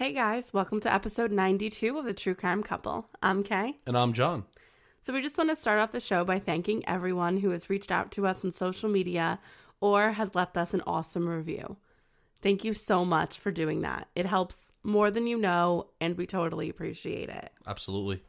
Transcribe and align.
Hey 0.00 0.14
guys, 0.14 0.54
welcome 0.54 0.80
to 0.80 0.90
episode 0.90 1.30
92 1.30 1.98
of 1.98 2.06
the 2.06 2.14
True 2.14 2.34
Crime 2.34 2.62
Couple. 2.62 3.10
I'm 3.22 3.42
Kay. 3.42 3.80
And 3.86 3.98
I'm 3.98 4.14
John. 4.14 4.44
So 5.02 5.12
we 5.12 5.20
just 5.20 5.36
want 5.36 5.50
to 5.50 5.56
start 5.56 5.78
off 5.78 5.90
the 5.90 6.00
show 6.00 6.24
by 6.24 6.38
thanking 6.38 6.82
everyone 6.88 7.36
who 7.36 7.50
has 7.50 7.68
reached 7.68 7.90
out 7.90 8.10
to 8.12 8.26
us 8.26 8.42
on 8.42 8.50
social 8.50 8.88
media 8.88 9.38
or 9.78 10.12
has 10.12 10.34
left 10.34 10.56
us 10.56 10.72
an 10.72 10.82
awesome 10.86 11.28
review. 11.28 11.76
Thank 12.40 12.64
you 12.64 12.72
so 12.72 13.04
much 13.04 13.38
for 13.38 13.50
doing 13.50 13.82
that. 13.82 14.08
It 14.16 14.24
helps 14.24 14.72
more 14.82 15.10
than 15.10 15.26
you 15.26 15.36
know, 15.36 15.88
and 16.00 16.16
we 16.16 16.26
totally 16.26 16.70
appreciate 16.70 17.28
it. 17.28 17.52
Absolutely. 17.66 18.22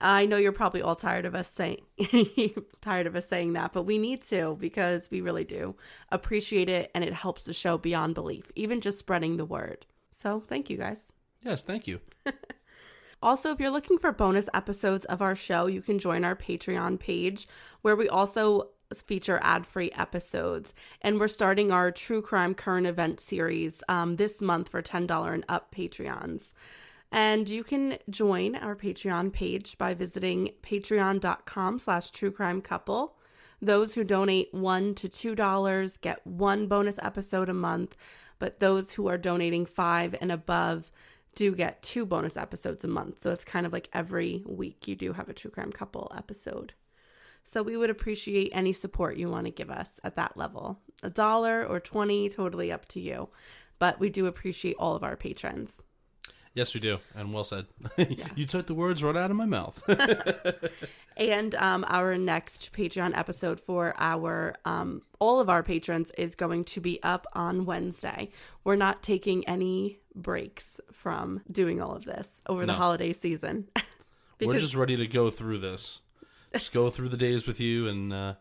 I 0.00 0.26
know 0.26 0.36
you're 0.36 0.52
probably 0.52 0.80
all 0.80 0.94
tired 0.94 1.24
of 1.24 1.34
us 1.34 1.48
saying 1.48 1.80
tired 2.80 3.08
of 3.08 3.16
us 3.16 3.28
saying 3.28 3.54
that, 3.54 3.72
but 3.72 3.82
we 3.82 3.98
need 3.98 4.22
to 4.28 4.56
because 4.60 5.10
we 5.10 5.22
really 5.22 5.42
do 5.42 5.74
appreciate 6.12 6.68
it 6.68 6.92
and 6.94 7.02
it 7.02 7.14
helps 7.14 7.46
the 7.46 7.52
show 7.52 7.78
beyond 7.78 8.14
belief, 8.14 8.52
even 8.54 8.80
just 8.80 9.00
spreading 9.00 9.38
the 9.38 9.44
word. 9.44 9.86
So, 10.12 10.42
thank 10.46 10.70
you 10.70 10.76
guys. 10.76 11.10
Yes, 11.44 11.64
thank 11.64 11.86
you. 11.86 12.00
also, 13.22 13.50
if 13.50 13.58
you're 13.58 13.70
looking 13.70 13.98
for 13.98 14.12
bonus 14.12 14.48
episodes 14.54 15.04
of 15.06 15.20
our 15.20 15.34
show, 15.34 15.66
you 15.66 15.82
can 15.82 15.98
join 15.98 16.24
our 16.24 16.36
Patreon 16.36 17.00
page 17.00 17.48
where 17.80 17.96
we 17.96 18.08
also 18.08 18.68
feature 19.00 19.40
ad 19.42 19.66
free 19.66 19.90
episodes. 19.92 20.74
And 21.00 21.18
we're 21.18 21.28
starting 21.28 21.72
our 21.72 21.90
true 21.90 22.20
crime 22.20 22.54
current 22.54 22.86
event 22.86 23.20
series 23.20 23.82
um, 23.88 24.16
this 24.16 24.42
month 24.42 24.68
for 24.68 24.82
$10 24.82 25.32
and 25.32 25.44
up 25.48 25.74
Patreons. 25.74 26.52
And 27.10 27.48
you 27.48 27.62
can 27.62 27.98
join 28.08 28.56
our 28.56 28.74
Patreon 28.74 29.32
page 29.32 29.76
by 29.78 29.94
visiting 29.94 30.50
patreon.com 30.62 31.78
slash 31.78 32.10
true 32.10 32.30
crime 32.30 32.62
couple. 32.62 33.16
Those 33.60 33.94
who 33.94 34.02
donate 34.02 34.52
one 34.52 34.94
to 34.96 35.08
two 35.08 35.34
dollars 35.34 35.96
get 35.98 36.26
one 36.26 36.66
bonus 36.66 36.98
episode 37.00 37.48
a 37.48 37.54
month, 37.54 37.96
but 38.42 38.58
those 38.58 38.90
who 38.90 39.06
are 39.06 39.16
donating 39.16 39.64
five 39.64 40.16
and 40.20 40.32
above 40.32 40.90
do 41.36 41.54
get 41.54 41.80
two 41.80 42.04
bonus 42.04 42.36
episodes 42.36 42.82
a 42.82 42.88
month. 42.88 43.22
So 43.22 43.30
it's 43.30 43.44
kind 43.44 43.66
of 43.66 43.72
like 43.72 43.88
every 43.92 44.42
week 44.44 44.88
you 44.88 44.96
do 44.96 45.12
have 45.12 45.28
a 45.28 45.32
true 45.32 45.52
crime 45.52 45.70
couple 45.70 46.10
episode. 46.18 46.72
So 47.44 47.62
we 47.62 47.76
would 47.76 47.88
appreciate 47.88 48.50
any 48.52 48.72
support 48.72 49.16
you 49.16 49.30
want 49.30 49.44
to 49.46 49.52
give 49.52 49.70
us 49.70 50.00
at 50.02 50.16
that 50.16 50.36
level. 50.36 50.80
A 51.04 51.08
dollar 51.08 51.64
or 51.64 51.78
20, 51.78 52.30
totally 52.30 52.72
up 52.72 52.88
to 52.88 53.00
you. 53.00 53.28
But 53.78 54.00
we 54.00 54.10
do 54.10 54.26
appreciate 54.26 54.74
all 54.76 54.96
of 54.96 55.04
our 55.04 55.14
patrons. 55.14 55.80
Yes, 56.52 56.74
we 56.74 56.80
do. 56.80 56.98
And 57.14 57.32
well 57.32 57.44
said. 57.44 57.66
Yeah. 57.96 58.26
you 58.34 58.44
took 58.44 58.66
the 58.66 58.74
words 58.74 59.04
right 59.04 59.16
out 59.16 59.30
of 59.30 59.36
my 59.36 59.46
mouth. 59.46 59.80
and 61.16 61.54
um, 61.54 61.84
our 61.88 62.16
next 62.16 62.72
Patreon 62.72 63.16
episode 63.16 63.60
for 63.60 63.94
our 63.98 64.54
um, 64.64 65.02
all 65.18 65.40
of 65.40 65.48
our 65.48 65.62
patrons 65.62 66.10
is 66.18 66.34
going 66.34 66.64
to 66.64 66.80
be 66.80 67.02
up 67.02 67.26
on 67.32 67.64
Wednesday. 67.64 68.30
We're 68.64 68.76
not 68.76 69.02
taking 69.02 69.46
any 69.48 70.00
breaks 70.14 70.80
from 70.92 71.42
doing 71.50 71.80
all 71.80 71.94
of 71.94 72.04
this 72.04 72.42
over 72.46 72.62
no. 72.62 72.66
the 72.66 72.74
holiday 72.74 73.12
season. 73.12 73.68
We're 74.40 74.58
just 74.58 74.74
ready 74.74 74.96
to 74.96 75.06
go 75.06 75.30
through 75.30 75.58
this 75.58 76.00
just 76.52 76.72
go 76.72 76.90
through 76.90 77.08
the 77.08 77.16
days 77.16 77.46
with 77.46 77.60
you, 77.60 77.88
and 77.88 78.12
uh, 78.12 78.34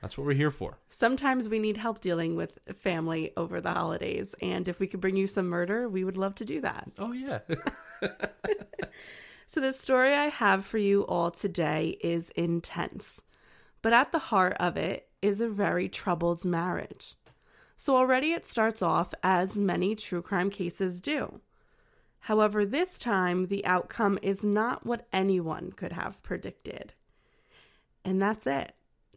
that's 0.00 0.16
what 0.16 0.26
we're 0.26 0.34
here 0.34 0.50
for. 0.50 0.78
Sometimes 0.90 1.48
we 1.48 1.58
need 1.58 1.76
help 1.76 2.00
dealing 2.00 2.36
with 2.36 2.58
family 2.76 3.32
over 3.36 3.60
the 3.60 3.72
holidays, 3.72 4.34
and 4.42 4.68
if 4.68 4.80
we 4.80 4.86
could 4.86 5.00
bring 5.00 5.16
you 5.16 5.26
some 5.26 5.48
murder, 5.48 5.88
we 5.88 6.04
would 6.04 6.16
love 6.16 6.34
to 6.36 6.44
do 6.44 6.60
that. 6.60 6.90
Oh 6.98 7.12
yeah. 7.12 7.40
so 9.48 9.60
the 9.60 9.72
story 9.72 10.14
I 10.14 10.26
have 10.26 10.66
for 10.66 10.76
you 10.76 11.06
all 11.06 11.30
today 11.30 11.96
is 12.02 12.28
intense, 12.36 13.22
but 13.80 13.94
at 13.94 14.12
the 14.12 14.18
heart 14.18 14.54
of 14.60 14.76
it 14.76 15.08
is 15.22 15.40
a 15.40 15.48
very 15.48 15.88
troubled 15.88 16.44
marriage. 16.44 17.14
So 17.78 17.96
already 17.96 18.32
it 18.32 18.46
starts 18.46 18.82
off 18.82 19.14
as 19.22 19.56
many 19.56 19.94
true 19.94 20.20
crime 20.20 20.50
cases 20.50 21.00
do. 21.00 21.40
However, 22.20 22.66
this 22.66 22.98
time 22.98 23.46
the 23.46 23.64
outcome 23.64 24.18
is 24.20 24.44
not 24.44 24.84
what 24.84 25.06
anyone 25.14 25.72
could 25.72 25.92
have 25.92 26.22
predicted. 26.22 26.92
And 28.04 28.20
that's 28.20 28.46
it 28.46 28.74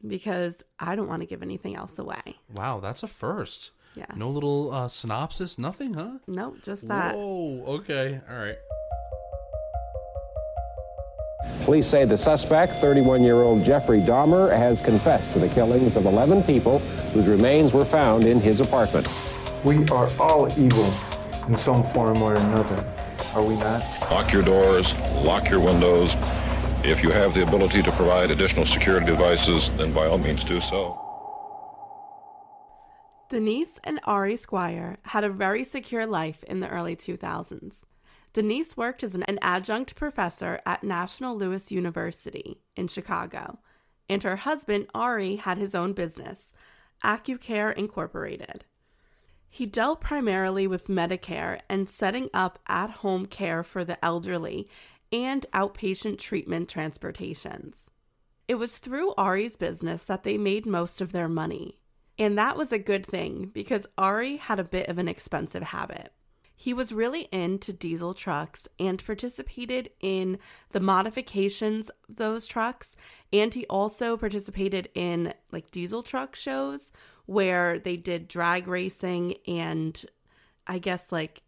because 0.08 0.64
I 0.80 0.96
don't 0.96 1.10
want 1.10 1.24
to 1.24 1.28
give 1.28 1.44
anything 1.44 1.76
else 1.76 2.00
away. 2.00 2.38
Wow, 2.54 2.80
that's 2.80 3.04
a 3.04 3.08
first. 3.08 3.72
Yeah. 3.96 4.06
No 4.16 4.30
little 4.30 4.74
uh, 4.74 4.88
synopsis, 4.88 5.58
nothing, 5.58 5.96
huh? 5.96 6.20
Nope, 6.26 6.60
just 6.64 6.88
that. 6.88 7.16
Whoa, 7.16 7.66
okay. 7.68 8.22
All 8.30 8.38
right. 8.38 8.56
Police 11.64 11.88
say 11.88 12.06
the 12.06 12.18
suspect, 12.18 12.74
31 12.76 13.24
year 13.24 13.42
old 13.42 13.64
Jeffrey 13.64 14.02
Dahmer, 14.02 14.56
has 14.56 14.82
confessed 14.82 15.32
to 15.34 15.40
the 15.40 15.50
killings 15.50 15.96
of 15.96 16.06
11 16.06 16.44
people 16.44 16.80
whose 17.14 17.28
remains 17.28 17.74
were 17.74 17.86
found 17.86 18.26
in 18.26 18.40
his 18.40 18.60
apartment. 18.60 19.08
We 19.64 19.88
are 19.90 20.10
all 20.20 20.52
evil 20.58 20.94
in 21.48 21.56
some 21.56 21.84
form 21.84 22.22
or 22.22 22.36
another, 22.36 22.84
are 23.34 23.44
we 23.44 23.56
not? 23.56 23.84
Lock 24.10 24.34
your 24.34 24.44
doors, 24.44 24.96
lock 25.24 25.50
your 25.50 25.60
windows 25.60 26.16
if 26.84 27.04
you 27.04 27.12
have 27.12 27.36
the 27.36 27.44
ability 27.44 27.84
to 27.84 27.92
provide 27.92 28.32
additional 28.32 28.66
security 28.66 29.06
devices, 29.06 29.70
then 29.78 29.94
by 29.94 30.08
all 30.08 30.18
means 30.18 30.44
do 30.44 30.60
so. 30.60 30.98
Denise 33.30 33.80
and 33.84 34.00
Ari 34.06 34.36
Squire 34.36 34.98
had 35.04 35.24
a 35.24 35.30
very 35.30 35.64
secure 35.64 36.06
life 36.06 36.44
in 36.44 36.60
the 36.60 36.68
early 36.68 36.96
2000s. 36.96 37.74
Denise 38.34 38.78
worked 38.78 39.04
as 39.04 39.14
an 39.14 39.40
adjunct 39.42 39.96
professor 39.96 40.62
at 40.66 40.84
National 40.84 41.38
Louis 41.38 41.72
University 41.72 42.62
in 42.76 42.88
Chicago, 42.88 43.60
and 44.08 44.24
her 44.24 44.38
husband, 44.38 44.88
Ari, 44.94 45.38
had 45.38 45.58
his 45.58 45.76
own 45.76 45.94
business, 45.94 46.54
AccuCare 47.04 47.74
Incorporated. 47.74 48.66
He 49.50 49.66
dealt 49.66 50.00
primarily 50.00 50.66
with 50.66 50.88
Medicare 50.88 51.60
and 51.68 51.90
setting 51.90 52.30
up 52.34 52.60
at 52.68 52.90
home 52.90 53.26
care 53.26 53.64
for 53.64 53.84
the 53.84 54.04
elderly 54.04 54.70
and 55.12 55.46
outpatient 55.54 56.20
treatment 56.20 56.70
transportations. 56.70 57.90
It 58.48 58.56
was 58.56 58.78
through 58.78 59.14
Ari's 59.18 59.58
business 59.58 60.04
that 60.04 60.24
they 60.24 60.38
made 60.38 60.66
most 60.66 61.02
of 61.02 61.12
their 61.12 61.28
money. 61.28 61.80
And 62.18 62.38
that 62.38 62.56
was 62.56 62.72
a 62.72 62.80
good 62.80 63.06
thing 63.06 63.50
because 63.54 63.88
Ari 63.98 64.38
had 64.38 64.60
a 64.60 64.64
bit 64.64 64.88
of 64.88 64.98
an 64.98 65.10
expensive 65.10 65.64
habit. 65.64 66.14
He 66.62 66.76
was 66.76 66.94
really 66.94 67.28
into 67.32 67.74
diesel 67.74 68.14
trucks 68.14 68.68
and 68.78 69.04
participated 69.04 69.90
in 70.00 70.38
the 70.74 70.80
modifications 70.80 71.90
of 71.90 71.96
those 72.18 72.46
trucks. 72.46 72.96
And 73.34 73.52
he 73.52 73.66
also 73.66 74.16
participated 74.16 74.88
in 74.94 75.34
like 75.52 75.72
diesel 75.72 76.04
truck 76.04 76.36
shows 76.36 76.92
where 77.26 77.80
they 77.80 77.98
did 77.98 78.28
drag 78.28 78.68
racing 78.68 79.38
and 79.48 80.06
I 80.68 80.78
guess 80.78 81.12
like 81.12 81.42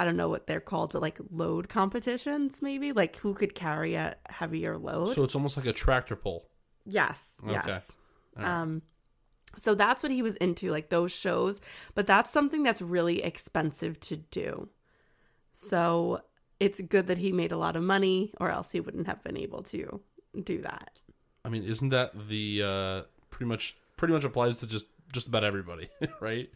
I 0.00 0.04
don't 0.04 0.16
know 0.16 0.30
what 0.30 0.48
they're 0.48 0.60
called, 0.60 0.94
but 0.94 1.00
like 1.02 1.20
load 1.30 1.68
competitions, 1.68 2.60
maybe 2.60 2.90
like 2.90 3.14
who 3.14 3.34
could 3.34 3.54
carry 3.54 3.94
a 3.94 4.16
heavier 4.28 4.76
load. 4.76 5.14
So 5.14 5.22
it's 5.22 5.36
almost 5.36 5.56
like 5.56 5.66
a 5.66 5.72
tractor 5.72 6.16
pull. 6.16 6.48
Yes. 6.84 7.34
Okay. 7.44 7.52
Yes. 7.64 7.92
Right. 8.34 8.46
Um, 8.46 8.82
so 9.58 9.74
that's 9.74 10.02
what 10.02 10.12
he 10.12 10.22
was 10.22 10.34
into, 10.36 10.70
like 10.70 10.90
those 10.90 11.12
shows. 11.12 11.60
But 11.94 12.06
that's 12.06 12.32
something 12.32 12.62
that's 12.62 12.82
really 12.82 13.22
expensive 13.22 13.98
to 14.00 14.16
do. 14.16 14.68
So 15.52 16.20
it's 16.60 16.80
good 16.80 17.06
that 17.06 17.18
he 17.18 17.32
made 17.32 17.52
a 17.52 17.56
lot 17.56 17.76
of 17.76 17.82
money, 17.82 18.32
or 18.40 18.50
else 18.50 18.72
he 18.72 18.80
wouldn't 18.80 19.06
have 19.06 19.22
been 19.22 19.36
able 19.36 19.62
to 19.64 20.00
do 20.42 20.62
that. 20.62 20.98
I 21.44 21.48
mean, 21.48 21.64
isn't 21.64 21.90
that 21.90 22.28
the 22.28 22.62
uh, 22.62 23.02
pretty 23.30 23.46
much 23.46 23.76
pretty 23.96 24.14
much 24.14 24.24
applies 24.24 24.58
to 24.58 24.66
just 24.66 24.86
just 25.12 25.26
about 25.26 25.44
everybody, 25.44 25.88
right? 26.20 26.48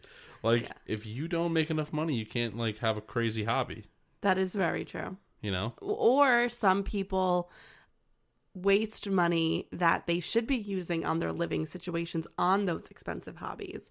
Like 0.43 0.63
yeah. 0.63 0.73
if 0.85 1.05
you 1.05 1.27
don't 1.27 1.53
make 1.53 1.69
enough 1.69 1.93
money, 1.93 2.15
you 2.15 2.25
can't 2.25 2.57
like 2.57 2.79
have 2.79 2.97
a 2.97 3.01
crazy 3.01 3.43
hobby. 3.43 3.85
That 4.21 4.37
is 4.37 4.53
very 4.53 4.85
true. 4.85 5.17
You 5.41 5.51
know? 5.51 5.73
Or 5.81 6.49
some 6.49 6.83
people 6.83 7.49
waste 8.63 9.09
money 9.09 9.67
that 9.71 10.07
they 10.07 10.19
should 10.19 10.47
be 10.47 10.57
using 10.57 11.05
on 11.05 11.19
their 11.19 11.31
living 11.31 11.65
situations 11.65 12.27
on 12.37 12.65
those 12.65 12.87
expensive 12.89 13.37
hobbies. 13.37 13.89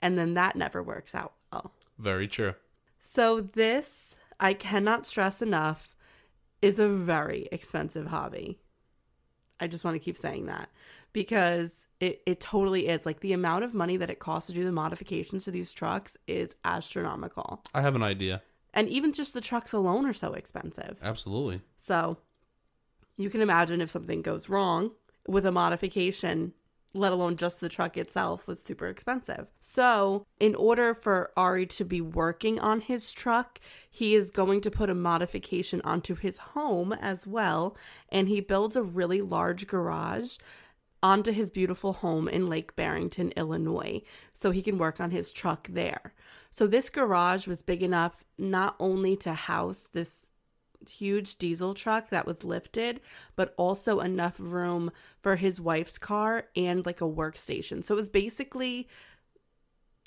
And 0.00 0.18
then 0.18 0.34
that 0.34 0.56
never 0.56 0.82
works 0.82 1.14
out 1.14 1.34
well. 1.52 1.72
Very 1.98 2.28
true. 2.28 2.54
So 3.00 3.40
this, 3.40 4.16
I 4.38 4.54
cannot 4.54 5.06
stress 5.06 5.42
enough, 5.42 5.96
is 6.62 6.78
a 6.78 6.88
very 6.88 7.48
expensive 7.52 8.06
hobby. 8.06 8.58
I 9.58 9.66
just 9.66 9.84
want 9.84 9.94
to 9.94 9.98
keep 9.98 10.16
saying 10.16 10.46
that 10.46 10.70
because 11.12 11.86
it, 12.00 12.22
it 12.26 12.40
totally 12.40 12.88
is. 12.88 13.04
Like 13.04 13.20
the 13.20 13.32
amount 13.32 13.64
of 13.64 13.74
money 13.74 13.96
that 13.98 14.10
it 14.10 14.18
costs 14.18 14.48
to 14.48 14.54
do 14.54 14.64
the 14.64 14.72
modifications 14.72 15.44
to 15.44 15.50
these 15.50 15.72
trucks 15.72 16.16
is 16.26 16.54
astronomical. 16.64 17.62
I 17.74 17.82
have 17.82 17.94
an 17.94 18.02
idea. 18.02 18.42
And 18.72 18.88
even 18.88 19.12
just 19.12 19.34
the 19.34 19.40
trucks 19.40 19.72
alone 19.72 20.06
are 20.06 20.14
so 20.14 20.32
expensive. 20.32 20.98
Absolutely. 21.02 21.60
So 21.76 22.18
you 23.16 23.30
can 23.30 23.40
imagine 23.40 23.80
if 23.80 23.90
something 23.90 24.22
goes 24.22 24.48
wrong 24.48 24.92
with 25.26 25.46
a 25.46 25.52
modification, 25.52 26.52
let 26.92 27.12
alone 27.12 27.36
just 27.36 27.60
the 27.60 27.68
truck 27.68 27.96
itself, 27.96 28.46
was 28.46 28.62
super 28.62 28.88
expensive. 28.88 29.46
So, 29.60 30.26
in 30.38 30.54
order 30.54 30.94
for 30.94 31.30
Ari 31.36 31.66
to 31.66 31.84
be 31.84 32.00
working 32.00 32.58
on 32.58 32.80
his 32.80 33.12
truck, 33.12 33.60
he 33.90 34.14
is 34.14 34.30
going 34.30 34.60
to 34.62 34.70
put 34.70 34.90
a 34.90 34.94
modification 34.94 35.80
onto 35.84 36.14
his 36.14 36.38
home 36.38 36.92
as 36.92 37.26
well. 37.26 37.76
And 38.08 38.28
he 38.28 38.40
builds 38.40 38.76
a 38.76 38.82
really 38.82 39.20
large 39.20 39.66
garage 39.66 40.38
onto 41.02 41.32
his 41.32 41.50
beautiful 41.50 41.94
home 41.94 42.28
in 42.28 42.48
Lake 42.48 42.76
Barrington, 42.76 43.32
Illinois, 43.36 44.02
so 44.34 44.50
he 44.50 44.62
can 44.62 44.76
work 44.76 45.00
on 45.00 45.10
his 45.10 45.32
truck 45.32 45.68
there. 45.68 46.14
So, 46.50 46.66
this 46.66 46.90
garage 46.90 47.46
was 47.46 47.62
big 47.62 47.82
enough 47.82 48.24
not 48.36 48.74
only 48.80 49.16
to 49.18 49.34
house 49.34 49.88
this 49.92 50.26
huge 50.88 51.36
diesel 51.36 51.74
truck 51.74 52.10
that 52.10 52.26
was 52.26 52.44
lifted, 52.44 53.00
but 53.36 53.54
also 53.56 54.00
enough 54.00 54.36
room 54.38 54.90
for 55.18 55.36
his 55.36 55.60
wife's 55.60 55.98
car 55.98 56.46
and 56.56 56.84
like 56.86 57.00
a 57.00 57.04
workstation. 57.04 57.84
So 57.84 57.94
it 57.94 57.96
was 57.96 58.08
basically 58.08 58.88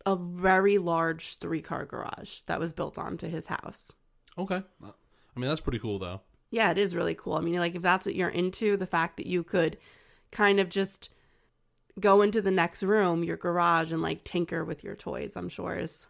a 0.06 0.16
very 0.16 0.78
large 0.78 1.38
three 1.38 1.62
car 1.62 1.86
garage 1.86 2.42
that 2.48 2.60
was 2.60 2.74
built 2.74 2.98
onto 2.98 3.28
his 3.28 3.48
house. 3.48 3.94
Okay. 4.38 4.62
I 4.84 5.40
mean, 5.40 5.50
that's 5.50 5.62
pretty 5.62 5.80
cool, 5.80 6.00
though. 6.00 6.22
Yeah, 6.52 6.72
it 6.72 6.78
is 6.78 6.96
really 6.96 7.16
cool. 7.16 7.34
I 7.34 7.42
mean, 7.42 7.56
like 7.56 7.76
if 7.76 7.82
that's 7.82 8.06
what 8.06 8.16
you're 8.16 8.30
into, 8.30 8.78
the 8.78 8.86
fact 8.86 9.18
that 9.18 9.26
you 9.26 9.44
could 9.44 9.78
kind 10.32 10.60
of 10.60 10.70
just 10.70 11.10
go 12.00 12.22
into 12.22 12.42
the 12.42 12.52
next 12.52 12.84
room, 12.84 13.24
your 13.24 13.38
garage, 13.38 13.92
and 13.92 14.02
like 14.02 14.24
tinker 14.24 14.64
with 14.64 14.84
your 14.84 14.96
toys, 14.96 15.34
I'm 15.36 15.50
sure 15.50 15.76
is 15.76 16.06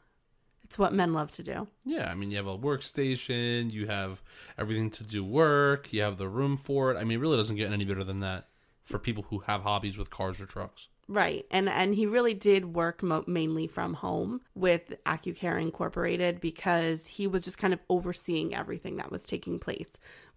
it's 0.63 0.79
what 0.79 0.93
men 0.93 1.13
love 1.13 1.31
to 1.31 1.43
do. 1.43 1.67
Yeah, 1.85 2.09
I 2.09 2.15
mean, 2.15 2.31
you 2.31 2.37
have 2.37 2.47
a 2.47 2.57
workstation, 2.57 3.71
you 3.71 3.87
have 3.87 4.21
everything 4.57 4.89
to 4.91 5.03
do 5.03 5.23
work, 5.23 5.91
you 5.91 6.01
have 6.01 6.17
the 6.17 6.27
room 6.27 6.57
for 6.57 6.91
it. 6.91 6.97
I 6.97 7.03
mean, 7.03 7.17
it 7.17 7.21
really 7.21 7.37
doesn't 7.37 7.55
get 7.55 7.71
any 7.71 7.85
better 7.85 8.03
than 8.03 8.21
that 8.21 8.47
for 8.83 8.99
people 8.99 9.25
who 9.29 9.39
have 9.39 9.61
hobbies 9.61 9.97
with 9.97 10.09
cars 10.09 10.41
or 10.41 10.45
trucks. 10.45 10.87
Right. 11.07 11.45
And 11.51 11.67
and 11.67 11.93
he 11.95 12.05
really 12.05 12.33
did 12.33 12.73
work 12.73 13.03
mo- 13.03 13.25
mainly 13.27 13.67
from 13.67 13.93
home 13.93 14.41
with 14.55 14.93
AccuCare 15.05 15.61
Incorporated 15.61 16.39
because 16.39 17.07
he 17.07 17.27
was 17.27 17.43
just 17.43 17.57
kind 17.57 17.73
of 17.73 17.79
overseeing 17.89 18.55
everything 18.55 18.97
that 18.97 19.11
was 19.11 19.25
taking 19.25 19.59
place 19.59 19.89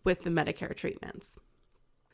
with 0.03 0.23
the 0.23 0.31
Medicare 0.31 0.75
treatments. 0.75 1.39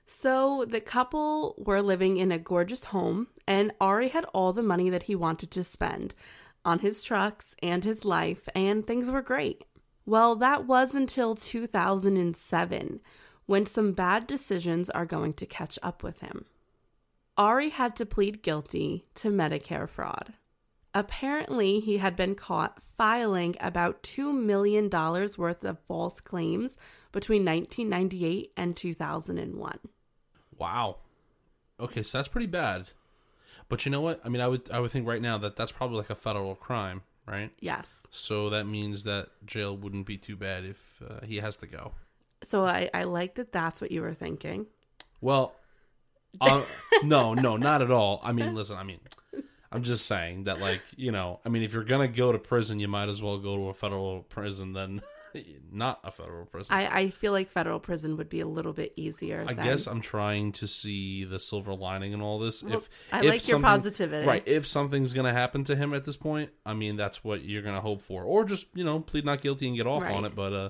So 0.06 0.66
the 0.68 0.80
couple 0.80 1.54
were 1.56 1.80
living 1.80 2.18
in 2.18 2.30
a 2.30 2.38
gorgeous 2.38 2.84
home 2.84 3.28
and 3.46 3.72
Ari 3.80 4.08
had 4.08 4.26
all 4.34 4.52
the 4.52 4.62
money 4.62 4.90
that 4.90 5.04
he 5.04 5.14
wanted 5.14 5.50
to 5.52 5.64
spend 5.64 6.14
on 6.64 6.80
his 6.80 7.02
trucks 7.02 7.54
and 7.62 7.84
his 7.84 8.04
life, 8.04 8.48
and 8.54 8.86
things 8.86 9.10
were 9.10 9.22
great. 9.22 9.64
Well, 10.04 10.34
that 10.36 10.66
was 10.66 10.94
until 10.94 11.34
2007 11.34 13.00
when 13.46 13.66
some 13.66 13.92
bad 13.92 14.26
decisions 14.26 14.90
are 14.90 15.06
going 15.06 15.34
to 15.34 15.46
catch 15.46 15.78
up 15.82 16.02
with 16.02 16.20
him. 16.20 16.46
Ari 17.36 17.70
had 17.70 17.96
to 17.96 18.06
plead 18.06 18.42
guilty 18.42 19.06
to 19.16 19.30
Medicare 19.30 19.88
fraud. 19.88 20.34
Apparently, 20.94 21.80
he 21.80 21.98
had 21.98 22.16
been 22.16 22.34
caught 22.34 22.82
filing 22.98 23.56
about 23.60 24.02
$2 24.02 24.34
million 24.38 24.90
worth 24.90 25.64
of 25.64 25.78
false 25.88 26.20
claims 26.20 26.76
between 27.10 27.44
1998 27.44 28.52
and 28.56 28.76
2001. 28.76 29.78
Wow. 30.58 30.96
Okay, 31.80 32.02
so 32.02 32.18
that's 32.18 32.28
pretty 32.28 32.46
bad. 32.46 32.88
But 33.72 33.86
you 33.86 33.90
know 33.90 34.02
what? 34.02 34.20
I 34.22 34.28
mean, 34.28 34.42
I 34.42 34.48
would 34.48 34.70
I 34.70 34.80
would 34.80 34.90
think 34.90 35.08
right 35.08 35.22
now 35.22 35.38
that 35.38 35.56
that's 35.56 35.72
probably 35.72 35.96
like 35.96 36.10
a 36.10 36.14
federal 36.14 36.54
crime, 36.54 37.00
right? 37.26 37.50
Yes. 37.58 38.02
So 38.10 38.50
that 38.50 38.66
means 38.66 39.04
that 39.04 39.28
jail 39.46 39.74
wouldn't 39.74 40.04
be 40.04 40.18
too 40.18 40.36
bad 40.36 40.66
if 40.66 41.02
uh, 41.02 41.24
he 41.24 41.38
has 41.38 41.56
to 41.56 41.66
go. 41.66 41.92
So 42.44 42.66
I, 42.66 42.90
I 42.92 43.04
like 43.04 43.36
that 43.36 43.50
that's 43.50 43.80
what 43.80 43.90
you 43.90 44.02
were 44.02 44.12
thinking. 44.12 44.66
Well, 45.22 45.54
uh, 46.42 46.66
no, 47.02 47.32
no, 47.32 47.56
not 47.56 47.80
at 47.80 47.90
all. 47.90 48.20
I 48.22 48.32
mean, 48.32 48.54
listen, 48.54 48.76
I 48.76 48.82
mean, 48.82 49.00
I'm 49.72 49.84
just 49.84 50.04
saying 50.04 50.44
that, 50.44 50.60
like, 50.60 50.82
you 50.96 51.10
know, 51.10 51.40
I 51.46 51.48
mean, 51.48 51.62
if 51.62 51.72
you're 51.72 51.82
gonna 51.82 52.08
go 52.08 52.30
to 52.30 52.38
prison, 52.38 52.78
you 52.78 52.88
might 52.88 53.08
as 53.08 53.22
well 53.22 53.38
go 53.38 53.56
to 53.56 53.68
a 53.70 53.72
federal 53.72 54.20
prison 54.24 54.74
than 54.74 55.00
not 55.72 56.00
a 56.04 56.10
federal 56.10 56.46
prison. 56.46 56.74
I, 56.74 56.86
I 57.00 57.10
feel 57.10 57.32
like 57.32 57.50
federal 57.50 57.80
prison 57.80 58.16
would 58.16 58.28
be 58.28 58.40
a 58.40 58.46
little 58.46 58.72
bit 58.72 58.92
easier. 58.96 59.44
I 59.48 59.54
than- 59.54 59.64
guess 59.64 59.86
I'm 59.86 60.00
trying 60.00 60.52
to 60.52 60.66
see 60.66 61.24
the 61.24 61.38
silver 61.38 61.74
lining 61.74 62.12
in 62.12 62.20
all 62.20 62.38
this. 62.38 62.62
if 62.62 62.88
I 63.12 63.20
if 63.20 63.24
like 63.26 63.48
your 63.48 63.60
positivity. 63.60 64.26
right? 64.26 64.42
If 64.46 64.66
something's 64.66 65.12
gonna 65.12 65.32
happen 65.32 65.64
to 65.64 65.76
him 65.76 65.94
at 65.94 66.04
this 66.04 66.16
point, 66.16 66.50
I 66.66 66.74
mean, 66.74 66.96
that's 66.96 67.22
what 67.24 67.42
you're 67.44 67.62
gonna 67.62 67.80
hope 67.80 68.02
for, 68.02 68.24
or 68.24 68.44
just 68.44 68.66
you 68.74 68.84
know, 68.84 69.00
plead 69.00 69.24
not 69.24 69.40
guilty 69.42 69.66
and 69.68 69.76
get 69.76 69.86
off 69.86 70.02
Right. 70.02 70.14
on 70.14 70.24
it. 70.24 70.34
But 70.34 70.52
uh, 70.52 70.68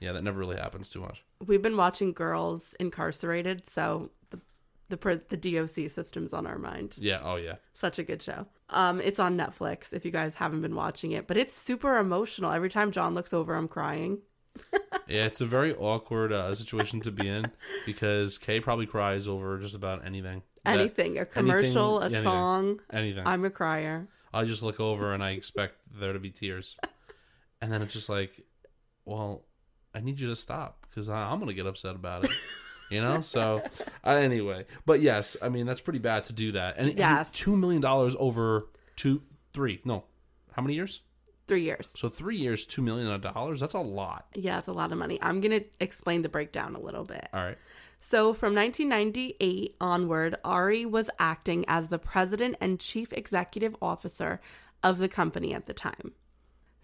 yeah, 0.00 0.12
that 0.12 0.22
never 0.24 0.38
really 0.38 0.56
happens 0.56 0.90
too 0.90 1.00
much. 1.00 1.22
we've 1.46 1.62
been 1.62 1.76
watching 1.76 2.12
girls 2.12 2.74
incarcerated, 2.80 3.68
so 3.68 4.10
the 4.30 4.40
the 4.88 5.20
the 5.28 5.36
DOC 5.36 5.90
system's 5.90 6.32
on 6.32 6.46
our 6.46 6.58
mind. 6.58 6.94
Yeah. 6.98 7.20
Oh 7.22 7.36
yeah. 7.36 7.56
Such 7.72 7.98
a 7.98 8.02
good 8.02 8.20
show. 8.22 8.46
Um, 8.72 9.00
it's 9.00 9.18
on 9.20 9.36
Netflix 9.36 9.92
if 9.92 10.04
you 10.04 10.10
guys 10.10 10.34
haven't 10.34 10.62
been 10.62 10.74
watching 10.74 11.12
it, 11.12 11.26
but 11.26 11.36
it's 11.36 11.54
super 11.54 11.98
emotional. 11.98 12.50
Every 12.52 12.70
time 12.70 12.90
John 12.92 13.14
looks 13.14 13.32
over, 13.32 13.54
I'm 13.54 13.68
crying. 13.68 14.18
Yeah, 15.08 15.26
it's 15.26 15.40
a 15.40 15.46
very 15.46 15.74
awkward 15.74 16.32
uh, 16.32 16.54
situation 16.54 17.00
to 17.02 17.10
be 17.10 17.26
in 17.28 17.50
because 17.84 18.38
Kay 18.38 18.60
probably 18.60 18.86
cries 18.86 19.26
over 19.28 19.58
just 19.58 19.74
about 19.74 20.06
anything. 20.06 20.42
That- 20.64 20.78
Anything, 20.78 21.18
a 21.18 21.26
commercial, 21.26 22.00
a 22.00 22.04
anything, 22.04 22.22
song. 22.22 22.80
anything. 22.90 23.26
I'm 23.26 23.44
a 23.44 23.50
crier. 23.50 24.06
I 24.32 24.44
just 24.44 24.62
look 24.62 24.78
over 24.80 25.12
and 25.12 25.22
I 25.22 25.30
expect 25.32 25.74
there 26.00 26.12
to 26.12 26.18
be 26.18 26.30
tears, 26.30 26.76
and 27.60 27.70
then 27.70 27.82
it's 27.82 27.92
just 27.92 28.08
like, 28.08 28.30
well, 29.04 29.42
I 29.94 30.00
need 30.00 30.18
you 30.20 30.28
to 30.28 30.36
stop 30.36 30.86
because 30.88 31.08
I'm 31.10 31.40
gonna 31.40 31.52
get 31.52 31.66
upset 31.66 31.94
about 31.96 32.24
it. 32.24 32.30
You 32.92 33.00
know, 33.00 33.20
so 33.22 33.62
uh, 34.04 34.10
anyway, 34.10 34.66
but 34.86 35.00
yes, 35.00 35.36
I 35.42 35.48
mean 35.48 35.66
that's 35.66 35.80
pretty 35.80 35.98
bad 35.98 36.24
to 36.24 36.32
do 36.32 36.52
that, 36.52 36.76
and, 36.78 36.88
and 36.90 36.98
Yes. 36.98 37.30
two 37.32 37.56
million 37.56 37.80
dollars 37.80 38.14
over 38.18 38.68
two, 38.96 39.22
three, 39.52 39.80
no, 39.84 40.04
how 40.52 40.62
many 40.62 40.74
years? 40.74 41.00
Three 41.48 41.62
years. 41.62 41.92
So 41.96 42.08
three 42.08 42.36
years, 42.36 42.64
two 42.64 42.82
million 42.82 43.20
dollars—that's 43.20 43.74
a 43.74 43.80
lot. 43.80 44.26
Yeah, 44.34 44.58
it's 44.58 44.68
a 44.68 44.72
lot 44.72 44.92
of 44.92 44.98
money. 44.98 45.18
I'm 45.20 45.40
gonna 45.40 45.62
explain 45.80 46.22
the 46.22 46.28
breakdown 46.28 46.74
a 46.76 46.80
little 46.80 47.04
bit. 47.04 47.28
All 47.32 47.42
right, 47.42 47.58
So, 48.00 48.32
from 48.32 48.54
1998 48.54 49.76
onward, 49.80 50.36
Ari 50.44 50.86
was 50.86 51.10
acting 51.18 51.64
as 51.68 51.88
the 51.88 51.98
president 51.98 52.56
and 52.60 52.78
chief 52.78 53.12
executive 53.12 53.74
officer 53.82 54.40
of 54.82 54.98
the 54.98 55.08
company 55.08 55.52
at 55.54 55.66
the 55.66 55.74
time. 55.74 56.12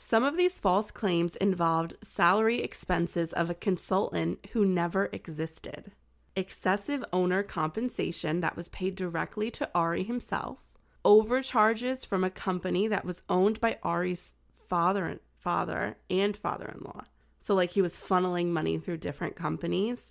Some 0.00 0.22
of 0.22 0.36
these 0.36 0.58
false 0.60 0.90
claims 0.92 1.34
involved 1.36 1.94
salary 2.02 2.60
expenses 2.60 3.32
of 3.32 3.50
a 3.50 3.54
consultant 3.54 4.38
who 4.52 4.64
never 4.64 5.08
existed, 5.12 5.90
excessive 6.38 7.04
owner 7.12 7.42
compensation 7.42 8.40
that 8.40 8.56
was 8.56 8.68
paid 8.68 8.94
directly 8.94 9.50
to 9.50 9.68
Ari 9.74 10.04
himself, 10.04 10.58
overcharges 11.04 12.04
from 12.04 12.22
a 12.24 12.30
company 12.30 12.86
that 12.88 13.04
was 13.04 13.22
owned 13.28 13.60
by 13.60 13.78
Ari's 13.82 14.30
father, 14.68 15.20
father 15.40 15.96
and 16.08 16.36
father-in-law. 16.36 17.04
So, 17.40 17.54
like 17.54 17.72
he 17.72 17.82
was 17.82 17.96
funneling 17.96 18.48
money 18.48 18.78
through 18.78 18.98
different 18.98 19.36
companies. 19.36 20.10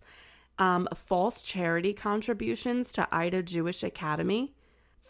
Um, 0.60 0.88
false 0.96 1.44
charity 1.44 1.94
contributions 1.94 2.92
to 2.94 3.08
Ida 3.12 3.44
Jewish 3.44 3.84
Academy, 3.84 4.56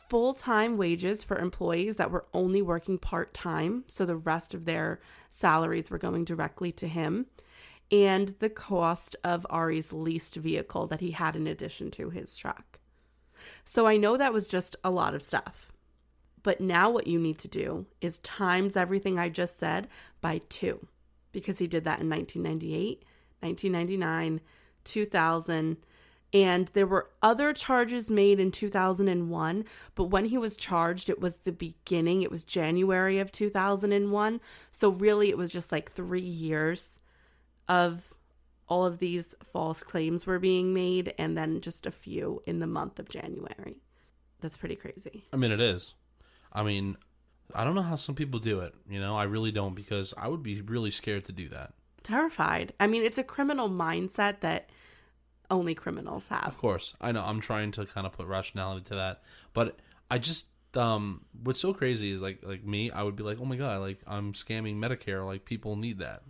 full 0.10 0.34
time 0.34 0.78
wages 0.78 1.24
for 1.24 1.38
employees 1.38 1.96
that 1.96 2.12
were 2.12 2.26
only 2.34 2.62
working 2.62 2.98
part 2.98 3.34
time, 3.34 3.86
so 3.88 4.06
the 4.06 4.18
rest 4.18 4.54
of 4.54 4.66
their 4.66 5.00
salaries 5.32 5.90
were 5.90 5.98
going 5.98 6.26
directly 6.26 6.72
to 6.74 6.88
him, 6.88 7.28
and 7.92 8.36
the 8.40 8.50
cost 8.50 9.16
of 9.24 9.46
Ari's 9.50 9.94
leased 9.94 10.36
vehicle 10.36 10.88
that 10.88 11.02
he 11.02 11.12
had 11.12 11.36
in 11.36 11.48
addition 11.48 11.92
to 11.92 12.10
his 12.10 12.36
truck. 12.36 12.80
So 13.64 13.88
I 13.88 13.98
know 13.98 14.18
that 14.18 14.34
was 14.34 14.48
just 14.48 14.76
a 14.84 14.92
lot 14.92 15.14
of 15.14 15.22
stuff. 15.22 15.72
But 16.44 16.62
now 16.62 16.90
what 16.90 17.08
you 17.08 17.20
need 17.20 17.38
to 17.40 17.48
do 17.48 17.86
is 18.02 18.20
times 18.20 18.78
everything 18.78 19.20
I 19.20 19.30
just 19.30 19.58
said 19.58 19.88
by 20.22 20.42
two 20.50 20.88
because 21.32 21.60
he 21.60 21.68
did 21.68 21.84
that 21.84 22.00
in 22.00 22.10
1998, 22.10 23.04
1999, 23.42 24.42
2000 24.84 25.78
and 26.34 26.68
there 26.70 26.88
were 26.88 27.10
other 27.22 27.54
charges 27.54 28.12
made 28.12 28.40
in 28.40 28.52
2001 28.52 29.66
but 29.96 30.06
when 30.06 30.26
he 30.26 30.38
was 30.38 30.58
charged 30.58 31.10
it 31.10 31.20
was 31.20 31.38
the 31.38 31.52
beginning 31.52 32.22
it 32.22 32.32
was 32.32 32.44
January 32.44 33.20
of 33.20 33.32
2001 33.32 34.42
so 34.72 34.90
really 34.90 35.30
it 35.30 35.38
was 35.38 35.52
just 35.52 35.72
like 35.72 35.92
3 35.92 36.20
years 36.20 37.00
of 37.70 38.14
all 38.68 38.86
of 38.86 39.00
these 39.00 39.34
false 39.52 39.84
claims 39.84 40.26
were 40.26 40.40
being 40.40 40.74
made 40.74 41.14
and 41.18 41.38
then 41.38 41.62
just 41.62 41.86
a 41.86 41.92
few 41.92 42.42
in 42.46 42.60
the 42.60 42.68
month 42.68 43.00
of 43.00 43.08
January 43.10 43.78
that's 44.42 44.58
pretty 44.58 44.76
crazy 44.76 45.26
I 45.34 45.38
mean 45.38 45.52
it 45.52 45.62
is. 45.62 45.94
I 46.54 46.64
mean, 46.64 46.98
I 47.54 47.64
don't 47.64 47.76
know 47.76 47.82
how 47.82 47.96
some 47.96 48.16
people 48.16 48.40
do 48.40 48.60
it. 48.62 48.74
You 48.90 49.00
know, 49.00 49.16
I 49.18 49.24
really 49.24 49.52
don't 49.52 49.76
because 49.76 50.14
I 50.18 50.28
would 50.28 50.44
be 50.44 50.62
really 50.62 50.92
scared 50.92 51.26
to 51.26 51.32
do 51.32 51.50
that. 51.50 51.74
terrified 52.04 52.72
i 52.80 52.88
mean 52.88 53.04
it's 53.04 53.18
a 53.18 53.24
criminal 53.24 53.70
mindset 53.70 54.40
that 54.42 54.70
only 55.50 55.74
criminals 55.76 56.28
have 56.28 56.46
Of 56.46 56.58
course, 56.58 56.96
I 57.00 57.12
know. 57.14 57.24
I'm 57.24 57.40
trying 57.42 57.72
to 57.74 57.86
kind 57.86 58.06
of 58.06 58.14
put 58.14 58.28
rationality 58.28 58.84
to 58.90 58.96
that, 58.96 59.22
but 59.54 59.78
I 60.12 60.18
just 60.18 60.48
um, 60.76 61.22
what's 61.44 61.60
so 61.62 61.74
crazy 61.74 62.12
is 62.12 62.22
like 62.22 62.40
like 62.44 62.64
me, 62.66 62.92
I 62.92 63.02
would 63.04 63.16
be 63.16 63.24
like, 63.24 63.40
oh 63.42 63.46
my 63.46 63.56
god, 63.56 63.80
like 63.80 64.00
I'm 64.06 64.34
scamming 64.34 64.76
Medicare. 64.78 65.26
Like 65.26 65.46
people 65.46 65.76
need 65.78 66.00
that. 66.00 66.24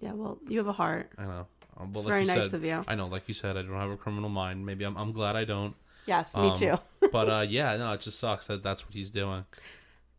Yeah, 0.00 0.12
well, 0.12 0.38
you 0.48 0.58
have 0.58 0.66
a 0.66 0.72
heart. 0.72 1.10
I 1.18 1.24
know. 1.24 1.46
Um, 1.76 1.90
but 1.92 2.00
It's 2.00 2.08
very 2.08 2.20
you 2.22 2.26
nice 2.26 2.50
said- 2.50 2.54
of 2.54 2.64
you. 2.64 2.82
I 2.88 2.94
know, 2.94 3.06
like 3.06 3.24
you 3.28 3.34
said, 3.34 3.56
I 3.56 3.62
don't 3.62 3.72
have 3.74 3.90
a 3.90 3.96
criminal 3.96 4.28
mind. 4.30 4.64
Maybe 4.66 4.84
I'm. 4.84 4.96
I'm 4.96 5.12
glad 5.12 5.36
I 5.36 5.44
don't. 5.44 5.74
Yes, 6.06 6.34
me 6.34 6.48
Um, 6.50 6.56
too. 6.56 6.78
but 7.12 7.28
uh, 7.30 7.46
yeah, 7.48 7.76
no, 7.76 7.92
it 7.92 8.00
just 8.00 8.18
sucks 8.18 8.46
that 8.48 8.62
that's 8.62 8.84
what 8.84 8.94
he's 8.94 9.10
doing. 9.10 9.44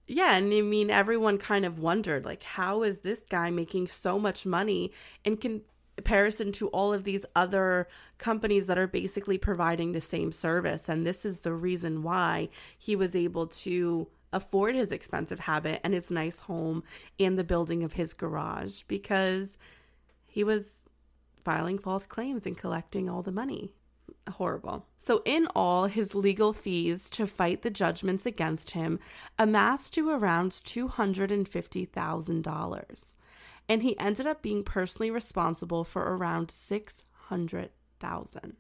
Yeah, 0.08 0.36
and 0.36 0.54
I 0.54 0.62
mean, 0.62 0.90
everyone 0.90 1.38
kind 1.38 1.66
of 1.66 1.80
wondered, 1.80 2.26
like, 2.26 2.44
how 2.44 2.84
is 2.84 3.00
this 3.00 3.22
guy 3.30 3.50
making 3.50 3.88
so 3.88 4.20
much 4.20 4.46
money 4.46 4.92
in 5.24 5.38
comparison 5.38 6.52
to 6.54 6.68
all 6.70 6.92
of 6.94 7.04
these 7.04 7.26
other 7.36 7.88
companies 8.18 8.68
that 8.68 8.78
are 8.78 8.88
basically 8.88 9.38
providing 9.38 9.92
the 9.94 10.02
same 10.02 10.32
service? 10.32 10.90
And 10.90 11.06
this 11.08 11.26
is 11.26 11.42
the 11.42 11.54
reason 11.54 12.04
why 12.04 12.50
he 12.78 12.96
was 12.96 13.16
able 13.16 13.48
to 13.48 14.08
afford 14.34 14.76
his 14.76 14.92
expensive 14.92 15.40
habit 15.40 15.80
and 15.84 15.94
his 15.94 16.12
nice 16.12 16.42
home 16.42 16.84
and 17.20 17.38
the 17.38 17.44
building 17.44 17.84
of 17.84 17.94
his 17.94 18.14
garage 18.14 18.82
because 18.88 19.58
he 20.26 20.44
was 20.44 20.78
filing 21.44 21.78
false 21.78 22.06
claims 22.06 22.46
and 22.46 22.58
collecting 22.58 23.10
all 23.10 23.22
the 23.22 23.32
money. 23.32 23.74
Horrible. 24.30 24.86
So, 25.00 25.22
in 25.26 25.48
all, 25.56 25.88
his 25.88 26.14
legal 26.14 26.54
fees 26.54 27.10
to 27.12 27.26
fight 27.26 27.62
the 27.64 27.72
judgments 27.72 28.26
against 28.26 28.72
him 28.72 29.00
amassed 29.40 29.94
to 29.96 30.10
around 30.10 30.52
$250,000. 30.52 33.14
And 33.68 33.84
he 33.84 34.00
ended 34.00 34.28
up 34.28 34.42
being 34.42 34.64
personally 34.64 35.12
responsible 35.12 35.84
for 35.84 36.16
around 36.16 36.52
600,000. 36.52 38.56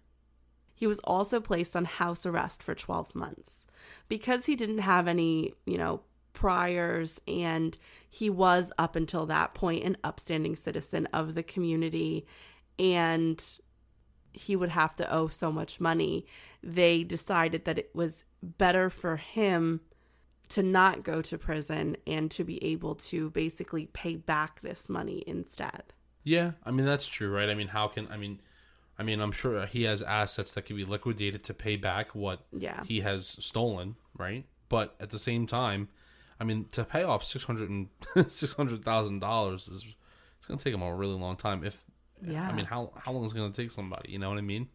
He 0.73 0.87
was 0.87 0.99
also 0.99 1.39
placed 1.39 1.75
on 1.75 1.85
house 1.85 2.25
arrest 2.25 2.63
for 2.63 2.73
12 2.73 3.13
months 3.13 3.60
because 4.07 4.45
he 4.45 4.55
didn't 4.55 4.79
have 4.79 5.07
any, 5.07 5.53
you 5.65 5.77
know, 5.77 6.01
priors 6.33 7.19
and 7.27 7.77
he 8.09 8.29
was 8.29 8.71
up 8.77 8.95
until 8.95 9.25
that 9.25 9.53
point 9.53 9.83
an 9.83 9.97
upstanding 10.03 10.55
citizen 10.55 11.07
of 11.13 11.33
the 11.35 11.43
community 11.43 12.25
and 12.79 13.59
he 14.33 14.55
would 14.55 14.69
have 14.69 14.95
to 14.95 15.13
owe 15.13 15.27
so 15.27 15.51
much 15.51 15.79
money. 15.79 16.25
They 16.63 17.03
decided 17.03 17.65
that 17.65 17.77
it 17.77 17.91
was 17.93 18.23
better 18.41 18.89
for 18.89 19.17
him 19.17 19.81
to 20.49 20.63
not 20.63 21.03
go 21.03 21.21
to 21.21 21.37
prison 21.37 21.95
and 22.05 22.29
to 22.31 22.43
be 22.43 22.63
able 22.63 22.95
to 22.95 23.29
basically 23.29 23.87
pay 23.87 24.15
back 24.15 24.61
this 24.61 24.89
money 24.89 25.23
instead. 25.25 25.93
Yeah, 26.23 26.51
I 26.65 26.71
mean 26.71 26.85
that's 26.85 27.07
true, 27.07 27.33
right? 27.33 27.49
I 27.49 27.55
mean, 27.55 27.69
how 27.69 27.87
can 27.87 28.07
I 28.11 28.17
mean, 28.17 28.41
I 28.99 29.03
mean, 29.03 29.19
I'm 29.19 29.31
sure 29.31 29.65
he 29.65 29.83
has 29.83 30.01
assets 30.03 30.53
that 30.53 30.63
can 30.65 30.75
be 30.75 30.85
liquidated 30.85 31.43
to 31.45 31.53
pay 31.53 31.75
back 31.75 32.13
what 32.13 32.41
Yeah. 32.51 32.83
he 32.83 32.99
has 33.01 33.27
stolen, 33.39 33.95
right? 34.17 34.45
But 34.69 34.95
at 34.99 35.09
the 35.09 35.19
same 35.19 35.47
time, 35.47 35.89
I 36.39 36.43
mean, 36.43 36.65
to 36.73 36.83
pay 36.83 37.03
off 37.03 37.23
six 37.23 37.43
hundred 37.43 37.69
and 37.69 37.87
six 38.31 38.53
hundred 38.53 38.83
thousand 38.85 39.19
dollars 39.19 39.67
is 39.67 39.83
it's 40.37 40.45
going 40.47 40.57
to 40.57 40.63
take 40.63 40.73
him 40.73 40.81
a 40.81 40.93
really 40.95 41.15
long 41.15 41.35
time. 41.35 41.63
If 41.63 41.83
Yeah. 42.21 42.47
I 42.47 42.53
mean, 42.53 42.65
how 42.65 42.91
how 42.97 43.11
long 43.11 43.23
is 43.25 43.31
it 43.31 43.35
going 43.35 43.51
to 43.51 43.61
take 43.61 43.71
somebody? 43.71 44.11
You 44.11 44.19
know 44.19 44.29
what 44.29 44.37
I 44.37 44.41
mean? 44.41 44.69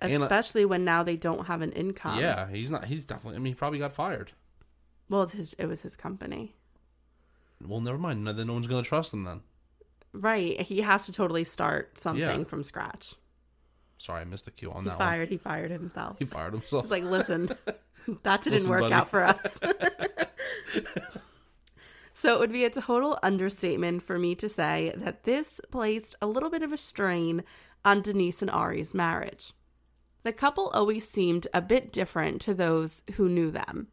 And, 0.00 0.22
uh, 0.22 0.26
Especially 0.26 0.64
when 0.64 0.84
now 0.84 1.02
they 1.04 1.16
don't 1.16 1.46
have 1.46 1.62
an 1.62 1.70
income. 1.72 2.18
yeah, 2.18 2.48
he's 2.48 2.70
not. 2.70 2.86
He's 2.86 3.06
definitely. 3.06 3.36
I 3.36 3.38
mean, 3.40 3.52
he 3.52 3.54
probably 3.54 3.78
got 3.78 3.92
fired. 3.92 4.32
Well, 5.08 5.22
it's 5.22 5.32
his, 5.32 5.52
it 5.58 5.66
was 5.66 5.82
his 5.82 5.94
company. 5.96 6.56
Well, 7.64 7.80
never 7.80 7.98
mind. 7.98 8.24
No, 8.24 8.32
then 8.32 8.48
no 8.48 8.54
one's 8.54 8.66
going 8.66 8.82
to 8.82 8.88
trust 8.88 9.12
him 9.12 9.24
then. 9.24 9.42
Right. 10.12 10.60
He 10.62 10.80
has 10.80 11.06
to 11.06 11.12
totally 11.12 11.44
start 11.44 11.96
something 11.98 12.20
Yeah. 12.40 12.44
from 12.44 12.64
scratch. 12.64 13.14
Sorry, 14.02 14.22
I 14.22 14.24
missed 14.24 14.46
the 14.46 14.50
cue 14.50 14.72
on 14.72 14.82
He 14.82 14.88
that 14.90 14.98
fired. 14.98 15.28
He 15.28 15.36
fired 15.36 15.70
himself. 15.70 16.16
He 16.18 16.24
fired 16.24 16.54
himself. 16.54 16.84
He's 16.84 16.90
like, 16.90 17.04
listen, 17.04 17.56
that 18.24 18.42
didn't 18.42 18.58
Listen, 18.58 18.70
work 18.70 18.80
buddy." 18.80 18.94
out 18.94 19.08
for 19.08 19.22
us. 19.22 19.60
so 22.12 22.34
it 22.34 22.40
would 22.40 22.52
be 22.52 22.64
a 22.64 22.70
total 22.70 23.18
understatement 23.22 24.02
for 24.02 24.18
me 24.18 24.34
to 24.34 24.48
say 24.48 24.92
that 24.96 25.22
this 25.22 25.60
placed 25.70 26.16
a 26.20 26.26
little 26.26 26.50
bit 26.50 26.62
of 26.62 26.72
a 26.72 26.76
strain 26.76 27.44
on 27.84 28.02
Denise 28.02 28.42
and 28.42 28.50
Ari's 28.50 28.92
marriage. 28.92 29.52
The 30.24 30.32
couple 30.32 30.68
always 30.68 31.08
seemed 31.08 31.46
a 31.54 31.60
bit 31.60 31.92
different 31.92 32.40
to 32.42 32.54
those 32.54 33.02
who 33.14 33.28
knew 33.28 33.50
them. 33.50 33.88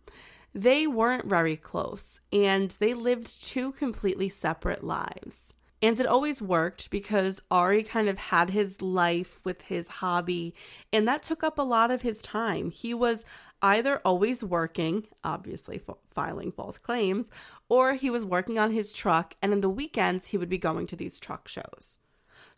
They 0.55 0.87
weren't 0.87 1.25
very 1.25 1.55
close, 1.55 2.19
and 2.33 2.75
they 2.79 2.95
lived 2.95 3.45
two 3.45 3.73
completely 3.73 4.29
separate 4.29 4.83
lives. 4.83 5.53
And 5.81 5.97
it 5.99 6.05
always 6.05 6.41
worked 6.41 6.89
because 6.89 7.41
Ari 7.49 7.83
kind 7.83 8.09
of 8.09 8.17
had 8.17 8.49
his 8.49 8.81
life 8.81 9.39
with 9.45 9.61
his 9.61 9.87
hobby, 9.87 10.53
and 10.91 11.07
that 11.07 11.23
took 11.23 11.43
up 11.43 11.57
a 11.57 11.63
lot 11.63 11.89
of 11.89 12.01
his 12.01 12.21
time. 12.21 12.69
He 12.69 12.93
was 12.93 13.23
either 13.61 14.01
always 14.03 14.43
working, 14.43 15.07
obviously 15.23 15.81
f- 15.87 15.95
filing 16.11 16.51
false 16.51 16.77
claims, 16.77 17.29
or 17.69 17.93
he 17.93 18.09
was 18.09 18.25
working 18.25 18.59
on 18.59 18.71
his 18.71 18.91
truck, 18.91 19.35
and 19.41 19.53
in 19.53 19.61
the 19.61 19.69
weekends, 19.69 20.27
he 20.27 20.37
would 20.37 20.49
be 20.49 20.57
going 20.57 20.85
to 20.87 20.97
these 20.97 21.17
truck 21.19 21.47
shows. 21.47 21.97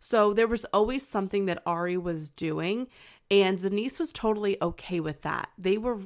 So 0.00 0.32
there 0.32 0.48
was 0.48 0.64
always 0.72 1.06
something 1.06 1.46
that 1.46 1.62
Ari 1.64 1.96
was 1.96 2.28
doing, 2.28 2.88
and 3.30 3.60
Denise 3.60 4.00
was 4.00 4.12
totally 4.12 4.60
okay 4.60 4.98
with 4.98 5.22
that. 5.22 5.48
They 5.56 5.78
were 5.78 6.00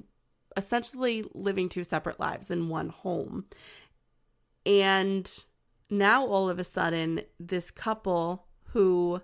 essentially 0.56 1.24
living 1.32 1.68
two 1.68 1.84
separate 1.84 2.20
lives 2.20 2.50
in 2.50 2.68
one 2.68 2.90
home. 2.90 3.46
And 4.64 5.30
now 5.90 6.26
all 6.26 6.48
of 6.48 6.58
a 6.58 6.64
sudden, 6.64 7.22
this 7.38 7.70
couple 7.70 8.46
who 8.70 9.20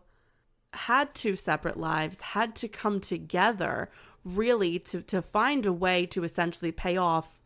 had 0.73 1.14
two 1.14 1.37
separate 1.37 1.76
lives 1.76 2.21
had 2.21 2.54
to 2.57 2.69
come 2.69 3.00
together 3.00 3.90
really 4.25 4.78
to, 4.78 5.02
to 5.02 5.21
find 5.21 5.66
a 5.66 5.73
way 5.73 6.07
to 6.07 6.25
essentially 6.25 6.73
pay 6.73 6.97
off 6.97 7.40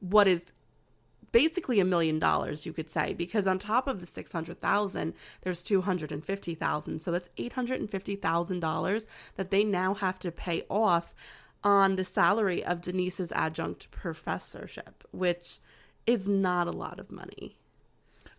what 0.00 0.28
is 0.28 0.52
basically 1.32 1.80
a 1.80 1.84
million 1.84 2.18
dollars 2.18 2.64
you 2.64 2.72
could 2.72 2.90
say 2.90 3.12
because 3.14 3.46
on 3.46 3.58
top 3.58 3.88
of 3.88 4.00
the 4.00 4.06
600,000 4.06 5.14
there's 5.42 5.62
250,000 5.62 7.02
so 7.02 7.10
that's 7.10 7.28
$850,000 7.36 9.06
that 9.36 9.50
they 9.50 9.64
now 9.64 9.94
have 9.94 10.18
to 10.20 10.30
pay 10.30 10.62
off 10.70 11.14
on 11.64 11.96
the 11.96 12.04
salary 12.04 12.64
of 12.64 12.80
Denise's 12.80 13.32
adjunct 13.32 13.90
professorship 13.90 15.02
which 15.10 15.58
is 16.06 16.28
not 16.28 16.68
a 16.68 16.72
lot 16.72 17.00
of 17.00 17.10
money 17.10 17.58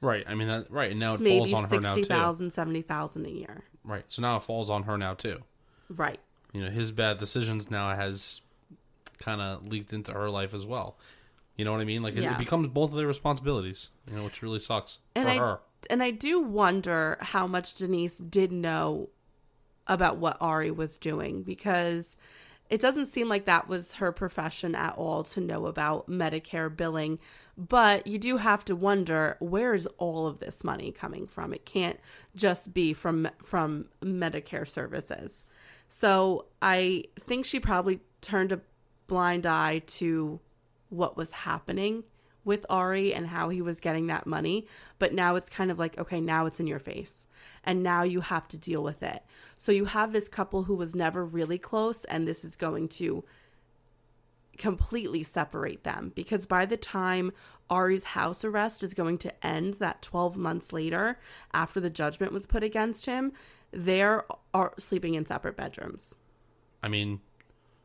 right. 0.01 0.23
I 0.27 0.35
mean, 0.35 0.47
that 0.47 0.69
right. 0.71 0.91
And 0.91 0.99
now 0.99 1.13
it's 1.13 1.21
it 1.21 1.29
falls 1.37 1.53
on 1.53 1.63
her 1.65 1.79
now 1.79 1.95
too. 1.95 2.01
60,000 2.01 2.51
70,000 2.53 3.25
a 3.25 3.29
year 3.29 3.63
Right. 3.83 4.03
So 4.09 4.21
now 4.21 4.37
it 4.37 4.43
falls 4.43 4.69
on 4.69 4.83
her 4.83 4.97
now 4.97 5.13
too. 5.13 5.41
right 5.89 6.19
You 6.53 6.61
know, 6.63 6.69
his 6.69 6.91
bad 6.91 7.17
decisions 7.17 7.69
now 7.71 7.95
has 7.95 8.41
kind 9.19 9.41
of 9.41 9.65
leaked 9.67 9.93
into 9.93 10.11
her 10.13 10.29
life 10.29 10.53
as 10.53 10.65
well. 10.65 10.97
You 11.55 11.65
know 11.65 11.71
what 11.71 11.81
I 11.81 11.85
mean? 11.85 12.03
Like 12.03 12.15
it, 12.15 12.21
Yeah. 12.23 12.33
it 12.33 12.37
becomes 12.37 12.67
both 12.67 12.91
of 12.91 12.97
their 12.97 13.07
responsibilities. 13.07 13.89
You 14.09 14.17
know, 14.17 14.23
which 14.25 14.41
really 14.41 14.59
sucks 14.59 14.99
and 15.15 15.25
for 15.25 15.31
I 15.31 15.37
her. 15.37 15.59
and 15.89 16.03
I 16.03 16.11
do 16.11 16.39
wonder 16.39 17.17
how 17.21 17.47
much 17.47 17.75
Denise 17.75 18.17
did 18.17 18.51
know 18.51 19.09
about 19.87 20.17
what 20.17 20.37
Ari 20.41 20.69
was 20.71 20.97
doing 20.97 21.43
because 21.43 22.15
it 22.69 22.81
doesn't 22.81 23.07
seem 23.07 23.29
like 23.29 23.45
that 23.45 23.67
was 23.67 23.93
her 23.93 24.11
profession 24.11 24.75
at 24.75 24.95
all 24.97 25.23
to 25.23 25.41
know 25.41 25.67
about 25.67 26.09
Medicare 26.09 26.75
billing. 26.75 27.19
But 27.57 28.05
you 28.05 28.17
do 28.19 28.37
have 28.37 28.63
to 28.65 28.75
wonder 28.75 29.37
where 29.39 29.73
is 29.73 29.87
all 29.97 30.27
of 30.27 30.39
this 30.39 30.63
money 30.63 30.91
coming 30.91 31.27
from? 31.27 31.53
It 31.53 31.65
can't 31.65 31.99
just 32.35 32.73
be 32.73 32.93
from 32.93 33.29
from 33.41 33.85
Medicare 34.03 34.67
services. 34.67 35.43
So 35.87 36.45
I 36.61 37.05
think 37.19 37.45
she 37.45 37.59
probably 37.59 38.01
turned 38.21 38.51
a 38.51 38.61
blind 39.07 39.45
eye 39.45 39.79
to 39.87 40.39
what 40.89 41.17
was 41.17 41.31
happening 41.31 42.03
with 42.43 42.65
Ari 42.69 43.13
and 43.13 43.27
how 43.27 43.49
he 43.49 43.61
was 43.61 43.79
getting 43.79 44.07
that 44.07 44.27
money. 44.27 44.67
But 44.99 45.13
now 45.13 45.35
it's 45.35 45.49
kind 45.49 45.71
of 45.71 45.79
like, 45.79 45.97
okay, 45.97 46.21
now 46.21 46.45
it's 46.45 46.59
in 46.59 46.67
your 46.67 46.79
face. 46.79 47.25
And 47.63 47.83
now 47.83 48.03
you 48.03 48.21
have 48.21 48.47
to 48.49 48.57
deal 48.57 48.81
with 48.83 49.03
it. 49.03 49.23
So 49.57 49.71
you 49.71 49.85
have 49.85 50.11
this 50.13 50.27
couple 50.29 50.63
who 50.63 50.75
was 50.75 50.95
never 50.95 51.25
really 51.25 51.57
close, 51.57 52.05
and 52.05 52.27
this 52.27 52.45
is 52.45 52.55
going 52.55 52.87
to 52.89 53.23
completely 54.57 55.21
separate 55.23 55.83
them 55.83 56.11
because 56.15 56.45
by 56.47 56.65
the 56.65 56.77
time 56.77 57.31
Ari's 57.69 58.05
house 58.05 58.43
arrest 58.43 58.81
is 58.83 58.93
going 58.93 59.17
to 59.19 59.45
end 59.45 59.75
that 59.75 60.01
12 60.01 60.35
months 60.37 60.73
later 60.73 61.19
after 61.53 61.79
the 61.79 61.89
judgment 61.91 62.31
was 62.31 62.45
put 62.47 62.63
against 62.63 63.05
him, 63.05 63.33
they're 63.71 64.25
are 64.53 64.73
sleeping 64.79 65.13
in 65.15 65.25
separate 65.25 65.55
bedrooms. 65.57 66.15
I 66.81 66.87
mean, 66.87 67.19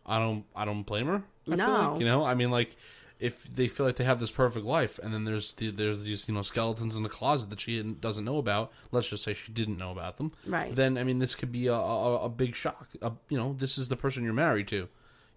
I 0.06 0.18
don't, 0.18 0.44
I 0.56 0.64
don't 0.64 0.84
blame 0.84 1.06
her. 1.08 1.22
I 1.46 1.56
feel 1.56 1.56
No. 1.56 1.90
like, 1.92 2.00
you 2.00 2.06
know, 2.06 2.24
I 2.24 2.34
mean, 2.34 2.50
like 2.50 2.76
if 3.22 3.34
they 3.54 3.68
feel 3.68 3.86
like 3.86 3.96
they 3.96 4.04
have 4.04 4.20
this 4.20 4.30
perfect 4.30 4.66
life, 4.66 4.98
and 5.02 5.14
then 5.14 5.24
there's 5.24 5.52
the, 5.54 5.70
there's 5.70 6.02
these 6.04 6.28
you 6.28 6.34
know 6.34 6.42
skeletons 6.42 6.96
in 6.96 7.02
the 7.02 7.08
closet 7.08 7.48
that 7.50 7.60
she 7.60 7.82
doesn't 7.82 8.24
know 8.24 8.38
about. 8.38 8.72
Let's 8.90 9.08
just 9.08 9.22
say 9.22 9.32
she 9.34 9.52
didn't 9.52 9.78
know 9.78 9.90
about 9.92 10.16
them. 10.16 10.32
Right. 10.46 10.74
Then 10.74 10.98
I 10.98 11.04
mean, 11.04 11.18
this 11.20 11.34
could 11.34 11.52
be 11.52 11.66
a 11.68 11.74
a, 11.74 12.24
a 12.24 12.28
big 12.28 12.54
shock. 12.54 12.88
A, 13.00 13.12
you 13.28 13.38
know, 13.38 13.54
this 13.56 13.78
is 13.78 13.88
the 13.88 13.96
person 13.96 14.24
you're 14.24 14.32
married 14.32 14.68
to. 14.68 14.88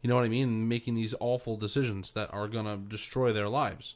You 0.02 0.10
know 0.10 0.16
what 0.16 0.26
I 0.26 0.30
mean? 0.30 0.68
Making 0.68 0.96
these 0.96 1.16
awful 1.20 1.58
decisions 1.58 2.12
that 2.12 2.32
are 2.34 2.48
gonna 2.48 2.78
destroy 2.78 3.32
their 3.34 3.50
lives. 3.50 3.96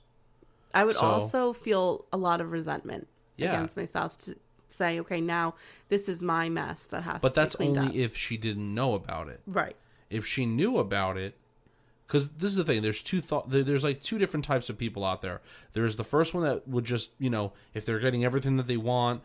I 0.74 0.84
would 0.86 0.96
So- 0.96 1.02
also 1.06 1.54
feel 1.54 2.06
a 2.14 2.18
lot 2.18 2.42
of 2.42 2.52
resentment 2.52 3.08
Yeah. 3.38 3.54
against 3.54 3.76
my 3.78 3.86
spouse 3.86 4.16
to 4.26 4.36
say, 4.68 5.00
okay, 5.00 5.20
now 5.22 5.56
this 5.88 6.08
is 6.08 6.22
my 6.22 6.48
mess 6.50 6.86
that 6.86 7.02
has 7.04 7.22
But 7.22 7.22
to 7.22 7.22
be 7.22 7.22
But 7.30 7.34
that's 7.36 7.56
only 7.56 7.88
up. 7.90 7.96
if 7.96 8.16
she 8.16 8.38
didn't 8.38 8.74
know 8.74 8.94
about 8.94 9.28
it. 9.30 9.42
right. 9.48 9.76
If 10.12 10.26
she 10.28 10.46
knew 10.46 10.78
about 10.78 11.18
it, 11.18 11.36
because 12.10 12.30
this 12.30 12.50
is 12.50 12.56
the 12.58 12.64
thing. 12.64 12.82
There's 12.82 13.04
two 13.04 13.22
thought. 13.22 13.50
There's 13.52 13.84
like 13.84 14.02
two 14.02 14.18
different 14.18 14.44
types 14.44 14.68
of 14.70 14.78
people 14.80 15.06
out 15.06 15.22
there. 15.22 15.42
There's 15.74 15.96
the 15.96 16.04
first 16.04 16.34
one 16.34 16.44
that 16.44 16.68
would 16.68 16.84
just 16.84 17.12
you 17.20 17.30
know 17.30 17.54
if 17.76 17.86
they're 17.86 18.00
getting 18.00 18.26
everything 18.26 18.58
that 18.58 18.66
they 18.68 18.78
want 18.78 19.22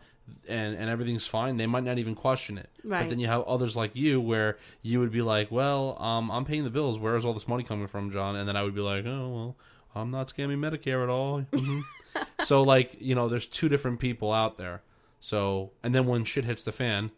and 0.47 0.75
and 0.77 0.87
everything's 0.89 1.25
fine, 1.25 1.57
they 1.57 1.65
might 1.67 1.83
not 1.83 1.97
even 1.97 2.13
question 2.13 2.57
it. 2.59 2.69
right. 2.83 3.01
But 3.01 3.09
then 3.09 3.19
you 3.19 3.25
have 3.27 3.41
others 3.43 3.75
like 3.75 3.95
you 3.95 4.21
where 4.21 4.57
you 4.83 4.99
would 4.99 5.11
be 5.11 5.21
like, 5.23 5.49
well, 5.51 6.01
um, 6.01 6.29
I'm 6.31 6.45
paying 6.45 6.63
the 6.63 6.69
bills. 6.69 6.99
Where 6.99 7.15
is 7.15 7.25
all 7.25 7.33
this 7.33 7.47
money 7.47 7.63
coming 7.63 7.87
from, 7.87 8.11
John? 8.11 8.35
And 8.35 8.47
then 8.47 8.55
I 8.55 8.61
would 8.63 8.75
be 8.75 8.81
like, 8.81 9.05
oh 9.07 9.29
well, 9.29 9.55
I'm 9.95 10.11
not 10.11 10.27
scamming 10.27 10.59
Medicare 10.59 11.01
at 11.03 11.09
all. 11.09 11.41
Mhm. 11.51 11.81
so 12.41 12.61
like 12.61 12.95
you 12.99 13.15
know, 13.15 13.27
there's 13.29 13.47
two 13.47 13.67
different 13.67 13.99
people 13.99 14.31
out 14.31 14.57
there. 14.57 14.83
So 15.19 15.71
and 15.83 15.93
then 15.95 16.05
when 16.05 16.23
shit 16.23 16.45
hits 16.45 16.63
the 16.63 16.71
fan, 16.71 17.09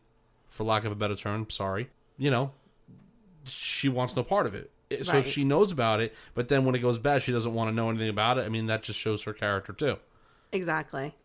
for 0.47 0.63
lack 0.63 0.85
of 0.85 0.93
a 0.93 0.95
better 0.95 1.15
term, 1.17 1.49
sorry, 1.49 1.89
you 2.17 2.31
know, 2.31 2.51
she 3.45 3.89
wants 3.89 4.15
no 4.15 4.23
part 4.23 4.45
of 4.45 4.55
it. 4.55 4.71
So 5.03 5.17
if 5.17 5.27
she 5.27 5.43
knows 5.43 5.71
about 5.71 5.99
it, 5.99 6.15
but 6.33 6.47
then 6.47 6.63
when 6.65 6.75
it 6.75 6.79
goes 6.79 6.97
bad, 6.97 7.21
she 7.21 7.31
doesn't 7.31 7.53
want 7.53 7.69
to 7.69 7.75
know 7.75 7.89
anything 7.89 8.09
about 8.09 8.37
it. 8.37 8.45
I 8.45 8.49
mean, 8.49 8.67
that 8.67 8.83
just 8.83 8.97
shows 8.97 9.23
her 9.23 9.33
character 9.33 9.73
too. 9.73 9.97
Exactly. 10.51 11.15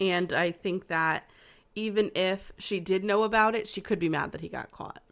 And 0.00 0.32
I 0.32 0.52
think 0.52 0.88
that 0.88 1.28
even 1.74 2.10
if 2.14 2.52
she 2.58 2.80
did 2.80 3.04
know 3.04 3.22
about 3.22 3.54
it, 3.54 3.68
she 3.68 3.80
could 3.80 3.98
be 3.98 4.08
mad 4.08 4.32
that 4.32 4.40
he 4.40 4.48
got 4.48 4.72
caught. 4.72 5.02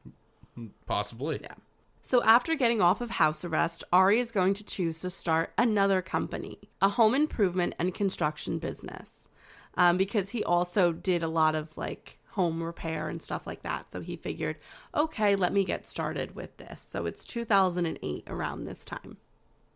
Possibly. 0.86 1.40
Yeah. 1.42 1.54
So 2.02 2.22
after 2.22 2.54
getting 2.54 2.80
off 2.80 3.02
of 3.02 3.10
house 3.10 3.44
arrest, 3.44 3.84
Ari 3.92 4.18
is 4.18 4.30
going 4.30 4.54
to 4.54 4.64
choose 4.64 5.00
to 5.00 5.10
start 5.10 5.52
another 5.58 6.00
company, 6.00 6.58
a 6.80 6.88
home 6.88 7.14
improvement 7.14 7.74
and 7.78 7.94
construction 7.94 8.58
business, 8.58 9.28
um, 9.74 9.98
because 9.98 10.30
he 10.30 10.42
also 10.42 10.92
did 10.92 11.22
a 11.22 11.28
lot 11.28 11.54
of 11.54 11.76
like 11.76 12.17
home 12.38 12.62
repair 12.62 13.08
and 13.08 13.20
stuff 13.20 13.48
like 13.48 13.64
that. 13.64 13.90
So 13.90 14.00
he 14.00 14.14
figured, 14.14 14.58
okay, 14.94 15.34
let 15.34 15.52
me 15.52 15.64
get 15.64 15.88
started 15.88 16.36
with 16.36 16.56
this. 16.56 16.80
So 16.88 17.04
it's 17.04 17.24
2008 17.24 18.22
around 18.28 18.64
this 18.64 18.84
time. 18.84 19.16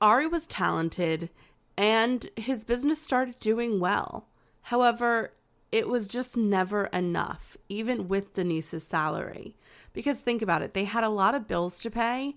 Ari 0.01 0.29
was 0.29 0.47
talented 0.47 1.29
and 1.77 2.31
his 2.37 2.63
business 2.63 3.03
started 3.03 3.41
doing 3.41 3.81
well. 3.81 4.29
However, 4.61 5.33
it 5.73 5.89
was 5.89 6.07
just 6.07 6.37
never 6.37 6.85
enough, 6.93 7.57
even 7.69 8.07
with 8.07 8.33
Denise's 8.35 8.87
salary. 8.87 9.57
Because 9.93 10.21
think 10.21 10.41
about 10.41 10.63
it, 10.63 10.73
they 10.73 10.85
had 10.85 11.03
a 11.03 11.09
lot 11.09 11.35
of 11.35 11.49
bills 11.49 11.81
to 11.81 11.91
pay, 11.91 12.37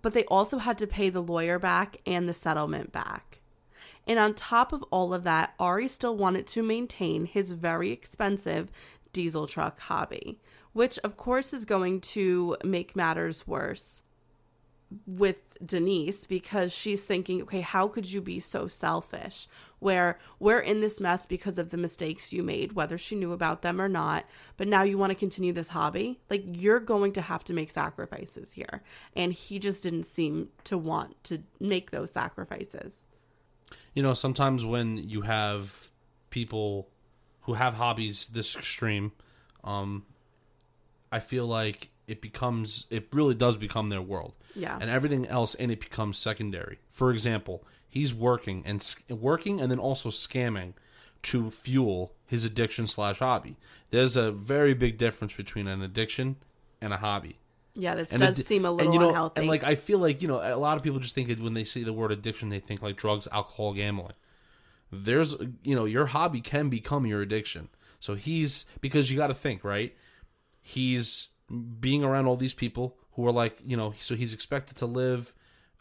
but 0.00 0.14
they 0.14 0.24
also 0.24 0.56
had 0.56 0.78
to 0.78 0.86
pay 0.86 1.10
the 1.10 1.20
lawyer 1.20 1.58
back 1.58 1.98
and 2.06 2.26
the 2.26 2.32
settlement 2.32 2.90
back. 2.90 3.40
And 4.08 4.18
on 4.18 4.32
top 4.32 4.72
of 4.72 4.82
all 4.84 5.12
of 5.12 5.24
that, 5.24 5.52
Ari 5.60 5.86
still 5.88 6.16
wanted 6.16 6.46
to 6.48 6.62
maintain 6.62 7.26
his 7.26 7.52
very 7.52 7.92
expensive 7.92 8.70
diesel 9.12 9.46
truck 9.46 9.80
hobby, 9.80 10.40
which 10.72 10.98
of 11.04 11.16
course 11.16 11.52
is 11.52 11.64
going 11.64 12.00
to 12.00 12.56
make 12.64 12.96
matters 12.96 13.46
worse 13.46 14.02
with 15.06 15.36
Denise 15.64 16.24
because 16.24 16.72
she's 16.72 17.02
thinking, 17.02 17.42
okay, 17.42 17.60
how 17.60 17.88
could 17.88 18.10
you 18.10 18.20
be 18.20 18.40
so 18.40 18.68
selfish? 18.68 19.48
Where 19.80 20.18
we're 20.38 20.60
in 20.60 20.80
this 20.80 20.98
mess 20.98 21.26
because 21.26 21.58
of 21.58 21.70
the 21.70 21.76
mistakes 21.76 22.32
you 22.32 22.42
made, 22.42 22.72
whether 22.72 22.98
she 22.98 23.14
knew 23.14 23.32
about 23.32 23.62
them 23.62 23.80
or 23.80 23.88
not, 23.88 24.24
but 24.56 24.68
now 24.68 24.82
you 24.82 24.98
want 24.98 25.10
to 25.10 25.14
continue 25.14 25.52
this 25.52 25.68
hobby? 25.68 26.20
Like, 26.30 26.44
you're 26.46 26.80
going 26.80 27.12
to 27.12 27.20
have 27.20 27.44
to 27.44 27.52
make 27.52 27.70
sacrifices 27.70 28.52
here. 28.52 28.82
And 29.14 29.32
he 29.32 29.58
just 29.58 29.82
didn't 29.82 30.04
seem 30.04 30.48
to 30.64 30.78
want 30.78 31.22
to 31.24 31.42
make 31.60 31.90
those 31.90 32.10
sacrifices. 32.10 33.04
You 33.94 34.02
know, 34.02 34.14
sometimes 34.14 34.64
when 34.64 34.96
you 34.96 35.22
have 35.22 35.90
people 36.30 36.88
who 37.48 37.54
have 37.54 37.72
hobbies 37.72 38.26
this 38.26 38.54
extreme, 38.54 39.10
um, 39.64 40.04
I 41.10 41.18
feel 41.18 41.46
like 41.46 41.88
it 42.06 42.20
becomes, 42.20 42.84
it 42.90 43.08
really 43.10 43.34
does 43.34 43.56
become 43.56 43.88
their 43.88 44.02
world. 44.02 44.34
Yeah. 44.54 44.76
And 44.78 44.90
everything 44.90 45.26
else 45.26 45.54
in 45.54 45.70
it 45.70 45.80
becomes 45.80 46.18
secondary. 46.18 46.78
For 46.90 47.10
example, 47.10 47.64
he's 47.88 48.14
working 48.14 48.64
and 48.66 48.84
working 49.08 49.62
and 49.62 49.70
then 49.70 49.78
also 49.78 50.10
scamming 50.10 50.74
to 51.22 51.50
fuel 51.50 52.12
his 52.26 52.44
addiction 52.44 52.86
slash 52.86 53.20
hobby. 53.20 53.56
There's 53.88 54.14
a 54.14 54.30
very 54.30 54.74
big 54.74 54.98
difference 54.98 55.32
between 55.32 55.68
an 55.68 55.80
addiction 55.80 56.36
and 56.82 56.92
a 56.92 56.98
hobby. 56.98 57.38
Yeah, 57.74 57.94
this 57.94 58.12
And 58.12 58.20
does 58.20 58.44
seem 58.44 58.66
a 58.66 58.70
little 58.70 58.88
and, 58.88 58.92
you 58.92 59.00
know, 59.00 59.08
unhealthy. 59.08 59.40
And 59.40 59.48
like 59.48 59.64
I 59.64 59.74
feel 59.74 60.00
like 60.00 60.20
you 60.20 60.28
know 60.28 60.42
a 60.42 60.58
lot 60.58 60.76
of 60.76 60.82
people 60.82 60.98
just 60.98 61.14
think 61.14 61.28
that 61.28 61.40
when 61.40 61.54
they 61.54 61.64
see 61.64 61.82
the 61.82 61.94
word 61.94 62.12
addiction, 62.12 62.50
they 62.50 62.60
think 62.60 62.82
like 62.82 62.96
drugs, 62.96 63.26
alcohol, 63.32 63.72
gambling. 63.72 64.12
There's 64.90 65.34
you 65.62 65.74
know 65.74 65.84
your 65.84 66.06
hobby 66.06 66.40
can 66.40 66.68
become 66.68 67.06
your 67.06 67.22
addiction. 67.22 67.68
So 68.00 68.14
he's 68.14 68.64
because 68.80 69.10
you 69.10 69.16
got 69.16 69.28
to 69.28 69.34
think 69.34 69.64
right. 69.64 69.96
He's 70.60 71.28
being 71.80 72.04
around 72.04 72.26
all 72.26 72.36
these 72.36 72.54
people 72.54 72.98
who 73.12 73.26
are 73.26 73.32
like 73.32 73.58
you 73.64 73.76
know 73.76 73.94
so 74.00 74.14
he's 74.14 74.34
expected 74.34 74.76
to 74.76 74.86
live 74.86 75.34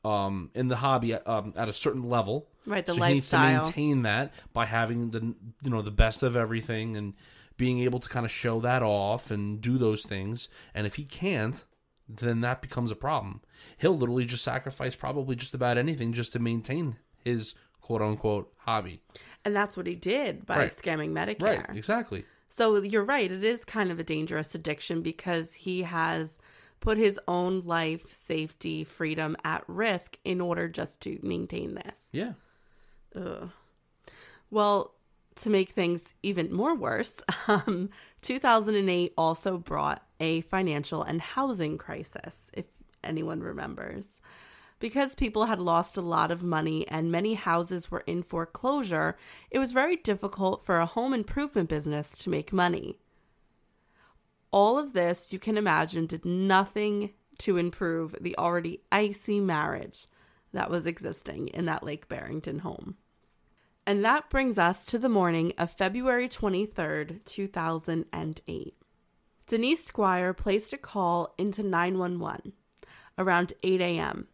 um, 0.03 0.51
in 0.53 0.67
the 0.67 0.77
hobby 0.77 1.13
um, 1.13 1.53
at 1.55 1.69
a 1.69 1.73
certain 1.73 2.09
level. 2.09 2.49
Right, 2.65 2.85
the 2.85 2.93
so 2.93 3.03
he 3.03 3.13
needs 3.13 3.29
to 3.29 3.39
maintain 3.39 4.01
that 4.03 4.33
by 4.53 4.65
having 4.65 5.11
the 5.11 5.21
you 5.21 5.69
know 5.69 5.81
the 5.81 5.91
best 5.91 6.23
of 6.23 6.35
everything 6.35 6.97
and 6.97 7.13
being 7.57 7.79
able 7.79 7.99
to 7.99 8.09
kind 8.09 8.25
of 8.25 8.31
show 8.31 8.59
that 8.61 8.83
off 8.83 9.31
and 9.31 9.61
do 9.61 9.77
those 9.77 10.03
things. 10.03 10.47
And 10.75 10.85
if 10.85 10.95
he 10.95 11.03
can't, 11.03 11.63
then 12.07 12.41
that 12.41 12.61
becomes 12.61 12.91
a 12.91 12.95
problem. 12.95 13.41
He'll 13.77 13.97
literally 13.97 14.25
just 14.25 14.43
sacrifice 14.43 14.95
probably 14.95 15.35
just 15.35 15.53
about 15.53 15.77
anything 15.77 16.13
just 16.13 16.33
to 16.33 16.39
maintain 16.39 16.97
his 17.23 17.55
quote 17.87 18.01
unquote 18.01 18.51
hobby. 18.57 18.99
and 19.45 19.55
that's 19.55 19.77
what 19.77 19.87
he 19.87 19.95
did 19.95 20.45
by 20.45 20.57
Right. 20.57 20.75
scamming 20.75 21.11
Medicare. 21.13 21.65
Right, 21.67 21.77
exactly. 21.77 22.25
So 22.49 22.81
you're 22.81 23.05
right. 23.05 23.31
It 23.31 23.43
is 23.45 23.63
kind 23.63 23.91
of 23.91 23.97
a 23.99 24.03
dangerous 24.03 24.53
addiction 24.53 25.01
because 25.01 25.53
he 25.53 25.83
has 25.83 26.37
put 26.81 26.97
his 26.97 27.17
own 27.29 27.61
life, 27.61 28.03
safety, 28.09 28.83
freedom 28.83 29.37
at 29.45 29.63
risk 29.67 30.17
in 30.25 30.41
order 30.41 30.67
just 30.67 30.99
to 31.01 31.17
maintain 31.23 31.75
this. 31.75 31.97
Yeah. 32.11 32.33
Ugh. 33.15 33.49
Well, 34.51 34.93
to 35.35 35.49
make 35.49 35.69
things 35.69 36.13
even 36.23 36.51
more 36.51 36.75
worse, 36.75 37.21
um, 37.47 37.89
2008 38.21 39.13
also 39.17 39.57
brought 39.57 40.03
a 40.19 40.41
financial 40.41 41.03
and 41.03 41.21
housing 41.21 41.77
crisis, 41.77 42.49
if 42.53 42.65
anyone 43.03 43.39
remembers. 43.39 44.05
Because 44.79 45.15
people 45.15 45.45
had 45.45 45.59
lost 45.59 45.97
a 45.97 46.01
lot 46.01 46.29
of 46.29 46.43
money 46.43 46.87
and 46.87 47.11
many 47.11 47.33
houses 47.33 47.89
were 47.89 48.03
in 48.05 48.21
foreclosure, 48.21 49.17
it 49.49 49.57
was 49.57 49.71
very 49.71 49.95
difficult 49.95 50.63
for 50.63 50.77
a 50.77 50.85
home 50.85 51.13
improvement 51.13 51.69
business 51.69 52.11
to 52.19 52.29
make 52.29 52.53
money. 52.53 52.99
All 54.51 54.77
of 54.77 54.93
this, 54.93 55.33
you 55.33 55.39
can 55.39 55.57
imagine, 55.57 56.05
did 56.05 56.25
nothing 56.25 57.13
to 57.39 57.57
improve 57.57 58.15
the 58.21 58.37
already 58.37 58.81
icy 58.91 59.39
marriage 59.39 60.07
that 60.53 60.69
was 60.69 60.85
existing 60.85 61.49
in 61.49 61.65
that 61.65 61.83
Lake 61.83 62.07
Barrington 62.07 62.59
home. 62.59 62.95
And 63.85 64.03
that 64.03 64.29
brings 64.29 64.57
us 64.57 64.85
to 64.85 64.99
the 64.99 65.09
morning 65.09 65.53
of 65.57 65.71
February 65.71 66.27
23rd, 66.27 67.23
2008. 67.25 68.75
Denise 69.47 69.85
Squire 69.85 70.33
placed 70.33 70.73
a 70.73 70.77
call 70.77 71.33
into 71.37 71.63
911 71.63 72.53
around 73.17 73.53
8 73.63 73.81
a.m. 73.81 74.27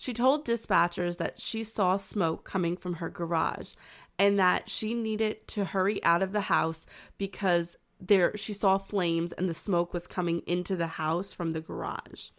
She 0.00 0.14
told 0.14 0.46
dispatchers 0.46 1.18
that 1.18 1.38
she 1.38 1.62
saw 1.62 1.98
smoke 1.98 2.42
coming 2.42 2.74
from 2.78 2.94
her 2.94 3.10
garage 3.10 3.74
and 4.18 4.38
that 4.38 4.70
she 4.70 4.94
needed 4.94 5.46
to 5.48 5.66
hurry 5.66 6.02
out 6.02 6.22
of 6.22 6.32
the 6.32 6.40
house 6.40 6.86
because 7.18 7.76
there 8.00 8.34
she 8.34 8.54
saw 8.54 8.78
flames 8.78 9.32
and 9.32 9.46
the 9.46 9.52
smoke 9.52 9.92
was 9.92 10.06
coming 10.06 10.40
into 10.46 10.74
the 10.74 10.86
house 10.86 11.34
from 11.34 11.52
the 11.52 11.60
garage. 11.60 12.30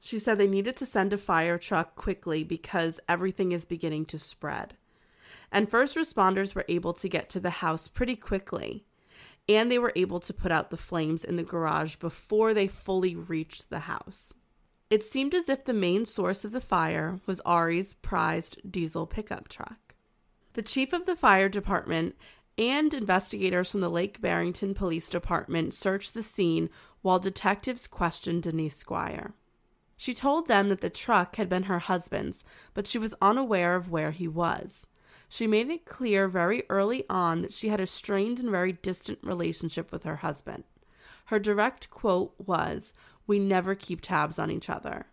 She 0.00 0.18
said 0.18 0.38
they 0.38 0.48
needed 0.48 0.76
to 0.78 0.86
send 0.86 1.12
a 1.12 1.18
fire 1.18 1.56
truck 1.56 1.94
quickly 1.94 2.42
because 2.42 2.98
everything 3.08 3.52
is 3.52 3.64
beginning 3.64 4.06
to 4.06 4.18
spread. 4.18 4.74
And 5.52 5.70
first 5.70 5.94
responders 5.94 6.56
were 6.56 6.64
able 6.66 6.94
to 6.94 7.08
get 7.08 7.30
to 7.30 7.38
the 7.38 7.50
house 7.50 7.86
pretty 7.86 8.16
quickly. 8.16 8.86
And 9.48 9.70
they 9.70 9.78
were 9.78 9.92
able 9.94 10.18
to 10.18 10.34
put 10.34 10.50
out 10.50 10.70
the 10.70 10.76
flames 10.76 11.24
in 11.24 11.36
the 11.36 11.44
garage 11.44 11.94
before 11.94 12.54
they 12.54 12.66
fully 12.66 13.14
reached 13.14 13.70
the 13.70 13.86
house. 13.86 14.34
It 14.90 15.04
seemed 15.04 15.34
as 15.34 15.48
if 15.48 15.64
the 15.64 15.74
main 15.74 16.06
source 16.06 16.44
of 16.44 16.52
the 16.52 16.60
fire 16.60 17.20
was 17.26 17.40
Ari's 17.40 17.92
prized 17.92 18.58
diesel 18.70 19.06
pickup 19.06 19.48
truck. 19.48 19.94
The 20.54 20.62
chief 20.62 20.92
of 20.92 21.04
the 21.04 21.16
fire 21.16 21.48
department 21.48 22.16
and 22.56 22.92
investigators 22.94 23.70
from 23.70 23.80
the 23.80 23.90
Lake 23.90 24.20
Barrington 24.20 24.74
Police 24.74 25.08
Department 25.08 25.74
searched 25.74 26.14
the 26.14 26.22
scene 26.22 26.70
while 27.02 27.18
detectives 27.18 27.86
questioned 27.86 28.44
Denise 28.44 28.76
Squire. 28.76 29.34
She 29.96 30.14
told 30.14 30.48
them 30.48 30.68
that 30.68 30.80
the 30.80 30.90
truck 30.90 31.36
had 31.36 31.48
been 31.48 31.64
her 31.64 31.80
husband's, 31.80 32.42
but 32.72 32.86
she 32.86 32.98
was 32.98 33.14
unaware 33.20 33.76
of 33.76 33.90
where 33.90 34.12
he 34.12 34.26
was. 34.26 34.86
She 35.28 35.46
made 35.46 35.68
it 35.68 35.84
clear 35.84 36.28
very 36.28 36.62
early 36.70 37.04
on 37.10 37.42
that 37.42 37.52
she 37.52 37.68
had 37.68 37.80
a 37.80 37.86
strained 37.86 38.40
and 38.40 38.50
very 38.50 38.72
distant 38.72 39.18
relationship 39.22 39.92
with 39.92 40.04
her 40.04 40.16
husband. 40.16 40.64
Her 41.26 41.38
direct 41.38 41.90
quote 41.90 42.32
was, 42.38 42.94
We 43.28 43.38
never 43.38 43.76
keep 43.76 44.00
tabs 44.00 44.40
on 44.40 44.50
each 44.50 44.68
other. 44.68 45.06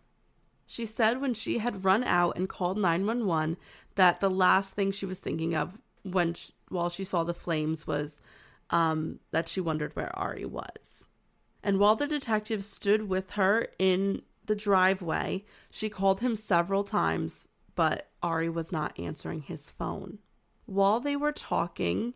She 0.66 0.84
said 0.84 1.20
when 1.20 1.34
she 1.34 1.58
had 1.58 1.84
run 1.84 2.02
out 2.02 2.36
and 2.36 2.48
called 2.48 2.78
911 2.78 3.56
that 3.94 4.18
the 4.18 4.30
last 4.30 4.74
thing 4.74 4.90
she 4.90 5.06
was 5.06 5.20
thinking 5.20 5.54
of 5.54 5.78
when 6.02 6.34
sh 6.34 6.50
while 6.68 6.88
she 6.88 7.04
saw 7.04 7.22
the 7.22 7.32
flames 7.32 7.86
was 7.86 8.20
um, 8.70 9.20
that 9.30 9.48
she 9.48 9.60
wondered 9.60 9.94
where 9.94 10.10
Ari 10.18 10.44
was. 10.44 11.06
And 11.62 11.78
while 11.78 11.94
the 11.94 12.08
detective 12.08 12.64
stood 12.64 13.08
with 13.08 13.32
her 13.32 13.68
in 13.78 14.22
the 14.46 14.54
driveway. 14.54 15.44
She 15.70 15.88
called 15.88 16.20
him 16.20 16.36
several 16.36 16.84
times, 16.84 17.48
but 17.74 18.08
Ari 18.22 18.48
was 18.48 18.72
not 18.72 18.98
answering 18.98 19.42
his 19.42 19.70
phone. 19.70 20.18
While 20.64 21.00
they 21.00 21.16
were 21.16 21.32
talking, 21.32 22.14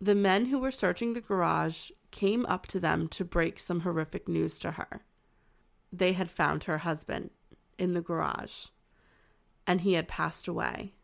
the 0.00 0.14
men 0.14 0.46
who 0.46 0.58
were 0.58 0.70
searching 0.70 1.14
the 1.14 1.20
garage 1.20 1.90
came 2.10 2.46
up 2.46 2.66
to 2.68 2.80
them 2.80 3.08
to 3.08 3.24
break 3.24 3.58
some 3.58 3.80
horrific 3.80 4.28
news 4.28 4.58
to 4.60 4.72
her. 4.72 5.02
They 5.92 6.12
had 6.12 6.30
found 6.30 6.64
her 6.64 6.78
husband 6.78 7.30
in 7.78 7.92
the 7.92 8.00
garage, 8.00 8.66
and 9.66 9.82
he 9.82 9.94
had 9.94 10.08
passed 10.08 10.48
away. 10.48 10.94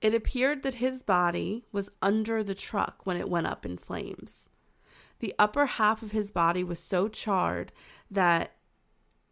It 0.00 0.14
appeared 0.14 0.62
that 0.62 0.74
his 0.74 1.02
body 1.02 1.64
was 1.70 1.90
under 2.00 2.42
the 2.42 2.54
truck 2.54 3.02
when 3.04 3.16
it 3.16 3.28
went 3.28 3.46
up 3.46 3.64
in 3.64 3.78
flames. 3.78 4.48
The 5.20 5.34
upper 5.38 5.66
half 5.66 6.02
of 6.02 6.10
his 6.10 6.32
body 6.32 6.64
was 6.64 6.80
so 6.80 7.06
charred 7.06 7.70
that 8.10 8.56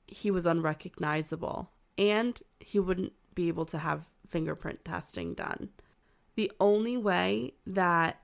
he 0.07 0.31
was 0.31 0.47
unrecognizable 0.47 1.71
and 1.99 2.41
he 2.61 2.79
wouldn't 2.79 3.13
be 3.35 3.49
able 3.49 3.65
to 3.67 3.79
have 3.79 4.11
fingerprint 4.29 4.85
testing 4.85 5.35
done. 5.35 5.71
The 6.37 6.53
only 6.61 6.97
way 6.97 7.55
that 7.67 8.20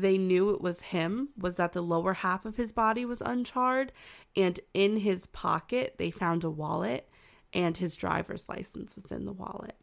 they 0.00 0.18
knew 0.18 0.50
it 0.50 0.60
was 0.60 0.80
him 0.82 1.28
was 1.36 1.56
that 1.56 1.72
the 1.72 1.82
lower 1.82 2.14
half 2.14 2.44
of 2.44 2.56
his 2.56 2.72
body 2.72 3.04
was 3.04 3.20
uncharred 3.20 3.92
and 4.36 4.60
in 4.74 4.98
his 4.98 5.26
pocket 5.26 5.94
they 5.98 6.10
found 6.10 6.44
a 6.44 6.50
wallet 6.50 7.08
and 7.52 7.76
his 7.78 7.96
driver's 7.96 8.48
license 8.48 8.94
was 8.94 9.10
in 9.10 9.24
the 9.24 9.32
wallet. 9.32 9.76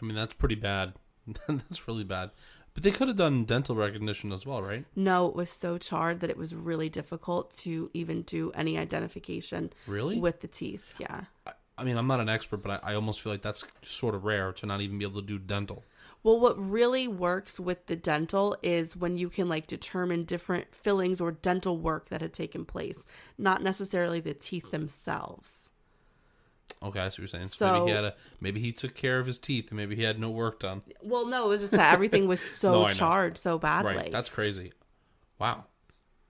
I 0.00 0.04
mean, 0.04 0.14
that's 0.16 0.34
pretty 0.34 0.56
bad. 0.56 0.94
that's 1.48 1.86
really 1.86 2.04
bad. 2.04 2.30
But 2.74 2.82
they 2.82 2.90
could 2.90 3.08
have 3.08 3.16
done 3.16 3.44
dental 3.44 3.76
recognition 3.76 4.32
as 4.32 4.46
well, 4.46 4.62
right? 4.62 4.84
No, 4.96 5.26
it 5.28 5.36
was 5.36 5.50
so 5.50 5.78
charred 5.78 6.20
that 6.20 6.30
it 6.30 6.36
was 6.38 6.54
really 6.54 6.88
difficult 6.88 7.52
to 7.58 7.90
even 7.92 8.22
do 8.22 8.50
any 8.54 8.78
identification 8.78 9.72
Really? 9.86 10.18
with 10.18 10.40
the 10.40 10.48
teeth. 10.48 10.84
Yeah. 10.98 11.24
I, 11.46 11.52
I 11.78 11.84
mean, 11.84 11.96
I'm 11.96 12.06
not 12.06 12.20
an 12.20 12.28
expert, 12.28 12.58
but 12.58 12.82
I, 12.82 12.92
I 12.92 12.94
almost 12.94 13.20
feel 13.20 13.32
like 13.32 13.42
that's 13.42 13.64
sort 13.84 14.14
of 14.14 14.24
rare 14.24 14.52
to 14.52 14.66
not 14.66 14.80
even 14.80 14.98
be 14.98 15.04
able 15.04 15.20
to 15.20 15.26
do 15.26 15.38
dental. 15.38 15.84
Well, 16.24 16.38
what 16.38 16.56
really 16.58 17.08
works 17.08 17.58
with 17.58 17.86
the 17.86 17.96
dental 17.96 18.56
is 18.62 18.94
when 18.96 19.16
you 19.16 19.28
can 19.28 19.48
like 19.48 19.66
determine 19.66 20.24
different 20.24 20.72
fillings 20.72 21.20
or 21.20 21.32
dental 21.32 21.78
work 21.78 22.10
that 22.10 22.20
had 22.20 22.32
taken 22.32 22.64
place, 22.64 23.04
not 23.36 23.62
necessarily 23.62 24.20
the 24.20 24.34
teeth 24.34 24.70
themselves. 24.70 25.70
Okay, 26.80 27.00
I 27.00 27.08
see 27.08 27.14
what 27.14 27.18
you're 27.18 27.28
saying. 27.28 27.46
So, 27.46 27.66
So- 27.66 27.72
maybe 27.80 27.90
he 27.90 27.96
had 27.96 28.04
a 28.04 28.14
maybe 28.40 28.60
he 28.60 28.72
took 28.72 28.94
care 28.94 29.18
of 29.18 29.26
his 29.26 29.38
teeth, 29.38 29.68
and 29.70 29.76
maybe 29.76 29.96
he 29.96 30.02
had 30.04 30.18
no 30.20 30.30
work 30.30 30.60
done. 30.60 30.82
Well, 31.02 31.26
no, 31.26 31.46
it 31.46 31.48
was 31.48 31.60
just 31.60 31.72
that 31.72 31.92
everything 31.92 32.28
was 32.28 32.40
so 32.58 32.82
No, 32.82 32.88
charred 32.88 33.36
so 33.36 33.58
badly. 33.58 33.96
Right, 33.96 34.12
that's 34.12 34.28
crazy. 34.28 34.72
Wow. 35.38 35.64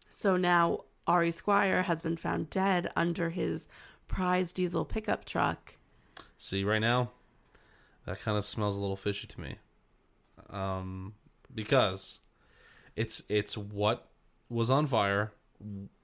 So 0.09 0.37
now 0.37 0.85
Ari 1.07 1.31
Squire 1.33 1.83
has 1.83 2.00
been 2.02 2.16
found 2.16 2.48
dead 2.50 2.90
under 2.96 3.31
his 3.31 3.66
prize 4.09 4.52
diesel 4.52 4.85
pickup 4.85 5.24
truck. 5.24 5.76
See, 6.38 6.64
right 6.64 6.81
now, 6.81 7.11
that 8.07 8.20
kind 8.20 8.37
of 8.38 8.44
smells 8.44 8.76
a 8.76 8.81
little 8.81 8.96
fishy 8.96 9.26
to 9.26 9.40
me. 9.40 9.57
Um, 10.53 11.15
because 11.55 12.21
it's 12.97 13.23
it's 13.29 13.57
what 13.57 14.09
was 14.49 14.71
on 14.71 14.87
fire, 14.87 15.33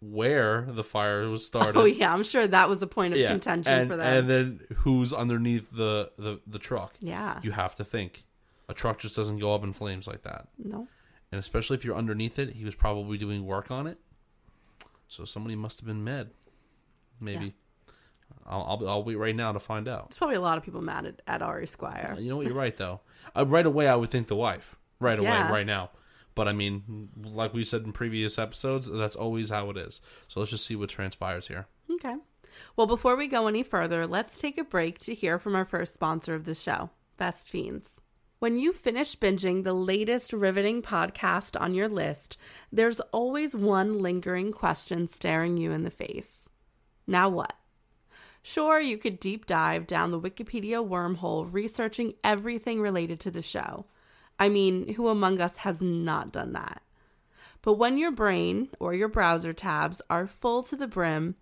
where 0.00 0.62
the 0.62 0.84
fire 0.84 1.28
was 1.28 1.46
started. 1.46 1.78
Oh 1.78 1.84
yeah, 1.84 2.12
I'm 2.12 2.22
sure 2.22 2.46
that 2.46 2.68
was 2.68 2.82
a 2.82 2.86
point 2.86 3.14
of 3.14 3.26
contention 3.26 3.72
and, 3.72 3.90
for 3.90 3.96
that. 3.96 4.16
and 4.16 4.30
then 4.30 4.60
who's 4.78 5.12
underneath 5.12 5.70
the, 5.70 6.10
the 6.18 6.40
the 6.46 6.58
truck? 6.58 6.94
Yeah. 7.00 7.40
you 7.42 7.52
have 7.52 7.74
to 7.76 7.84
think. 7.84 8.24
A 8.70 8.74
truck 8.74 8.98
just 8.98 9.16
doesn't 9.16 9.38
go 9.38 9.54
up 9.54 9.64
in 9.64 9.72
flames 9.72 10.06
like 10.06 10.24
that, 10.24 10.48
no. 10.62 10.86
and 11.32 11.38
especially 11.38 11.74
if 11.76 11.86
you're 11.86 11.96
underneath 11.96 12.38
it, 12.38 12.50
he 12.50 12.66
was 12.66 12.74
probably 12.74 13.16
doing 13.16 13.46
work 13.46 13.70
on 13.70 13.86
it. 13.86 13.98
So 15.06 15.24
somebody 15.24 15.56
must 15.56 15.80
have 15.80 15.86
been 15.86 16.04
mad. 16.04 16.28
Maybe. 17.18 17.54
I'll, 18.48 18.62
I'll 18.80 18.88
I'll 18.88 19.04
wait 19.04 19.16
right 19.16 19.36
now 19.36 19.52
to 19.52 19.60
find 19.60 19.86
out. 19.88 20.08
There's 20.10 20.18
probably 20.18 20.36
a 20.36 20.40
lot 20.40 20.58
of 20.58 20.64
people 20.64 20.80
mad 20.80 21.06
at, 21.06 21.22
at 21.26 21.42
Ari 21.42 21.66
Squire. 21.66 22.16
You 22.18 22.30
know 22.30 22.36
what? 22.38 22.46
You're 22.46 22.54
right, 22.54 22.76
though. 22.76 23.00
Uh, 23.36 23.46
right 23.46 23.66
away, 23.66 23.86
I 23.88 23.94
would 23.96 24.10
think 24.10 24.26
the 24.28 24.36
wife. 24.36 24.76
Right 25.00 25.18
away, 25.18 25.28
Yeah. 25.28 25.50
right 25.52 25.66
now. 25.66 25.90
But 26.34 26.48
I 26.48 26.52
mean, 26.52 27.08
like 27.22 27.52
we 27.52 27.64
said 27.64 27.82
in 27.82 27.92
previous 27.92 28.38
episodes, 28.38 28.90
that's 28.90 29.16
always 29.16 29.50
how 29.50 29.70
it 29.70 29.76
is. 29.76 30.00
So 30.28 30.40
let's 30.40 30.50
just 30.52 30.64
see 30.66 30.76
what 30.76 30.88
transpires 30.88 31.48
here. 31.48 31.66
Okay. 31.90 32.14
Well, 32.76 32.86
before 32.86 33.16
we 33.16 33.26
go 33.28 33.46
any 33.48 33.62
further, 33.62 34.06
let's 34.06 34.38
take 34.38 34.56
a 34.58 34.64
break 34.64 34.98
to 35.00 35.14
hear 35.14 35.38
from 35.38 35.54
our 35.54 35.64
first 35.64 35.94
sponsor 35.94 36.34
of 36.34 36.44
the 36.44 36.54
show, 36.54 36.90
Best 37.16 37.48
Fiends. 37.48 37.90
When 38.38 38.56
you 38.58 38.72
finish 38.72 39.16
binging 39.18 39.64
the 39.64 39.72
latest 39.72 40.32
riveting 40.32 40.80
podcast 40.80 41.60
on 41.60 41.74
your 41.74 41.88
list, 41.88 42.36
there's 42.72 43.00
always 43.12 43.54
one 43.56 43.98
lingering 43.98 44.52
question 44.52 45.08
staring 45.08 45.56
you 45.56 45.72
in 45.72 45.82
the 45.82 45.90
face. 45.90 46.36
Now 47.06 47.28
what? 47.28 47.52
Sure, 48.50 48.80
you 48.80 48.96
could 48.96 49.20
deep 49.20 49.44
dive 49.44 49.86
down 49.86 50.10
the 50.10 50.18
Wikipedia 50.18 50.82
wormhole 50.82 51.46
researching 51.52 52.14
everything 52.24 52.80
related 52.80 53.20
to 53.20 53.30
the 53.30 53.42
show. 53.42 53.84
I 54.38 54.48
mean, 54.48 54.94
who 54.94 55.08
among 55.08 55.38
us 55.38 55.58
has 55.58 55.82
not 55.82 56.32
done 56.32 56.54
that? 56.54 56.80
But 57.60 57.74
when 57.74 57.98
your 57.98 58.10
brain 58.10 58.70
or 58.80 58.94
your 58.94 59.08
browser 59.08 59.52
tabs 59.52 60.00
are 60.08 60.26
full 60.26 60.62
to 60.62 60.76
the 60.76 60.86
brim, 60.86 61.36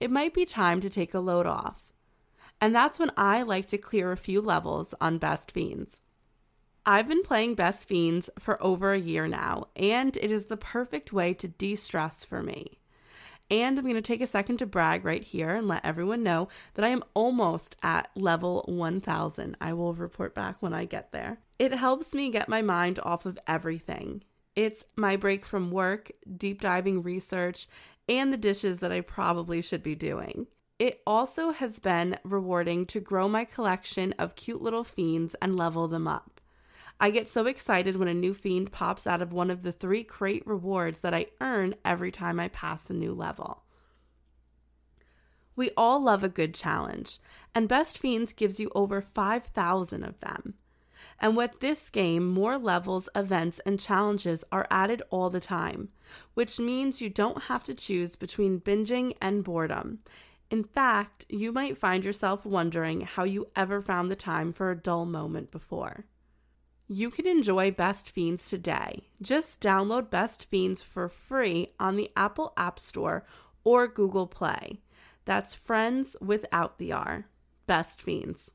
it 0.00 0.10
might 0.10 0.34
be 0.34 0.44
time 0.44 0.82
to 0.82 0.90
take 0.90 1.14
a 1.14 1.18
load 1.18 1.46
off. 1.46 1.82
And 2.60 2.74
that's 2.74 2.98
when 2.98 3.10
I 3.16 3.40
like 3.40 3.68
to 3.68 3.78
clear 3.78 4.12
a 4.12 4.18
few 4.18 4.42
levels 4.42 4.92
on 5.00 5.16
Best 5.16 5.52
Fiends. 5.52 6.02
I've 6.84 7.08
been 7.08 7.22
playing 7.22 7.54
Best 7.54 7.88
Fiends 7.88 8.28
for 8.38 8.62
over 8.62 8.92
a 8.92 9.00
year 9.00 9.26
now, 9.26 9.68
and 9.76 10.14
it 10.18 10.30
is 10.30 10.44
the 10.44 10.58
perfect 10.58 11.10
way 11.10 11.32
to 11.32 11.48
de 11.48 11.74
stress 11.74 12.22
for 12.22 12.42
me. 12.42 12.79
And 13.50 13.76
I'm 13.76 13.84
going 13.84 13.96
to 13.96 14.00
take 14.00 14.20
a 14.20 14.28
second 14.28 14.58
to 14.58 14.66
brag 14.66 15.04
right 15.04 15.24
here 15.24 15.50
and 15.56 15.66
let 15.66 15.84
everyone 15.84 16.22
know 16.22 16.48
that 16.74 16.84
I 16.84 16.88
am 16.88 17.02
almost 17.14 17.74
at 17.82 18.08
level 18.14 18.64
1000. 18.68 19.56
I 19.60 19.72
will 19.72 19.92
report 19.92 20.34
back 20.36 20.62
when 20.62 20.72
I 20.72 20.84
get 20.84 21.10
there. 21.10 21.40
It 21.58 21.72
helps 21.72 22.14
me 22.14 22.30
get 22.30 22.48
my 22.48 22.62
mind 22.62 23.00
off 23.02 23.26
of 23.26 23.38
everything. 23.48 24.22
It's 24.54 24.84
my 24.96 25.16
break 25.16 25.44
from 25.44 25.70
work, 25.70 26.12
deep 26.36 26.60
diving 26.60 27.02
research, 27.02 27.66
and 28.08 28.32
the 28.32 28.36
dishes 28.36 28.78
that 28.78 28.92
I 28.92 29.00
probably 29.00 29.62
should 29.62 29.82
be 29.82 29.94
doing. 29.94 30.46
It 30.78 31.02
also 31.06 31.50
has 31.50 31.78
been 31.78 32.16
rewarding 32.24 32.86
to 32.86 33.00
grow 33.00 33.28
my 33.28 33.44
collection 33.44 34.14
of 34.18 34.34
cute 34.36 34.62
little 34.62 34.84
fiends 34.84 35.34
and 35.42 35.56
level 35.56 35.88
them 35.88 36.08
up. 36.08 36.39
I 37.02 37.08
get 37.10 37.30
so 37.30 37.46
excited 37.46 37.96
when 37.96 38.08
a 38.08 38.14
new 38.14 38.34
fiend 38.34 38.72
pops 38.72 39.06
out 39.06 39.22
of 39.22 39.32
one 39.32 39.50
of 39.50 39.62
the 39.62 39.72
three 39.72 40.04
crate 40.04 40.46
rewards 40.46 40.98
that 40.98 41.14
I 41.14 41.28
earn 41.40 41.74
every 41.82 42.12
time 42.12 42.38
I 42.38 42.48
pass 42.48 42.90
a 42.90 42.92
new 42.94 43.14
level. 43.14 43.62
We 45.56 45.70
all 45.78 46.02
love 46.02 46.22
a 46.22 46.28
good 46.28 46.54
challenge, 46.54 47.18
and 47.54 47.68
Best 47.68 47.96
Fiends 47.96 48.34
gives 48.34 48.60
you 48.60 48.70
over 48.74 49.00
5,000 49.00 50.04
of 50.04 50.20
them. 50.20 50.54
And 51.18 51.38
with 51.38 51.60
this 51.60 51.88
game, 51.88 52.26
more 52.26 52.58
levels, 52.58 53.08
events, 53.14 53.60
and 53.64 53.80
challenges 53.80 54.44
are 54.52 54.66
added 54.70 55.02
all 55.08 55.30
the 55.30 55.40
time, 55.40 55.88
which 56.34 56.58
means 56.58 57.00
you 57.00 57.08
don't 57.08 57.44
have 57.44 57.64
to 57.64 57.74
choose 57.74 58.14
between 58.14 58.60
binging 58.60 59.16
and 59.22 59.42
boredom. 59.42 60.00
In 60.50 60.64
fact, 60.64 61.24
you 61.30 61.50
might 61.50 61.78
find 61.78 62.04
yourself 62.04 62.44
wondering 62.44 63.02
how 63.02 63.24
you 63.24 63.48
ever 63.56 63.80
found 63.80 64.10
the 64.10 64.16
time 64.16 64.52
for 64.52 64.70
a 64.70 64.76
dull 64.76 65.06
moment 65.06 65.50
before. 65.50 66.04
You 66.92 67.08
can 67.10 67.24
enjoy 67.24 67.70
Best 67.70 68.10
Fiends 68.10 68.50
today. 68.50 69.04
Just 69.22 69.60
download 69.60 70.10
Best 70.10 70.46
Fiends 70.46 70.82
for 70.82 71.08
free 71.08 71.68
on 71.78 71.94
the 71.94 72.10
Apple 72.16 72.52
App 72.56 72.80
Store 72.80 73.24
or 73.62 73.86
Google 73.86 74.26
Play. 74.26 74.80
That's 75.24 75.54
friends 75.54 76.16
without 76.20 76.78
the 76.78 76.90
R. 76.90 77.28
Best 77.68 78.02
Fiends. 78.02 78.50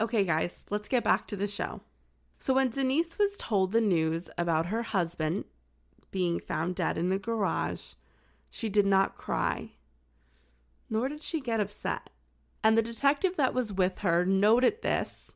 Okay, 0.00 0.24
guys, 0.24 0.64
let's 0.70 0.88
get 0.88 1.04
back 1.04 1.26
to 1.26 1.36
the 1.36 1.46
show. 1.46 1.82
So, 2.38 2.54
when 2.54 2.70
Denise 2.70 3.18
was 3.18 3.36
told 3.36 3.72
the 3.72 3.82
news 3.82 4.30
about 4.38 4.66
her 4.66 4.84
husband 4.84 5.44
being 6.10 6.40
found 6.40 6.76
dead 6.76 6.96
in 6.96 7.10
the 7.10 7.18
garage, 7.18 7.92
she 8.48 8.70
did 8.70 8.86
not 8.86 9.18
cry, 9.18 9.72
nor 10.88 11.10
did 11.10 11.20
she 11.20 11.38
get 11.38 11.60
upset. 11.60 12.08
And 12.62 12.78
the 12.78 12.82
detective 12.82 13.36
that 13.36 13.52
was 13.52 13.74
with 13.74 13.98
her 13.98 14.24
noted 14.24 14.80
this, 14.80 15.34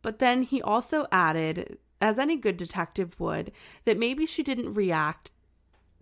but 0.00 0.20
then 0.20 0.42
he 0.42 0.62
also 0.62 1.08
added, 1.10 1.78
as 2.00 2.18
any 2.18 2.36
good 2.36 2.56
detective 2.56 3.18
would, 3.18 3.52
that 3.84 3.98
maybe 3.98 4.26
she 4.26 4.42
didn't 4.42 4.74
react 4.74 5.30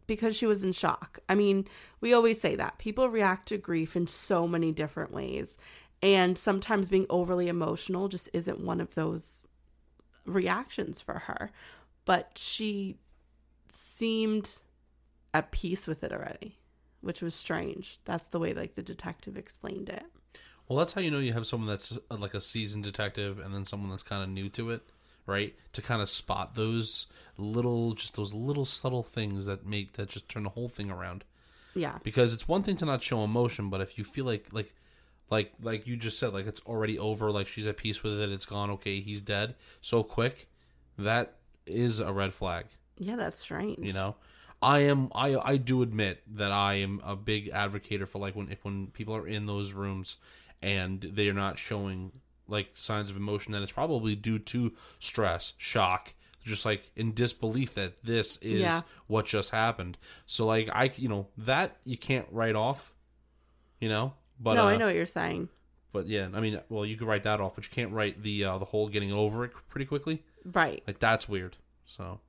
because 0.07 0.37
she 0.37 0.47
was 0.47 0.63
in 0.63 0.73
shock. 0.73 1.19
I 1.29 1.35
mean, 1.35 1.67
we 2.01 2.13
always 2.13 2.41
say 2.41 2.55
that 2.57 2.79
people 2.79 3.09
react 3.09 3.49
to 3.49 3.59
grief 3.59 3.97
in 3.97 4.07
so 4.07 4.47
many 4.47 4.73
different 4.73 5.13
ways. 5.13 5.57
And 6.03 6.39
sometimes 6.39 6.89
being 6.89 7.07
overly 7.11 7.49
emotional 7.49 8.09
just 8.09 8.29
isn't 8.33 8.61
one 8.61 8.81
of 8.81 8.95
those 8.95 9.47
reactions 10.25 11.01
for 11.01 11.21
her. 11.21 11.51
But 12.05 12.33
she 12.37 12.99
seemed 13.69 14.59
at 15.35 15.51
peace 15.51 15.87
with 15.87 16.05
it 16.05 16.13
already, 16.13 16.59
which 17.01 17.23
was 17.23 17.35
strange. 17.35 17.99
That's 18.05 18.29
the 18.29 18.39
way 18.39 18.53
like 18.53 18.75
the 18.75 18.83
detective 18.83 19.37
explained 19.37 19.89
it. 19.89 20.05
Well, 20.69 20.79
that's 20.79 20.93
how 20.93 21.01
you 21.01 21.11
know 21.11 21.19
you 21.19 21.33
have 21.33 21.47
someone 21.47 21.69
that's 21.69 21.97
uh, 22.11 22.17
like 22.17 22.35
a 22.35 22.41
seasoned 22.41 22.85
detective 22.85 23.39
and 23.39 23.55
then 23.55 23.65
someone 23.65 23.91
that's 23.91 24.03
kind 24.03 24.23
of 24.23 24.29
new 24.29 24.49
to 24.51 24.71
it, 24.71 24.83
right? 25.27 25.55
To 25.75 25.83
kind 25.83 26.01
of 26.01 26.09
spot 26.09 26.55
those 26.55 27.07
little, 27.37 27.93
just 27.95 28.17
those 28.17 28.33
little 28.33 28.65
subtle 28.65 29.03
things 29.03 29.47
that 29.47 29.67
make 29.67 29.95
that 29.95 30.09
just 30.09 30.29
turn 30.29 30.45
the 30.45 30.51
whole 30.51 30.69
thing 30.69 30.91
around. 30.91 31.25
Yeah. 31.75 31.99
because 32.03 32.33
it's 32.33 32.49
one 32.49 32.63
thing 32.63 32.79
to 32.79 32.87
not 32.87 33.03
show 33.03 33.23
emotion, 33.23 33.69
but 33.69 33.83
if 33.83 33.99
you 33.99 34.05
feel 34.05 34.25
like 34.25 34.47
like 34.51 34.73
like 35.29 35.53
like 35.61 35.87
you 35.87 35.97
just 35.97 36.19
said, 36.19 36.33
like 36.33 36.47
it's 36.47 36.61
already 36.67 36.99
over, 36.99 37.31
like 37.31 37.49
she's 37.49 37.67
at 37.67 37.77
peace 37.77 38.03
with 38.03 38.19
it, 38.19 38.31
it's 38.31 38.47
gone, 38.47 38.71
okay, 38.71 39.01
he's 39.01 39.21
dead 39.21 39.55
so 39.83 40.03
quick, 40.03 40.49
that 40.97 41.35
is 41.67 42.01
a 42.01 42.13
red 42.13 42.33
flag. 42.33 42.65
Yeah, 42.97 43.17
that's 43.17 43.39
strange. 43.39 43.79
You 43.81 43.93
know, 43.93 44.17
I 44.63 44.79
am 44.81 45.11
I 45.15 45.37
I 45.37 45.57
do 45.59 45.83
admit 45.83 46.23
that 46.37 46.51
I 46.51 46.75
am 46.75 47.03
a 47.05 47.15
big 47.15 47.51
advocate 47.51 48.09
for 48.09 48.19
like 48.21 48.35
when 48.35 48.51
if 48.51 48.65
when 48.65 48.87
people 48.87 49.15
are 49.15 49.27
in 49.27 49.45
those 49.45 49.75
rooms 49.75 50.17
and 50.63 51.03
they 51.03 51.29
are 51.29 51.35
not 51.35 51.59
showing 51.59 52.13
like 52.49 52.71
signs 52.75 53.11
of 53.11 53.17
emotion, 53.17 53.53
then 53.53 53.63
it's 53.63 53.73
probably 53.73 54.15
due 54.17 54.39
to 54.39 54.73
stress, 54.99 55.53
shock, 55.59 56.15
just 56.45 56.65
like 56.65 56.91
in 56.97 57.13
disbelief 57.13 57.75
that 57.75 58.03
this 58.05 58.37
is 58.39 58.61
Yeah. 58.61 58.83
what 59.07 59.27
just 59.27 59.51
happened. 59.51 59.99
So 60.27 60.47
like 60.47 60.69
I 60.73 60.93
you 60.97 61.09
know 61.09 61.29
that 61.39 61.77
you 61.85 61.97
can't 61.99 62.27
write 62.31 62.55
off, 62.55 62.93
you 63.81 63.89
know. 63.89 64.15
But 64.39 64.55
no, 64.55 64.67
uh, 64.67 64.71
I 64.71 64.77
know 64.77 64.87
what 64.87 64.95
you're 64.95 65.07
saying. 65.07 65.49
But 65.93 66.07
yeah, 66.09 66.29
I 66.35 66.41
mean, 66.41 66.61
well, 66.69 66.85
you 66.85 66.97
could 66.97 67.09
write 67.09 67.23
that 67.23 67.41
off, 67.41 67.55
but 67.55 67.65
you 67.65 67.71
can't 67.71 67.91
write 67.93 68.23
the 68.23 68.45
uh, 68.45 68.59
the 68.59 68.67
whole 68.67 68.89
getting 68.89 69.13
over 69.13 69.45
it 69.45 69.53
pretty 69.69 69.87
quickly. 69.87 70.23
Right. 70.45 70.83
Like 70.87 70.99
that's 70.99 71.29
weird. 71.29 71.57
So 71.87 72.21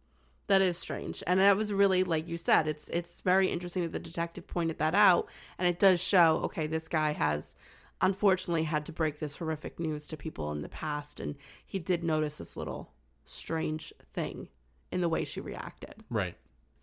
That 0.47 0.62
is 0.62 0.77
strange. 0.77 1.21
And 1.27 1.39
that 1.41 1.58
was 1.58 1.73
really 1.73 2.03
like 2.06 2.27
you 2.27 2.38
said, 2.38 2.67
it's 2.67 2.88
it's 2.88 3.19
very 3.21 3.49
interesting 3.51 3.84
that 3.84 3.91
the 3.91 3.99
detective 3.99 4.47
pointed 4.47 4.77
that 4.80 4.95
out 4.95 5.27
and 5.60 5.67
it 5.67 5.80
does 5.80 5.99
show, 5.99 6.38
okay, 6.45 6.65
this 6.65 6.88
guy 6.88 7.12
has 7.12 7.53
unfortunately 8.01 8.63
had 8.63 8.86
to 8.86 8.91
break 8.91 9.19
this 9.19 9.38
horrific 9.38 9.79
news 9.79 10.07
to 10.07 10.17
people 10.17 10.51
in 10.51 10.62
the 10.62 10.69
past 10.69 11.19
and 11.19 11.36
he 11.65 11.79
did 11.79 12.03
notice 12.03 12.38
this 12.38 12.55
little 12.55 12.93
strange 13.25 13.93
thing 14.13 14.47
in 14.91 15.01
the 15.01 15.10
way 15.10 15.23
she 15.23 15.41
reacted. 15.41 15.95
right. 16.10 16.36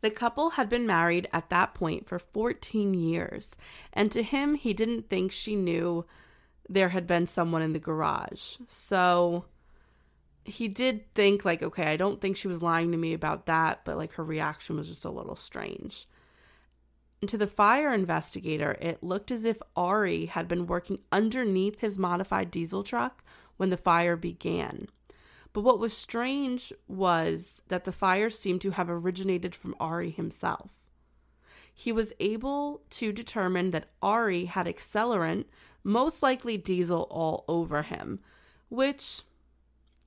The 0.04 0.10
couple 0.10 0.50
had 0.50 0.68
been 0.68 0.86
married 0.86 1.28
at 1.32 1.48
that 1.48 1.72
point 1.72 2.06
for 2.06 2.18
14 2.18 2.92
years, 2.92 3.56
and 3.90 4.12
to 4.12 4.22
him, 4.22 4.54
he 4.54 4.74
didn't 4.74 5.08
think 5.08 5.32
she 5.32 5.56
knew 5.56 6.04
there 6.68 6.90
had 6.90 7.06
been 7.06 7.26
someone 7.26 7.62
in 7.62 7.72
the 7.72 7.78
garage. 7.78 8.56
So 8.68 9.46
he 10.44 10.68
did 10.68 11.10
think, 11.14 11.46
like, 11.46 11.62
okay, 11.62 11.86
I 11.86 11.96
don't 11.96 12.20
think 12.20 12.36
she 12.36 12.48
was 12.48 12.60
lying 12.60 12.92
to 12.92 12.98
me 12.98 13.14
about 13.14 13.46
that, 13.46 13.80
but 13.86 13.96
like 13.96 14.12
her 14.12 14.24
reaction 14.24 14.76
was 14.76 14.88
just 14.88 15.06
a 15.06 15.10
little 15.10 15.36
strange. 15.36 16.06
And 17.24 17.28
to 17.30 17.38
the 17.38 17.46
fire 17.46 17.90
investigator, 17.90 18.76
it 18.82 19.02
looked 19.02 19.30
as 19.30 19.46
if 19.46 19.56
Ari 19.74 20.26
had 20.26 20.46
been 20.46 20.66
working 20.66 21.00
underneath 21.10 21.80
his 21.80 21.98
modified 21.98 22.50
diesel 22.50 22.82
truck 22.82 23.24
when 23.56 23.70
the 23.70 23.78
fire 23.78 24.14
began. 24.14 24.88
But 25.54 25.62
what 25.62 25.78
was 25.78 25.96
strange 25.96 26.70
was 26.86 27.62
that 27.68 27.86
the 27.86 27.92
fire 27.92 28.28
seemed 28.28 28.60
to 28.60 28.72
have 28.72 28.90
originated 28.90 29.54
from 29.54 29.74
Ari 29.80 30.10
himself. 30.10 30.86
He 31.72 31.92
was 31.92 32.12
able 32.20 32.82
to 32.90 33.10
determine 33.10 33.70
that 33.70 33.88
Ari 34.02 34.44
had 34.44 34.66
accelerant, 34.66 35.46
most 35.82 36.22
likely 36.22 36.58
diesel, 36.58 37.06
all 37.10 37.46
over 37.48 37.84
him, 37.84 38.20
which 38.68 39.22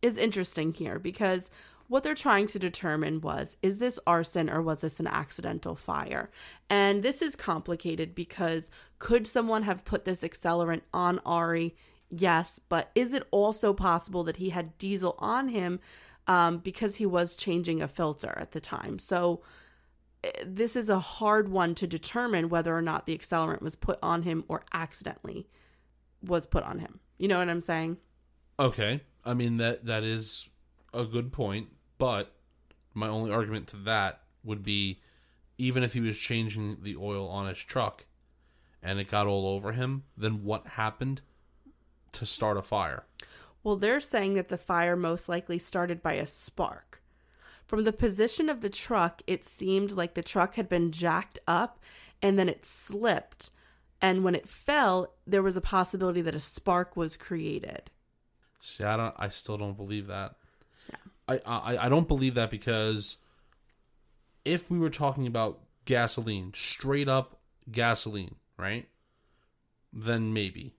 is 0.04 0.18
interesting 0.18 0.72
here 0.72 1.00
because 1.00 1.50
what 1.88 2.04
they're 2.04 2.16
trying 2.16 2.48
to 2.48 2.60
determine 2.60 3.22
was 3.22 3.58
is 3.62 3.78
this 3.78 4.00
arson 4.06 4.50
or 4.50 4.62
was 4.62 4.82
this 4.82 5.00
an 5.00 5.08
accidental 5.08 5.76
fire? 5.76 6.30
And 6.70 7.04
this 7.04 7.22
is 7.22 7.36
complicated 7.36 8.14
because 8.14 8.70
could 9.00 9.26
someone 9.26 9.64
have 9.64 9.86
put 9.86 10.06
this 10.06 10.22
accelerant 10.22 10.82
on 10.94 11.20
Ari? 11.26 11.76
Yes, 12.10 12.60
but 12.70 12.92
is 12.96 13.14
it 13.14 13.28
also 13.32 13.74
possible 13.74 14.24
that 14.26 14.38
he 14.38 14.50
had 14.50 14.78
diesel 14.78 15.16
on 15.20 15.50
him 15.50 15.80
um, 16.28 16.58
because 16.60 16.98
he 16.98 17.06
was 17.06 17.36
changing 17.36 17.82
a 17.82 17.88
filter 17.88 18.34
at 18.38 18.52
the 18.52 18.62
time? 18.62 19.00
So 19.00 19.42
eh, 20.24 20.32
this 20.46 20.76
is 20.76 20.90
a 20.90 21.00
hard 21.00 21.50
one 21.50 21.74
to 21.76 21.88
determine 21.88 22.50
whether 22.50 22.76
or 22.76 22.82
not 22.82 23.06
the 23.06 23.18
accelerant 23.18 23.62
was 23.62 23.76
put 23.76 24.00
on 24.04 24.24
him 24.24 24.44
or 24.48 24.64
accidentally 24.74 25.48
was 26.22 26.46
put 26.46 26.64
on 26.64 26.80
him. 26.80 27.00
You 27.18 27.28
know 27.30 27.40
what 27.40 27.50
I'm 27.50 27.62
saying? 27.62 27.98
Okay. 28.60 29.02
I 29.24 29.34
mean 29.34 29.58
that 29.58 29.86
that 29.86 30.04
is 30.04 30.50
a 30.94 31.06
good 31.06 31.32
point, 31.32 31.68
but 31.98 32.34
my 32.94 33.08
only 33.08 33.32
argument 33.32 33.68
to 33.68 33.78
that 33.78 34.22
would 34.44 34.64
be 34.64 35.02
even 35.58 35.84
if 35.84 35.94
he 35.94 36.00
was 36.00 36.18
changing 36.18 36.78
the 36.82 36.96
oil 36.96 37.28
on 37.28 37.48
his 37.48 37.58
truck 37.58 38.06
and 38.82 39.00
it 39.00 39.10
got 39.10 39.28
all 39.28 39.48
over 39.48 39.72
him, 39.72 40.04
then 40.16 40.44
what 40.44 40.68
happened 40.68 41.22
to 42.14 42.26
start 42.26 42.58
a 42.58 42.62
fire? 42.62 43.04
Well, 43.64 43.76
they're 43.76 44.00
saying 44.00 44.36
that 44.36 44.50
the 44.50 44.58
fire 44.58 44.96
most 44.96 45.28
likely 45.28 45.60
started 45.60 46.02
by 46.02 46.14
a 46.14 46.26
spark. 46.26 47.02
From 47.66 47.84
the 47.84 47.92
position 47.92 48.50
of 48.50 48.62
the 48.62 48.70
truck, 48.70 49.22
it 49.28 49.46
seemed 49.46 49.92
like 49.92 50.14
the 50.14 50.24
truck 50.24 50.56
had 50.56 50.70
been 50.70 50.92
jacked 50.92 51.40
up 51.48 51.80
and 52.22 52.40
then 52.40 52.48
it 52.48 52.66
slipped. 52.66 53.50
And 54.02 54.24
when 54.24 54.36
it 54.36 54.48
fell, 54.48 55.14
there 55.26 55.44
was 55.44 55.58
a 55.58 55.62
possibility 55.62 56.22
that 56.22 56.36
a 56.36 56.40
spark 56.40 56.96
was 56.96 57.18
created. 57.18 57.90
See, 58.60 58.84
I 58.84 58.96
don't 58.96 59.16
I 59.18 59.30
still 59.30 59.58
don't 59.58 59.76
believe 59.78 60.08
that. 60.08 60.36
I, 61.28 61.40
I 61.46 61.86
I 61.86 61.90
don't 61.90 62.08
believe 62.08 62.36
that 62.36 62.50
because 62.50 63.18
if 64.46 64.72
we 64.72 64.80
were 64.80 64.90
talking 64.90 65.28
about 65.28 65.60
gasoline, 65.86 66.52
straight 66.56 67.08
up 67.08 67.40
gasoline, 67.72 68.36
right? 68.58 68.88
Then 69.92 70.34
maybe. 70.34 70.76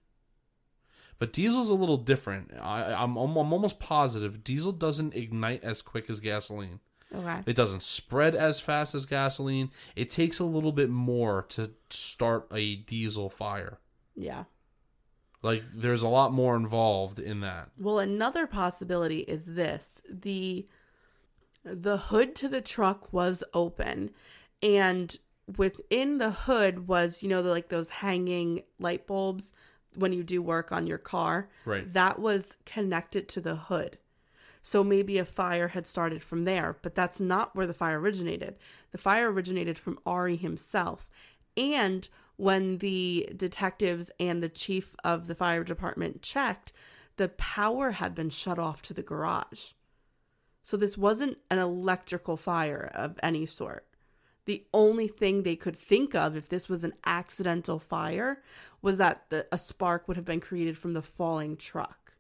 But 1.19 1.33
diesel's 1.33 1.69
a 1.69 1.75
little 1.75 1.97
different. 1.97 2.53
I, 2.61 2.93
I'm, 2.93 3.17
I'm 3.17 3.37
almost 3.37 3.81
positive 3.81 4.45
diesel 4.45 4.71
doesn't 4.73 5.15
ignite 5.15 5.65
as 5.65 5.83
quick 5.83 6.09
as 6.09 6.21
gasoline. 6.21 6.79
Okay. 7.13 7.41
It 7.47 7.57
doesn't 7.57 7.83
spread 7.83 8.35
as 8.35 8.61
fast 8.61 8.95
as 8.95 9.07
gasoline. 9.07 9.71
It 9.97 10.11
takes 10.11 10.39
a 10.39 10.45
little 10.45 10.73
bit 10.73 10.91
more 10.91 11.47
to 11.51 11.73
start 11.91 12.47
a 12.53 12.77
diesel 12.77 13.31
fire. 13.31 13.79
Yeah. 14.15 14.45
Like 15.43 15.63
there's 15.73 16.03
a 16.03 16.09
lot 16.09 16.33
more 16.33 16.57
involved 16.57 17.19
in 17.19 17.41
that. 17.41 17.71
Well, 17.79 17.99
another 17.99 18.47
possibility 18.47 19.21
is 19.21 19.45
this. 19.45 20.03
The 20.09 20.67
the 21.65 21.99
hood 21.99 22.35
to 22.37 22.49
the 22.49 22.61
truck 22.61 23.13
was 23.13 23.45
open 23.53 24.11
and 24.63 25.17
within 25.57 26.19
the 26.19 26.31
hood 26.31 26.89
was, 26.89 27.23
you 27.23 27.29
know, 27.29 27.43
the, 27.43 27.51
like 27.51 27.69
those 27.69 27.91
hanging 27.91 28.63
light 28.79 29.07
bulbs 29.07 29.53
when 29.95 30.13
you 30.13 30.23
do 30.23 30.43
work 30.43 30.73
on 30.73 30.87
your 30.87 30.99
car. 30.99 31.49
Right. 31.65 31.91
That 31.93 32.19
was 32.19 32.57
connected 32.65 33.29
to 33.31 33.41
the 33.41 33.57
hood. 33.57 33.99
So 34.63 34.85
maybe 34.85 35.19
a 35.19 35.25
fire 35.25 35.69
had 35.69 35.87
started 35.87 36.23
from 36.23 36.45
there, 36.45 36.77
but 36.83 36.95
that's 36.95 37.21
not 37.21 37.57
where 37.57 37.67
the 37.67 37.75
fire 37.75 37.99
originated. 37.99 38.57
The 38.91 38.99
fire 38.99 39.31
originated 39.31 39.79
from 39.79 39.99
Ari 40.05 40.37
himself. 40.37 41.09
And 41.57 42.09
when 42.39 42.79
the 42.79 43.29
detectives 43.37 44.11
and 44.19 44.43
the 44.43 44.49
chief 44.49 44.95
of 45.05 45.27
the 45.27 45.35
fire 45.35 45.65
department 45.65 46.23
checked, 46.23 46.73
the 47.17 47.29
power 47.29 47.91
had 47.91 48.15
been 48.15 48.31
shut 48.31 48.59
off 48.59 48.81
to 48.81 48.95
the 48.95 49.03
garage. 49.03 49.73
So 50.63 50.77
this 50.77 50.97
wasn't 50.97 51.39
an 51.51 51.59
electrical 51.59 52.37
fire 52.37 52.91
of 52.95 53.19
any 53.23 53.45
sort. 53.45 53.87
The 54.45 54.65
only 54.73 55.09
thing 55.09 55.43
they 55.43 55.57
could 55.57 55.77
think 55.77 56.15
of 56.15 56.37
if 56.37 56.49
this 56.49 56.69
was 56.69 56.85
an 56.85 56.95
accidental 57.05 57.79
fire 57.79 58.43
was 58.81 58.99
that 58.99 59.25
the, 59.31 59.47
a 59.51 59.59
spark 59.59 60.07
would 60.07 60.17
have 60.17 60.25
been 60.25 60.41
created 60.41 60.79
from 60.79 60.93
the 60.93 61.03
falling 61.03 61.57
truck. 61.57 62.13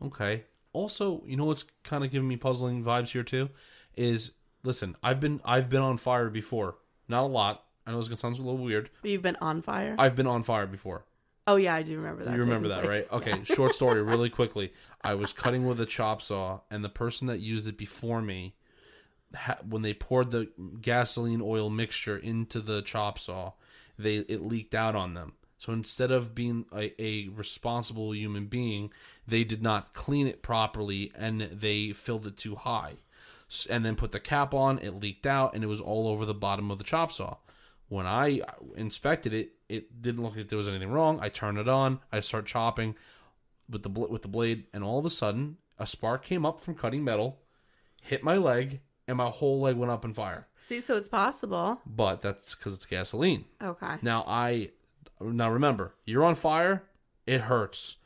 Okay. 0.00 0.44
Also, 0.72 1.24
you 1.26 1.36
know 1.36 1.44
what's 1.44 1.64
kind 1.82 2.04
of 2.04 2.10
giving 2.10 2.28
me 2.28 2.36
puzzling 2.36 2.82
vibes 2.82 3.10
here 3.10 3.22
too 3.24 3.50
is 3.96 4.32
listen, 4.62 4.96
I've 5.02 5.20
been 5.20 5.40
I've 5.44 5.68
been 5.68 5.82
on 5.82 5.98
fire 5.98 6.30
before. 6.30 6.76
Not 7.08 7.24
a 7.24 7.26
lot. 7.26 7.64
I 7.86 7.90
know 7.92 7.98
it's 7.98 8.08
gonna 8.08 8.16
sound 8.16 8.38
a 8.38 8.42
little 8.42 8.58
weird. 8.58 8.90
But 9.02 9.10
you've 9.10 9.22
been 9.22 9.36
on 9.40 9.62
fire? 9.62 9.94
I've 9.98 10.16
been 10.16 10.26
on 10.26 10.42
fire 10.42 10.66
before. 10.66 11.04
oh, 11.46 11.56
yeah, 11.56 11.74
I 11.74 11.82
do 11.82 11.96
remember 11.96 12.24
that. 12.24 12.34
you 12.34 12.40
remember 12.40 12.68
that, 12.68 12.84
place. 12.84 13.06
right? 13.10 13.12
Okay, 13.20 13.44
short 13.44 13.74
story, 13.74 14.02
really 14.02 14.30
quickly. 14.40 14.72
I 15.02 15.14
was 15.14 15.32
cutting 15.32 15.66
with 15.66 15.80
a 15.80 15.86
chop 15.86 16.22
saw, 16.22 16.60
and 16.70 16.84
the 16.84 16.88
person 16.88 17.26
that 17.26 17.40
used 17.40 17.66
it 17.66 17.76
before 17.76 18.22
me, 18.22 18.54
ha- 19.34 19.58
when 19.68 19.82
they 19.82 19.94
poured 19.94 20.30
the 20.30 20.48
gasoline 20.80 21.40
oil 21.42 21.68
mixture 21.70 22.16
into 22.16 22.60
the 22.60 22.82
chop 22.82 23.18
saw, 23.18 23.52
they 23.98 24.16
it 24.16 24.42
leaked 24.42 24.74
out 24.74 24.94
on 24.94 25.14
them. 25.14 25.32
So 25.58 25.72
instead 25.72 26.10
of 26.10 26.34
being 26.34 26.64
a, 26.74 26.92
a 27.00 27.28
responsible 27.28 28.14
human 28.14 28.46
being, 28.46 28.92
they 29.28 29.44
did 29.44 29.62
not 29.62 29.94
clean 29.94 30.26
it 30.26 30.42
properly, 30.42 31.12
and 31.16 31.40
they 31.42 31.92
filled 31.92 32.26
it 32.26 32.36
too 32.36 32.56
high, 32.56 32.94
and 33.70 33.84
then 33.84 33.94
put 33.96 34.12
the 34.12 34.18
cap 34.20 34.54
on. 34.54 34.78
It 34.78 34.94
leaked 34.94 35.26
out, 35.26 35.54
and 35.54 35.62
it 35.62 35.68
was 35.68 35.80
all 35.80 36.08
over 36.08 36.24
the 36.24 36.34
bottom 36.34 36.70
of 36.70 36.78
the 36.78 36.84
chop 36.84 37.12
saw. 37.12 37.36
When 37.92 38.06
I 38.06 38.40
inspected 38.74 39.34
it, 39.34 39.52
it 39.68 40.00
didn't 40.00 40.22
look 40.22 40.34
like 40.34 40.48
there 40.48 40.56
was 40.56 40.66
anything 40.66 40.90
wrong. 40.90 41.18
I 41.20 41.28
turn 41.28 41.58
it 41.58 41.68
on. 41.68 42.00
I 42.10 42.20
start 42.20 42.46
chopping 42.46 42.94
with 43.68 43.82
the 43.82 43.90
bl- 43.90 44.06
with 44.06 44.22
the 44.22 44.28
blade, 44.28 44.64
and 44.72 44.82
all 44.82 44.98
of 44.98 45.04
a 45.04 45.10
sudden, 45.10 45.58
a 45.78 45.86
spark 45.86 46.24
came 46.24 46.46
up 46.46 46.58
from 46.62 46.74
cutting 46.74 47.04
metal, 47.04 47.40
hit 48.00 48.24
my 48.24 48.38
leg, 48.38 48.80
and 49.06 49.18
my 49.18 49.28
whole 49.28 49.60
leg 49.60 49.76
went 49.76 49.92
up 49.92 50.06
in 50.06 50.14
fire. 50.14 50.46
See, 50.58 50.80
so 50.80 50.96
it's 50.96 51.06
possible. 51.08 51.82
But 51.84 52.22
that's 52.22 52.54
because 52.54 52.72
it's 52.72 52.86
gasoline. 52.86 53.44
Okay. 53.62 53.96
Now 54.00 54.24
I 54.26 54.70
now 55.20 55.50
remember, 55.50 55.92
you're 56.06 56.24
on 56.24 56.34
fire. 56.34 56.84
It 57.26 57.42
hurts. 57.42 57.96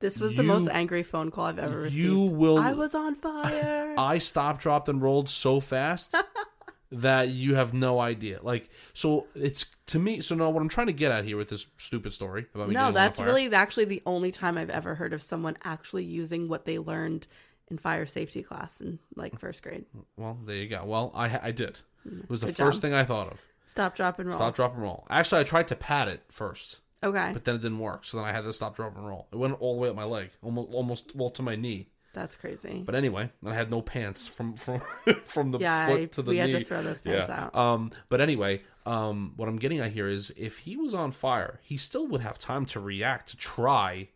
This 0.00 0.18
was 0.18 0.36
the 0.36 0.42
most 0.42 0.68
angry 0.70 1.02
phone 1.02 1.30
call 1.30 1.44
I've 1.46 1.58
ever 1.58 1.80
received. 1.82 2.02
you 2.02 2.20
will- 2.22 2.58
I 2.58 2.72
was 2.72 2.94
on 2.94 3.14
fire. 3.14 3.94
I 3.98 4.16
stopped, 4.18 4.62
dropped, 4.62 4.88
and 4.88 5.02
rolled 5.02 5.28
so 5.28 5.60
fast 5.60 6.14
that 6.92 7.28
you 7.28 7.54
have 7.54 7.74
no 7.74 7.98
idea. 8.00 8.38
Like, 8.42 8.68
so 8.92 9.26
it's 9.34 9.66
to 9.86 9.98
me. 9.98 10.20
So 10.20 10.34
now, 10.34 10.50
what 10.50 10.60
I'm 10.60 10.68
trying 10.68 10.86
to 10.88 10.92
get 10.92 11.10
at 11.12 11.24
here 11.24 11.36
with 11.36 11.48
this 11.50 11.66
stupid 11.76 12.12
story 12.12 12.46
about 12.54 12.68
me 12.68 12.74
No, 12.74 12.92
that's 12.92 13.20
really 13.20 13.52
actually 13.52 13.84
the 13.86 14.02
only 14.06 14.30
time 14.30 14.56
I've 14.58 14.70
ever 14.70 14.94
heard 14.94 15.12
of 15.12 15.22
someone 15.22 15.56
actually 15.64 16.04
using 16.04 16.48
what 16.48 16.64
they 16.64 16.78
learned 16.78 17.26
in 17.68 17.78
fire 17.78 18.06
safety 18.06 18.42
class 18.42 18.80
in 18.80 18.98
like 19.16 19.38
first 19.40 19.62
grade. 19.62 19.86
well. 20.16 20.38
There 20.44 20.56
you 20.56 20.68
go. 20.68 20.84
Well, 20.84 21.10
I 21.14 21.48
I 21.48 21.50
did. 21.50 21.80
Mm, 22.06 22.24
it 22.24 22.30
was 22.30 22.40
the 22.42 22.48
Good 22.48 22.56
first 22.56 22.76
job. 22.76 22.82
thing 22.82 22.94
I 22.94 23.04
thought 23.04 23.32
of. 23.32 23.42
Stop, 23.66 23.96
drop, 23.96 24.18
and 24.18 24.28
roll. 24.28 24.36
Stop, 24.36 24.54
drop, 24.54 24.74
and 24.74 24.82
roll. 24.82 25.06
Actually, 25.10 25.40
I 25.40 25.44
tried 25.44 25.68
to 25.68 25.74
pat 25.74 26.06
it 26.06 26.22
first, 26.30 26.78
Okay, 27.02 27.30
but 27.32 27.44
then 27.44 27.56
it 27.56 27.62
didn't 27.62 27.78
work. 27.80 28.04
So 28.04 28.18
then 28.18 28.26
I 28.26 28.32
had 28.32 28.42
to 28.42 28.52
stop, 28.52 28.76
drop, 28.76 28.94
and 28.96 29.08
roll. 29.08 29.26
It 29.32 29.36
went 29.36 29.56
all 29.58 29.74
the 29.74 29.80
way 29.80 29.88
up 29.88 29.96
my 29.96 30.04
leg, 30.04 30.30
almost, 30.42 30.72
almost 30.72 31.16
well 31.16 31.30
to 31.30 31.42
my 31.42 31.56
knee. 31.56 31.88
That's 32.14 32.36
crazy. 32.36 32.82
But 32.86 32.94
anyway, 32.94 33.30
I 33.44 33.54
had 33.54 33.70
no 33.70 33.82
pants 33.82 34.26
from 34.26 34.54
from 34.54 34.80
from 35.24 35.50
the 35.50 35.58
Yeah, 35.58 35.86
foot 35.88 36.00
I- 36.00 36.04
to 36.06 36.22
the 36.22 36.30
we 36.30 36.36
had 36.38 36.50
to 36.50 36.64
throw 36.64 36.82
those 36.82 37.02
pants 37.02 37.28
yeah. 37.28 37.44
out. 37.44 37.54
Um, 37.54 37.90
but 38.08 38.20
anyway, 38.20 38.62
um, 38.86 39.34
what 39.36 39.48
I'm 39.48 39.56
getting 39.58 39.80
at 39.80 39.90
here 39.92 40.08
is 40.08 40.32
if 40.36 40.58
he 40.58 40.76
was 40.76 40.94
on 40.94 41.10
fire, 41.10 41.60
he 41.62 41.76
still 41.76 42.06
would 42.08 42.20
have 42.22 42.38
time 42.38 42.64
to 42.66 42.80
react, 42.80 43.28
to 43.30 43.36
try 43.36 44.08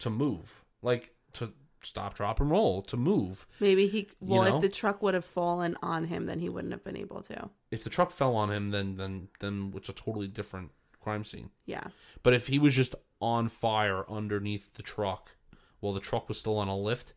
to 0.00 0.10
move, 0.10 0.62
like 0.82 1.14
to 1.34 1.52
stop, 1.82 2.14
drop, 2.14 2.40
and 2.40 2.50
roll, 2.50 2.82
to 2.82 2.96
move. 2.96 3.46
Maybe 3.60 3.86
he. 3.86 4.08
Well, 4.20 4.42
know? 4.42 4.56
if 4.56 4.62
the 4.62 4.68
truck 4.68 5.02
would 5.02 5.14
have 5.14 5.24
fallen 5.24 5.76
on 5.82 6.04
him, 6.06 6.26
then 6.26 6.40
he 6.40 6.48
wouldn't 6.48 6.72
have 6.72 6.84
been 6.84 6.96
able 6.96 7.22
to. 7.22 7.50
If 7.70 7.84
the 7.84 7.90
truck 7.90 8.10
fell 8.10 8.34
on 8.36 8.50
him, 8.50 8.70
then 8.70 8.96
then 8.96 9.28
then 9.40 9.72
it's 9.76 9.88
a 9.88 9.92
totally 9.92 10.28
different 10.28 10.70
crime 11.00 11.24
scene. 11.24 11.50
Yeah, 11.66 11.88
But 12.22 12.32
if 12.32 12.46
he 12.46 12.58
was 12.58 12.74
just 12.74 12.94
on 13.20 13.50
fire 13.50 14.10
underneath 14.10 14.72
the 14.72 14.82
truck, 14.82 15.36
while 15.80 15.92
the 15.92 16.00
truck 16.00 16.28
was 16.30 16.38
still 16.38 16.56
on 16.56 16.66
a 16.68 16.76
lift, 16.76 17.12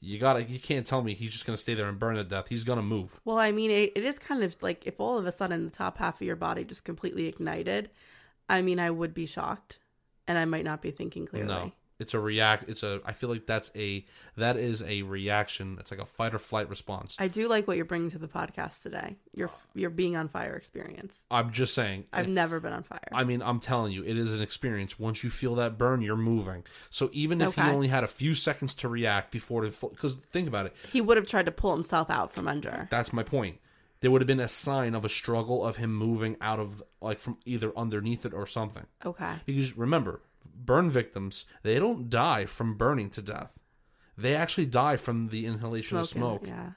you 0.00 0.18
gotta 0.18 0.42
you 0.42 0.58
can't 0.58 0.86
tell 0.86 1.02
me 1.02 1.14
he's 1.14 1.32
just 1.32 1.46
gonna 1.46 1.58
stay 1.58 1.74
there 1.74 1.88
and 1.88 1.98
burn 1.98 2.16
to 2.16 2.24
death. 2.24 2.48
He's 2.48 2.64
gonna 2.64 2.82
move. 2.82 3.20
Well, 3.24 3.38
I 3.38 3.52
mean, 3.52 3.70
it, 3.70 3.92
it 3.94 4.04
is 4.04 4.18
kind 4.18 4.42
of 4.42 4.60
like 4.62 4.86
if 4.86 4.98
all 4.98 5.18
of 5.18 5.26
a 5.26 5.32
sudden 5.32 5.64
the 5.64 5.70
top 5.70 5.98
half 5.98 6.20
of 6.20 6.26
your 6.26 6.36
body 6.36 6.64
just 6.64 6.84
completely 6.84 7.26
ignited. 7.26 7.90
I 8.48 8.62
mean, 8.62 8.80
I 8.80 8.90
would 8.90 9.14
be 9.14 9.26
shocked, 9.26 9.78
and 10.26 10.36
I 10.36 10.44
might 10.44 10.64
not 10.64 10.82
be 10.82 10.90
thinking 10.90 11.26
clearly. 11.26 11.48
No, 11.48 11.72
it's 12.00 12.14
a 12.14 12.18
react. 12.18 12.68
It's 12.68 12.82
a. 12.82 13.00
I 13.04 13.12
feel 13.12 13.28
like 13.28 13.46
that's 13.46 13.70
a 13.76 14.04
that 14.36 14.56
is 14.56 14.82
a 14.82 15.02
reaction. 15.02 15.76
It's 15.78 15.90
like 15.90 16.00
a 16.00 16.06
fight 16.06 16.34
or 16.34 16.38
flight 16.38 16.70
response. 16.70 17.14
I 17.18 17.28
do 17.28 17.46
like 17.46 17.68
what 17.68 17.76
you're 17.76 17.84
bringing 17.84 18.10
to 18.10 18.18
the 18.18 18.26
podcast 18.26 18.82
today. 18.82 19.16
Your 19.34 19.48
uh, 19.48 19.52
your 19.74 19.90
being 19.90 20.16
on 20.16 20.28
fire 20.28 20.56
experience. 20.56 21.16
I'm 21.30 21.52
just 21.52 21.74
saying. 21.74 22.06
I've 22.12 22.28
never 22.28 22.58
been 22.58 22.72
on 22.72 22.82
fire. 22.82 23.08
I 23.12 23.24
mean, 23.24 23.42
I'm 23.42 23.60
telling 23.60 23.92
you, 23.92 24.02
it 24.02 24.16
is 24.16 24.32
an 24.32 24.40
experience. 24.40 24.98
Once 24.98 25.22
you 25.22 25.30
feel 25.30 25.56
that 25.56 25.76
burn, 25.76 26.00
you're 26.00 26.16
moving. 26.16 26.64
So 26.88 27.10
even 27.12 27.40
if 27.42 27.54
he 27.54 27.60
only 27.60 27.88
had 27.88 28.02
a 28.02 28.08
few 28.08 28.34
seconds 28.34 28.74
to 28.76 28.88
react 28.88 29.30
before 29.30 29.62
because 29.62 30.16
think 30.32 30.48
about 30.48 30.66
it, 30.66 30.74
he 30.92 31.02
would 31.02 31.18
have 31.18 31.26
tried 31.26 31.46
to 31.46 31.52
pull 31.52 31.72
himself 31.72 32.10
out 32.10 32.30
from 32.30 32.48
under. 32.48 32.88
That's 32.90 33.12
my 33.12 33.22
point. 33.22 33.58
There 34.00 34.10
would 34.10 34.22
have 34.22 34.26
been 34.26 34.40
a 34.40 34.48
sign 34.48 34.94
of 34.94 35.04
a 35.04 35.10
struggle 35.10 35.64
of 35.64 35.76
him 35.76 35.94
moving 35.94 36.36
out 36.40 36.58
of 36.58 36.82
like 37.02 37.20
from 37.20 37.36
either 37.44 37.76
underneath 37.76 38.24
it 38.24 38.32
or 38.32 38.46
something. 38.46 38.86
Okay. 39.04 39.34
Because 39.44 39.76
remember, 39.76 40.22
burn 40.44 40.90
victims, 40.90 41.44
they 41.62 41.78
don't 41.78 42.08
die 42.08 42.44
from 42.46 42.76
burning 42.76 43.10
to 43.10 43.22
death. 43.22 43.58
They 44.16 44.34
actually 44.34 44.66
die 44.66 44.96
from 44.96 45.28
the 45.28 45.46
inhalation 45.46 45.96
of 45.98 46.08
smoke. 46.08 46.46
Yeah. 46.46 46.72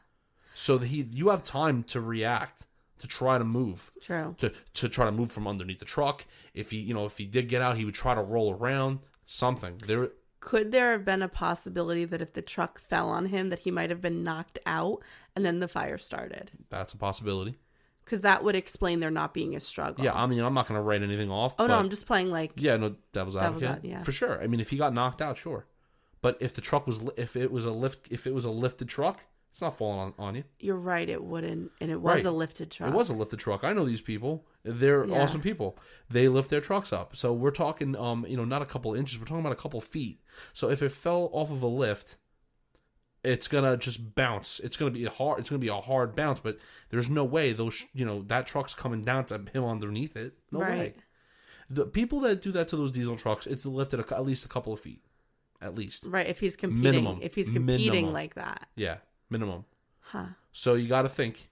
So 0.53 0.77
he 0.77 1.07
you 1.11 1.29
have 1.29 1.43
time 1.43 1.83
to 1.85 1.99
react, 1.99 2.67
to 2.99 3.07
try 3.07 3.37
to 3.37 3.43
move. 3.43 3.91
True. 4.01 4.35
To 4.39 4.51
to 4.75 4.89
try 4.89 5.05
to 5.05 5.11
move 5.11 5.31
from 5.31 5.47
underneath 5.47 5.79
the 5.79 5.85
truck. 5.85 6.25
If 6.53 6.71
he 6.71 6.77
you 6.77 6.93
know, 6.93 7.05
if 7.05 7.17
he 7.17 7.25
did 7.25 7.49
get 7.49 7.61
out, 7.61 7.77
he 7.77 7.85
would 7.85 7.95
try 7.95 8.15
to 8.15 8.21
roll 8.21 8.53
around. 8.53 8.99
Something. 9.25 9.77
There 9.87 10.09
Could 10.41 10.71
there 10.71 10.91
have 10.91 11.05
been 11.05 11.21
a 11.21 11.29
possibility 11.29 12.05
that 12.05 12.21
if 12.21 12.33
the 12.33 12.41
truck 12.41 12.79
fell 12.79 13.09
on 13.09 13.27
him, 13.27 13.49
that 13.49 13.59
he 13.59 13.71
might 13.71 13.89
have 13.89 14.01
been 14.01 14.23
knocked 14.23 14.59
out 14.65 15.01
and 15.35 15.45
then 15.45 15.59
the 15.59 15.67
fire 15.67 15.97
started? 15.97 16.51
that's 16.69 16.93
a 16.93 16.97
possibility. 16.97 17.55
Because 18.03 18.21
that 18.21 18.43
would 18.43 18.55
explain 18.55 18.99
there 18.99 19.11
not 19.11 19.33
being 19.33 19.55
a 19.55 19.59
struggle. 19.59 20.03
Yeah, 20.03 20.13
I 20.13 20.25
mean 20.25 20.39
I'm 20.41 20.53
not 20.53 20.67
gonna 20.67 20.81
write 20.81 21.01
anything 21.03 21.31
off. 21.31 21.55
Oh 21.59 21.67
no, 21.67 21.77
I'm 21.77 21.89
just 21.89 22.05
playing 22.05 22.29
like. 22.29 22.51
Yeah, 22.55 22.77
no 22.77 22.95
devil's 23.13 23.35
Devil's 23.35 23.63
advocate. 23.63 23.69
ad- 23.69 23.79
yeah. 23.83 23.99
For 23.99 24.11
sure. 24.11 24.41
I 24.41 24.47
mean, 24.47 24.59
if 24.59 24.69
he 24.69 24.77
got 24.77 24.93
knocked 24.93 25.21
out, 25.21 25.37
sure. 25.37 25.65
But 26.21 26.37
if 26.39 26.53
the 26.53 26.61
truck 26.61 26.87
was, 26.87 27.01
li- 27.03 27.11
if 27.17 27.35
it 27.35 27.51
was 27.51 27.65
a 27.65 27.71
lift, 27.71 28.07
if 28.11 28.25
it 28.27 28.33
was 28.33 28.45
a 28.45 28.51
lifted 28.51 28.87
truck, 28.87 29.25
it's 29.51 29.61
not 29.61 29.77
falling 29.77 29.99
on, 29.99 30.13
on 30.17 30.35
you. 30.35 30.43
You're 30.59 30.77
right. 30.79 31.07
It 31.07 31.23
wouldn't, 31.23 31.71
and 31.79 31.91
it 31.91 32.01
was 32.01 32.15
Right. 32.15 32.25
a 32.25 32.31
lifted 32.31 32.71
truck. 32.71 32.89
It 32.89 32.95
was 32.95 33.09
a 33.09 33.13
lifted 33.13 33.39
truck. 33.39 33.63
I 33.63 33.71
know 33.73 33.85
these 33.85 34.01
people. 34.01 34.45
They're 34.63 35.05
Yeah. 35.05 35.21
awesome 35.21 35.41
people. 35.41 35.77
They 36.09 36.27
lift 36.29 36.49
their 36.49 36.61
trucks 36.61 36.91
up. 36.91 37.15
So 37.15 37.33
we're 37.33 37.51
talking, 37.51 37.95
um, 37.95 38.25
you 38.27 38.35
know, 38.37 38.45
not 38.45 38.61
a 38.61 38.65
couple 38.65 38.93
inches. 38.95 39.19
We're 39.19 39.25
talking 39.25 39.41
about 39.41 39.51
a 39.51 39.57
couple 39.61 39.79
feet. 39.81 40.21
So 40.53 40.69
if 40.69 40.81
it 40.81 40.91
fell 40.91 41.29
off 41.33 41.51
of 41.51 41.61
a 41.61 41.67
lift, 41.67 42.17
it's 43.23 43.47
gonna 43.47 43.77
just 43.77 44.15
bounce. 44.15 44.59
It's 44.59 44.75
gonna 44.75 44.91
be 44.91 45.05
a 45.05 45.09
hard. 45.09 45.39
It's 45.39 45.49
gonna 45.49 45.59
be 45.59 45.67
a 45.69 45.75
hard 45.81 46.15
bounce. 46.15 46.39
But 46.39 46.57
there's 46.89 47.09
no 47.09 47.23
way 47.23 47.53
those, 47.53 47.83
you 47.93 48.05
know, 48.05 48.21
that 48.23 48.47
truck's 48.47 48.73
coming 48.73 49.01
down 49.03 49.25
to 49.25 49.41
him 49.53 49.63
underneath 49.65 50.15
it. 50.15 50.33
No 50.51 50.59
way. 50.59 50.93
The 51.69 51.85
people 51.85 52.19
that 52.21 52.41
do 52.41 52.51
that 52.51 52.67
to 52.69 52.75
those 52.75 52.91
diesel 52.91 53.15
trucks, 53.15 53.47
it's 53.47 53.65
lifted 53.65 53.99
a, 53.99 54.13
at 54.15 54.25
least 54.25 54.45
a 54.45 54.49
couple 54.49 54.73
of 54.73 54.79
feet, 54.79 55.01
at 55.61 55.75
least. 55.75 56.05
Right. 56.05 56.27
If 56.27 56.39
he's 56.39 56.55
competing, 56.55 56.83
Minimum. 56.83 57.19
if 57.21 57.33
he's 57.35 57.49
competing 57.49 57.85
Minimum. 57.91 58.13
like 58.13 58.35
that, 58.35 58.67
Yeah, 58.75 58.97
minimum. 59.29 59.65
huh? 60.01 60.25
So 60.51 60.73
you 60.75 60.87
got 60.87 61.03
to 61.03 61.09
think 61.09 61.49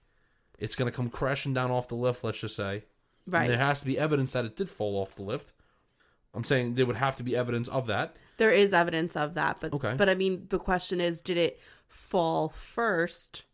it's 0.58 0.76
to 0.76 0.90
come 0.90 1.08
crashing 1.08 1.54
down 1.54 1.70
off 1.70 1.88
the 1.88 1.96
lift. 1.96 2.22
Let's 2.22 2.40
just 2.40 2.54
say, 2.54 2.84
And 3.24 3.34
Right. 3.34 3.48
there 3.48 3.56
has 3.58 3.80
to 3.80 3.86
be 3.86 3.98
evidence 3.98 4.32
that 4.32 4.44
it 4.44 4.54
did 4.56 4.68
fall 4.68 4.96
off 5.00 5.14
the 5.14 5.22
lift. 5.22 5.52
I'm 6.34 6.44
saying 6.44 6.74
there 6.74 6.86
would 6.86 6.96
have 6.96 7.16
to 7.16 7.22
be 7.22 7.36
evidence 7.36 7.68
of 7.68 7.86
that. 7.86 8.16
There 8.42 8.50
is 8.50 8.72
evidence 8.72 9.14
of 9.14 9.34
that, 9.34 9.58
but 9.60 9.72
Okay. 9.72 9.94
but 9.96 10.08
I 10.08 10.16
mean, 10.16 10.46
the 10.48 10.58
question 10.58 11.00
is, 11.00 11.20
did 11.20 11.36
it 11.36 11.60
fall 11.86 12.48
first 12.48 13.44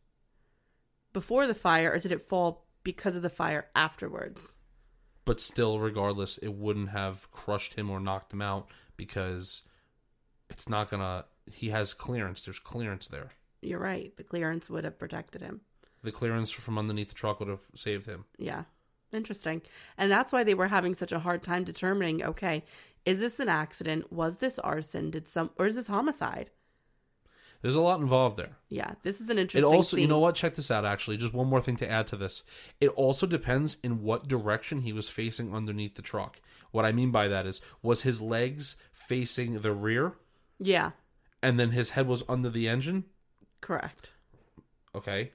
before 1.12 1.46
the 1.46 1.54
fire, 1.54 1.92
or 1.92 1.98
did 1.98 2.10
it 2.10 2.22
fall 2.22 2.64
because 2.84 3.14
of 3.14 3.20
the 3.20 3.28
fire 3.28 3.68
afterwards? 3.74 4.54
But 5.26 5.42
still, 5.42 5.78
regardless, 5.78 6.38
it 6.38 6.54
wouldn't 6.54 6.88
have 6.88 7.30
crushed 7.30 7.74
him 7.74 7.90
or 7.90 8.00
knocked 8.00 8.32
him 8.32 8.40
out 8.40 8.70
because 8.96 9.62
it's 10.48 10.70
not 10.70 10.88
gonna. 10.90 11.26
He 11.52 11.68
has 11.68 11.92
clearance. 11.92 12.44
There's 12.46 12.58
clearance 12.58 13.08
there. 13.08 13.32
You're 13.60 13.78
right. 13.80 14.16
The 14.16 14.24
clearance 14.24 14.70
would 14.70 14.84
have 14.84 14.98
protected 14.98 15.42
him. 15.42 15.60
The 16.02 16.12
clearance 16.12 16.50
from 16.50 16.78
underneath 16.78 17.08
the 17.10 17.14
truck 17.14 17.40
would 17.40 17.50
have 17.50 17.66
saved 17.74 18.06
him. 18.06 18.24
Yeah. 18.38 18.64
Interesting. 19.12 19.60
And 19.96 20.10
that's 20.10 20.32
why 20.32 20.44
they 20.44 20.54
were 20.54 20.68
having 20.68 20.94
such 20.94 21.12
a 21.12 21.18
hard 21.18 21.42
time 21.42 21.64
determining, 21.64 22.22
okay, 22.22 22.64
is 23.04 23.20
this 23.20 23.40
an 23.40 23.48
accident? 23.48 24.12
Was 24.12 24.38
this 24.38 24.58
arson? 24.58 25.10
Did 25.10 25.28
some 25.28 25.50
or 25.56 25.66
is 25.66 25.76
this 25.76 25.86
homicide? 25.86 26.50
There's 27.60 27.74
a 27.74 27.80
lot 27.80 27.98
involved 28.00 28.36
there. 28.36 28.56
Yeah, 28.68 28.92
this 29.02 29.20
is 29.20 29.28
an 29.30 29.38
interesting. 29.38 29.68
It 29.68 29.74
also, 29.74 29.96
you 29.96 30.06
know 30.06 30.20
what? 30.20 30.36
Check 30.36 30.54
this 30.54 30.70
out. 30.70 30.84
Actually, 30.84 31.16
just 31.16 31.34
one 31.34 31.48
more 31.48 31.60
thing 31.60 31.74
to 31.78 31.90
add 31.90 32.06
to 32.08 32.16
this. 32.16 32.44
It 32.80 32.88
also 32.90 33.26
depends 33.26 33.78
in 33.82 34.02
what 34.02 34.28
direction 34.28 34.82
he 34.82 34.92
was 34.92 35.08
facing 35.08 35.52
underneath 35.52 35.96
the 35.96 36.02
truck. 36.02 36.40
What 36.70 36.84
I 36.84 36.92
mean 36.92 37.10
by 37.10 37.26
that 37.26 37.46
is, 37.46 37.60
was 37.82 38.02
his 38.02 38.20
legs 38.20 38.76
facing 38.92 39.58
the 39.60 39.72
rear, 39.72 40.12
Yeah, 40.60 40.92
and 41.42 41.58
then 41.58 41.70
his 41.72 41.90
head 41.90 42.06
was 42.06 42.22
under 42.28 42.48
the 42.50 42.68
engine? 42.68 43.04
correct. 43.60 44.10
Okay, 44.94 45.32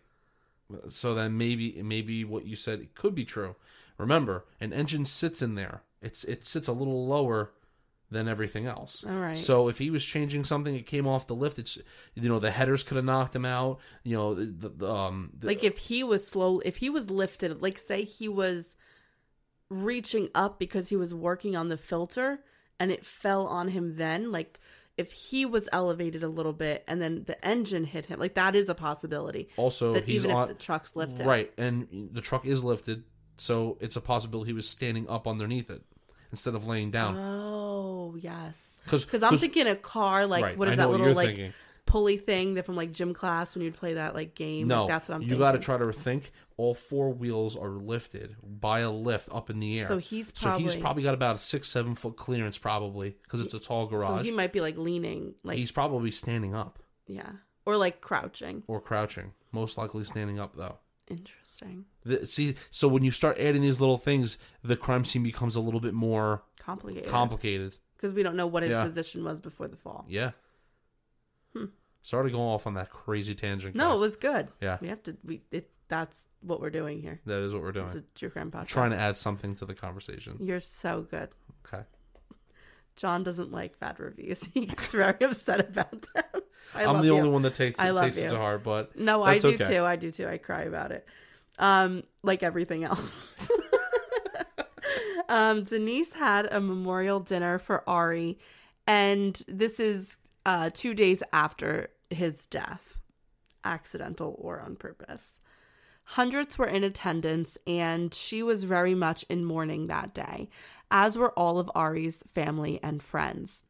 so 0.90 1.14
then 1.14 1.38
maybe 1.38 1.82
maybe 1.84 2.24
what 2.24 2.46
you 2.46 2.56
said 2.56 2.96
could 2.96 3.16
be 3.16 3.26
true. 3.26 3.56
Remember, 3.98 4.46
an 4.62 4.72
engine 4.72 5.04
sits 5.06 5.42
in 5.42 5.56
there. 5.56 5.82
It's 6.04 6.24
it 6.26 6.46
sits 6.46 6.68
a 6.68 6.74
little 6.74 7.08
lower 7.08 7.52
than 8.14 8.28
everything 8.28 8.66
else. 8.66 9.04
All 9.04 9.16
right. 9.16 9.38
So 9.38 9.68
if 9.68 9.78
he 9.80 9.90
was 9.90 10.06
changing 10.06 10.46
something, 10.46 10.76
it 10.76 10.86
came 10.86 11.08
off 11.08 11.28
the 11.28 11.36
lift. 11.36 11.60
It's 11.60 11.78
you 12.14 12.30
know 12.30 12.40
the 12.40 12.52
headers 12.52 12.84
could 12.84 12.96
have 12.96 13.06
knocked 13.06 13.36
him 13.36 13.46
out. 13.46 13.80
You 14.04 14.16
know 14.16 14.34
the, 14.36 14.70
the 14.70 14.94
um 14.94 15.32
the, 15.38 15.48
Like 15.48 15.64
if 15.64 15.78
he 15.78 16.04
was 16.04 16.26
slow, 16.26 16.60
if 16.60 16.78
he 16.78 16.90
was 16.90 17.10
lifted, 17.10 17.62
like 17.62 17.78
say 17.78 18.04
he 18.04 18.30
was 18.30 18.76
reaching 19.70 20.30
up 20.34 20.60
because 20.60 20.90
he 20.90 20.96
was 20.96 21.14
working 21.14 21.56
on 21.56 21.68
the 21.70 21.78
filter 21.78 22.44
and 22.80 22.92
it 22.92 23.06
fell 23.06 23.48
on 23.48 23.70
him 23.70 23.98
then, 23.98 24.32
like 24.32 24.60
if 24.96 25.12
he 25.12 25.46
was 25.46 25.68
elevated 25.72 26.22
a 26.24 26.28
little 26.28 26.54
bit 26.54 26.84
and 26.88 27.02
then 27.02 27.24
the 27.26 27.44
engine 27.46 27.84
hit 27.84 28.06
him, 28.06 28.20
like 28.20 28.36
that 28.36 28.56
is 28.56 28.70
a 28.70 28.76
possibility. 28.76 29.50
Also, 29.58 29.94
that 29.94 30.06
he's 30.06 30.24
even 30.24 30.36
on 30.36 30.44
if 30.44 30.58
the 30.58 30.64
truck's 30.64 30.96
lifted, 30.96 31.26
right, 31.26 31.52
and 31.58 32.10
the 32.12 32.22
truck 32.22 32.46
is 32.46 32.64
lifted, 32.64 33.04
so 33.38 33.78
it's 33.82 33.96
a 33.96 34.02
possibility 34.02 34.52
he 34.52 34.54
was 34.54 34.70
standing 34.70 35.10
up 35.10 35.28
underneath 35.28 35.72
it 35.72 35.84
instead 36.34 36.56
of 36.56 36.68
laying 36.68 36.90
down. 36.92 37.16
Oh 37.18 38.16
yes, 38.20 38.74
'Cause- 38.88 39.06
because 39.06 39.22
I'm 39.24 39.38
thinking 39.38 39.68
a 39.68 39.76
car 39.76 40.26
like 40.26 40.44
Right, 40.44 40.58
what 40.58 40.68
is 40.68 40.78
that 40.78 40.90
what 40.90 41.00
little 41.00 41.16
like 41.16 41.28
thinking. 41.28 41.54
pulley 41.86 42.18
thing 42.18 42.56
that 42.56 42.66
from 42.66 42.76
like 42.76 42.92
gym 42.92 43.14
class 43.14 43.54
when 43.56 43.64
you'd 43.64 43.76
play 43.78 43.94
that 43.94 44.14
like 44.16 44.34
game? 44.36 44.68
no, 44.68 44.82
like, 44.86 44.90
that's 44.90 45.08
what 45.10 45.16
I'm. 45.16 45.22
Thinking. 45.22 45.36
You 45.38 45.40
got 45.40 45.52
to 45.54 45.60
try 45.60 45.78
to 45.78 45.94
think. 45.94 46.32
All 46.58 46.74
four 46.76 47.12
wheels 47.12 47.56
are 47.58 47.70
lifted 47.70 48.36
by 48.44 48.82
a 48.82 48.92
lift 48.92 49.28
up 49.32 49.50
in 49.50 49.60
the 49.60 49.80
air. 49.80 49.88
So 49.88 49.98
he's 49.98 50.32
so 50.36 50.52
he's 50.58 50.66
probably- 50.76 50.82
probably 50.82 51.04
got 51.04 51.14
about 51.16 51.36
a 51.36 51.40
six 51.40 51.68
seven 51.70 51.96
foot 51.96 52.16
clearance 52.16 52.58
probably 52.58 53.16
because 53.24 53.42
it's 53.42 53.54
a 53.56 53.60
tall 53.60 53.88
garage. 53.88 54.08
So 54.08 54.14
garage. 54.16 54.26
he 54.26 54.32
might 54.32 54.54
be 54.54 54.62
like 54.62 54.78
leaning, 54.78 55.34
like 55.44 55.58
he's 55.58 55.72
probably 55.72 56.12
standing 56.12 56.54
up 56.54 56.78
yeah, 57.08 57.30
or 57.66 57.76
like 57.78 58.02
crouching. 58.02 58.64
or 58.68 58.80
crouching. 58.82 59.34
Most 59.52 59.78
likely 59.80 60.04
standing 60.04 60.40
up 60.40 60.56
though. 60.56 60.78
Interesting, 61.08 61.86
The, 62.06 62.26
see, 62.26 62.56
so 62.72 62.88
when 62.88 63.04
you 63.04 63.12
start 63.12 63.38
adding 63.38 63.62
these 63.62 63.80
little 63.82 63.98
things, 63.98 64.38
the 64.64 64.76
crime 64.78 65.04
scene 65.04 65.22
becomes 65.24 65.56
a 65.56 65.60
little 65.62 65.80
bit 65.82 65.94
more 65.94 66.44
complicated. 66.60 67.10
complicated. 67.10 67.76
because 67.96 68.14
we 68.14 68.24
don't 68.24 68.36
know 68.36 68.48
what 68.48 68.64
his 68.64 68.72
Yeah. 68.72 68.84
position 68.86 69.24
was 69.24 69.40
before 69.40 69.68
the 69.68 69.76
fall. 69.78 70.06
Yeah. 70.08 70.32
Sorry 72.06 72.30
to 72.30 72.36
go 72.36 72.42
off 72.42 72.68
on 72.68 72.74
that 72.74 72.90
crazy 72.90 73.34
tangent. 73.34 73.74
Hmm. 73.74 73.78
No, 73.80 73.90
guys. 73.92 73.98
it 73.98 74.02
was 74.02 74.16
good. 74.18 74.48
Yeah. 74.62 74.78
we 74.82 74.90
have 74.90 75.02
to. 75.04 75.16
We 75.24 75.42
it 75.52 75.70
that's 75.88 76.28
what 76.42 76.60
we're 76.60 76.70
doing 76.70 77.00
here. 77.02 77.22
That 77.26 77.40
is 77.44 77.54
what 77.54 77.62
we're 77.64 77.72
doing. 77.72 77.86
It's 77.86 77.96
a 77.96 78.04
true 78.16 78.30
crime 78.30 78.52
podcast. 78.52 78.68
Trying 78.68 78.90
to 78.92 78.98
add 78.98 79.16
something 79.16 79.56
to 79.56 79.66
the 79.66 79.74
conversation. 79.74 80.38
You're 80.42 80.60
so 80.60 81.02
good. 81.10 81.30
Okay. 81.66 81.84
John 82.96 83.24
doesn't 83.24 83.52
like 83.52 83.80
bad 83.80 84.00
reviews. 84.00 84.44
He 84.54 84.66
gets 84.66 84.92
very 84.92 85.16
upset 85.22 85.60
about 85.60 86.06
them. 86.14 86.42
I 86.76 86.86
I'm 86.86 87.00
the 87.00 87.08
you. 87.08 87.18
only 87.18 87.30
one 87.30 87.42
that 87.44 87.56
takes 87.56 87.80
it, 87.80 87.96
takes 87.96 88.18
it 88.18 88.26
you. 88.26 88.30
to 88.30 88.38
heart, 88.38 88.64
but 88.64 88.98
No, 88.98 89.24
I 89.24 89.38
do 89.38 89.50
okay. 89.50 89.68
too. 89.76 89.84
I 89.84 89.96
do 89.96 90.12
too. 90.12 90.28
I 90.28 90.38
cry 90.38 90.64
about 90.64 90.92
it. 90.92 91.06
Um, 91.60 92.04
like 92.24 92.42
everything 92.44 92.84
else. 92.84 93.50
um, 95.30 95.64
Denise 95.64 96.14
had 96.14 96.52
a 96.52 96.60
memorial 96.60 97.20
dinner 97.20 97.60
for 97.60 97.88
Ari, 97.88 98.40
and 98.88 99.42
this 99.48 99.80
is 99.80 100.18
uh, 100.46 100.70
two 100.74 100.94
days 100.94 101.22
after 101.32 101.90
his 102.10 102.46
death, 102.48 103.00
accidental 103.64 104.36
or 104.40 104.60
on 104.60 104.76
purpose. 104.76 105.40
Hundreds 106.06 106.58
were 106.58 106.68
in 106.68 106.84
attendance, 106.84 107.58
and 107.66 108.14
she 108.14 108.44
was 108.44 108.64
very 108.66 108.94
much 108.94 109.24
in 109.30 109.46
mourning 109.46 109.88
that 109.88 110.14
day, 110.14 110.50
as 110.94 111.18
were 111.18 111.38
all 111.38 111.58
of 111.58 111.72
Ari's 111.74 112.24
family 112.34 112.80
and 112.84 113.02
friends. 113.02 113.64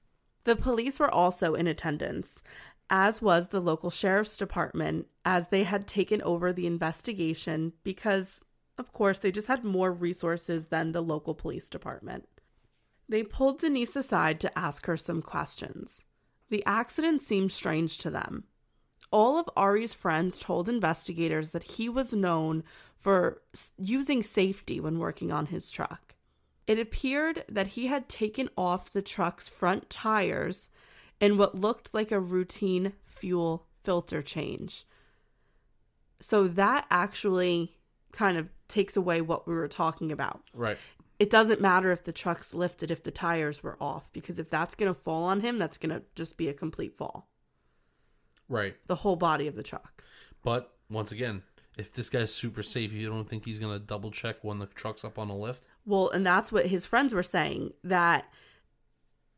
The 0.43 0.57
police 0.57 0.99
were 0.99 1.09
also 1.09 1.55
in 1.55 1.67
attendance, 1.67 2.41
as 2.89 3.21
was 3.21 3.47
the 3.47 3.61
local 3.61 3.89
sheriff's 3.89 4.35
department, 4.35 5.07
as 5.23 5.47
they 5.47 5.63
had 5.63 5.87
taken 5.87 6.21
over 6.21 6.51
the 6.51 6.67
investigation 6.67 7.71
because, 7.83 8.43
of 8.77 8.91
course, 8.91 9.19
they 9.19 9.31
just 9.31 9.47
had 9.47 9.63
more 9.63 9.93
resources 9.93 10.67
than 10.67 10.91
the 10.91 11.01
local 11.01 11.33
police 11.33 11.69
department. 11.69 12.27
They 13.07 13.23
pulled 13.23 13.61
Denise 13.61 13.95
aside 13.95 14.41
to 14.41 14.59
ask 14.59 14.85
her 14.85 14.97
some 14.97 15.21
questions. 15.21 16.01
The 16.49 16.63
accident 16.65 17.21
seemed 17.21 17.53
strange 17.53 17.99
to 17.99 18.09
them. 18.09 18.43
All 19.11 19.39
of 19.39 19.49
Ari's 19.55 19.93
friends 19.93 20.39
told 20.39 20.67
investigators 20.67 21.51
that 21.51 21.63
he 21.63 21.87
was 21.87 22.13
known 22.13 22.63
for 22.97 23.41
using 23.77 24.23
safety 24.23 24.81
when 24.81 24.99
working 24.99 25.31
on 25.31 25.45
his 25.45 25.71
truck. 25.71 26.15
It 26.67 26.79
appeared 26.79 27.43
that 27.49 27.67
he 27.67 27.87
had 27.87 28.07
taken 28.07 28.49
off 28.57 28.91
the 28.91 29.01
truck's 29.01 29.47
front 29.47 29.89
tires 29.89 30.69
in 31.19 31.37
what 31.37 31.55
looked 31.55 31.93
like 31.93 32.11
a 32.11 32.19
routine 32.19 32.93
fuel 33.05 33.67
filter 33.83 34.21
change. 34.21 34.85
So 36.21 36.47
that 36.47 36.85
actually 36.89 37.77
kind 38.11 38.37
of 38.37 38.49
takes 38.67 38.95
away 38.95 39.21
what 39.21 39.47
we 39.47 39.53
were 39.53 39.67
talking 39.67 40.11
about. 40.11 40.41
right. 40.53 40.77
It 41.19 41.29
doesn't 41.29 41.61
matter 41.61 41.91
if 41.91 42.03
the 42.03 42.11
truck's 42.11 42.53
lifted 42.53 42.91
if 42.91 43.03
the 43.03 43.11
tires 43.11 43.63
were 43.63 43.77
off, 43.79 44.11
because 44.11 44.39
if 44.39 44.49
that's 44.49 44.75
going 44.75 44.93
to 44.93 44.99
fall 44.99 45.23
on 45.23 45.41
him, 45.41 45.57
that's 45.57 45.77
going 45.77 45.91
to 45.91 46.01
just 46.15 46.37
be 46.37 46.49
a 46.49 46.53
complete 46.53 46.97
fall. 46.97 47.29
Right. 48.49 48.75
The 48.87 48.95
whole 48.95 49.15
body 49.15 49.47
of 49.47 49.55
the 49.55 49.63
truck. 49.63 50.03
But 50.43 50.73
once 50.89 51.11
again, 51.11 51.43
if 51.77 51.93
this 51.93 52.09
guy's 52.09 52.33
super 52.33 52.63
safe, 52.63 52.91
you 52.91 53.09
don't 53.09 53.27
think 53.27 53.45
he's 53.45 53.59
gonna 53.59 53.79
double 53.79 54.11
check 54.11 54.37
when 54.43 54.59
the 54.59 54.67
truck's 54.67 55.03
up 55.03 55.17
on 55.17 55.29
a 55.29 55.37
lift? 55.37 55.67
Well, 55.85 56.09
and 56.09 56.25
that's 56.25 56.51
what 56.51 56.67
his 56.67 56.85
friends 56.85 57.13
were 57.13 57.23
saying 57.23 57.73
that 57.83 58.25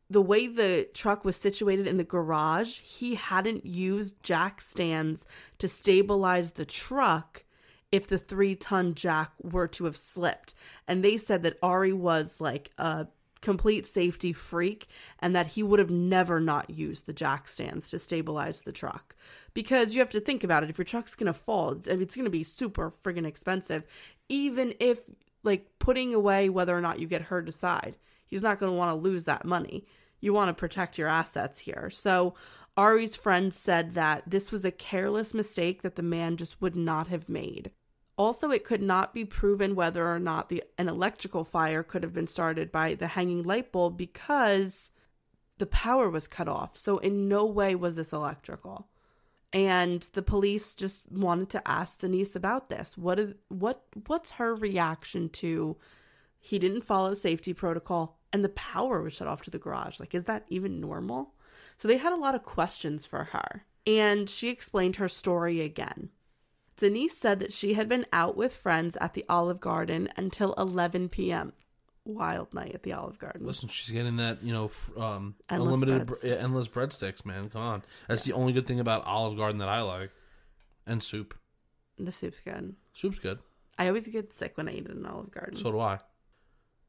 the 0.08 0.22
way 0.22 0.46
the 0.46 0.88
truck 0.94 1.24
was 1.24 1.36
situated 1.36 1.86
in 1.86 1.96
the 1.96 2.04
garage, 2.04 2.78
he 2.78 3.16
hadn't 3.16 3.66
used 3.66 4.22
jack 4.22 4.60
stands 4.60 5.26
to 5.58 5.66
stabilize 5.66 6.52
the 6.52 6.64
truck 6.64 7.44
if 7.90 8.06
the 8.06 8.18
three 8.18 8.54
ton 8.54 8.94
jack 8.94 9.32
were 9.42 9.66
to 9.68 9.84
have 9.84 9.96
slipped. 9.96 10.54
And 10.86 11.04
they 11.04 11.16
said 11.16 11.42
that 11.42 11.58
Ari 11.62 11.92
was 11.92 12.40
like 12.40 12.70
a 12.78 13.08
complete 13.40 13.86
safety 13.86 14.32
freak 14.32 14.88
and 15.20 15.34
that 15.36 15.48
he 15.48 15.62
would 15.62 15.78
have 15.78 15.90
never 15.90 16.40
not 16.40 16.70
used 16.70 17.06
the 17.06 17.12
jack 17.12 17.46
stands 17.46 17.88
to 17.90 17.98
stabilize 17.98 18.62
the 18.62 18.72
truck. 18.72 19.14
Because 19.54 19.94
you 19.94 20.00
have 20.00 20.10
to 20.10 20.20
think 20.20 20.42
about 20.42 20.64
it 20.64 20.70
if 20.70 20.78
your 20.78 20.84
truck's 20.84 21.14
to 21.32 21.38
fall, 21.38 21.80
it's 21.86 22.16
to 22.24 22.30
be 22.30 22.42
super 22.42 22.92
friggin' 23.04 23.26
expensive. 23.26 23.84
Even 24.28 24.74
if, 24.80 25.00
like, 25.46 25.66
putting 25.78 26.14
away 26.14 26.48
whether 26.48 26.76
or 26.76 26.80
not 26.80 26.98
you 26.98 27.06
get 27.06 27.22
hurt 27.22 27.48
aside, 27.48 27.96
he's 28.26 28.42
not 28.42 28.58
going 28.58 28.70
to 28.70 28.76
want 28.76 28.90
to 28.90 29.08
lose 29.08 29.24
that 29.24 29.44
money. 29.44 29.86
You 30.20 30.32
want 30.32 30.48
to 30.48 30.54
protect 30.54 30.98
your 30.98 31.08
assets 31.08 31.60
here. 31.60 31.88
So, 31.90 32.34
Ari's 32.76 33.16
friend 33.16 33.54
said 33.54 33.94
that 33.94 34.24
this 34.26 34.52
was 34.52 34.64
a 34.64 34.70
careless 34.70 35.32
mistake 35.32 35.80
that 35.80 35.96
the 35.96 36.02
man 36.02 36.36
just 36.36 36.60
would 36.60 36.76
not 36.76 37.08
have 37.08 37.28
made. 37.28 37.70
Also, 38.18 38.50
it 38.50 38.64
could 38.64 38.82
not 38.82 39.14
be 39.14 39.24
proven 39.24 39.74
whether 39.74 40.06
or 40.06 40.18
not 40.18 40.48
the 40.48 40.62
an 40.76 40.88
electrical 40.88 41.44
fire 41.44 41.82
could 41.82 42.02
have 42.02 42.12
been 42.12 42.26
started 42.26 42.72
by 42.72 42.94
the 42.94 43.08
hanging 43.08 43.42
light 43.42 43.72
bulb 43.72 43.96
because 43.96 44.90
the 45.58 45.66
power 45.66 46.10
was 46.10 46.26
cut 46.26 46.48
off. 46.48 46.76
So 46.76 46.98
in 46.98 47.28
no 47.28 47.44
way 47.44 47.74
was 47.74 47.96
this 47.96 48.12
electrical. 48.12 48.88
And 49.52 50.02
the 50.12 50.22
police 50.22 50.74
just 50.74 51.10
wanted 51.10 51.50
to 51.50 51.68
ask 51.68 52.00
Denise 52.00 52.36
about 52.36 52.68
this. 52.68 52.96
What 52.96 53.18
is 53.18 53.34
what 53.48 53.82
what's 54.06 54.32
her 54.32 54.54
reaction 54.54 55.28
to 55.30 55.76
he 56.38 56.58
didn't 56.58 56.82
follow 56.82 57.14
safety 57.14 57.52
protocol 57.52 58.18
and 58.32 58.44
the 58.44 58.50
power 58.50 59.02
was 59.02 59.14
shut 59.14 59.28
off 59.28 59.42
to 59.42 59.50
the 59.50 59.58
garage? 59.58 59.98
Like 60.00 60.14
is 60.14 60.24
that 60.24 60.44
even 60.48 60.80
normal? 60.80 61.34
So 61.78 61.88
they 61.88 61.96
had 61.98 62.12
a 62.12 62.16
lot 62.16 62.34
of 62.34 62.42
questions 62.42 63.06
for 63.06 63.24
her. 63.24 63.64
And 63.86 64.28
she 64.28 64.48
explained 64.48 64.96
her 64.96 65.08
story 65.08 65.60
again. 65.60 66.10
Denise 66.76 67.16
said 67.16 67.40
that 67.40 67.52
she 67.52 67.74
had 67.74 67.88
been 67.88 68.04
out 68.12 68.36
with 68.36 68.54
friends 68.54 68.96
at 69.00 69.14
the 69.14 69.24
Olive 69.28 69.60
Garden 69.60 70.08
until 70.16 70.52
11 70.54 71.08
p.m. 71.08 71.52
Wild 72.06 72.54
night 72.54 72.74
at 72.74 72.82
the 72.82 72.92
Olive 72.92 73.18
Garden. 73.18 73.44
Listen, 73.46 73.68
she's 73.68 73.90
getting 73.90 74.16
that 74.16 74.42
you 74.42 74.52
know 74.52 74.66
f- 74.66 74.90
um, 74.96 75.34
Endless 75.50 75.66
unlimited 75.74 76.06
breads. 76.06 76.20
br- 76.22 76.28
endless 76.28 76.68
breadsticks, 76.68 77.24
man. 77.26 77.50
Come 77.50 77.62
on, 77.62 77.82
that's 78.08 78.22
the 78.24 78.32
only 78.32 78.52
good 78.52 78.66
thing 78.66 78.80
about 78.80 79.04
Olive 79.04 79.36
Garden 79.36 79.58
that 79.58 79.68
I 79.68 79.82
like, 79.82 80.10
and 80.86 81.02
soup. 81.02 81.34
The 81.98 82.12
soup's 82.12 82.40
good. 82.40 82.74
Soup's 82.94 83.18
good. 83.18 83.38
I 83.78 83.88
always 83.88 84.06
get 84.06 84.32
sick 84.32 84.56
when 84.56 84.68
I 84.68 84.72
eat 84.72 84.86
at 84.86 84.96
an 84.96 85.04
Olive 85.06 85.30
Garden. 85.32 85.56
So 85.56 85.70
do 85.72 85.80
I. 85.80 85.98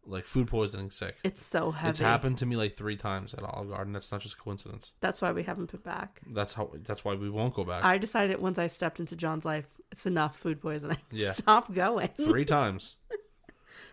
Like 0.10 0.24
food 0.24 0.48
poisoning, 0.48 0.90
sick. 0.90 1.18
it's 1.26 1.46
so 1.46 1.72
heavy. 1.72 1.90
It's 1.90 2.00
happened 2.00 2.38
to 2.38 2.46
me 2.46 2.56
like 2.56 2.72
three 2.76 2.96
times 2.96 3.34
at 3.34 3.44
Olive 3.44 3.70
Garden. 3.72 3.92
That's 3.92 4.10
not 4.10 4.22
just 4.22 4.36
a 4.36 4.38
coincidence. 4.38 4.94
That's 5.02 5.22
why 5.22 5.34
we 5.34 5.44
haven't 5.44 5.70
been 5.70 5.82
back. 5.82 6.22
That's 6.32 6.54
how. 6.54 6.72
That's 6.86 7.04
why 7.04 7.16
we 7.16 7.30
won't 7.30 7.54
go 7.54 7.66
back. 7.66 7.84
I 7.84 7.98
decided 7.98 8.40
once 8.40 8.58
I 8.58 8.68
stepped 8.68 9.02
into 9.02 9.18
John's 9.18 9.44
life, 9.44 9.66
it's 9.92 10.06
enough 10.06 10.38
food 10.38 10.62
poisoning. 10.62 10.96
Yeah. 11.12 11.32
Stop 11.34 11.74
going. 11.74 12.08
three 12.22 12.46
times. 12.46 12.96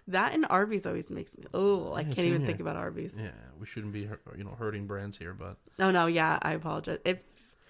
That 0.08 0.34
and 0.34 0.46
Arby's 0.50 0.86
always 0.86 1.10
makes 1.10 1.36
me. 1.36 1.44
Oh, 1.54 1.94
I 1.94 2.02
Yeah, 2.02 2.14
can't 2.14 2.26
even 2.26 2.40
here. 2.40 2.46
think 2.46 2.60
about 2.60 2.76
Arby's. 2.76 3.14
Yeah, 3.16 3.30
we 3.58 3.66
shouldn't 3.66 3.92
be 3.92 4.00
you 4.36 4.44
know 4.44 4.54
hurting 4.58 4.86
brands 4.86 5.16
here, 5.18 5.34
but 5.34 5.56
No, 5.78 5.90
no, 5.90 6.06
yeah, 6.06 6.38
I 6.42 6.52
apologize. 6.52 6.98
If 7.04 7.20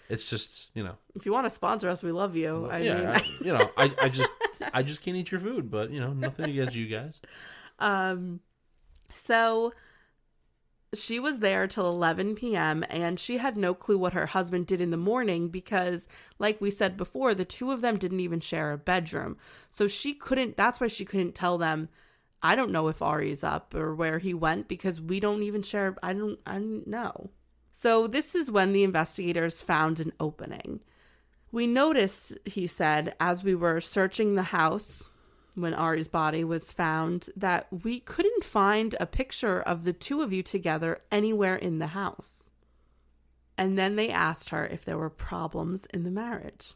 it's 0.08 0.28
just 0.28 0.68
you 0.74 0.82
know. 0.84 0.96
if 1.14 1.24
you 1.24 1.32
want 1.32 1.46
to 1.46 1.50
sponsor 1.50 1.88
us, 1.88 2.02
we 2.02 2.12
love 2.12 2.36
you. 2.36 2.68
I 2.70 2.82
yeah, 2.82 2.94
mean, 2.96 3.06
I, 3.06 3.22
you 3.40 3.52
know, 3.52 3.70
I, 3.76 3.90
I 4.00 4.08
just 4.08 4.30
I 4.72 4.82
just 4.82 5.02
can't 5.02 5.16
eat 5.16 5.30
your 5.30 5.40
food, 5.40 5.70
but 5.70 5.90
you 5.90 6.00
know, 6.00 6.12
nothing 6.12 6.48
against 6.48 6.74
you 6.74 6.86
guys. 6.88 7.20
Um, 7.78 8.40
so 9.14 9.72
she 10.94 11.18
was 11.18 11.38
there 11.38 11.66
till 11.66 11.88
11 11.88 12.34
p.m. 12.36 12.84
and 12.88 13.18
she 13.18 13.38
had 13.38 13.56
no 13.56 13.74
clue 13.74 13.98
what 13.98 14.12
her 14.12 14.26
husband 14.26 14.66
did 14.66 14.80
in 14.80 14.90
the 14.90 14.96
morning 14.96 15.48
because, 15.48 16.06
like 16.38 16.60
we 16.60 16.70
said 16.70 16.96
before, 16.96 17.34
the 17.34 17.44
two 17.44 17.70
of 17.70 17.80
them 17.80 17.98
didn't 17.98 18.20
even 18.20 18.40
share 18.40 18.72
a 18.72 18.78
bedroom. 18.78 19.36
So 19.70 19.88
she 19.88 20.14
couldn't, 20.14 20.56
that's 20.56 20.80
why 20.80 20.88
she 20.88 21.04
couldn't 21.04 21.34
tell 21.34 21.58
them, 21.58 21.88
I 22.42 22.54
don't 22.54 22.72
know 22.72 22.88
if 22.88 23.00
Ari's 23.00 23.42
up 23.42 23.74
or 23.74 23.94
where 23.94 24.18
he 24.18 24.34
went 24.34 24.68
because 24.68 25.00
we 25.00 25.20
don't 25.20 25.42
even 25.42 25.62
share, 25.62 25.96
I 26.02 26.12
don't, 26.12 26.38
I 26.46 26.54
don't 26.54 26.86
know. 26.86 27.30
So 27.72 28.06
this 28.06 28.34
is 28.34 28.50
when 28.50 28.72
the 28.72 28.84
investigators 28.84 29.60
found 29.60 30.00
an 30.00 30.12
opening. 30.20 30.80
We 31.50 31.66
noticed, 31.66 32.36
he 32.44 32.66
said, 32.66 33.14
as 33.18 33.42
we 33.42 33.54
were 33.54 33.80
searching 33.80 34.34
the 34.34 34.42
house 34.42 35.10
when 35.54 35.74
Ari's 35.74 36.08
body 36.08 36.44
was 36.44 36.72
found, 36.72 37.30
that 37.36 37.66
we 37.70 38.00
couldn't 38.00 38.44
find 38.44 38.94
a 38.98 39.06
picture 39.06 39.60
of 39.60 39.84
the 39.84 39.92
two 39.92 40.20
of 40.20 40.32
you 40.32 40.42
together 40.42 41.00
anywhere 41.10 41.56
in 41.56 41.78
the 41.78 41.88
house. 41.88 42.46
And 43.56 43.78
then 43.78 43.96
they 43.96 44.10
asked 44.10 44.50
her 44.50 44.66
if 44.66 44.84
there 44.84 44.98
were 44.98 45.10
problems 45.10 45.86
in 45.94 46.02
the 46.02 46.10
marriage. 46.10 46.74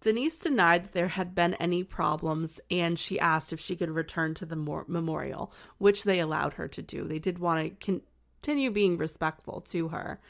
Denise 0.00 0.38
denied 0.38 0.84
that 0.84 0.92
there 0.92 1.08
had 1.08 1.34
been 1.34 1.54
any 1.54 1.82
problems, 1.82 2.60
and 2.70 2.98
she 2.98 3.18
asked 3.18 3.52
if 3.52 3.58
she 3.58 3.74
could 3.74 3.90
return 3.90 4.34
to 4.34 4.46
the 4.46 4.54
mor- 4.54 4.84
memorial, 4.86 5.52
which 5.78 6.04
they 6.04 6.20
allowed 6.20 6.54
her 6.54 6.68
to 6.68 6.82
do. 6.82 7.04
They 7.04 7.18
did 7.18 7.38
want 7.38 7.80
to 7.80 8.00
continue 8.40 8.70
being 8.70 8.96
respectful 8.96 9.62
to 9.70 9.88
her. 9.88 10.20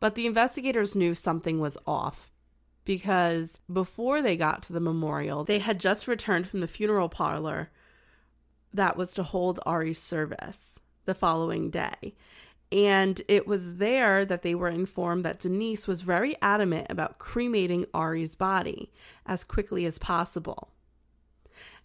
But 0.00 0.16
the 0.16 0.26
investigators 0.26 0.96
knew 0.96 1.14
something 1.14 1.60
was 1.60 1.78
off 1.86 2.31
because 2.84 3.58
before 3.72 4.22
they 4.22 4.36
got 4.36 4.62
to 4.64 4.72
the 4.72 4.80
memorial, 4.80 5.44
they 5.44 5.58
had 5.58 5.78
just 5.78 6.08
returned 6.08 6.48
from 6.48 6.60
the 6.60 6.68
funeral 6.68 7.08
parlor 7.08 7.70
that 8.74 8.96
was 8.96 9.12
to 9.12 9.22
hold 9.22 9.60
Ari's 9.66 10.00
service 10.00 10.80
the 11.04 11.14
following 11.14 11.70
day. 11.70 12.14
And 12.70 13.20
it 13.28 13.46
was 13.46 13.76
there 13.76 14.24
that 14.24 14.42
they 14.42 14.54
were 14.54 14.68
informed 14.68 15.24
that 15.24 15.40
Denise 15.40 15.86
was 15.86 16.00
very 16.00 16.36
adamant 16.40 16.86
about 16.88 17.18
cremating 17.18 17.84
Ari's 17.92 18.34
body 18.34 18.90
as 19.26 19.44
quickly 19.44 19.84
as 19.84 19.98
possible. 19.98 20.70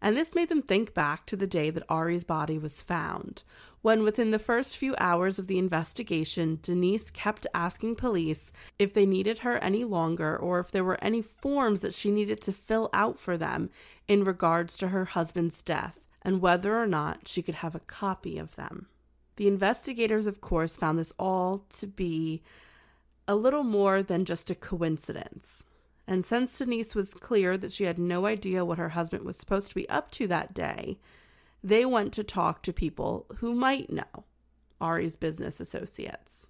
And 0.01 0.15
this 0.15 0.33
made 0.33 0.47
them 0.47 0.61
think 0.61 0.93
back 0.93 1.25
to 1.25 1.35
the 1.35 1.47
day 1.47 1.69
that 1.71 1.83
Ari's 1.89 2.23
body 2.23 2.57
was 2.57 2.81
found, 2.81 3.43
when 3.87 4.03
within 4.03 4.31
the 4.31 4.37
first 4.37 4.75
few 4.75 4.93
hours 4.97 5.39
of 5.39 5.47
the 5.47 5.57
investigation, 5.57 6.59
Denise 6.61 7.09
kept 7.09 7.47
asking 7.53 7.95
police 7.95 8.51
if 8.77 8.93
they 8.93 9.05
needed 9.05 9.39
her 9.39 9.55
any 9.59 9.85
longer 9.85 10.35
or 10.35 10.59
if 10.59 10.71
there 10.71 10.83
were 10.83 11.01
any 11.01 11.21
forms 11.21 11.79
that 11.79 11.93
she 11.93 12.11
needed 12.11 12.41
to 12.41 12.51
fill 12.51 12.89
out 12.91 13.17
for 13.17 13.37
them 13.37 13.69
in 14.05 14.25
regards 14.25 14.77
to 14.77 14.89
her 14.89 15.05
husband's 15.05 15.61
death 15.61 15.97
and 16.21 16.41
whether 16.41 16.77
or 16.77 16.85
not 16.85 17.29
she 17.29 17.41
could 17.41 17.55
have 17.55 17.75
a 17.75 17.79
copy 17.79 18.37
of 18.37 18.53
them. 18.57 18.87
The 19.37 19.47
investigators, 19.47 20.27
of 20.27 20.41
course, 20.41 20.75
found 20.75 20.99
this 20.99 21.13
all 21.17 21.63
to 21.77 21.87
be 21.87 22.41
a 23.25 23.35
little 23.35 23.63
more 23.63 24.03
than 24.03 24.25
just 24.25 24.49
a 24.49 24.55
coincidence. 24.55 25.63
And 26.05 26.25
since 26.25 26.57
Denise 26.57 26.93
was 26.93 27.13
clear 27.13 27.57
that 27.57 27.71
she 27.71 27.85
had 27.85 27.97
no 27.97 28.25
idea 28.25 28.65
what 28.65 28.79
her 28.79 28.89
husband 28.89 29.23
was 29.23 29.37
supposed 29.37 29.69
to 29.69 29.75
be 29.75 29.87
up 29.87 30.11
to 30.11 30.27
that 30.27 30.53
day, 30.53 30.97
they 31.63 31.85
went 31.85 32.13
to 32.13 32.23
talk 32.23 32.63
to 32.63 32.73
people 32.73 33.25
who 33.37 33.53
might 33.53 33.91
know 33.91 34.25
Ari's 34.79 35.15
business 35.15 35.59
associates. 35.59 36.47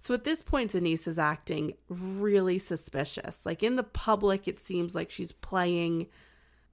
So 0.00 0.14
at 0.14 0.24
this 0.24 0.42
point, 0.42 0.72
Denise 0.72 1.06
is 1.06 1.18
acting 1.18 1.74
really 1.88 2.58
suspicious. 2.58 3.44
Like 3.44 3.62
in 3.62 3.76
the 3.76 3.82
public, 3.84 4.48
it 4.48 4.58
seems 4.58 4.94
like 4.94 5.10
she's 5.10 5.32
playing 5.32 6.08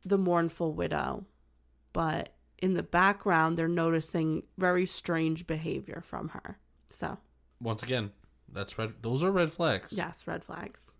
the 0.03 0.17
mournful 0.17 0.73
widow, 0.73 1.25
but 1.93 2.33
in 2.57 2.73
the 2.73 2.83
background, 2.83 3.57
they're 3.57 3.67
noticing 3.67 4.43
very 4.57 4.85
strange 4.85 5.45
behavior 5.45 6.01
from 6.03 6.29
her. 6.29 6.57
So, 6.89 7.17
Once 7.61 7.83
again, 7.83 8.11
that's 8.51 8.77
red. 8.77 8.93
Those 9.01 9.21
are 9.23 9.31
red 9.31 9.51
flags. 9.51 9.93
yes, 9.93 10.25
red 10.25 10.43
flags. 10.43 10.91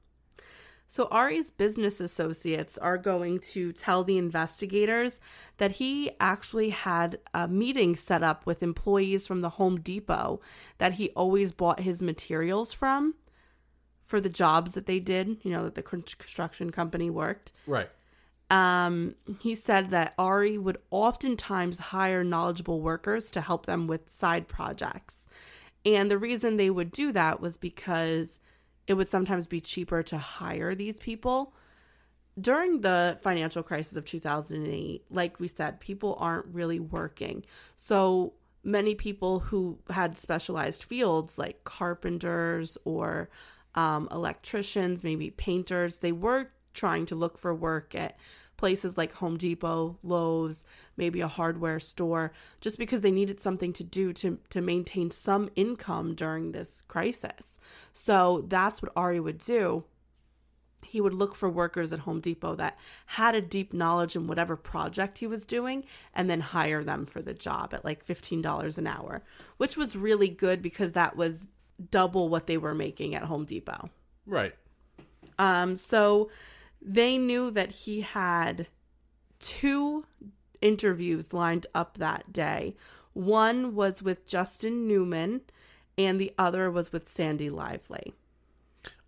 So, 0.92 1.08
Ari's 1.12 1.52
business 1.52 2.00
associates 2.00 2.76
are 2.80 2.98
going 2.98 3.40
to 3.52 3.72
tell 3.72 4.04
the 4.04 4.18
investigators 4.18 5.20
that 5.58 5.74
he 5.74 6.10
actually 6.20 6.72
had 6.72 7.20
a 7.32 7.48
meeting 7.48 7.96
set 7.96 8.24
up 8.24 8.48
with 8.48 8.64
employees 8.64 9.28
from 9.28 9.42
the 9.42 9.52
Home 9.52 9.80
Depot 9.80 10.42
that 10.80 10.94
he 10.94 11.10
always 11.10 11.52
bought 11.52 11.82
his 11.82 12.02
materials 12.02 12.74
from 12.74 13.14
for 14.08 14.20
the 14.20 14.30
jobs 14.30 14.72
that 14.74 14.88
they 14.88 15.00
did, 15.00 15.38
you 15.44 15.52
know, 15.52 15.66
that 15.66 15.76
the 15.76 15.84
construction 15.84 16.72
company 16.72 17.12
worked. 17.12 17.52
Right. 17.68 17.90
Um, 18.50 19.14
he 19.40 19.54
said 19.54 19.92
that 19.92 20.16
Ari 20.18 20.58
would 20.58 20.80
oftentimes 20.90 21.78
hire 21.78 22.24
knowledgeable 22.24 22.82
workers 22.82 23.30
to 23.30 23.42
help 23.42 23.68
them 23.68 23.86
with 23.86 24.10
side 24.10 24.48
projects. 24.48 25.28
And 25.86 26.10
the 26.10 26.18
reason 26.18 26.58
they 26.58 26.72
would 26.72 26.92
do 26.92 27.12
that 27.12 27.40
was 27.40 27.58
because 27.58 28.40
it 28.90 28.96
would 28.96 29.08
sometimes 29.08 29.46
be 29.46 29.62
cheaper 29.62 30.02
to 30.02 30.18
hire 30.18 30.74
these 30.74 30.98
people. 30.98 31.54
During 32.42 32.82
the 32.82 33.20
financial 33.22 33.62
crisis 33.62 33.96
of 33.96 34.04
2008, 34.04 35.06
like 35.12 35.40
we 35.40 35.48
said, 35.48 35.80
people 35.80 36.18
aren't 36.20 36.56
really 36.56 36.80
working. 36.80 37.46
So 37.78 38.34
many 38.64 38.96
people 38.96 39.42
who 39.42 39.78
had 39.92 40.18
specialized 40.18 40.84
fields 40.84 41.38
like 41.38 41.64
carpenters 41.64 42.80
or 42.84 43.30
um, 43.76 44.08
electricians, 44.12 45.04
maybe 45.04 45.30
painters, 45.30 46.00
they 46.00 46.12
were 46.12 46.50
trying 46.74 47.06
to 47.06 47.16
look 47.16 47.38
for 47.38 47.54
work 47.54 47.94
at 47.94 48.18
places 48.60 48.98
like 48.98 49.14
Home 49.14 49.38
Depot, 49.38 49.98
Lowe's, 50.04 50.66
maybe 50.98 51.22
a 51.22 51.30
hardware 51.30 51.80
store, 51.80 52.34
just 52.60 52.78
because 52.78 53.00
they 53.00 53.10
needed 53.10 53.42
something 53.42 53.72
to 53.72 53.86
do 53.86 54.12
to, 54.12 54.38
to 54.50 54.60
maintain 54.60 55.12
some 55.12 55.50
income 55.56 56.14
during 56.14 56.52
this 56.52 56.84
crisis. 56.90 57.58
So 57.94 58.44
that's 58.50 58.82
what 58.82 58.92
Ari 58.98 59.22
would 59.22 59.38
do. 59.38 59.86
He 60.84 61.00
would 61.00 61.14
look 61.14 61.36
for 61.36 61.50
workers 61.50 61.94
at 61.94 62.00
Home 62.00 62.20
Depot 62.20 62.56
that 62.56 62.78
had 63.06 63.34
a 63.34 63.40
deep 63.40 63.72
knowledge 63.72 64.18
in 64.18 64.28
whatever 64.28 64.58
project 64.58 65.20
he 65.20 65.28
was 65.28 65.46
doing 65.46 65.86
and 66.14 66.30
then 66.30 66.42
hire 66.42 66.84
them 66.84 67.06
for 67.06 67.22
the 67.22 67.34
job 67.34 67.74
at 67.74 67.86
like 67.86 68.06
$15 68.06 68.78
an 68.78 68.88
hour, 68.88 69.24
which 69.56 69.78
was 69.78 69.96
really 69.96 70.28
good 70.28 70.62
because 70.62 70.92
that 70.92 71.16
was 71.16 71.48
double 71.92 72.28
what 72.28 72.46
they 72.46 72.58
were 72.58 72.76
making 72.76 73.16
at 73.16 73.24
Home 73.24 73.46
Depot. 73.46 73.90
Right. 74.26 74.54
Um, 75.38 75.78
so 75.78 76.30
they 76.82 77.18
knew 77.18 77.52
that 77.52 77.72
he 77.72 78.02
had 78.02 78.68
two 79.40 80.06
interviews 80.62 81.34
lined 81.34 81.68
up 81.74 81.98
that 81.98 82.32
day. 82.34 82.76
One 83.14 83.76
was 83.76 84.02
with 84.02 84.26
Justin 84.26 84.88
Newman, 84.88 85.42
and 85.98 86.20
the 86.20 86.34
other 86.38 86.70
was 86.72 86.92
with 86.92 87.12
Sandy 87.12 87.50
Lively. 87.50 88.14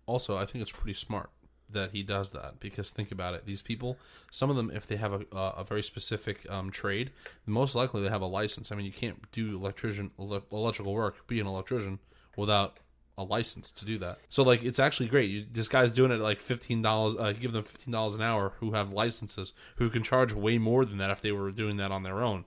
Also, 0.06 0.36
I 0.36 0.46
think 0.46 0.62
it's 0.62 0.72
pretty 0.72 0.94
smart 0.94 1.30
that 1.70 1.92
he 1.92 2.02
does 2.02 2.32
that 2.32 2.60
because 2.60 2.90
think 2.90 3.10
about 3.10 3.34
it. 3.34 3.46
These 3.46 3.62
people, 3.62 3.96
some 4.30 4.50
of 4.50 4.56
them, 4.56 4.70
if 4.74 4.86
they 4.86 4.96
have 4.96 5.12
a, 5.12 5.24
a, 5.32 5.48
a 5.58 5.64
very 5.64 5.82
specific 5.82 6.46
um, 6.50 6.70
trade, 6.70 7.12
most 7.46 7.74
likely 7.74 8.02
they 8.02 8.08
have 8.08 8.20
a 8.20 8.26
license. 8.26 8.70
I 8.70 8.74
mean, 8.74 8.86
you 8.86 8.92
can't 8.92 9.30
do 9.32 9.56
electrician 9.56 10.10
ele- 10.18 10.44
electrical 10.50 10.92
work, 10.92 11.26
be 11.26 11.40
an 11.40 11.46
electrician 11.46 11.98
without 12.36 12.78
a 13.18 13.24
license 13.24 13.72
to 13.72 13.84
do 13.84 13.98
that. 13.98 14.18
So 14.28 14.42
like, 14.42 14.62
it's 14.62 14.78
actually 14.78 15.08
great. 15.08 15.30
You, 15.30 15.44
this 15.50 15.68
guy's 15.68 15.92
doing 15.92 16.10
it 16.10 16.16
at 16.16 16.20
like 16.20 16.40
fifteen 16.40 16.82
dollars. 16.82 17.16
Uh, 17.18 17.32
give 17.32 17.52
them 17.52 17.64
fifteen 17.64 17.92
dollars 17.92 18.14
an 18.14 18.22
hour 18.22 18.52
who 18.60 18.72
have 18.72 18.92
licenses 18.92 19.52
who 19.76 19.90
can 19.90 20.02
charge 20.02 20.32
way 20.32 20.58
more 20.58 20.84
than 20.84 20.98
that 20.98 21.10
if 21.10 21.20
they 21.20 21.32
were 21.32 21.50
doing 21.50 21.76
that 21.76 21.92
on 21.92 22.02
their 22.02 22.22
own. 22.22 22.44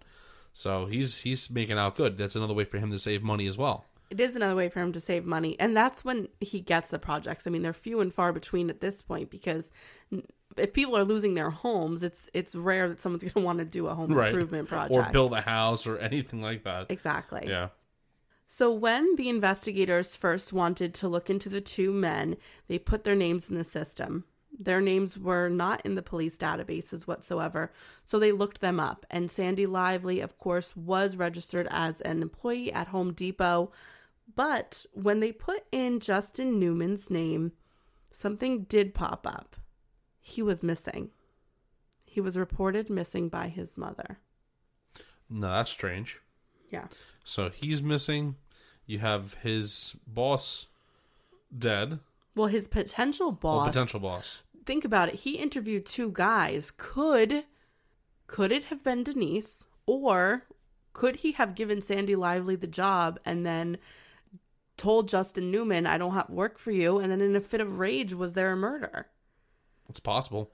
So 0.54 0.86
he's 0.86 1.20
he's 1.20 1.50
making 1.50 1.78
out 1.78 1.96
good. 1.96 2.18
That's 2.18 2.36
another 2.36 2.54
way 2.54 2.64
for 2.64 2.78
him 2.78 2.92
to 2.92 3.00
save 3.00 3.22
money 3.24 3.46
as 3.48 3.58
well. 3.58 3.86
It 4.10 4.20
is 4.20 4.36
another 4.36 4.56
way 4.56 4.70
for 4.70 4.82
him 4.82 4.94
to 4.94 5.00
save 5.00 5.26
money, 5.26 5.60
and 5.60 5.76
that's 5.76 6.06
when 6.06 6.28
he 6.40 6.62
gets 6.62 6.90
the 6.90 7.00
projects. 7.00 7.48
I 7.48 7.50
mean, 7.50 7.64
they're 7.64 7.74
few 7.74 8.02
and 8.02 8.14
far 8.14 8.32
between 8.32 8.70
at 8.70 8.80
this 8.80 9.02
point 9.02 9.32
because 9.32 9.72
if 10.58 10.74
people 10.74 10.96
are 10.96 11.04
losing 11.04 11.34
their 11.34 11.50
homes, 11.50 12.04
it's 12.04 12.30
it's 12.34 12.56
rare 12.56 12.88
that 12.88 13.02
someone's 13.02 13.24
going 13.24 13.34
to 13.34 13.40
want 13.40 13.60
to 13.60 13.66
do 13.66 13.88
a 13.88 13.96
home 13.96 14.12
improvement 14.12 14.70
project 14.70 14.96
or 14.96 15.12
build 15.12 15.34
a 15.34 15.42
house 15.42 15.88
or 15.88 15.98
anything 15.98 16.42
like 16.42 16.64
that. 16.64 16.88
Exactly. 16.90 17.46
Yeah. 17.48 17.70
So, 18.48 18.72
when 18.72 19.16
the 19.16 19.30
investigators 19.30 20.16
first 20.16 20.54
wanted 20.54 20.94
to 20.96 21.08
look 21.08 21.30
into 21.30 21.50
the 21.50 21.62
two 21.62 21.92
men, 21.92 22.38
they 22.68 22.78
put 22.78 23.04
their 23.04 23.16
names 23.16 23.50
in 23.50 23.56
the 23.56 23.64
system. 23.64 24.26
Their 24.58 24.80
names 24.82 25.18
were 25.18 25.50
not 25.50 25.86
in 25.86 25.96
the 25.96 26.02
police 26.02 26.38
databases 26.38 27.02
whatsoever, 27.04 27.74
so 28.06 28.20
they 28.20 28.32
looked 28.32 28.62
them 28.62 28.80
up. 28.80 29.06
And 29.10 29.30
Sandy 29.30 29.66
Lively, 29.66 30.22
of 30.22 30.38
course, 30.38 30.76
was 30.76 31.18
registered 31.18 31.68
as 31.72 32.02
an 32.02 32.22
employee 32.22 32.72
at 32.72 32.88
Home 32.88 33.14
Depot. 33.14 33.72
But 34.34 34.86
when 34.94 35.20
they 35.20 35.32
put 35.32 35.66
in 35.72 36.00
Justin 36.00 36.60
Newman's 36.60 37.10
name, 37.10 37.52
something 38.14 38.64
did 38.64 38.94
pop 38.94 39.28
up. 39.28 39.56
He 40.22 40.42
was 40.42 40.64
missing. 40.64 41.12
He 42.06 42.22
was 42.22 42.38
reported 42.38 42.90
missing 42.90 43.28
by 43.28 43.50
his 43.50 43.76
mother. 43.78 44.20
No, 45.30 45.50
that's 45.50 45.72
strange. 45.72 46.22
Yeah. 46.70 46.88
So 47.24 47.50
he's 47.50 47.82
missing. 47.82 48.36
You 48.86 49.00
have 49.00 49.36
his 49.36 49.96
boss 50.08 50.68
dead. 51.58 52.00
Well, 52.36 52.48
his 52.48 52.68
potential 52.68 53.32
boss. 53.32 53.68
potential 53.68 54.00
boss. 54.00 54.42
think 54.66 54.84
about 54.84 55.10
it 55.10 55.16
he 55.16 55.38
interviewed 55.38 55.86
two 55.86 56.12
guys 56.12 56.72
could 56.76 57.44
could 58.28 58.52
it 58.52 58.66
have 58.66 58.84
been 58.84 59.04
denise 59.04 59.64
or 59.86 60.44
could 60.92 61.18
he 61.18 61.32
have 61.34 61.54
given 61.56 61.82
sandy 61.82 62.16
lively 62.16 62.56
the 62.56 62.66
job 62.68 63.20
and 63.26 63.46
then 63.46 63.78
told 64.76 65.08
justin 65.08 65.50
newman 65.52 65.86
i 65.86 65.98
don't 65.98 66.14
have 66.16 66.30
work 66.30 66.58
for 66.58 66.72
you 66.72 66.98
and 67.00 67.12
then 67.12 67.22
in 67.22 67.36
a 67.36 67.40
fit 67.42 67.62
of 67.62 67.78
rage 67.80 68.14
was 68.14 68.34
there 68.34 68.52
a 68.52 68.56
murder 68.58 69.06
It's 69.88 70.00
possible. 70.00 70.50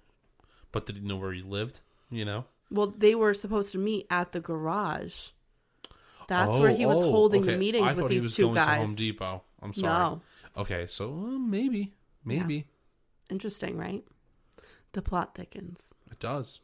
But 0.73 0.85
did 0.85 0.97
he 0.97 1.01
know 1.01 1.17
where 1.17 1.31
he 1.33 1.41
lived? 1.41 1.79
You 2.09 2.25
know? 2.25 2.45
well 2.69 2.87
they 2.87 3.15
were 3.15 3.33
supposed 3.33 3.71
to 3.71 3.77
meet 3.79 4.05
at 4.09 4.33
the 4.33 4.41
garage 4.41 5.29
that's 6.27 6.57
where 6.57 6.71
he 6.71 6.85
was 6.85 6.97
Oh, 6.97 7.11
holding 7.11 7.43
okay. 7.43 7.53
the 7.53 7.57
meetings 7.57 7.83
I 7.83 7.87
with 7.93 7.97
thought 7.97 8.11
he 8.11 8.17
these 8.17 8.23
was 8.25 8.35
two 8.35 8.43
going 8.43 8.55
guys 8.55 8.79
To 8.79 8.85
Home 8.85 8.95
Depot. 8.95 9.43
I'm 9.61 9.73
sorry. 9.73 9.93
No. 9.93 10.21
Okay, 10.57 10.85
so 10.87 11.09
uh, 11.11 11.37
maybe, 11.39 11.93
maybe 12.25 12.67
interesting 13.29 13.77
right 13.77 14.03
the 14.91 15.01
plot 15.01 15.33
thickens 15.35 15.93
it 16.11 16.19
does. 16.19 16.59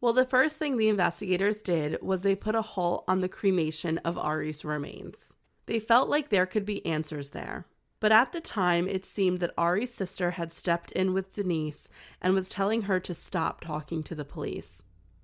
Well, 0.00 0.14
the 0.14 0.24
first 0.24 0.56
thing 0.58 0.76
the 0.78 0.88
investigators 0.88 1.60
did 1.62 2.00
was 2.02 2.22
they 2.22 2.34
put 2.34 2.54
a 2.54 2.62
halt 2.62 3.04
on 3.06 3.20
the 3.20 3.28
cremation 3.28 3.98
of 3.98 4.16
Ari's 4.18 4.64
remains. 4.64 5.32
They 5.66 5.78
felt 5.78 6.08
like 6.08 6.28
there 6.30 6.46
could 6.46 6.64
be 6.64 6.84
answers 6.84 7.30
there. 7.30 7.66
But 8.00 8.10
at 8.10 8.32
the 8.32 8.40
time, 8.40 8.88
it 8.88 9.06
seemed 9.06 9.38
that 9.40 9.54
Ari's 9.56 9.94
sister 9.94 10.32
had 10.32 10.52
stepped 10.52 10.90
in 10.90 11.12
with 11.14 11.34
Denise 11.36 11.86
and 12.20 12.34
was 12.34 12.48
telling 12.48 12.82
her 12.82 12.98
to 12.98 13.14
stop 13.14 13.60
talking 13.60 14.02
to 14.02 14.16
the 14.16 14.24
police. 14.24 14.82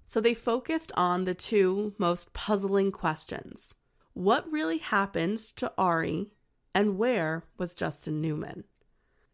So 0.08 0.22
they 0.22 0.32
focused 0.32 0.90
on 0.94 1.26
the 1.26 1.34
two 1.34 1.94
most 1.98 2.32
puzzling 2.32 2.90
questions 2.92 3.74
What 4.14 4.50
really 4.50 4.78
happened 4.78 5.38
to 5.56 5.70
Ari, 5.76 6.30
and 6.74 6.96
where 6.96 7.44
was 7.58 7.74
Justin 7.74 8.22
Newman? 8.22 8.64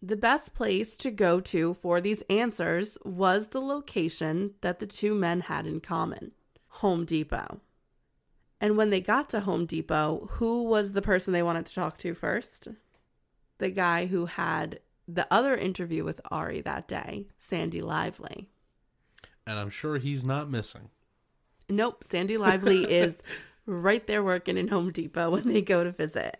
The 0.03 0.16
best 0.16 0.53
place 0.53 0.97
to 0.97 1.12
go 1.12 1.41
to 1.41 1.75
for 1.75 2.01
these 2.01 2.25
answers 2.29 2.99
was 3.05 3.49
the 3.49 3.61
location 3.61 4.55
that 4.62 4.81
the 4.81 4.87
two 4.87 5.14
men 5.14 5.43
had 5.43 5.64
in 5.64 5.81
common 5.81 6.33
Home 6.81 7.05
Depot. 7.05 7.61
And 8.61 8.77
when 8.77 8.91
they 8.91 9.01
got 9.01 9.31
to 9.31 9.41
Home 9.41 9.66
Depot, 9.66 10.29
who 10.33 10.64
was 10.64 10.93
the 10.93 11.03
person 11.03 11.33
they 11.33 11.43
wanted 11.43 11.66
to 11.66 11.75
talk 11.75 11.99
to 11.99 12.14
first? 12.14 12.66
The 13.59 13.70
guy 13.70 14.07
who 14.07 14.27
had 14.27 14.81
the 15.07 15.27
other 15.31 15.55
interview 15.55 16.03
with 16.03 16.20
Ari 16.33 16.62
that 16.62 16.89
day, 16.89 17.29
Sandy 17.39 17.81
Lively. 17.81 18.49
And 19.47 19.59
I'm 19.59 19.70
sure 19.70 19.99
he's 19.99 20.24
not 20.24 20.51
missing. 20.51 20.90
Nope, 21.68 22.05
Sandy 22.05 22.36
Lively 22.36 22.84
is 22.90 23.18
right 23.66 24.07
there 24.07 24.22
working 24.22 24.57
in 24.57 24.68
Home 24.68 24.92
Depot 24.92 25.30
when 25.30 25.49
they 25.49 25.62
go 25.62 25.84
to 25.84 25.92
visit. 25.92 26.38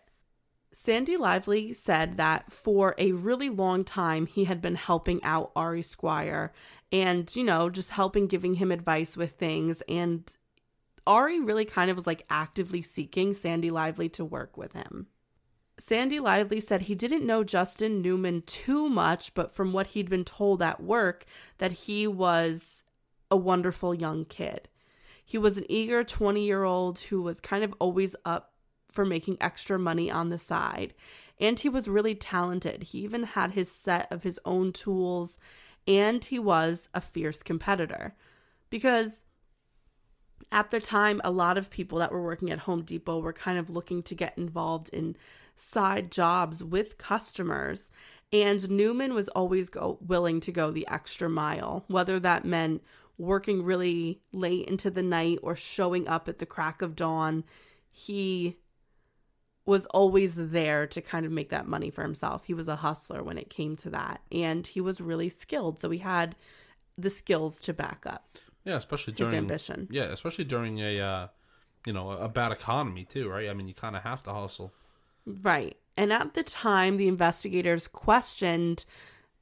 Sandy 0.72 1.16
Lively 1.16 1.72
said 1.72 2.16
that 2.16 2.52
for 2.52 2.94
a 2.98 3.12
really 3.12 3.48
long 3.48 3.84
time 3.84 4.26
he 4.26 4.44
had 4.44 4.61
been 4.61 4.74
helping 4.74 5.22
out 5.22 5.52
Ari 5.55 5.82
Squire 5.82 6.52
and, 6.90 7.34
you 7.34 7.44
know, 7.44 7.70
just 7.70 7.90
helping 7.90 8.26
giving 8.26 8.55
him 8.55 8.72
advice 8.72 9.16
with 9.16 9.32
things. 9.32 9.82
And 9.88 10.24
Ari 11.07 11.40
really 11.40 11.64
kind 11.64 11.90
of 11.90 11.96
was 11.96 12.07
like 12.07 12.24
actively 12.28 12.82
seeking 12.82 13.34
Sandy 13.34 13.70
Lively 13.70 14.09
to 14.11 14.24
work 14.24 14.57
with 14.57 14.72
him. 14.72 15.07
Sandy 15.78 16.20
Lively 16.20 16.61
said 16.61 16.82
he 16.82 16.94
didn't 16.94 17.26
know 17.26 17.42
Justin 17.42 18.00
Newman 18.00 18.42
too 18.42 18.88
much, 18.88 19.34
but 19.34 19.52
from 19.52 19.72
what 19.72 19.88
he'd 19.88 20.09
been 20.09 20.24
told 20.24 20.62
at 20.62 20.82
work, 20.82 21.24
that 21.59 21.72
he 21.72 22.07
was 22.07 22.84
a 23.35 23.37
wonderful 23.37 23.93
young 23.93 24.24
kid. 24.24 24.68
He 25.24 25.39
was 25.39 25.59
an 25.59 25.66
eager 25.68 26.05
20 26.05 26.47
year 26.47 26.62
old 26.62 27.01
who 27.01 27.20
was 27.20 27.41
kind 27.41 27.64
of 27.64 27.74
always 27.80 28.14
up 28.24 28.53
for 28.93 29.05
making 29.05 29.39
extra 29.41 29.76
money 29.76 30.09
on 30.09 30.28
the 30.28 30.39
side. 30.39 30.95
And 31.41 31.59
he 31.59 31.68
was 31.68 31.89
really 31.89 32.14
talented. 32.14 32.85
He 32.85 32.99
even 32.99 33.24
had 33.24 33.51
his 33.51 33.68
set 33.68 34.07
of 34.12 34.22
his 34.22 34.39
own 34.45 34.72
tools, 34.72 35.37
and 35.85 36.24
he 36.24 36.39
was 36.39 36.89
a 36.95 37.01
fierce 37.01 37.43
competitor. 37.43 38.14
Because 38.70 39.24
at 40.53 40.70
the 40.70 40.80
time, 40.80 41.20
a 41.24 41.32
lot 41.32 41.59
of 41.59 41.70
people 41.70 41.99
that 41.99 42.12
were 42.12 42.22
working 42.22 42.53
at 42.53 42.61
Home 42.61 42.82
Depot 42.82 43.18
were 43.18 43.32
kind 43.32 43.59
of 43.59 43.68
looking 43.68 44.01
to 44.05 44.14
get 44.14 44.39
involved 44.39 44.91
in 44.91 45.16
side 45.57 46.12
jobs 46.12 46.62
with 46.62 46.99
customers. 46.99 47.91
And 48.32 48.70
Newman 48.70 49.12
was 49.12 49.28
always 49.30 49.68
go, 49.68 49.99
willing 50.01 50.39
to 50.41 50.53
go 50.53 50.70
the 50.70 50.87
extra 50.89 51.28
mile, 51.28 51.85
whether 51.89 52.20
that 52.20 52.45
meant 52.45 52.82
working 53.19 53.62
really 53.62 54.21
late 54.33 54.67
into 54.67 54.91
the 54.91 55.03
night 55.03 55.39
or 55.43 55.57
showing 55.57 56.09
up 56.09 56.29
at 56.29 56.39
the 56.39 56.47
crack 56.47 56.83
of 56.83 56.97
dawn. 56.97 57.45
He 57.91 58.57
was 59.67 59.87
always 59.87 60.35
there 60.37 60.87
to 60.87 61.01
kind 61.01 61.25
of 61.25 61.33
make 61.33 61.51
that 61.51 61.67
money 61.67 61.91
for 61.91 62.03
himself. 62.03 62.45
He 62.45 62.55
was 62.55 62.69
a 62.69 62.77
hustler 62.77 63.23
when 63.23 63.39
it 63.39 63.51
came 63.51 63.77
to 63.77 63.91
that. 63.91 64.21
And 64.31 64.67
he 64.67 64.81
was 64.81 65.01
really 65.01 65.29
skilled. 65.29 65.81
So 65.81 65.91
he 65.91 65.99
had 65.99 66.37
the 66.99 67.11
skills 67.11 67.61
to 67.61 67.73
back 67.73 68.05
up. 68.07 68.37
Yeah, 68.65 68.77
especially 68.77 69.15
during 69.15 69.37
ambition. 69.37 69.89
Yeah, 69.91 70.05
especially 70.05 70.45
during 70.45 70.79
a 70.79 71.01
uh, 71.01 71.29
you 71.87 71.93
know 71.93 72.11
a 72.11 72.29
bad 72.29 72.51
economy 72.51 73.05
too, 73.05 73.29
right? 73.29 73.49
I 73.49 73.53
mean, 73.55 73.69
you 73.69 73.75
kind 73.75 73.97
of 73.97 74.03
have 74.03 74.23
to 74.25 74.33
hustle. 74.33 74.73
Right. 75.27 75.77
And 75.97 76.12
at 76.12 76.35
the 76.35 76.43
time, 76.43 76.97
the 76.97 77.09
investigators 77.09 77.89
questioned 77.89 78.85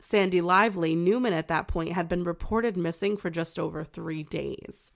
Sandy 0.05 0.41
Lively. 0.41 0.97
Newman, 0.97 1.33
at 1.33 1.47
that 1.47 1.69
point, 1.69 1.93
had 1.93 2.09
been 2.09 2.25
reported 2.25 2.77
missing 2.77 3.17
for 3.17 3.31
just 3.31 3.57
over 3.57 3.85
three 3.85 4.25
days. 4.25 4.91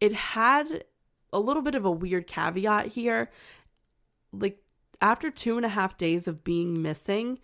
It 0.00 0.12
had 0.12 0.84
a 1.32 1.40
little 1.40 1.62
bit 1.62 1.74
of 1.74 1.86
a 1.86 1.90
weird 1.90 2.26
caveat 2.26 2.88
here. 2.88 3.30
Like, 4.32 4.62
after 5.00 5.30
two 5.30 5.56
and 5.56 5.64
a 5.64 5.70
half 5.70 5.96
days 5.96 6.28
of 6.28 6.44
being 6.44 6.82
missing, 6.82 7.38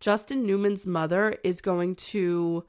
Justin 0.00 0.44
Newman's 0.44 0.88
mother 0.88 1.36
is 1.44 1.60
going 1.60 1.94
to 1.94 2.64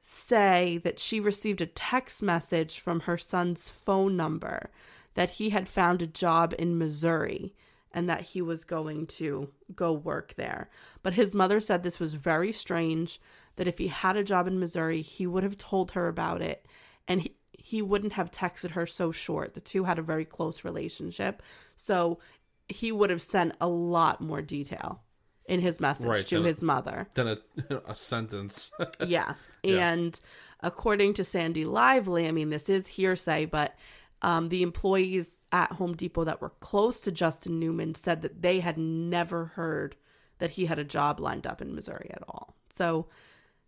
say 0.00 0.80
that 0.84 1.00
she 1.00 1.18
received 1.18 1.60
a 1.60 1.66
text 1.66 2.22
message 2.22 2.78
from 2.78 3.00
her 3.00 3.18
son's 3.18 3.68
phone 3.68 4.16
number 4.16 4.70
that 5.14 5.30
he 5.30 5.50
had 5.50 5.68
found 5.68 6.02
a 6.02 6.06
job 6.06 6.54
in 6.56 6.78
Missouri 6.78 7.52
and 7.94 8.08
that 8.08 8.22
he 8.22 8.42
was 8.42 8.64
going 8.64 9.06
to 9.06 9.48
go 9.74 9.92
work 9.92 10.34
there. 10.36 10.70
But 11.02 11.14
his 11.14 11.34
mother 11.34 11.60
said 11.60 11.82
this 11.82 12.00
was 12.00 12.14
very 12.14 12.52
strange, 12.52 13.20
that 13.56 13.68
if 13.68 13.78
he 13.78 13.88
had 13.88 14.16
a 14.16 14.24
job 14.24 14.46
in 14.46 14.58
Missouri, 14.58 15.02
he 15.02 15.26
would 15.26 15.42
have 15.42 15.58
told 15.58 15.90
her 15.92 16.08
about 16.08 16.40
it 16.42 16.66
and 17.06 17.20
he, 17.22 17.36
he 17.52 17.82
wouldn't 17.82 18.14
have 18.14 18.30
texted 18.30 18.70
her 18.70 18.86
so 18.86 19.12
short. 19.12 19.54
The 19.54 19.60
two 19.60 19.84
had 19.84 19.98
a 19.98 20.02
very 20.02 20.24
close 20.24 20.64
relationship. 20.64 21.42
So 21.76 22.18
he 22.68 22.92
would 22.92 23.10
have 23.10 23.20
sent 23.22 23.54
a 23.60 23.68
lot 23.68 24.20
more 24.20 24.40
detail 24.40 25.02
in 25.46 25.60
his 25.60 25.80
message 25.80 26.06
Right, 26.06 26.26
to 26.28 26.36
than 26.36 26.44
a- 26.44 26.48
his 26.48 26.62
mother. 26.62 27.08
than 27.14 27.28
a 27.28 27.38
a 27.86 27.94
sentence. 27.94 28.70
Yeah. 29.06 29.34
Yeah. 29.62 29.90
And 29.92 30.18
according 30.60 31.14
to 31.14 31.24
Sandy 31.24 31.64
Lively, 31.64 32.26
I 32.26 32.32
mean, 32.32 32.50
this 32.50 32.68
is 32.68 32.86
hearsay, 32.86 33.44
but 33.46 33.74
um, 34.22 34.48
the 34.48 34.62
employees 34.62 35.38
at 35.52 35.72
Home 35.72 35.94
Depot 35.94 36.24
that 36.24 36.40
were 36.40 36.54
close 36.60 37.00
to 37.02 37.12
Justin 37.12 37.60
Newman 37.60 37.94
said 37.94 38.22
that 38.22 38.42
they 38.42 38.60
had 38.60 38.78
never 38.78 39.46
heard 39.46 39.96
that 40.38 40.52
he 40.52 40.66
had 40.66 40.78
a 40.78 40.84
job 40.84 41.20
lined 41.20 41.46
up 41.46 41.62
in 41.62 41.74
Missouri 41.74 42.10
at 42.12 42.22
all. 42.26 42.56
So 42.72 43.06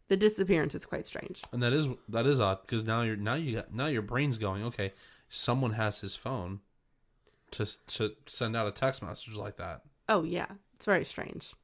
the 0.09 0.17
disappearance 0.17 0.75
is 0.75 0.87
quite 0.87 1.07
strange. 1.07 1.43
and 1.53 1.63
that 1.63 1.73
is 1.73 1.89
that 2.09 2.27
is 2.27 2.41
odd 2.41 2.63
because 2.63 2.85
now 2.85 3.03
you're 3.03 3.17
now 3.17 3.35
you 3.35 3.57
got 3.57 3.73
now 3.73 3.87
your 3.87 4.03
brain's 4.03 4.39
going 4.39 4.65
okay. 4.65 4.93
Someone 5.29 5.73
has 5.73 6.01
his 6.01 6.17
phone 6.17 6.61
to 7.53 7.67
to 7.87 8.13
send 8.27 8.57
out 8.57 8.67
a 8.67 8.73
text 8.73 9.03
message 9.03 9.37
like 9.37 9.57
that. 9.57 9.83
Oh, 10.09 10.23
yeah. 10.23 10.47
It's 10.75 10.85
very 10.85 11.05
strange. 11.05 11.55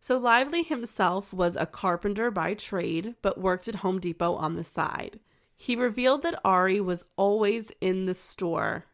So 0.00 0.18
Lively 0.18 0.62
himself 0.62 1.32
was 1.32 1.56
a 1.56 1.66
carpenter 1.66 2.30
by 2.30 2.54
trade, 2.54 3.14
but 3.22 3.40
worked 3.40 3.68
at 3.68 3.76
Home 3.76 3.98
Depot 3.98 4.34
on 4.34 4.54
the 4.54 4.64
side. 4.64 5.18
He 5.56 5.74
revealed 5.74 6.22
that 6.22 6.38
Ari 6.44 6.80
was 6.80 7.04
always 7.16 7.72
in 7.80 8.04
the 8.04 8.14
store 8.14 8.84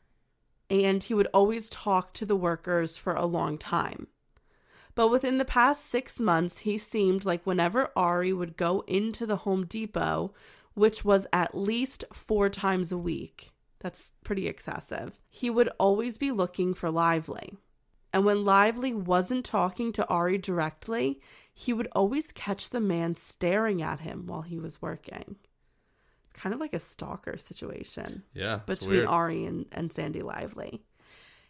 and 0.71 1.03
he 1.03 1.15
would 1.15 1.29
always 1.35 1.69
talk 1.69 2.13
to 2.15 2.27
the 2.27 2.37
workers 2.37 2.97
for 2.97 3.15
a 3.15 3.27
long 3.27 3.59
time. 3.59 4.07
But 4.95 5.09
within 5.09 5.39
the 5.39 5.45
past 5.45 5.87
six 5.87 6.21
months, 6.21 6.61
he 6.61 6.77
seemed 6.77 7.25
like 7.25 7.47
whenever 7.47 7.91
Ari 7.97 8.33
would 8.33 8.57
go 8.57 8.85
into 8.87 9.25
the 9.25 9.37
Home 9.37 9.65
Depot, 9.67 10.35
which 10.75 11.05
was 11.05 11.27
at 11.33 11.57
least 11.57 12.05
four 12.13 12.49
times 12.49 12.93
a 12.93 12.99
week, 12.99 13.53
that's 13.81 14.13
pretty 14.23 14.47
excessive, 14.47 15.21
he 15.29 15.51
would 15.51 15.69
always 15.79 16.19
be 16.19 16.31
looking 16.31 16.75
for 16.75 16.91
Lively. 16.91 17.55
And 18.13 18.25
when 18.25 18.45
Lively 18.45 18.93
wasn't 18.93 19.45
talking 19.45 19.93
to 19.93 20.07
Ari 20.07 20.39
directly, 20.39 21.21
he 21.55 21.73
would 21.73 21.89
always 21.93 22.33
catch 22.33 22.71
the 22.71 22.81
man 22.81 23.15
staring 23.15 23.83
at 23.83 24.01
him 24.01 24.27
while 24.27 24.43
he 24.43 24.59
was 24.59 24.83
working. 24.83 25.37
Kind 26.35 26.55
of 26.55 26.61
like 26.61 26.72
a 26.72 26.80
stalker 26.80 27.37
situation 27.37 28.22
Yeah, 28.35 28.61
between 28.66 28.91
weird. 28.91 29.07
Ari 29.07 29.45
and, 29.45 29.66
and 29.72 29.93
Sandy 29.93 30.22
Lively. 30.22 30.83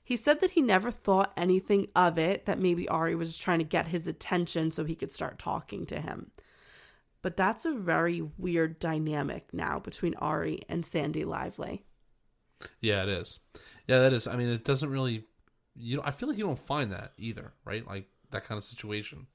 He 0.05 0.17
said 0.17 0.41
that 0.41 0.51
he 0.51 0.61
never 0.61 0.91
thought 0.91 1.33
anything 1.37 1.87
of 1.95 2.19
it, 2.19 2.47
that 2.47 2.59
maybe 2.59 2.89
Ari 2.89 3.15
was 3.15 3.39
trying 3.39 3.61
to 3.61 3.65
get 3.65 3.89
his 3.89 4.07
attention 4.07 4.73
so 4.73 4.85
he 4.85 4.97
could 4.97 5.13
start 5.13 5.39
talking 5.39 5.87
to 5.87 6.01
him. 6.01 6.33
But 7.23 7.37
that's 7.37 7.65
a 7.65 7.73
very 7.73 8.21
weird 8.37 8.81
dynamic 8.81 9.47
now 9.53 9.79
between 9.79 10.15
Ari 10.17 10.59
and 10.69 10.85
Sandy 10.85 11.25
Lively. 11.25 11.85
Yeah, 12.81 13.05
it 13.05 13.09
is. 13.09 13.39
Yeah, 13.87 14.01
that 14.01 14.13
is. 14.13 14.27
I 14.27 14.37
mean, 14.37 14.49
it 14.49 14.65
doesn't 14.65 14.91
really. 14.91 15.25
You 15.77 15.97
know, 15.97 16.03
I 16.05 16.11
feel 16.11 16.29
like 16.29 16.37
you 16.37 16.45
don't 16.45 16.59
find 16.59 16.93
that 16.93 17.13
either, 17.17 17.53
right? 17.65 17.87
Like 17.87 18.09
that 18.31 18.45
kind 18.45 18.59
of 18.59 18.65
situation 18.65 19.27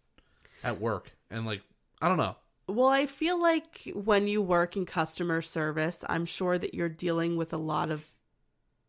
at 0.63 0.79
work, 0.81 1.11
and 1.31 1.45
like 1.45 1.61
I 2.01 2.09
don't 2.09 2.17
know. 2.17 2.35
Well, 2.67 2.89
I 2.89 3.05
feel 3.05 3.41
like 3.41 3.89
when 3.93 4.27
you 4.27 4.41
work 4.41 4.75
in 4.75 4.85
customer 4.85 5.41
service, 5.41 6.03
I'm 6.09 6.25
sure 6.25 6.57
that 6.57 6.73
you're 6.73 6.89
dealing 6.89 7.37
with 7.37 7.53
a 7.53 7.57
lot 7.57 7.89
of 7.89 8.11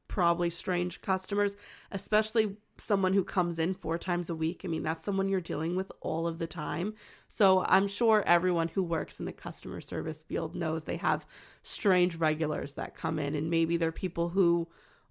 probably 0.08 0.50
strange 0.50 1.00
customers, 1.00 1.54
especially 1.92 2.56
someone 2.76 3.12
who 3.12 3.22
comes 3.22 3.58
in 3.58 3.74
four 3.74 3.96
times 3.96 4.30
a 4.30 4.34
week. 4.34 4.62
I 4.64 4.68
mean, 4.68 4.82
that's 4.82 5.04
someone 5.04 5.28
you're 5.28 5.40
dealing 5.40 5.76
with 5.76 5.92
all 6.00 6.26
of 6.26 6.38
the 6.38 6.46
time. 6.46 6.94
So 7.28 7.64
I'm 7.66 7.86
sure 7.86 8.24
everyone 8.26 8.68
who 8.68 8.82
works 8.82 9.20
in 9.20 9.26
the 9.26 9.32
customer 9.32 9.80
service 9.80 10.24
field 10.24 10.56
knows 10.56 10.84
they 10.84 10.96
have 10.96 11.26
strange 11.62 12.16
regulars 12.16 12.74
that 12.74 12.94
come 12.94 13.18
in, 13.20 13.36
and 13.36 13.48
maybe 13.48 13.76
they're 13.76 13.92
people 13.92 14.30
who 14.30 14.66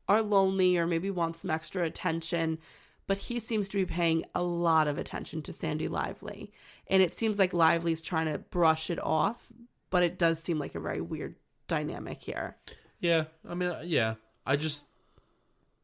are 0.10 0.22
lonely 0.22 0.78
or 0.78 0.88
maybe 0.88 1.12
want 1.12 1.38
some 1.38 1.52
extra 1.52 1.84
attention. 1.84 2.58
But 3.06 3.20
he 3.20 3.40
seems 3.40 3.70
to 3.70 3.78
be 3.78 3.86
paying 3.86 4.26
a 4.36 4.44
lot 4.44 4.90
of 4.90 4.98
attention 4.98 5.42
to 5.44 5.54
Sandy 5.54 5.88
Lively. 5.88 6.52
And 6.90 7.02
it 7.04 7.16
seems 7.16 7.38
like 7.40 7.54
Lively's 7.54 8.02
trying 8.02 8.32
to 8.32 8.38
brush 8.38 8.90
it 8.90 9.00
off, 9.04 9.48
but 9.90 10.04
it 10.04 10.18
does 10.18 10.42
seem 10.42 10.58
like 10.60 10.76
a 10.76 10.80
very 10.80 11.02
weird 11.02 11.36
dynamic 11.68 12.24
here. 12.24 12.58
Yeah, 13.00 13.26
I 13.48 13.54
mean, 13.56 13.70
uh, 13.70 13.82
yeah. 13.84 14.16
I 14.46 14.56
just, 14.56 14.86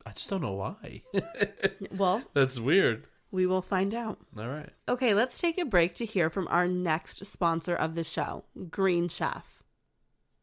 I 0.06 0.12
just 0.12 0.30
don't 0.30 0.42
know 0.42 0.54
why. 0.54 1.02
Well, 1.98 2.24
That's 2.34 2.60
weird. 2.60 3.08
we 3.32 3.46
will 3.46 3.62
find 3.62 3.94
out. 3.94 4.20
All 4.38 4.48
right. 4.48 4.70
Okay, 4.88 5.14
let's 5.14 5.40
take 5.40 5.58
a 5.60 5.66
break 5.66 5.94
to 5.96 6.06
hear 6.06 6.30
from 6.30 6.48
our 6.48 6.68
next 6.68 7.26
sponsor 7.26 7.76
of 7.76 7.96
the 7.96 8.04
show, 8.04 8.46
Green 8.72 9.10
Chef. 9.10 9.62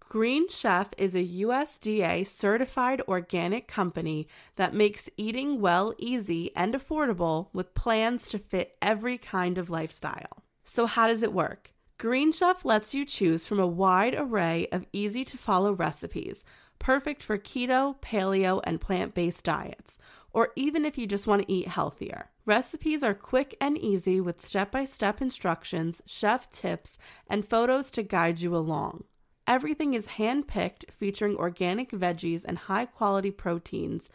Green 0.00 0.48
Chef 0.48 0.88
is 0.98 1.14
a 1.14 1.24
USDA 1.26 2.26
certified 2.26 3.00
organic 3.08 3.68
company 3.68 4.26
that 4.56 4.74
makes 4.74 5.08
eating 5.16 5.60
well 5.60 5.94
easy 5.98 6.50
and 6.56 6.74
affordable 6.74 7.46
with 7.52 7.74
plans 7.74 8.26
to 8.28 8.38
fit 8.38 8.76
every 8.82 9.16
kind 9.18 9.56
of 9.56 9.70
lifestyle. 9.70 10.42
So, 10.72 10.86
how 10.86 11.08
does 11.08 11.24
it 11.24 11.32
work? 11.32 11.72
Green 11.98 12.30
Chef 12.30 12.64
lets 12.64 12.94
you 12.94 13.04
choose 13.04 13.44
from 13.44 13.58
a 13.58 13.66
wide 13.66 14.14
array 14.16 14.68
of 14.70 14.86
easy 14.92 15.24
to 15.24 15.36
follow 15.36 15.72
recipes, 15.72 16.44
perfect 16.78 17.24
for 17.24 17.38
keto, 17.38 17.96
paleo, 18.00 18.60
and 18.62 18.80
plant 18.80 19.12
based 19.12 19.42
diets, 19.42 19.98
or 20.32 20.50
even 20.54 20.84
if 20.84 20.96
you 20.96 21.08
just 21.08 21.26
want 21.26 21.42
to 21.42 21.52
eat 21.52 21.66
healthier. 21.66 22.30
Recipes 22.46 23.02
are 23.02 23.14
quick 23.14 23.56
and 23.60 23.76
easy 23.78 24.20
with 24.20 24.46
step 24.46 24.70
by 24.70 24.84
step 24.84 25.20
instructions, 25.20 26.02
chef 26.06 26.48
tips, 26.52 26.96
and 27.26 27.48
photos 27.48 27.90
to 27.90 28.04
guide 28.04 28.40
you 28.40 28.54
along. 28.54 29.02
Everything 29.48 29.94
is 29.94 30.06
hand 30.06 30.46
picked, 30.46 30.84
featuring 30.92 31.34
organic 31.34 31.90
veggies 31.90 32.44
and 32.44 32.56
high 32.56 32.86
quality 32.86 33.32
proteins 33.32 34.08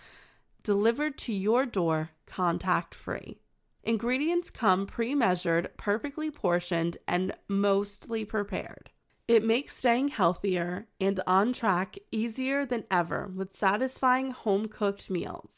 delivered 0.63 1.17
to 1.17 1.33
your 1.33 1.65
door 1.65 2.11
contact 2.25 2.95
free. 2.95 3.41
Ingredients 3.85 4.49
come 4.49 4.87
pre 4.87 5.13
measured, 5.13 5.69
perfectly 5.77 6.31
portioned, 6.31 6.97
and 7.07 7.33
mostly 7.47 8.25
prepared. 8.25 8.89
It 9.27 9.43
makes 9.43 9.77
staying 9.77 10.07
healthier 10.09 10.87
and 10.99 11.19
on 11.27 11.53
track 11.53 11.97
easier 12.11 12.65
than 12.65 12.85
ever 12.89 13.27
with 13.27 13.55
satisfying 13.55 14.31
home 14.31 14.67
cooked 14.67 15.11
meals. 15.11 15.51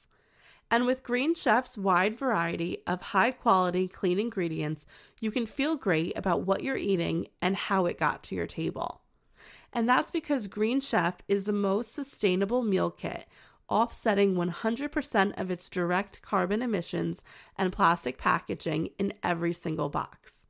And 0.70 0.86
with 0.86 1.04
Green 1.04 1.36
Chef's 1.36 1.78
wide 1.78 2.18
variety 2.20 2.80
of 2.86 3.02
high 3.02 3.32
quality 3.32 3.88
clean 3.88 4.20
ingredients, 4.20 4.86
you 5.22 5.32
can 5.32 5.46
feel 5.46 5.78
great 5.78 6.18
about 6.18 6.42
what 6.42 6.64
you're 6.64 6.76
eating 6.76 7.28
and 7.42 7.56
how 7.56 7.86
it 7.86 7.98
got 7.98 8.24
to 8.24 8.36
your 8.36 8.48
table. 8.48 9.02
And 9.72 9.88
that's 9.88 10.12
because 10.12 10.48
Green 10.48 10.82
Chef 10.82 11.16
is 11.30 11.46
the 11.46 11.54
most 11.54 11.94
sustainable 11.94 12.64
meal 12.64 12.92
kit, 12.92 13.26
offsetting 13.70 14.36
100% 14.36 15.40
of 15.40 15.52
its 15.52 15.70
direct 15.70 16.22
carbon 16.22 16.62
emissions 16.62 17.22
and 17.58 17.74
plastic 17.74 18.18
packaging 18.18 18.90
in 18.98 19.14
every 19.24 19.54
single 19.54 19.90
box. 19.90 20.46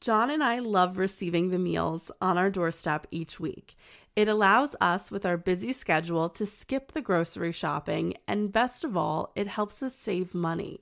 John 0.00 0.30
and 0.30 0.42
I 0.42 0.60
love 0.60 0.96
receiving 0.96 1.50
the 1.50 1.58
meals 1.58 2.10
on 2.22 2.38
our 2.38 2.50
doorstep 2.50 3.06
each 3.10 3.38
week. 3.38 3.76
It 4.16 4.28
allows 4.28 4.74
us, 4.80 5.10
with 5.10 5.26
our 5.26 5.36
busy 5.36 5.72
schedule, 5.72 6.28
to 6.30 6.46
skip 6.46 6.92
the 6.92 7.02
grocery 7.02 7.52
shopping, 7.52 8.14
and 8.26 8.52
best 8.52 8.82
of 8.82 8.96
all, 8.96 9.30
it 9.36 9.46
helps 9.46 9.82
us 9.82 9.94
save 9.94 10.34
money. 10.34 10.80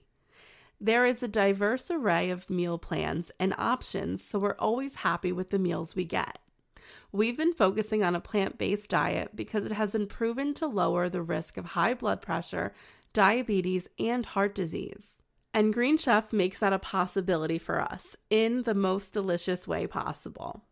There 0.81 1.05
is 1.05 1.23
a 1.23 1.29
diverse 1.29 1.91
array 1.91 2.31
of 2.31 2.49
meal 2.49 2.79
plans 2.79 3.33
and 3.41 3.53
options, 3.59 4.23
so 4.25 4.39
we're 4.39 4.55
always 4.59 4.97
happy 4.97 5.33
with 5.33 5.51
the 5.51 5.59
meals 5.59 5.97
we 5.97 6.05
get. 6.05 6.39
We've 7.11 7.37
been 7.37 7.55
focusing 7.55 8.05
on 8.05 8.15
a 8.15 8.21
plant 8.21 8.59
based 8.59 8.91
diet 8.91 9.35
because 9.35 9.65
it 9.65 9.73
has 9.73 9.93
been 9.93 10.07
proven 10.07 10.53
to 10.55 10.67
lower 10.67 11.09
the 11.09 11.23
risk 11.23 11.57
of 11.57 11.65
high 11.65 11.95
blood 11.95 12.21
pressure, 12.21 12.73
diabetes, 13.13 13.89
and 13.99 14.27
heart 14.27 14.55
disease. 14.55 15.15
And 15.55 15.73
Green 15.73 15.97
Chef 15.97 16.33
makes 16.33 16.59
that 16.59 16.75
a 16.75 16.79
possibility 16.79 17.59
for 17.59 17.81
us 17.81 18.17
in 18.29 18.63
the 18.65 18.75
most 18.75 19.13
delicious 19.13 19.67
way 19.67 19.87
possible. 19.87 20.65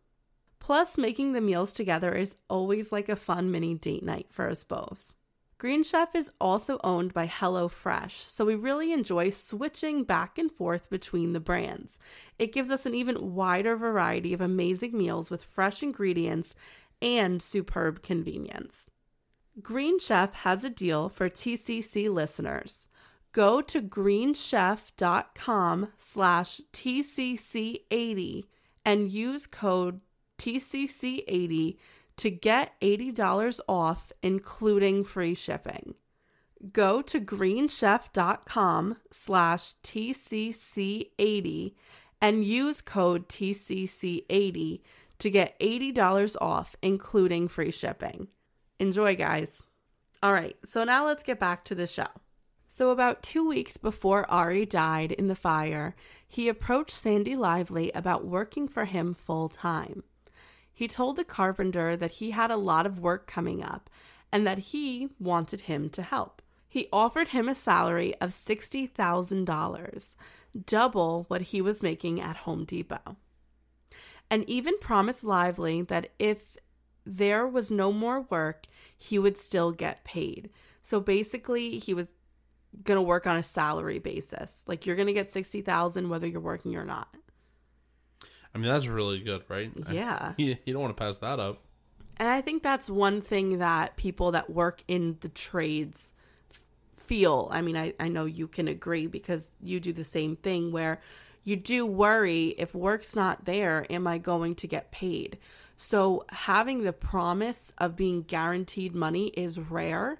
Plus, 0.59 0.97
making 0.97 1.33
the 1.33 1.41
meals 1.41 1.73
together 1.73 2.13
is 2.13 2.35
always 2.49 2.91
like 2.91 3.09
a 3.09 3.15
fun 3.15 3.49
mini 3.49 3.73
date 3.73 4.03
night 4.03 4.27
for 4.29 4.47
us 4.47 4.63
both. 4.63 5.13
Green 5.59 5.83
Chef 5.83 6.13
is 6.13 6.29
also 6.39 6.79
owned 6.83 7.15
by 7.15 7.25
HelloFresh, 7.25 8.29
so 8.29 8.45
we 8.45 8.53
really 8.53 8.93
enjoy 8.93 9.31
switching 9.31 10.03
back 10.03 10.37
and 10.37 10.51
forth 10.51 10.87
between 10.89 11.33
the 11.33 11.39
brands. 11.39 11.97
It 12.37 12.53
gives 12.53 12.69
us 12.69 12.85
an 12.85 12.93
even 12.93 13.33
wider 13.33 13.75
variety 13.75 14.33
of 14.33 14.41
amazing 14.41 14.95
meals 14.95 15.31
with 15.31 15.43
fresh 15.43 15.81
ingredients 15.81 16.53
and 17.01 17.41
superb 17.41 18.03
convenience. 18.03 18.83
Green 19.59 19.97
Chef 19.97 20.31
has 20.33 20.63
a 20.63 20.69
deal 20.69 21.09
for 21.09 21.27
TCC 21.27 22.07
listeners. 22.07 22.85
Go 23.31 23.59
to 23.61 23.81
greenchef.com 23.81 25.87
slash 25.97 26.61
TCC80 26.73 28.43
and 28.85 29.11
use 29.11 29.47
code 29.47 30.01
TCC80 30.37 31.77
to 32.17 32.29
get 32.29 32.79
$80 32.81 33.59
off, 33.67 34.11
including 34.21 35.03
free 35.03 35.35
shipping. 35.35 35.95
Go 36.73 37.01
to 37.03 37.19
greenchef.com 37.19 38.97
slash 39.11 39.75
TCC80 39.83 41.73
and 42.19 42.43
use 42.43 42.81
code 42.81 43.29
TCC80 43.29 44.81
to 45.19 45.29
get 45.29 45.59
$80 45.59 46.35
off, 46.41 46.75
including 46.81 47.47
free 47.47 47.71
shipping. 47.71 48.27
Enjoy, 48.79 49.15
guys. 49.15 49.63
All 50.23 50.33
right, 50.33 50.55
so 50.65 50.83
now 50.83 51.05
let's 51.05 51.23
get 51.23 51.39
back 51.39 51.63
to 51.65 51.75
the 51.75 51.87
show. 51.87 52.07
So, 52.67 52.89
about 52.89 53.23
two 53.23 53.47
weeks 53.47 53.77
before 53.77 54.29
Ari 54.29 54.65
died 54.65 55.11
in 55.11 55.27
the 55.27 55.35
fire, 55.35 55.95
he 56.27 56.49
approached 56.49 56.95
Sandy 56.95 57.35
Lively 57.35 57.91
about 57.93 58.25
working 58.25 58.67
for 58.67 58.85
him 58.85 59.13
full 59.13 59.47
time. 59.47 60.03
He 60.77 60.87
told 60.87 61.15
the 61.15 61.23
carpenter 61.23 61.97
that 61.97 62.11
he 62.11 62.29
had 62.29 62.51
a 62.51 62.55
lot 62.55 62.85
of 62.85 62.99
work 62.99 63.25
coming 63.25 63.63
up 63.63 63.89
and 64.31 64.45
that 64.45 64.59
he 64.59 65.09
wanted 65.19 65.61
him 65.61 65.89
to 65.89 66.03
help. 66.03 66.39
He 66.69 66.87
offered 66.93 67.29
him 67.29 67.49
a 67.49 67.55
salary 67.55 68.13
of 68.21 68.29
$60,000, 68.29 70.09
double 70.67 71.25
what 71.29 71.41
he 71.41 71.61
was 71.63 71.81
making 71.81 72.21
at 72.21 72.37
Home 72.37 72.63
Depot, 72.63 73.17
and 74.29 74.47
even 74.47 74.77
promised 74.77 75.23
Lively 75.23 75.81
that 75.81 76.11
if 76.19 76.57
there 77.07 77.47
was 77.47 77.71
no 77.71 77.91
more 77.91 78.27
work, 78.29 78.67
he 78.95 79.17
would 79.17 79.39
still 79.39 79.71
get 79.71 80.03
paid. 80.03 80.51
So 80.83 80.99
basically, 80.99 81.79
he 81.79 81.95
was 81.95 82.11
going 82.83 82.97
to 82.97 83.01
work 83.01 83.25
on 83.25 83.37
a 83.37 83.41
salary 83.41 83.97
basis. 83.97 84.61
Like 84.67 84.85
you're 84.85 84.95
going 84.95 85.07
to 85.07 85.13
get 85.13 85.33
60,000 85.33 86.07
whether 86.07 86.27
you're 86.27 86.39
working 86.39 86.75
or 86.75 86.85
not. 86.85 87.15
I 88.57 88.59
mean, 88.59 88.71
that's 88.71 88.87
really 88.87 89.19
good, 89.19 89.43
right? 89.49 89.71
Yeah. 89.91 90.33
You, 90.37 90.57
you 90.65 90.73
don't 90.73 90.81
want 90.81 90.97
to 90.97 91.03
pass 91.03 91.19
that 91.19 91.39
up. 91.39 91.61
And 92.17 92.27
I 92.27 92.41
think 92.41 92.63
that's 92.63 92.89
one 92.89 93.21
thing 93.21 93.59
that 93.59 93.95
people 93.97 94.31
that 94.31 94.49
work 94.49 94.83
in 94.87 95.17
the 95.21 95.29
trades 95.29 96.11
feel. 97.05 97.49
I 97.51 97.61
mean, 97.61 97.77
I, 97.77 97.93
I 97.99 98.07
know 98.07 98.25
you 98.25 98.47
can 98.47 98.67
agree 98.67 99.05
because 99.05 99.51
you 99.61 99.79
do 99.79 99.93
the 99.93 100.03
same 100.03 100.35
thing 100.35 100.71
where 100.71 101.01
you 101.43 101.55
do 101.55 101.85
worry 101.85 102.55
if 102.57 102.73
work's 102.73 103.15
not 103.15 103.45
there, 103.45 103.85
am 103.91 104.07
I 104.07 104.17
going 104.17 104.55
to 104.55 104.67
get 104.67 104.91
paid? 104.91 105.37
So 105.77 106.25
having 106.29 106.83
the 106.83 106.93
promise 106.93 107.71
of 107.77 107.95
being 107.95 108.23
guaranteed 108.23 108.95
money 108.95 109.27
is 109.27 109.59
rare 109.59 110.19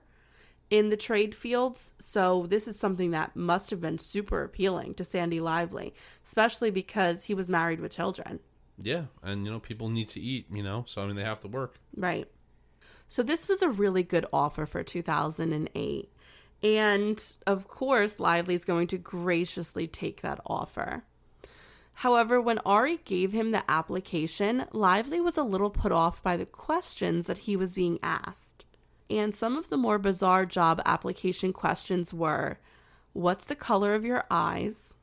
in 0.70 0.89
the 0.89 0.97
trade 0.97 1.34
fields. 1.34 1.91
So 1.99 2.45
this 2.49 2.68
is 2.68 2.80
something 2.80 3.11
that 3.11 3.36
must 3.36 3.70
have 3.70 3.82
been 3.82 3.97
super 3.97 4.43
appealing 4.43 4.95
to 4.95 5.03
Sandy 5.03 5.39
Lively, 5.39 5.93
especially 6.26 6.72
because 6.72 7.26
he 7.26 7.34
was 7.34 7.49
married 7.49 7.80
with 7.80 7.95
children. 7.95 8.39
Yeah, 8.80 9.05
and 9.24 9.45
you 9.45 9.51
know, 9.51 9.59
people 9.59 9.89
need 9.89 10.09
to 10.09 10.20
eat, 10.20 10.45
you 10.51 10.63
know, 10.63 10.84
so 10.88 11.01
I 11.01 11.07
mean, 11.07 11.15
they 11.15 11.24
have 11.24 11.39
to 11.41 11.47
work. 11.47 11.80
Right. 11.95 12.28
So 13.07 13.24
this 13.24 13.47
was 13.47 13.61
a 13.61 13.70
really 13.70 14.03
good 14.03 14.26
offer 14.34 14.65
for 14.65 14.84
2008. 14.84 16.11
And 16.63 17.34
of 17.45 17.68
course, 17.68 18.20
Lively's 18.20 18.65
going 18.65 18.88
to 18.88 18.97
graciously 18.97 19.88
take 19.88 20.22
that 20.22 20.41
offer. 20.45 21.03
However, 21.93 22.39
when 22.39 22.59
Ari 22.59 22.99
gave 23.05 23.32
him 23.32 23.51
the 23.51 23.63
application, 23.70 24.65
Lively 24.72 25.20
was 25.20 25.38
a 25.38 25.43
little 25.43 25.70
put 25.72 25.91
off 25.91 26.22
by 26.22 26.38
the 26.38 26.45
questions 26.45 27.26
that 27.26 27.39
he 27.39 27.55
was 27.55 27.74
being 27.74 27.97
asked. 28.03 28.57
And 29.10 29.34
some 29.34 29.58
of 29.58 29.70
the 29.70 29.78
more 29.78 29.97
bizarre 29.97 30.45
job 30.45 30.82
application 30.86 31.53
questions 31.53 32.14
were 32.14 32.58
What's 33.14 33.45
the 33.45 33.55
color 33.55 33.95
of 33.95 34.05
your 34.05 34.26
eyes? 34.30 34.93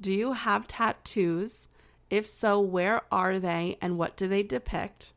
Do 0.00 0.12
you 0.12 0.32
have 0.32 0.66
tattoos? 0.66 1.68
If 2.08 2.26
so, 2.26 2.58
where 2.58 3.02
are 3.12 3.38
they 3.38 3.76
and 3.82 3.98
what 3.98 4.16
do 4.16 4.28
they 4.28 4.42
depict? 4.42 5.12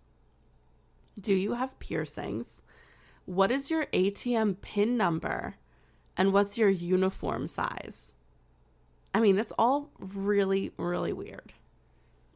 Do 1.19 1.33
you 1.33 1.53
have 1.53 1.79
piercings? 1.79 2.61
What 3.25 3.51
is 3.51 3.71
your 3.71 3.85
ATM 3.87 4.59
PIN 4.61 4.97
number? 4.97 5.55
And 6.17 6.33
what's 6.33 6.57
your 6.57 6.69
uniform 6.69 7.47
size? 7.47 8.11
I 9.13 9.19
mean, 9.19 9.35
that's 9.35 9.53
all 9.57 9.89
really, 9.99 10.73
really 10.77 11.13
weird. 11.13 11.53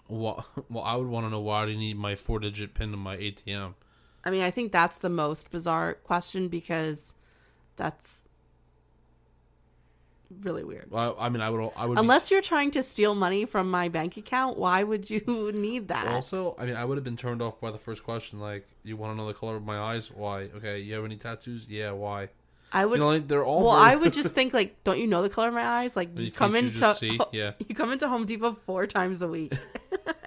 Well, 0.08 0.46
well, 0.70 0.84
I 0.84 0.96
would 0.96 1.08
want 1.08 1.26
to 1.26 1.30
know 1.30 1.42
why 1.42 1.66
you 1.66 1.78
need 1.78 1.98
my 1.98 2.16
four-digit 2.16 2.74
pin 2.74 2.92
to 2.92 2.98
my 2.98 3.18
ATM? 3.18 3.74
I 4.26 4.32
mean, 4.32 4.42
I 4.42 4.52
think 4.52 4.72
that's 4.72 4.98
the 4.98 5.10
most 5.10 5.52
bizarre 5.52 5.94
question 5.94 6.48
because 6.48 7.14
that's 7.76 8.20
really 10.42 10.64
weird. 10.64 10.90
Well, 10.90 11.16
I 11.20 11.30
mean, 11.30 11.42
I 11.42 11.50
would, 11.50 11.72
I 11.76 11.86
would. 11.86 11.96
be- 11.96 12.00
Unless 12.02 12.32
you're 12.32 12.42
trying 12.42 12.72
to 12.72 12.84
steal 12.84 13.14
money 13.16 13.46
from 13.46 13.70
my 13.70 13.88
bank 13.90 14.18
account, 14.18 14.58
why 14.58 14.84
would 14.84 15.10
you 15.10 15.52
need 15.56 15.90
that? 15.90 16.08
Also, 16.08 16.56
I 16.58 16.66
mean, 16.66 16.76
I 16.76 16.84
would 16.84 16.98
have 16.98 17.04
been 17.04 17.18
turned 17.18 17.42
off 17.42 17.60
by 17.62 17.72
the 17.72 17.78
first 17.78 18.04
question. 18.04 18.40
Like, 18.40 18.68
you 18.84 18.98
want 18.98 19.14
to 19.14 19.18
know 19.18 19.28
the 19.28 19.34
color 19.34 19.56
of 19.56 19.64
my 19.66 19.78
eyes? 19.78 20.12
Why? 20.12 20.50
Okay, 20.56 20.80
you 20.80 20.96
have 20.96 21.06
any 21.06 21.18
tattoos? 21.18 21.70
Yeah, 21.70 21.92
why? 21.92 22.30
I 22.74 22.86
would. 22.86 22.96
You 22.96 23.00
know, 23.06 23.10
like, 23.12 23.28
they're 23.28 23.46
all. 23.46 23.64
well, 23.64 23.76
very- 23.78 23.92
I 23.92 23.96
would 23.96 24.12
just 24.14 24.30
think 24.36 24.54
like, 24.54 24.84
don't 24.84 25.00
you 25.00 25.08
know 25.08 25.22
the 25.22 25.30
color 25.30 25.50
of 25.50 25.54
my 25.54 25.66
eyes? 25.66 25.96
Like 25.96 26.18
you, 26.18 26.26
You- 26.26 26.32
come 26.32 26.54
you 26.56 26.64
into 26.64 26.94
see? 26.96 27.20
Yeah. 27.32 27.52
you 27.60 27.76
come 27.76 27.92
into 27.94 28.08
Home 28.10 28.26
Depot 28.26 28.54
four 28.66 28.88
times 28.88 29.22
a 29.22 29.28
week. 29.28 29.54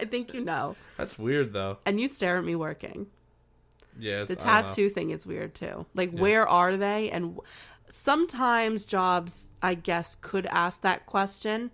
I 0.00 0.04
think 0.04 0.32
you 0.32 0.44
know, 0.44 0.76
That's 0.96 1.18
weird, 1.18 1.52
though. 1.52 1.78
and 1.84 2.00
you 2.00 2.08
stare 2.08 2.38
at 2.38 2.44
me 2.44 2.54
working. 2.54 3.08
Yeah, 3.98 4.24
The 4.24 4.32
it's- 4.34 4.46
I 4.46 4.60
don't 4.60 4.62
know. 4.62 4.68
tattoo 4.68 4.88
thing 4.90 5.10
is 5.10 5.26
weird 5.26 5.54
too. 5.54 5.86
Like, 5.94 6.12
where 6.12 6.46
are 6.48 6.76
they? 6.76 7.10
And 7.10 7.34
w- 7.36 7.42
sometimes 7.90 8.84
jobs, 8.84 9.48
I 9.62 9.74
guess, 9.74 10.16
could 10.20 10.46
ask 10.46 10.82
that 10.82 11.06
question. 11.06 11.70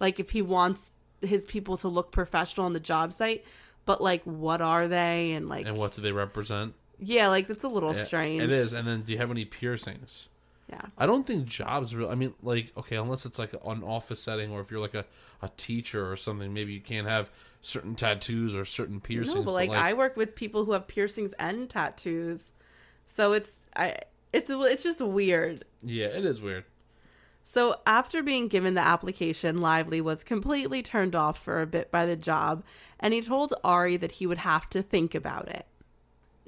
Like, 0.00 0.18
if 0.18 0.30
he 0.30 0.42
wants 0.42 0.90
his 1.20 1.44
people 1.44 1.76
to 1.78 1.88
look 1.88 2.10
professional 2.10 2.66
on 2.66 2.72
the 2.72 2.80
job 2.80 3.12
site, 3.12 3.44
but 3.84 4.00
like, 4.02 4.22
what 4.24 4.60
are 4.60 4.88
they? 4.88 5.32
And 5.32 5.48
like, 5.48 5.66
And 5.66 5.76
what 5.76 5.94
do 5.94 6.02
they 6.02 6.12
represent? 6.12 6.74
yeah, 6.98 7.28
like 7.28 7.46
that's 7.48 7.64
a 7.64 7.68
little 7.68 7.94
Yeah, 7.94 8.02
strange. 8.02 8.42
It 8.42 8.50
is. 8.50 8.72
And 8.72 8.86
then, 8.88 9.02
do 9.02 9.12
you 9.12 9.18
have 9.18 9.30
any 9.30 9.44
piercings? 9.44 10.28
Yeah. 10.72 10.86
I 10.96 11.04
don't 11.04 11.26
think 11.26 11.44
jobs 11.44 11.94
really. 11.94 12.10
I 12.10 12.14
mean, 12.14 12.32
like, 12.42 12.72
okay, 12.76 12.96
unless 12.96 13.26
it's 13.26 13.38
like 13.38 13.52
an 13.52 13.82
office 13.82 14.22
setting, 14.22 14.50
or 14.50 14.60
if 14.60 14.70
you're 14.70 14.80
like 14.80 14.94
a, 14.94 15.04
a 15.42 15.50
teacher 15.58 16.10
or 16.10 16.16
something, 16.16 16.54
maybe 16.54 16.72
you 16.72 16.80
can't 16.80 17.06
have 17.06 17.30
certain 17.60 17.94
tattoos 17.94 18.56
or 18.56 18.64
certain 18.64 18.98
piercings. 18.98 19.36
No, 19.36 19.42
but 19.42 19.52
like, 19.52 19.70
I 19.70 19.92
work 19.92 20.16
with 20.16 20.34
people 20.34 20.64
who 20.64 20.72
have 20.72 20.88
piercings 20.88 21.34
and 21.38 21.68
tattoos, 21.68 22.40
so 23.16 23.34
it's 23.34 23.60
I 23.76 23.98
it's 24.32 24.50
it's 24.50 24.82
just 24.82 25.02
weird. 25.02 25.64
yeah, 25.82 26.06
it 26.06 26.24
is 26.24 26.40
weird. 26.40 26.64
So, 27.44 27.80
after 27.84 28.22
being 28.22 28.48
given 28.48 28.74
the 28.74 28.80
application, 28.80 29.60
Lively 29.60 30.00
was 30.00 30.24
completely 30.24 30.80
turned 30.80 31.14
off 31.14 31.36
for 31.36 31.60
a 31.60 31.66
bit 31.66 31.90
by 31.90 32.06
the 32.06 32.16
job, 32.16 32.64
and 32.98 33.12
he 33.12 33.20
told 33.20 33.52
Ari 33.62 33.98
that 33.98 34.12
he 34.12 34.26
would 34.26 34.38
have 34.38 34.70
to 34.70 34.82
think 34.82 35.14
about 35.14 35.48
it. 35.48 35.66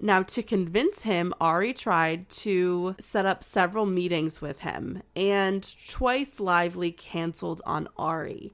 Now, 0.01 0.23
to 0.23 0.43
convince 0.43 1.03
him, 1.03 1.33
Ari 1.41 1.73
tried 1.73 2.29
to 2.31 2.97
set 2.99 3.27
up 3.27 3.45
several 3.45 3.87
meetings 3.87 4.41
with 4.41 4.61
him, 4.61 5.03
and 5.15 5.63
twice 5.89 6.41
Lively 6.41 6.91
canceled 6.91 7.63
on 7.65 7.89
Ari. 7.97 8.53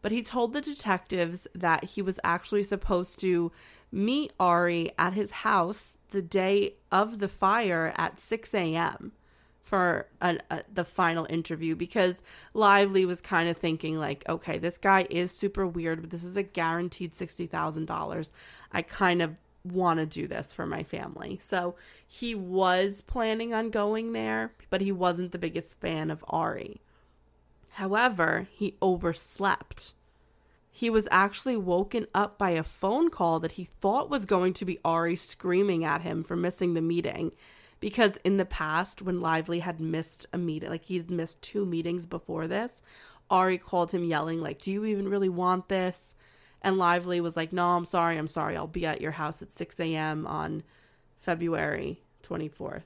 But 0.00 0.12
he 0.12 0.22
told 0.22 0.52
the 0.52 0.60
detectives 0.60 1.46
that 1.54 1.84
he 1.84 2.02
was 2.02 2.20
actually 2.24 2.62
supposed 2.62 3.20
to 3.20 3.52
meet 3.92 4.32
Ari 4.38 4.92
at 4.96 5.14
his 5.14 5.32
house 5.32 5.98
the 6.10 6.22
day 6.22 6.74
of 6.92 7.18
the 7.18 7.28
fire 7.28 7.92
at 7.96 8.20
6 8.20 8.54
a.m 8.54 9.12
for 9.70 10.08
a, 10.20 10.36
a, 10.50 10.64
the 10.74 10.84
final 10.84 11.28
interview 11.30 11.76
because 11.76 12.16
Lively 12.54 13.06
was 13.06 13.20
kind 13.20 13.48
of 13.48 13.56
thinking 13.56 13.96
like, 13.96 14.24
okay, 14.28 14.58
this 14.58 14.76
guy 14.78 15.06
is 15.08 15.30
super 15.30 15.64
weird, 15.64 16.00
but 16.00 16.10
this 16.10 16.24
is 16.24 16.36
a 16.36 16.42
guaranteed 16.42 17.14
sixty 17.14 17.46
thousand 17.46 17.84
dollars. 17.84 18.32
I 18.72 18.82
kind 18.82 19.22
of 19.22 19.38
want 19.64 19.98
to 20.00 20.06
do 20.06 20.26
this 20.26 20.52
for 20.52 20.66
my 20.66 20.82
family. 20.82 21.40
So 21.42 21.74
he 22.06 22.34
was 22.34 23.02
planning 23.02 23.52
on 23.52 23.70
going 23.70 24.12
there, 24.12 24.52
but 24.70 24.80
he 24.80 24.92
wasn't 24.92 25.32
the 25.32 25.38
biggest 25.38 25.78
fan 25.80 26.10
of 26.10 26.24
Ari. 26.28 26.80
However, 27.72 28.48
he 28.52 28.76
overslept. 28.82 29.92
He 30.72 30.90
was 30.90 31.08
actually 31.10 31.56
woken 31.56 32.06
up 32.14 32.38
by 32.38 32.50
a 32.50 32.62
phone 32.62 33.10
call 33.10 33.40
that 33.40 33.52
he 33.52 33.64
thought 33.64 34.10
was 34.10 34.24
going 34.24 34.54
to 34.54 34.64
be 34.64 34.78
Ari 34.84 35.16
screaming 35.16 35.84
at 35.84 36.02
him 36.02 36.22
for 36.22 36.36
missing 36.36 36.74
the 36.74 36.80
meeting 36.80 37.32
because 37.80 38.18
in 38.24 38.36
the 38.36 38.44
past 38.44 39.02
when 39.02 39.20
lively 39.20 39.60
had 39.60 39.80
missed 39.80 40.26
a 40.32 40.38
meeting 40.38 40.70
like 40.70 40.84
he's 40.84 41.08
missed 41.08 41.42
two 41.42 41.66
meetings 41.66 42.06
before 42.06 42.46
this 42.46 42.80
ari 43.30 43.58
called 43.58 43.90
him 43.90 44.04
yelling 44.04 44.40
like 44.40 44.60
do 44.60 44.70
you 44.70 44.84
even 44.84 45.08
really 45.08 45.28
want 45.28 45.68
this 45.68 46.14
and 46.62 46.78
lively 46.78 47.20
was 47.20 47.36
like 47.36 47.52
no 47.52 47.64
i'm 47.76 47.84
sorry 47.84 48.16
i'm 48.16 48.28
sorry 48.28 48.56
i'll 48.56 48.66
be 48.66 48.84
at 48.86 49.00
your 49.00 49.12
house 49.12 49.40
at 49.42 49.52
6 49.52 49.80
a.m 49.80 50.26
on 50.26 50.62
february 51.20 52.00
24th 52.22 52.82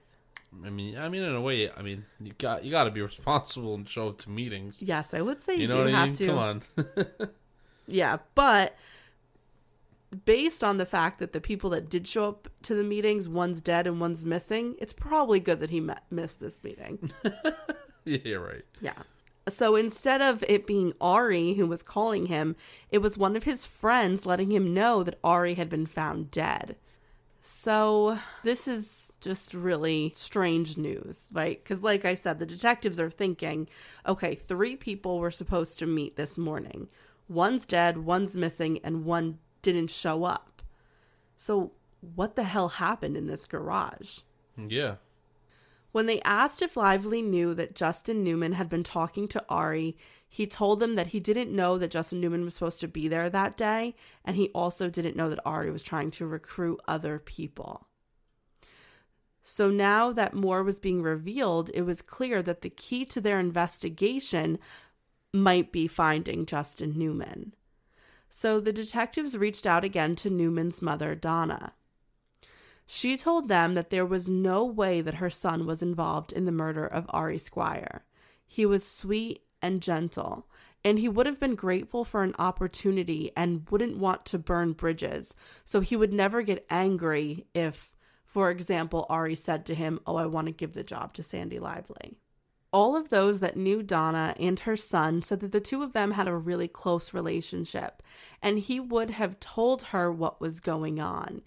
I 0.64 0.70
mean, 0.70 0.96
I 0.96 1.08
mean, 1.08 1.24
in 1.24 1.34
a 1.34 1.40
way, 1.40 1.68
I 1.68 1.82
mean, 1.82 2.04
you 2.20 2.32
got 2.38 2.64
you 2.64 2.70
got 2.70 2.84
to 2.84 2.92
be 2.92 3.02
responsible 3.12 3.74
and 3.74 3.88
show 3.88 4.08
up 4.10 4.18
to 4.18 4.30
meetings. 4.30 4.80
yes 4.80 5.12
i 5.12 5.20
would 5.20 5.42
say 5.42 5.54
you, 5.56 5.62
You 5.62 5.68
know 5.68 5.78
do 5.78 5.84
what 5.86 5.94
I 5.94 5.98
have 5.98 6.06
mean? 6.06 6.14
to 6.14 6.26
Come 6.28 6.38
on. 6.38 6.62
Yeah, 7.88 8.18
but 8.36 8.76
based 10.24 10.62
on 10.62 10.78
the 10.78 10.86
fact 10.86 11.18
that 11.18 11.32
the 11.32 11.40
people 11.40 11.70
that 11.70 11.90
did 11.90 12.06
show 12.06 12.28
up 12.28 12.48
to 12.62 12.74
the 12.74 12.84
meetings, 12.84 13.28
one's 13.28 13.60
dead 13.60 13.86
and 13.86 14.00
one's 14.00 14.24
missing, 14.24 14.76
it's 14.78 14.92
probably 14.92 15.40
good 15.40 15.60
that 15.60 15.70
he 15.70 15.80
met, 15.80 16.04
missed 16.10 16.40
this 16.40 16.62
meeting. 16.62 17.10
yeah, 18.04 18.18
you're 18.24 18.40
right. 18.40 18.64
yeah. 18.80 18.92
So 19.48 19.76
instead 19.76 20.22
of 20.22 20.42
it 20.48 20.66
being 20.66 20.92
Ari 21.00 21.54
who 21.54 21.66
was 21.66 21.82
calling 21.82 22.26
him, 22.26 22.56
it 22.90 22.98
was 22.98 23.18
one 23.18 23.36
of 23.36 23.44
his 23.44 23.66
friends 23.66 24.24
letting 24.24 24.50
him 24.50 24.72
know 24.72 25.02
that 25.02 25.18
Ari 25.22 25.54
had 25.54 25.68
been 25.68 25.86
found 25.86 26.30
dead. 26.30 26.76
So 27.42 28.18
this 28.42 28.66
is 28.66 29.12
just 29.20 29.52
really 29.52 30.12
strange 30.14 30.78
news, 30.78 31.28
right? 31.30 31.62
Because, 31.62 31.82
like 31.82 32.06
I 32.06 32.14
said, 32.14 32.38
the 32.38 32.46
detectives 32.46 32.98
are 32.98 33.10
thinking 33.10 33.68
okay, 34.06 34.34
three 34.34 34.76
people 34.76 35.18
were 35.18 35.30
supposed 35.30 35.78
to 35.78 35.86
meet 35.86 36.16
this 36.16 36.38
morning. 36.38 36.88
One's 37.28 37.66
dead, 37.66 37.98
one's 37.98 38.34
missing, 38.34 38.80
and 38.82 39.04
one 39.04 39.38
didn't 39.60 39.90
show 39.90 40.24
up. 40.24 40.62
So, 41.36 41.72
what 42.14 42.34
the 42.34 42.44
hell 42.44 42.68
happened 42.68 43.16
in 43.16 43.26
this 43.26 43.44
garage? 43.44 44.20
Yeah. 44.56 44.96
When 45.94 46.06
they 46.06 46.20
asked 46.22 46.60
if 46.60 46.76
Lively 46.76 47.22
knew 47.22 47.54
that 47.54 47.76
Justin 47.76 48.24
Newman 48.24 48.54
had 48.54 48.68
been 48.68 48.82
talking 48.82 49.28
to 49.28 49.44
Ari, 49.48 49.96
he 50.28 50.44
told 50.44 50.80
them 50.80 50.96
that 50.96 51.06
he 51.06 51.20
didn't 51.20 51.54
know 51.54 51.78
that 51.78 51.92
Justin 51.92 52.20
Newman 52.20 52.44
was 52.44 52.54
supposed 52.54 52.80
to 52.80 52.88
be 52.88 53.06
there 53.06 53.30
that 53.30 53.56
day, 53.56 53.94
and 54.24 54.34
he 54.34 54.48
also 54.48 54.90
didn't 54.90 55.14
know 55.14 55.30
that 55.30 55.38
Ari 55.46 55.70
was 55.70 55.84
trying 55.84 56.10
to 56.10 56.26
recruit 56.26 56.80
other 56.88 57.20
people. 57.20 57.86
So 59.44 59.70
now 59.70 60.12
that 60.12 60.34
more 60.34 60.64
was 60.64 60.80
being 60.80 61.00
revealed, 61.00 61.70
it 61.72 61.82
was 61.82 62.02
clear 62.02 62.42
that 62.42 62.62
the 62.62 62.70
key 62.70 63.04
to 63.04 63.20
their 63.20 63.38
investigation 63.38 64.58
might 65.32 65.70
be 65.70 65.86
finding 65.86 66.44
Justin 66.44 66.98
Newman. 66.98 67.54
So 68.28 68.58
the 68.58 68.72
detectives 68.72 69.38
reached 69.38 69.64
out 69.64 69.84
again 69.84 70.16
to 70.16 70.28
Newman's 70.28 70.82
mother, 70.82 71.14
Donna. 71.14 71.74
She 72.86 73.16
told 73.16 73.48
them 73.48 73.74
that 73.74 73.90
there 73.90 74.04
was 74.04 74.28
no 74.28 74.64
way 74.64 75.00
that 75.00 75.14
her 75.14 75.30
son 75.30 75.66
was 75.66 75.82
involved 75.82 76.32
in 76.32 76.44
the 76.44 76.52
murder 76.52 76.86
of 76.86 77.06
Ari 77.08 77.38
Squire. 77.38 78.04
He 78.46 78.66
was 78.66 78.86
sweet 78.86 79.42
and 79.62 79.80
gentle, 79.80 80.46
and 80.84 80.98
he 80.98 81.08
would 81.08 81.26
have 81.26 81.40
been 81.40 81.54
grateful 81.54 82.04
for 82.04 82.22
an 82.22 82.34
opportunity 82.38 83.32
and 83.34 83.68
wouldn't 83.70 83.96
want 83.96 84.26
to 84.26 84.38
burn 84.38 84.72
bridges. 84.74 85.34
So 85.64 85.80
he 85.80 85.96
would 85.96 86.12
never 86.12 86.42
get 86.42 86.66
angry 86.68 87.46
if, 87.54 87.96
for 88.26 88.50
example, 88.50 89.06
Ari 89.08 89.34
said 89.34 89.64
to 89.66 89.74
him, 89.74 90.00
Oh, 90.06 90.16
I 90.16 90.26
want 90.26 90.46
to 90.48 90.52
give 90.52 90.74
the 90.74 90.84
job 90.84 91.14
to 91.14 91.22
Sandy 91.22 91.58
Lively. 91.58 92.18
All 92.70 92.96
of 92.96 93.08
those 93.08 93.40
that 93.40 93.56
knew 93.56 93.82
Donna 93.82 94.34
and 94.38 94.58
her 94.60 94.76
son 94.76 95.22
said 95.22 95.40
that 95.40 95.52
the 95.52 95.60
two 95.60 95.82
of 95.82 95.92
them 95.92 96.10
had 96.10 96.28
a 96.28 96.36
really 96.36 96.68
close 96.68 97.14
relationship, 97.14 98.02
and 98.42 98.58
he 98.58 98.78
would 98.78 99.10
have 99.10 99.40
told 99.40 99.84
her 99.84 100.12
what 100.12 100.40
was 100.40 100.60
going 100.60 101.00
on. 101.00 101.42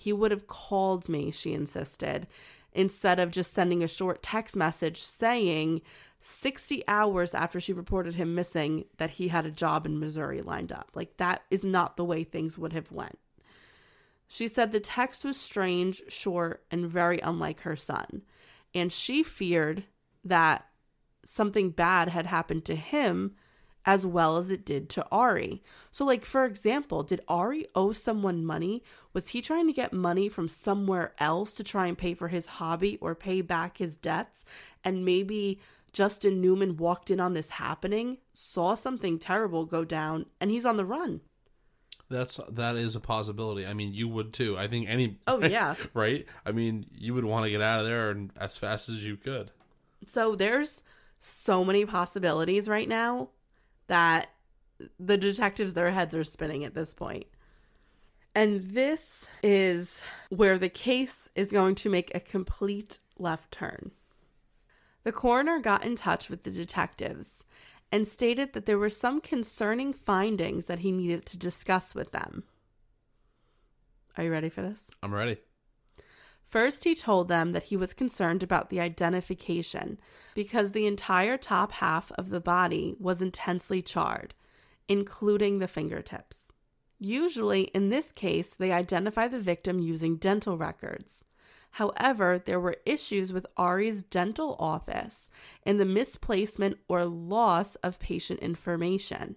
He 0.00 0.14
would 0.14 0.30
have 0.30 0.46
called 0.46 1.10
me, 1.10 1.30
she 1.30 1.52
insisted, 1.52 2.26
instead 2.72 3.20
of 3.20 3.30
just 3.30 3.52
sending 3.52 3.82
a 3.82 3.88
short 3.88 4.22
text 4.22 4.56
message 4.56 5.02
saying 5.02 5.82
60 6.22 6.82
hours 6.88 7.34
after 7.34 7.60
she 7.60 7.74
reported 7.74 8.14
him 8.14 8.34
missing 8.34 8.86
that 8.96 9.10
he 9.10 9.28
had 9.28 9.44
a 9.44 9.50
job 9.50 9.84
in 9.84 10.00
Missouri 10.00 10.40
lined 10.40 10.72
up. 10.72 10.88
Like 10.94 11.18
that 11.18 11.42
is 11.50 11.66
not 11.66 11.98
the 11.98 12.04
way 12.06 12.24
things 12.24 12.56
would 12.56 12.72
have 12.72 12.90
went. 12.90 13.18
She 14.26 14.48
said 14.48 14.72
the 14.72 14.80
text 14.80 15.22
was 15.22 15.38
strange, 15.38 16.00
short, 16.08 16.64
and 16.70 16.88
very 16.88 17.20
unlike 17.20 17.60
her 17.60 17.76
son, 17.76 18.22
and 18.74 18.90
she 18.90 19.22
feared 19.22 19.84
that 20.24 20.66
something 21.26 21.68
bad 21.68 22.08
had 22.08 22.24
happened 22.24 22.64
to 22.64 22.74
him 22.74 23.34
as 23.86 24.04
well 24.06 24.36
as 24.36 24.50
it 24.50 24.64
did 24.64 24.88
to 24.90 25.06
Ari. 25.10 25.62
So, 25.90 26.04
like, 26.04 26.24
for 26.24 26.44
example, 26.44 27.02
did 27.02 27.22
Ari 27.28 27.66
owe 27.74 27.92
someone 27.92 28.44
money? 28.44 28.82
Was 29.12 29.28
he 29.28 29.40
trying 29.40 29.66
to 29.66 29.72
get 29.72 29.92
money 29.92 30.28
from 30.28 30.48
somewhere 30.48 31.12
else 31.18 31.54
to 31.54 31.64
try 31.64 31.86
and 31.86 31.96
pay 31.96 32.14
for 32.14 32.28
his 32.28 32.46
hobby 32.46 32.98
or 33.00 33.14
pay 33.14 33.40
back 33.40 33.78
his 33.78 33.96
debts? 33.96 34.44
And 34.84 35.04
maybe 35.04 35.60
Justin 35.92 36.40
Newman 36.40 36.76
walked 36.76 37.10
in 37.10 37.20
on 37.20 37.34
this 37.34 37.50
happening, 37.50 38.18
saw 38.34 38.74
something 38.74 39.18
terrible 39.18 39.64
go 39.64 39.84
down, 39.84 40.26
and 40.40 40.50
he's 40.50 40.66
on 40.66 40.76
the 40.76 40.84
run. 40.84 41.20
That's 42.08 42.40
that 42.50 42.76
is 42.76 42.96
a 42.96 43.00
possibility. 43.00 43.64
I 43.64 43.72
mean, 43.72 43.94
you 43.94 44.08
would 44.08 44.32
too. 44.32 44.58
I 44.58 44.66
think 44.66 44.88
any. 44.88 45.18
Oh, 45.26 45.42
yeah. 45.44 45.76
right. 45.94 46.26
I 46.44 46.52
mean, 46.52 46.86
you 46.92 47.14
would 47.14 47.24
want 47.24 47.44
to 47.44 47.50
get 47.50 47.62
out 47.62 47.80
of 47.80 47.86
there 47.86 48.10
and 48.10 48.32
as 48.36 48.56
fast 48.56 48.88
as 48.88 49.04
you 49.04 49.16
could. 49.16 49.52
So, 50.06 50.34
there's 50.34 50.82
so 51.20 51.64
many 51.64 51.84
possibilities 51.84 52.68
right 52.68 52.88
now 52.88 53.28
that 53.90 54.30
the 55.00 55.18
detectives, 55.18 55.74
their 55.74 55.90
heads 55.90 56.14
are 56.14 56.22
spinning 56.22 56.64
at 56.64 56.74
this 56.74 56.94
point. 56.94 57.26
And 58.36 58.70
this 58.70 59.28
is 59.42 60.04
where 60.28 60.58
the 60.58 60.68
case 60.68 61.28
is 61.34 61.50
going 61.50 61.74
to 61.74 61.90
make 61.90 62.14
a 62.14 62.20
complete 62.20 63.00
left 63.18 63.50
turn. 63.50 63.90
The 65.02 65.10
coroner 65.10 65.58
got 65.58 65.84
in 65.84 65.96
touch 65.96 66.30
with 66.30 66.44
the 66.44 66.52
detectives 66.52 67.42
and 67.90 68.06
stated 68.06 68.52
that 68.52 68.64
there 68.64 68.78
were 68.78 68.90
some 68.90 69.20
concerning 69.20 69.92
findings 69.92 70.66
that 70.66 70.78
he 70.78 70.92
needed 70.92 71.26
to 71.26 71.36
discuss 71.36 71.92
with 71.92 72.12
them. 72.12 72.44
Are 74.16 74.22
you 74.22 74.30
ready 74.30 74.50
for 74.50 74.62
this? 74.62 74.88
I'm 75.02 75.12
ready. 75.12 75.38
First, 76.50 76.82
he 76.82 76.96
told 76.96 77.28
them 77.28 77.52
that 77.52 77.64
he 77.64 77.76
was 77.76 77.94
concerned 77.94 78.42
about 78.42 78.70
the 78.70 78.80
identification 78.80 80.00
because 80.34 80.72
the 80.72 80.86
entire 80.86 81.36
top 81.36 81.70
half 81.70 82.10
of 82.18 82.30
the 82.30 82.40
body 82.40 82.96
was 82.98 83.22
intensely 83.22 83.80
charred, 83.80 84.34
including 84.88 85.60
the 85.60 85.68
fingertips. 85.68 86.48
Usually, 86.98 87.62
in 87.72 87.88
this 87.88 88.10
case, 88.10 88.52
they 88.52 88.72
identify 88.72 89.28
the 89.28 89.38
victim 89.38 89.78
using 89.78 90.16
dental 90.16 90.58
records. 90.58 91.24
However, 91.72 92.42
there 92.44 92.58
were 92.58 92.76
issues 92.84 93.32
with 93.32 93.46
Ari's 93.56 94.02
dental 94.02 94.56
office 94.58 95.28
and 95.64 95.78
the 95.78 95.84
misplacement 95.84 96.78
or 96.88 97.04
loss 97.04 97.76
of 97.76 98.00
patient 98.00 98.40
information. 98.40 99.36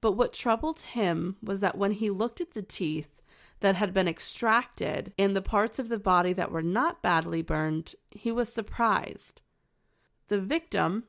But 0.00 0.12
what 0.12 0.32
troubled 0.32 0.80
him 0.80 1.36
was 1.42 1.60
that 1.60 1.76
when 1.76 1.92
he 1.92 2.08
looked 2.08 2.40
at 2.40 2.54
the 2.54 2.62
teeth, 2.62 3.17
that 3.60 3.76
had 3.76 3.92
been 3.92 4.08
extracted 4.08 5.12
in 5.16 5.34
the 5.34 5.42
parts 5.42 5.78
of 5.78 5.88
the 5.88 5.98
body 5.98 6.32
that 6.32 6.52
were 6.52 6.62
not 6.62 7.02
badly 7.02 7.42
burned, 7.42 7.94
he 8.10 8.30
was 8.30 8.52
surprised. 8.52 9.40
The 10.28 10.40
victim, 10.40 11.04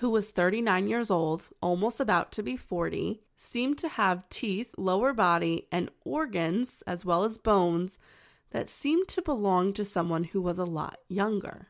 who 0.00 0.10
was 0.10 0.30
39 0.30 0.88
years 0.88 1.10
old, 1.10 1.48
almost 1.60 2.00
about 2.00 2.32
to 2.32 2.42
be 2.42 2.56
40, 2.56 3.20
seemed 3.36 3.78
to 3.78 3.88
have 3.88 4.28
teeth, 4.30 4.74
lower 4.76 5.12
body, 5.12 5.68
and 5.70 5.90
organs, 6.04 6.82
as 6.86 7.04
well 7.04 7.24
as 7.24 7.38
bones, 7.38 7.98
that 8.50 8.68
seemed 8.68 9.08
to 9.08 9.22
belong 9.22 9.72
to 9.74 9.84
someone 9.84 10.24
who 10.24 10.40
was 10.40 10.58
a 10.58 10.64
lot 10.64 10.98
younger. 11.08 11.68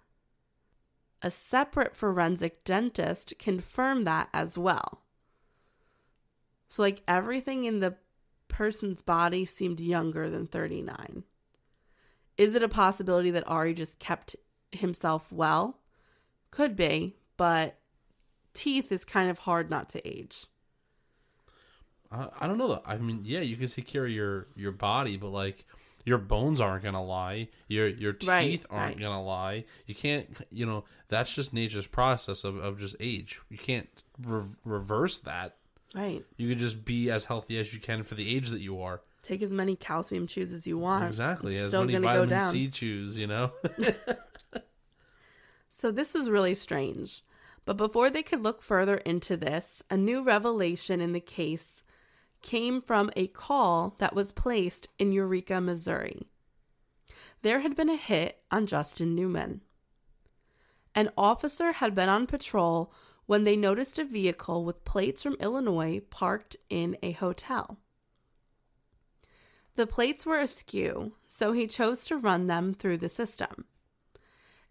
a 1.24 1.30
separate 1.30 1.96
forensic 1.96 2.62
dentist 2.64 3.32
confirmed 3.38 4.06
that 4.06 4.28
as 4.34 4.58
well. 4.58 5.00
So, 6.68 6.82
like, 6.82 7.02
everything 7.08 7.64
in 7.64 7.80
the 7.80 7.94
person's 8.48 9.02
body 9.02 9.44
seemed 9.44 9.80
younger 9.80 10.30
than 10.30 10.46
39. 10.46 11.24
Is 12.36 12.54
it 12.54 12.62
a 12.62 12.68
possibility 12.68 13.30
that 13.30 13.46
Ari 13.48 13.74
just 13.74 13.98
kept 13.98 14.36
himself 14.72 15.30
well? 15.32 15.78
Could 16.50 16.76
be, 16.76 17.16
but 17.36 17.78
teeth 18.52 18.90
is 18.92 19.04
kind 19.04 19.30
of 19.30 19.38
hard 19.40 19.70
not 19.70 19.90
to 19.90 20.08
age. 20.08 20.46
I, 22.10 22.28
I 22.40 22.46
don't 22.46 22.58
know. 22.58 22.68
Though. 22.68 22.82
I 22.86 22.96
mean, 22.98 23.22
yeah, 23.24 23.40
you 23.40 23.56
can 23.56 23.68
take 23.68 23.86
care 23.86 24.04
of 24.04 24.10
your 24.12 24.46
your 24.56 24.72
body, 24.72 25.16
but 25.16 25.28
like 25.30 25.64
your 26.04 26.18
bones 26.18 26.60
aren't 26.60 26.84
gonna 26.84 27.04
lie. 27.04 27.48
Your 27.68 27.88
your 27.88 28.12
teeth 28.12 28.28
Right, 28.28 28.64
aren't 28.70 28.94
right. 28.96 29.00
gonna 29.00 29.22
lie. 29.22 29.64
You 29.86 29.94
can't. 29.94 30.28
You 30.50 30.66
know 30.66 30.84
that's 31.08 31.34
just 31.34 31.52
nature's 31.52 31.86
process 31.86 32.44
of 32.44 32.56
of 32.56 32.78
just 32.78 32.96
age. 33.00 33.40
You 33.48 33.58
can't 33.58 33.88
re- 34.22 34.44
reverse 34.64 35.18
that. 35.20 35.56
Right. 35.94 36.24
You 36.36 36.48
can 36.48 36.58
just 36.58 36.84
be 36.84 37.10
as 37.10 37.24
healthy 37.24 37.58
as 37.58 37.72
you 37.72 37.80
can 37.80 38.02
for 38.02 38.16
the 38.16 38.34
age 38.34 38.50
that 38.50 38.60
you 38.60 38.82
are. 38.82 39.00
Take 39.22 39.42
as 39.42 39.52
many 39.52 39.76
calcium 39.76 40.26
chews 40.26 40.52
as 40.52 40.66
you 40.66 40.76
want. 40.76 41.04
Exactly. 41.04 41.56
It's 41.56 41.72
As 41.72 41.72
many 41.72 41.92
gonna 41.92 42.06
go 42.06 42.08
vitamin 42.08 42.28
down. 42.28 42.52
C 42.52 42.68
chews, 42.68 43.16
you 43.16 43.26
know. 43.26 43.52
So 45.76 45.90
this 45.90 46.14
was 46.14 46.30
really 46.30 46.54
strange. 46.54 47.24
But 47.64 47.76
before 47.76 48.08
they 48.08 48.22
could 48.22 48.42
look 48.42 48.62
further 48.62 48.98
into 48.98 49.36
this, 49.36 49.82
a 49.90 49.96
new 49.96 50.22
revelation 50.22 51.00
in 51.00 51.12
the 51.12 51.20
case 51.20 51.82
came 52.42 52.80
from 52.80 53.10
a 53.16 53.26
call 53.26 53.96
that 53.98 54.14
was 54.14 54.30
placed 54.32 54.88
in 54.98 55.12
Eureka, 55.12 55.60
Missouri. 55.60 56.28
There 57.42 57.60
had 57.60 57.74
been 57.74 57.90
a 57.90 57.96
hit 57.96 58.38
on 58.50 58.66
Justin 58.66 59.14
Newman. 59.14 59.62
An 60.94 61.10
officer 61.18 61.72
had 61.72 61.94
been 61.94 62.08
on 62.08 62.26
patrol 62.28 62.92
when 63.26 63.44
they 63.44 63.56
noticed 63.56 63.98
a 63.98 64.04
vehicle 64.04 64.64
with 64.64 64.84
plates 64.84 65.22
from 65.22 65.34
Illinois 65.40 66.00
parked 66.10 66.56
in 66.68 66.96
a 67.02 67.12
hotel. 67.12 67.78
The 69.76 69.86
plates 69.86 70.24
were 70.24 70.38
askew, 70.38 71.14
so 71.28 71.52
he 71.52 71.66
chose 71.66 72.04
to 72.06 72.16
run 72.16 72.46
them 72.46 72.74
through 72.74 72.98
the 72.98 73.08
system. 73.08 73.64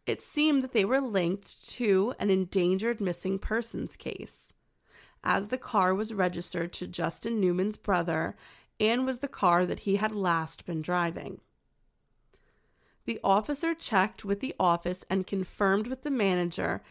It 0.06 0.22
seemed 0.22 0.64
that 0.64 0.74
they 0.74 0.86
were 0.86 1.02
linked 1.02 1.70
to 1.72 2.14
an 2.20 2.30
endangered 2.30 3.02
missing 3.02 3.40
persons 3.40 3.96
case, 3.96 4.54
as 5.24 5.48
the 5.48 5.58
car 5.58 5.96
was 5.96 6.14
registered 6.14 6.74
to 6.74 6.88
Justin 6.88 7.40
Newman's 7.40 7.78
brother 7.78 8.36
and 8.80 9.06
was 9.06 9.20
the 9.20 9.28
car 9.28 9.66
that 9.66 9.80
he 9.80 9.98
had 9.98 10.12
last 10.12 10.66
been 10.66 10.82
driving. 10.82 11.40
The 13.06 13.20
officer 13.24 13.74
checked 13.74 14.24
with 14.24 14.40
the 14.40 14.56
office 14.60 15.04
and 15.10 15.28
confirmed 15.28 15.88
with 15.88 16.04
the 16.04 16.12
manager 16.12 16.82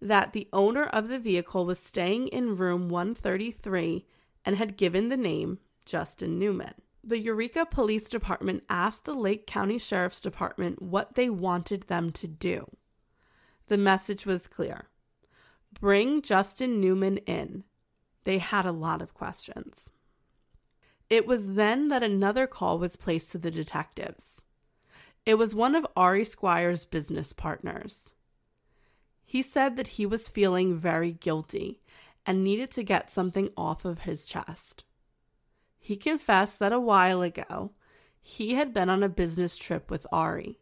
that 0.00 0.32
the 0.32 0.48
owner 0.52 0.84
of 0.84 1.08
the 1.08 1.18
vehicle 1.18 1.64
was 1.64 1.78
staying 1.78 2.28
in 2.28 2.56
room 2.56 2.88
133 2.88 4.04
and 4.44 4.56
had 4.56 4.76
given 4.76 5.08
the 5.08 5.16
name 5.16 5.58
Justin 5.84 6.38
Newman. 6.38 6.74
The 7.02 7.18
Eureka 7.18 7.66
Police 7.66 8.08
Department 8.08 8.64
asked 8.68 9.04
the 9.04 9.14
Lake 9.14 9.46
County 9.46 9.78
Sheriff's 9.78 10.20
Department 10.20 10.82
what 10.82 11.14
they 11.14 11.30
wanted 11.30 11.82
them 11.82 12.10
to 12.12 12.26
do. 12.26 12.66
The 13.68 13.78
message 13.78 14.26
was 14.26 14.46
clear 14.46 14.86
bring 15.80 16.22
Justin 16.22 16.80
Newman 16.80 17.18
in. 17.18 17.64
They 18.24 18.38
had 18.38 18.64
a 18.64 18.72
lot 18.72 19.02
of 19.02 19.14
questions. 19.14 19.90
It 21.08 21.26
was 21.26 21.54
then 21.54 21.88
that 21.88 22.02
another 22.02 22.46
call 22.46 22.78
was 22.78 22.96
placed 22.96 23.30
to 23.32 23.38
the 23.38 23.50
detectives. 23.50 24.40
It 25.24 25.34
was 25.34 25.54
one 25.54 25.74
of 25.74 25.86
Ari 25.96 26.24
Squire's 26.24 26.84
business 26.84 27.32
partners. 27.32 28.04
He 29.28 29.42
said 29.42 29.76
that 29.76 29.88
he 29.88 30.06
was 30.06 30.28
feeling 30.28 30.78
very 30.78 31.10
guilty 31.10 31.82
and 32.24 32.42
needed 32.42 32.70
to 32.72 32.84
get 32.84 33.10
something 33.10 33.50
off 33.56 33.84
of 33.84 34.00
his 34.00 34.24
chest. 34.24 34.84
He 35.78 35.96
confessed 35.96 36.60
that 36.60 36.72
a 36.72 36.80
while 36.80 37.22
ago 37.22 37.72
he 38.22 38.54
had 38.54 38.72
been 38.72 38.88
on 38.88 39.02
a 39.02 39.08
business 39.08 39.56
trip 39.56 39.90
with 39.90 40.06
Ari. 40.10 40.60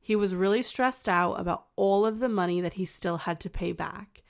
He 0.00 0.14
was 0.14 0.34
really 0.34 0.62
stressed 0.62 1.08
out 1.08 1.34
about 1.34 1.66
all 1.76 2.04
of 2.04 2.18
the 2.18 2.28
money 2.28 2.60
that 2.60 2.74
he 2.74 2.84
still 2.84 3.18
had 3.18 3.40
to 3.40 3.50
pay 3.50 3.72
back, 3.72 4.22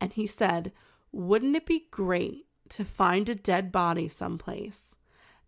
and 0.00 0.12
he 0.12 0.26
said, 0.26 0.72
Wouldn't 1.10 1.56
it 1.56 1.66
be 1.66 1.86
great 1.90 2.46
to 2.70 2.84
find 2.84 3.28
a 3.28 3.34
dead 3.34 3.72
body 3.72 4.08
someplace 4.08 4.94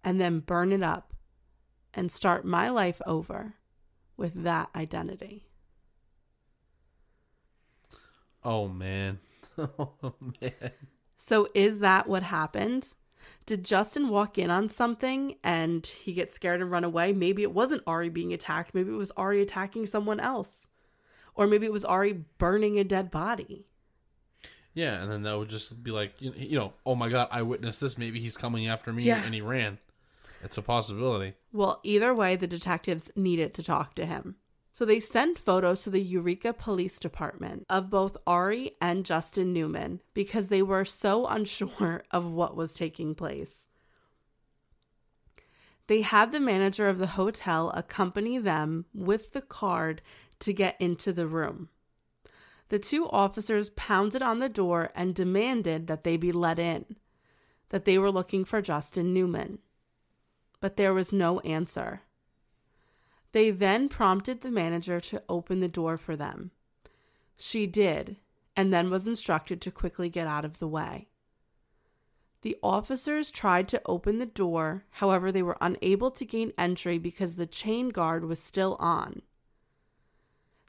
and 0.02 0.20
then 0.20 0.40
burn 0.40 0.72
it 0.72 0.82
up 0.82 1.12
and 1.92 2.10
start 2.10 2.44
my 2.44 2.68
life 2.68 3.02
over 3.04 3.54
with 4.16 4.44
that 4.44 4.70
identity? 4.74 5.47
Oh 8.44 8.68
man. 8.68 9.18
Oh 9.58 10.14
man. 10.40 10.70
So, 11.16 11.48
is 11.52 11.80
that 11.80 12.08
what 12.08 12.22
happened? 12.22 12.86
Did 13.44 13.64
Justin 13.64 14.08
walk 14.08 14.38
in 14.38 14.50
on 14.50 14.68
something 14.68 15.34
and 15.42 15.84
he 15.84 16.12
gets 16.12 16.36
scared 16.36 16.60
and 16.60 16.70
run 16.70 16.84
away? 16.84 17.12
Maybe 17.12 17.42
it 17.42 17.50
wasn't 17.52 17.82
Ari 17.84 18.10
being 18.10 18.32
attacked. 18.32 18.72
Maybe 18.72 18.90
it 18.92 18.96
was 18.96 19.10
Ari 19.16 19.42
attacking 19.42 19.86
someone 19.86 20.20
else. 20.20 20.68
Or 21.34 21.48
maybe 21.48 21.66
it 21.66 21.72
was 21.72 21.84
Ari 21.84 22.24
burning 22.38 22.78
a 22.78 22.84
dead 22.84 23.10
body. 23.10 23.66
Yeah, 24.74 25.02
and 25.02 25.10
then 25.10 25.22
that 25.22 25.36
would 25.36 25.48
just 25.48 25.82
be 25.82 25.90
like, 25.90 26.14
you 26.20 26.56
know, 26.56 26.72
oh 26.86 26.94
my 26.94 27.08
god, 27.08 27.26
I 27.32 27.42
witnessed 27.42 27.80
this. 27.80 27.98
Maybe 27.98 28.20
he's 28.20 28.36
coming 28.36 28.68
after 28.68 28.92
me, 28.92 29.02
Yeah. 29.02 29.24
and 29.24 29.34
he 29.34 29.40
ran. 29.40 29.78
It's 30.44 30.56
a 30.56 30.62
possibility. 30.62 31.34
Well, 31.52 31.80
either 31.82 32.14
way, 32.14 32.36
the 32.36 32.46
detectives 32.46 33.10
needed 33.16 33.54
to 33.54 33.64
talk 33.64 33.96
to 33.96 34.06
him. 34.06 34.36
So 34.72 34.84
they 34.84 35.00
sent 35.00 35.38
photos 35.38 35.82
to 35.82 35.90
the 35.90 36.00
Eureka 36.00 36.52
Police 36.52 36.98
Department 36.98 37.66
of 37.68 37.90
both 37.90 38.16
Ari 38.26 38.76
and 38.80 39.04
Justin 39.04 39.52
Newman 39.52 40.00
because 40.14 40.48
they 40.48 40.62
were 40.62 40.84
so 40.84 41.26
unsure 41.28 42.04
of 42.10 42.30
what 42.30 42.56
was 42.56 42.72
taking 42.74 43.14
place. 43.14 43.66
They 45.88 46.02
had 46.02 46.32
the 46.32 46.40
manager 46.40 46.88
of 46.88 46.98
the 46.98 47.08
hotel 47.08 47.70
accompany 47.70 48.38
them 48.38 48.84
with 48.94 49.32
the 49.32 49.40
card 49.40 50.02
to 50.40 50.52
get 50.52 50.76
into 50.78 51.12
the 51.12 51.26
room. 51.26 51.70
The 52.68 52.78
two 52.78 53.08
officers 53.08 53.70
pounded 53.70 54.22
on 54.22 54.38
the 54.38 54.50
door 54.50 54.90
and 54.94 55.14
demanded 55.14 55.86
that 55.86 56.04
they 56.04 56.18
be 56.18 56.30
let 56.30 56.58
in, 56.58 56.84
that 57.70 57.86
they 57.86 57.96
were 57.96 58.10
looking 58.10 58.44
for 58.44 58.60
Justin 58.60 59.14
Newman 59.14 59.60
but 60.60 60.76
there 60.76 60.94
was 60.94 61.12
no 61.12 61.40
answer. 61.40 62.02
They 63.32 63.50
then 63.50 63.88
prompted 63.88 64.40
the 64.40 64.50
manager 64.50 65.00
to 65.00 65.22
open 65.28 65.60
the 65.60 65.68
door 65.68 65.96
for 65.96 66.16
them. 66.16 66.50
She 67.36 67.66
did, 67.66 68.16
and 68.56 68.72
then 68.72 68.90
was 68.90 69.06
instructed 69.06 69.60
to 69.62 69.70
quickly 69.70 70.08
get 70.08 70.26
out 70.26 70.44
of 70.44 70.58
the 70.58 70.68
way. 70.68 71.08
The 72.42 72.56
officers 72.62 73.30
tried 73.30 73.68
to 73.68 73.82
open 73.84 74.18
the 74.18 74.26
door, 74.26 74.84
however, 74.90 75.30
they 75.30 75.42
were 75.42 75.58
unable 75.60 76.10
to 76.12 76.24
gain 76.24 76.52
entry 76.56 76.98
because 76.98 77.34
the 77.34 77.46
chain 77.46 77.88
guard 77.88 78.24
was 78.24 78.40
still 78.40 78.76
on. 78.78 79.22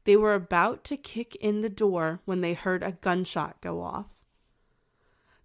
They 0.04 0.16
were 0.16 0.34
about 0.34 0.84
to 0.86 0.98
kick 0.98 1.36
in 1.36 1.62
the 1.62 1.70
door 1.70 2.22
when 2.26 2.42
they 2.42 2.54
heard 2.54 2.82
a 2.82 2.94
gunshot 2.94 3.62
go 3.62 3.82
off. 3.82 4.24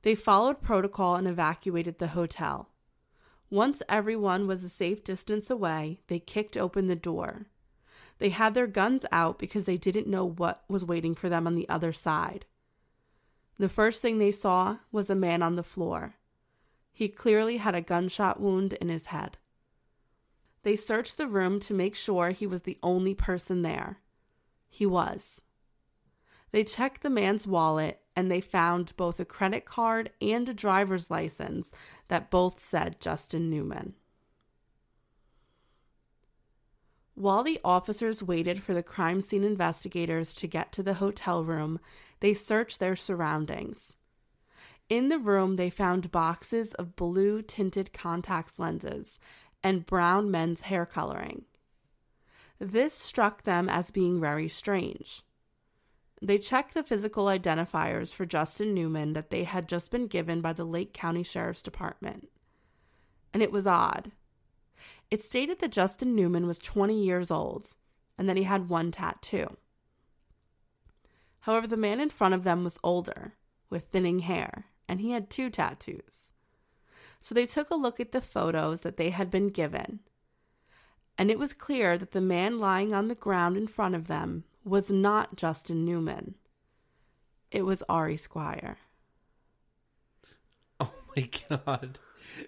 They 0.03 0.15
followed 0.15 0.63
protocol 0.63 1.17
and 1.17 1.29
evacuated 1.29 1.99
the 1.99 2.09
hotel. 2.09 2.71
Once 3.55 3.85
everyone 3.89 4.49
was 4.49 4.65
a 4.65 4.69
safe 4.69 5.05
distance 5.05 5.49
away, 5.49 6.01
they 6.09 6.19
kicked 6.19 6.57
open 6.57 6.89
the 6.89 6.97
door. 6.97 7.47
They 8.19 8.31
had 8.31 8.53
their 8.53 8.67
guns 8.67 9.07
out 9.13 9.39
because 9.39 9.65
they 9.65 9.77
didn't 9.77 10.09
know 10.09 10.25
what 10.25 10.65
was 10.69 10.85
waiting 10.85 11.15
for 11.15 11.29
them 11.29 11.47
on 11.47 11.55
the 11.55 11.69
other 11.69 11.93
side. 11.93 12.47
The 13.57 13.69
first 13.69 14.03
thing 14.03 14.19
they 14.19 14.33
saw 14.33 14.79
was 14.91 15.09
a 15.09 15.15
man 15.15 15.41
on 15.41 15.55
the 15.55 15.63
floor. 15.63 16.17
He 16.93 17.07
clearly 17.07 17.59
had 17.59 17.77
a 17.77 17.81
gunshot 17.81 18.41
wound 18.41 18.73
in 18.73 18.89
his 18.89 19.07
head. 19.07 19.39
They 20.65 20.75
searched 20.75 21.17
the 21.17 21.29
room 21.29 21.61
to 21.61 21.75
make 21.75 21.95
sure 21.95 22.31
he 22.31 22.49
was 22.49 22.63
the 22.63 22.81
only 22.83 23.15
person 23.15 23.63
there. 23.63 24.01
He 24.69 24.85
was. 24.85 25.41
They 26.51 26.65
checked 26.65 27.03
the 27.05 27.09
man's 27.09 27.47
wallet 27.47 28.01
and 28.17 28.31
they 28.31 28.41
found 28.41 28.97
both 28.97 29.19
a 29.19 29.25
credit 29.25 29.65
card 29.65 30.11
and 30.21 30.49
a 30.49 30.55
driver's 30.55 31.11
license 31.11 31.71
that 32.09 32.31
both 32.31 32.65
said 32.65 33.01
Justin 33.01 33.51
Newman. 33.51 33.95
While 37.17 37.45
the 37.45 37.61
officers 37.65 38.23
waited 38.23 38.63
for 38.63 38.75
the 38.75 38.83
crime 38.83 39.21
scene 39.21 39.45
investigators 39.45 40.35
to 40.37 40.49
get 40.49 40.73
to 40.73 40.83
the 40.83 40.95
hotel 40.95 41.45
room, 41.45 41.79
they 42.21 42.35
searched 42.35 42.81
their 42.81 42.97
surroundings. 42.97 43.93
In 44.89 45.09
the 45.09 45.19
room, 45.19 45.57
they 45.57 45.71
found 45.71 46.11
boxes 46.11 46.75
of 46.75 46.97
blue 46.97 47.41
tinted 47.41 47.93
contact 47.93 48.59
lenses 48.59 49.19
and 49.63 49.87
brown 49.87 50.31
men's 50.31 50.63
hair 50.63 50.85
coloring. 50.85 51.45
This 52.59 52.95
struck 52.95 53.45
them 53.45 53.69
as 53.69 53.91
being 53.91 54.21
very 54.21 54.49
strange. 54.49 55.23
They 56.25 56.39
checked 56.39 56.73
the 56.73 56.83
physical 56.83 57.27
identifiers 57.27 58.15
for 58.15 58.25
Justin 58.25 58.73
Newman 58.73 59.13
that 59.13 59.29
they 59.29 59.45
had 59.45 59.69
just 59.69 59.91
been 59.91 60.07
given 60.07 60.41
by 60.41 60.55
the 60.55 60.65
Lake 60.65 60.95
County 60.95 61.23
Sheriff's 61.23 61.63
Department. 61.63 62.31
And 63.35 63.43
it 63.43 63.53
was 63.53 63.67
odd. 63.67 64.11
It 65.11 65.23
stated 65.23 65.61
that 65.61 65.71
Justin 65.71 66.17
Newman 66.17 66.47
was 66.47 66.59
20 66.59 66.99
years 67.05 67.31
old 67.31 67.75
and 68.17 68.27
that 68.27 68.39
he 68.39 68.45
had 68.45 68.71
one 68.71 68.91
tattoo. 68.91 69.59
However, 71.41 71.67
the 71.67 71.77
man 71.77 72.01
in 72.01 72.09
front 72.09 72.33
of 72.33 72.43
them 72.43 72.65
was 72.65 72.79
older, 72.83 73.35
with 73.69 73.89
thinning 73.89 74.21
hair, 74.21 74.69
and 74.89 75.03
he 75.03 75.11
had 75.11 75.29
two 75.29 75.51
tattoos. 75.51 76.31
So 77.21 77.35
they 77.35 77.45
took 77.45 77.69
a 77.69 77.75
look 77.75 78.01
at 78.01 78.13
the 78.13 78.23
photos 78.23 78.81
that 78.81 78.97
they 78.97 79.11
had 79.11 79.31
been 79.31 79.49
given, 79.49 80.01
and 81.19 81.31
it 81.31 81.39
was 81.39 81.53
clear 81.53 81.99
that 81.99 82.13
the 82.13 82.23
man 82.23 82.59
lying 82.59 82.95
on 82.95 83.09
the 83.09 83.15
ground 83.15 83.59
in 83.59 83.67
front 83.67 83.95
of 83.95 84.07
them 84.07 84.45
was 84.65 84.91
not 84.91 85.37
Justin 85.37 85.85
Newman. 85.85 86.35
It 87.51 87.63
was 87.63 87.83
Ari 87.89 88.17
Squire. 88.17 88.79
Oh 90.81 90.93
my 91.17 91.29
god. 91.49 91.99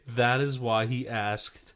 That 0.07 0.41
is 0.41 0.59
why 0.59 0.87
he 0.87 1.07
asked 1.09 1.75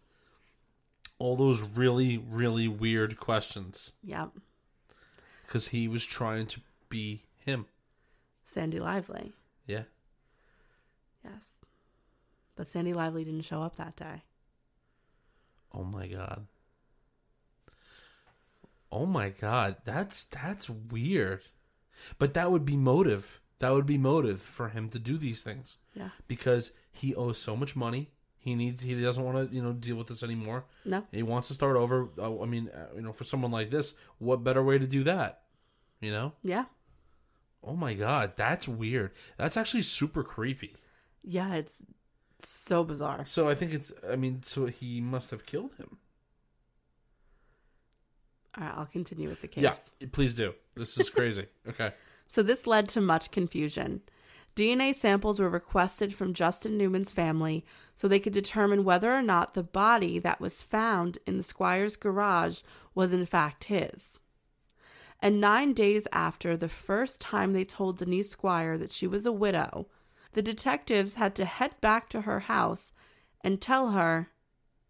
all 1.18 1.36
those 1.36 1.60
really, 1.62 2.16
really 2.18 2.66
weird 2.66 3.20
questions. 3.20 3.92
Yep, 4.02 4.30
Because 5.46 5.68
he 5.68 5.86
was 5.86 6.04
trying 6.04 6.46
to 6.46 6.60
be 6.88 7.22
him. 7.44 7.66
Sandy 8.46 8.80
Lively. 8.80 9.32
Yeah. 9.66 9.82
Yes. 11.22 11.58
But 12.56 12.66
Sandy 12.68 12.92
Lively 12.94 13.24
didn't 13.24 13.42
show 13.42 13.62
up 13.62 13.76
that 13.76 13.96
day. 13.96 14.22
Oh 15.72 15.84
my 15.84 16.08
god. 16.08 16.46
Oh 18.92 19.06
my 19.06 19.30
god. 19.30 19.76
That's 19.84 20.24
that's 20.24 20.68
weird. 20.68 21.42
But 22.18 22.34
that 22.34 22.50
would 22.50 22.64
be 22.64 22.76
motive. 22.76 23.40
That 23.58 23.72
would 23.72 23.86
be 23.86 23.98
motive 23.98 24.40
for 24.40 24.68
him 24.68 24.88
to 24.90 24.98
do 24.98 25.18
these 25.18 25.42
things. 25.42 25.76
Yeah. 25.94 26.08
Because 26.28 26.72
he 26.92 27.14
owes 27.14 27.38
so 27.38 27.56
much 27.56 27.76
money. 27.76 28.10
He 28.38 28.54
needs 28.54 28.82
he 28.82 29.00
doesn't 29.00 29.22
want 29.22 29.50
to, 29.50 29.54
you 29.54 29.62
know, 29.62 29.72
deal 29.72 29.96
with 29.96 30.06
this 30.06 30.22
anymore. 30.22 30.64
No. 30.84 31.06
He 31.12 31.22
wants 31.22 31.48
to 31.48 31.54
start 31.54 31.76
over. 31.76 32.08
I 32.20 32.46
mean, 32.46 32.70
uh, 32.70 32.94
you 32.96 33.02
know, 33.02 33.12
for 33.12 33.24
someone 33.24 33.50
like 33.50 33.70
this, 33.70 33.94
what 34.18 34.42
better 34.42 34.62
way 34.62 34.78
to 34.78 34.86
do 34.86 35.04
that? 35.04 35.42
You 36.00 36.10
know? 36.10 36.32
Yeah. 36.42 36.64
Oh 37.62 37.76
my 37.76 37.92
god, 37.92 38.32
that's 38.36 38.66
weird. 38.66 39.12
That's 39.36 39.58
actually 39.58 39.82
super 39.82 40.22
creepy. 40.22 40.74
Yeah, 41.22 41.54
it's 41.54 41.82
so 42.38 42.82
bizarre. 42.84 43.26
So 43.26 43.50
I 43.50 43.54
think 43.54 43.74
it's 43.74 43.92
I 44.10 44.16
mean, 44.16 44.42
so 44.42 44.66
he 44.66 45.02
must 45.02 45.30
have 45.30 45.44
killed 45.44 45.74
him. 45.74 45.98
All 48.56 48.64
right, 48.64 48.74
I'll 48.76 48.86
continue 48.86 49.28
with 49.28 49.42
the 49.42 49.48
case. 49.48 49.64
Yeah, 49.64 50.06
please 50.12 50.34
do. 50.34 50.54
This 50.76 50.98
is 50.98 51.10
crazy. 51.10 51.46
okay. 51.68 51.92
So 52.26 52.42
this 52.42 52.66
led 52.66 52.88
to 52.90 53.00
much 53.00 53.30
confusion. 53.30 54.02
DNA 54.56 54.94
samples 54.94 55.38
were 55.38 55.48
requested 55.48 56.14
from 56.14 56.34
Justin 56.34 56.76
Newman's 56.76 57.12
family 57.12 57.64
so 57.96 58.08
they 58.08 58.18
could 58.18 58.32
determine 58.32 58.84
whether 58.84 59.14
or 59.14 59.22
not 59.22 59.54
the 59.54 59.62
body 59.62 60.18
that 60.18 60.40
was 60.40 60.62
found 60.62 61.18
in 61.26 61.36
the 61.36 61.42
Squire's 61.42 61.96
garage 61.96 62.62
was 62.94 63.12
in 63.12 63.26
fact 63.26 63.64
his. 63.64 64.18
And 65.20 65.40
nine 65.40 65.72
days 65.72 66.06
after 66.12 66.56
the 66.56 66.68
first 66.68 67.20
time 67.20 67.52
they 67.52 67.64
told 67.64 67.98
Denise 67.98 68.30
Squire 68.30 68.76
that 68.78 68.90
she 68.90 69.06
was 69.06 69.26
a 69.26 69.32
widow, 69.32 69.86
the 70.32 70.42
detectives 70.42 71.14
had 71.14 71.34
to 71.36 71.44
head 71.44 71.76
back 71.80 72.08
to 72.10 72.22
her 72.22 72.40
house 72.40 72.92
and 73.42 73.60
tell 73.60 73.90
her 73.90 74.30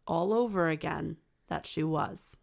all 0.06 0.32
over 0.32 0.68
again 0.68 1.16
that 1.48 1.66
she 1.66 1.82
was. 1.82 2.36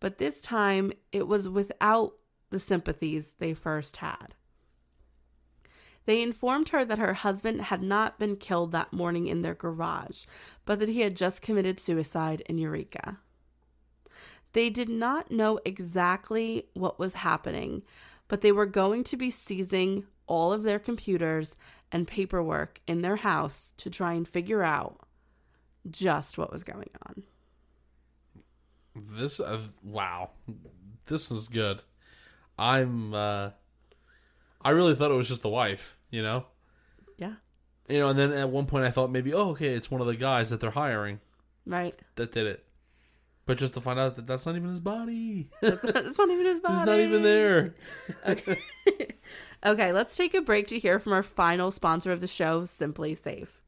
But 0.00 0.18
this 0.18 0.40
time 0.40 0.92
it 1.12 1.26
was 1.26 1.48
without 1.48 2.14
the 2.50 2.60
sympathies 2.60 3.34
they 3.38 3.54
first 3.54 3.96
had. 3.98 4.34
They 6.04 6.22
informed 6.22 6.68
her 6.68 6.84
that 6.84 6.98
her 6.98 7.14
husband 7.14 7.62
had 7.62 7.82
not 7.82 8.18
been 8.18 8.36
killed 8.36 8.70
that 8.72 8.92
morning 8.92 9.26
in 9.26 9.42
their 9.42 9.54
garage, 9.54 10.24
but 10.64 10.78
that 10.78 10.88
he 10.88 11.00
had 11.00 11.16
just 11.16 11.42
committed 11.42 11.80
suicide 11.80 12.42
in 12.46 12.58
Eureka. 12.58 13.18
They 14.52 14.70
did 14.70 14.88
not 14.88 15.30
know 15.30 15.58
exactly 15.64 16.68
what 16.74 16.98
was 16.98 17.14
happening, 17.14 17.82
but 18.28 18.40
they 18.40 18.52
were 18.52 18.66
going 18.66 19.04
to 19.04 19.16
be 19.16 19.30
seizing 19.30 20.06
all 20.26 20.52
of 20.52 20.62
their 20.62 20.78
computers 20.78 21.56
and 21.92 22.06
paperwork 22.06 22.80
in 22.86 23.02
their 23.02 23.16
house 23.16 23.72
to 23.76 23.90
try 23.90 24.12
and 24.14 24.26
figure 24.26 24.62
out 24.62 25.00
just 25.90 26.38
what 26.38 26.52
was 26.52 26.64
going 26.64 26.90
on. 27.06 27.24
This 28.96 29.40
uh, 29.40 29.60
wow. 29.82 30.30
This 31.06 31.30
is 31.30 31.48
good. 31.48 31.82
I'm 32.58 33.14
uh 33.14 33.50
I 34.62 34.70
really 34.70 34.94
thought 34.94 35.10
it 35.10 35.14
was 35.14 35.28
just 35.28 35.42
the 35.42 35.48
wife, 35.48 35.96
you 36.10 36.22
know? 36.22 36.46
Yeah, 37.18 37.34
You 37.88 38.00
know, 38.00 38.08
and 38.08 38.18
then 38.18 38.32
at 38.32 38.50
one 38.50 38.66
point 38.66 38.84
I 38.84 38.90
thought 38.90 39.12
maybe, 39.12 39.32
oh, 39.32 39.50
okay, 39.50 39.68
it's 39.68 39.90
one 39.90 40.00
of 40.00 40.08
the 40.08 40.16
guys 40.16 40.50
that 40.50 40.58
they're 40.58 40.70
hiring 40.70 41.20
right. 41.64 41.94
that 42.16 42.32
did 42.32 42.46
it. 42.46 42.64
But 43.46 43.58
just 43.58 43.74
to 43.74 43.80
find 43.80 43.96
out 44.00 44.16
that 44.16 44.26
that's 44.26 44.44
not 44.44 44.56
even 44.56 44.68
his 44.68 44.80
body. 44.80 45.48
That's 45.60 45.84
not, 45.84 45.94
that's 45.94 46.18
not 46.18 46.30
even 46.30 46.46
his 46.46 46.60
body. 46.60 46.74
He's 46.78 46.84
not 46.86 46.98
even 46.98 47.22
there. 47.22 47.76
Okay. 48.26 48.60
okay, 49.64 49.92
let's 49.92 50.16
take 50.16 50.34
a 50.34 50.42
break 50.42 50.66
to 50.66 50.80
hear 50.80 50.98
from 50.98 51.12
our 51.12 51.22
final 51.22 51.70
sponsor 51.70 52.10
of 52.10 52.18
the 52.18 52.26
show, 52.26 52.62
SimpliSafe. 52.62 53.60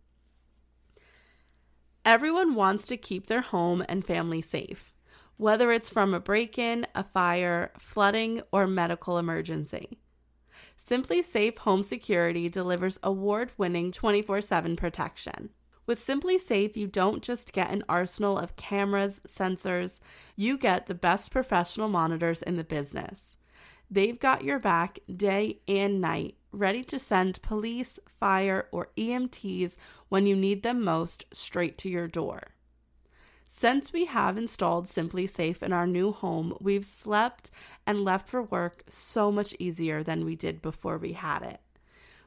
Everyone 2.05 2.57
wants 2.57 2.87
to 2.87 2.97
keep 2.97 3.29
their 3.29 3.41
home 3.43 3.85
and 3.89 4.05
family 4.05 4.43
safe, 4.43 4.93
whether 5.39 5.73
it's 5.73 5.89
from 5.89 6.13
a 6.13 6.21
break 6.21 6.59
in, 6.59 6.87
a 6.95 7.03
fire, 7.03 7.73
flooding, 7.79 8.43
or 8.53 8.67
medical 8.67 9.17
emergency. 9.17 9.99
SimpliSafe 10.89 11.59
Home 11.59 11.83
Security 11.83 12.49
delivers 12.49 12.99
award 13.03 13.53
winning 13.57 13.93
24 13.93 14.43
7 14.43 14.77
protection. 14.77 15.51
With 15.87 16.07
SimpliSafe, 16.07 16.77
you 16.77 16.87
don't 16.87 17.23
just 17.23 17.53
get 17.53 17.71
an 17.71 17.83
arsenal 17.89 18.37
of 18.37 18.57
cameras, 18.57 19.21
sensors, 19.27 20.01
you 20.37 20.59
get 20.59 20.87
the 20.87 20.95
best 20.95 21.31
professional 21.31 21.89
monitors 21.89 22.43
in 22.43 22.57
the 22.57 22.65
business. 22.65 23.37
They've 23.91 24.19
got 24.19 24.45
your 24.45 24.59
back 24.59 24.99
day 25.15 25.61
and 25.67 26.01
night, 26.01 26.37
ready 26.53 26.85
to 26.85 26.99
send 26.99 27.41
police, 27.41 27.99
fire, 28.21 28.69
or 28.71 28.91
EMTs 28.99 29.77
when 30.09 30.27
you 30.27 30.37
need 30.37 30.63
them 30.63 30.85
most 30.85 31.25
straight 31.33 31.79
to 31.79 31.89
your 31.89 32.07
door. 32.07 32.49
Since 33.59 33.93
we 33.93 34.05
have 34.05 34.39
installed 34.39 34.87
SimpliSafe 34.87 35.65
in 35.65 35.73
our 35.73 35.85
new 35.85 36.13
home, 36.13 36.57
we've 36.61 36.85
slept 36.85 37.51
and 37.89 38.05
left 38.05 38.29
for 38.29 38.41
work 38.41 38.85
so 38.89 39.33
much 39.33 39.53
easier 39.59 40.05
than 40.05 40.25
we 40.25 40.37
did 40.37 40.63
before 40.63 40.97
we 40.97 41.15
had 41.15 41.43
it. 41.43 41.61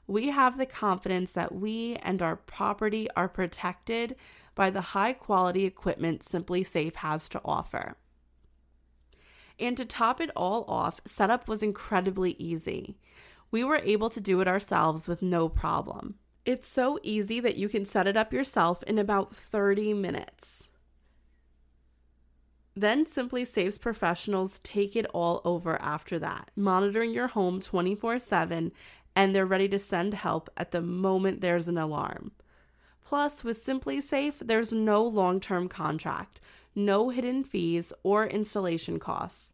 We 0.07 0.31
have 0.31 0.57
the 0.57 0.65
confidence 0.65 1.31
that 1.31 1.55
we 1.55 1.95
and 2.03 2.21
our 2.21 2.35
property 2.35 3.07
are 3.15 3.29
protected 3.29 4.17
by 4.55 4.71
the 4.71 4.81
high 4.81 5.13
quality 5.13 5.63
equipment 5.63 6.25
SimpliSafe 6.25 6.97
has 6.97 7.29
to 7.29 7.41
offer. 7.45 7.95
And 9.57 9.77
to 9.77 9.85
top 9.85 10.19
it 10.19 10.31
all 10.35 10.65
off, 10.67 10.99
setup 11.07 11.47
was 11.47 11.63
incredibly 11.63 12.31
easy. 12.39 12.97
We 13.51 13.63
were 13.63 13.79
able 13.85 14.09
to 14.09 14.19
do 14.19 14.41
it 14.41 14.49
ourselves 14.49 15.07
with 15.07 15.21
no 15.21 15.47
problem. 15.47 16.15
It's 16.45 16.67
so 16.67 16.99
easy 17.03 17.39
that 17.39 17.55
you 17.55 17.69
can 17.69 17.85
set 17.85 18.05
it 18.05 18.17
up 18.17 18.33
yourself 18.33 18.83
in 18.83 18.97
about 18.97 19.33
30 19.33 19.93
minutes. 19.93 20.67
Then 22.75 23.05
SimpliSafe's 23.05 23.77
professionals 23.77 24.59
take 24.59 24.95
it 24.95 25.05
all 25.13 25.41
over 25.43 25.79
after 25.81 26.17
that, 26.19 26.51
monitoring 26.55 27.11
your 27.11 27.27
home 27.27 27.59
24 27.59 28.19
7, 28.19 28.71
and 29.15 29.35
they're 29.35 29.45
ready 29.45 29.67
to 29.69 29.79
send 29.79 30.13
help 30.13 30.49
at 30.55 30.71
the 30.71 30.81
moment 30.81 31.41
there's 31.41 31.67
an 31.67 31.77
alarm. 31.77 32.31
Plus, 33.03 33.43
with 33.43 33.61
SimpliSafe, 33.63 34.35
there's 34.39 34.71
no 34.71 35.03
long 35.03 35.41
term 35.41 35.67
contract, 35.67 36.39
no 36.73 37.09
hidden 37.09 37.43
fees 37.43 37.91
or 38.03 38.25
installation 38.25 38.99
costs. 38.99 39.51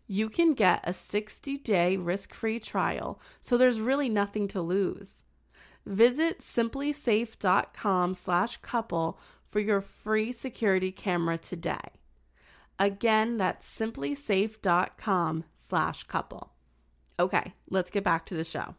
You 0.07 0.29
can 0.29 0.53
get 0.53 0.87
a 0.87 0.91
60-day 0.91 1.97
risk-free 1.97 2.59
trial, 2.59 3.19
so 3.41 3.57
there's 3.57 3.79
really 3.79 4.09
nothing 4.09 4.47
to 4.49 4.61
lose. 4.61 5.23
Visit 5.85 6.41
simplisafe.com/couple 6.41 9.19
for 9.45 9.59
your 9.59 9.81
free 9.81 10.31
security 10.31 10.91
camera 10.91 11.37
today. 11.37 11.89
Again, 12.77 13.37
that's 13.37 13.65
simplisafe.com/couple. 13.67 16.51
Okay, 17.17 17.53
let's 17.69 17.89
get 17.89 18.03
back 18.03 18.25
to 18.25 18.35
the 18.35 18.43
show. 18.43 18.75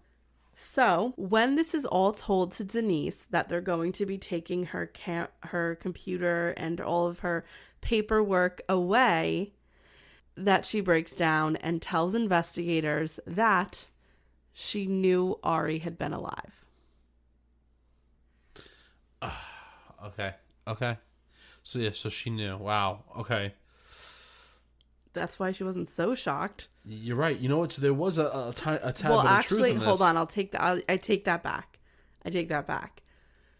So, 0.59 1.13
when 1.17 1.55
this 1.55 1.75
is 1.75 1.85
all 1.85 2.13
told 2.13 2.53
to 2.53 2.65
Denise 2.65 3.27
that 3.31 3.49
they're 3.49 3.61
going 3.61 3.93
to 3.93 4.07
be 4.07 4.17
taking 4.17 4.65
her 4.65 4.91
ca- 4.95 5.29
her 5.41 5.77
computer 5.77 6.55
and 6.57 6.81
all 6.81 7.07
of 7.07 7.19
her 7.21 7.45
paperwork 7.83 8.63
away, 8.69 9.53
that 10.37 10.67
she 10.67 10.81
breaks 10.81 11.15
down 11.15 11.57
and 11.57 11.81
tells 11.81 12.15
investigators 12.15 13.19
that 13.27 13.87
she 14.53 14.87
knew 14.87 15.39
Ari 15.43 15.81
had 15.81 15.99
been 15.99 16.13
alive. 16.13 16.65
Ah, 19.23 19.47
okay. 20.07 20.35
Okay. 20.69 20.99
So 21.63 21.79
yeah, 21.79 21.91
so 21.93 22.09
she 22.09 22.31
knew. 22.31 22.57
Wow. 22.57 23.05
Okay. 23.19 23.55
That's 25.13 25.39
why 25.39 25.53
she 25.53 25.65
wasn't 25.65 25.89
so 25.89 26.15
shocked. 26.15 26.69
You're 26.85 27.17
right. 27.17 27.39
You 27.39 27.49
know 27.49 27.59
what? 27.59 27.73
So 27.73 27.81
there 27.81 27.95
was 27.95 28.19
a 28.19 28.27
a, 28.27 28.53
ti- 28.55 28.71
a 28.83 28.93
tad 28.93 29.11
well, 29.11 29.23
bit 29.23 29.31
actually, 29.31 29.57
of 29.57 29.63
truth 29.63 29.73
in 29.73 29.79
this. 29.79 29.87
hold 29.87 30.03
on. 30.03 30.17
I'll 30.17 30.27
take 30.27 30.53
that. 30.53 30.63
I'll, 30.63 30.81
I 30.89 30.97
take 30.97 31.25
that 31.25 31.43
back. 31.43 31.79
I 32.25 32.31
take 32.31 32.49
that 32.51 32.67
back. 32.67 33.03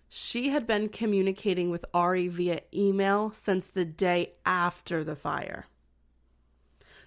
She 0.09 0.51
had 0.51 0.67
been 0.67 0.89
communicating 0.89 1.71
with 1.71 1.85
Ari 1.93 2.29
via 2.29 2.61
email 2.73 3.33
since 3.33 3.67
the 3.67 3.85
day 3.85 4.35
after 4.45 5.03
the 5.03 5.17
fire. 5.17 5.67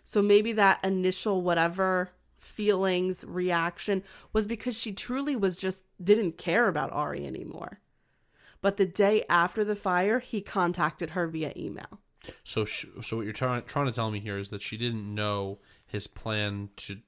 So 0.10 0.24
maybe 0.24 0.54
that 0.54 0.84
initial 0.84 1.44
whatever 1.44 2.10
feelings, 2.36 3.24
reaction 3.28 4.02
was 4.34 4.48
because 4.48 4.76
she 4.76 4.92
truly 4.92 5.36
was 5.36 5.56
just 5.56 5.84
didn't 6.04 6.40
care 6.40 6.68
about 6.68 6.92
Ari 6.92 7.28
anymore. 7.28 7.80
But 8.60 8.78
the 8.78 8.88
day 8.88 9.24
after 9.30 9.64
the 9.64 9.76
fire, 9.76 10.18
he 10.18 10.42
contacted 10.42 11.12
her 11.12 11.28
via 11.28 11.54
email. 11.56 12.00
So, 12.44 12.66
sh- 12.66 12.88
so 13.04 13.18
what 13.18 13.26
you're 13.26 13.34
trying 13.34 13.62
trying 13.66 13.86
to 13.86 13.92
tell 13.92 14.10
me 14.10 14.20
here 14.20 14.40
is 14.40 14.50
that 14.50 14.64
she 14.64 14.78
didn't 14.78 15.14
know 15.14 15.60
his 15.86 16.08
plan 16.08 16.70
to 16.78 17.02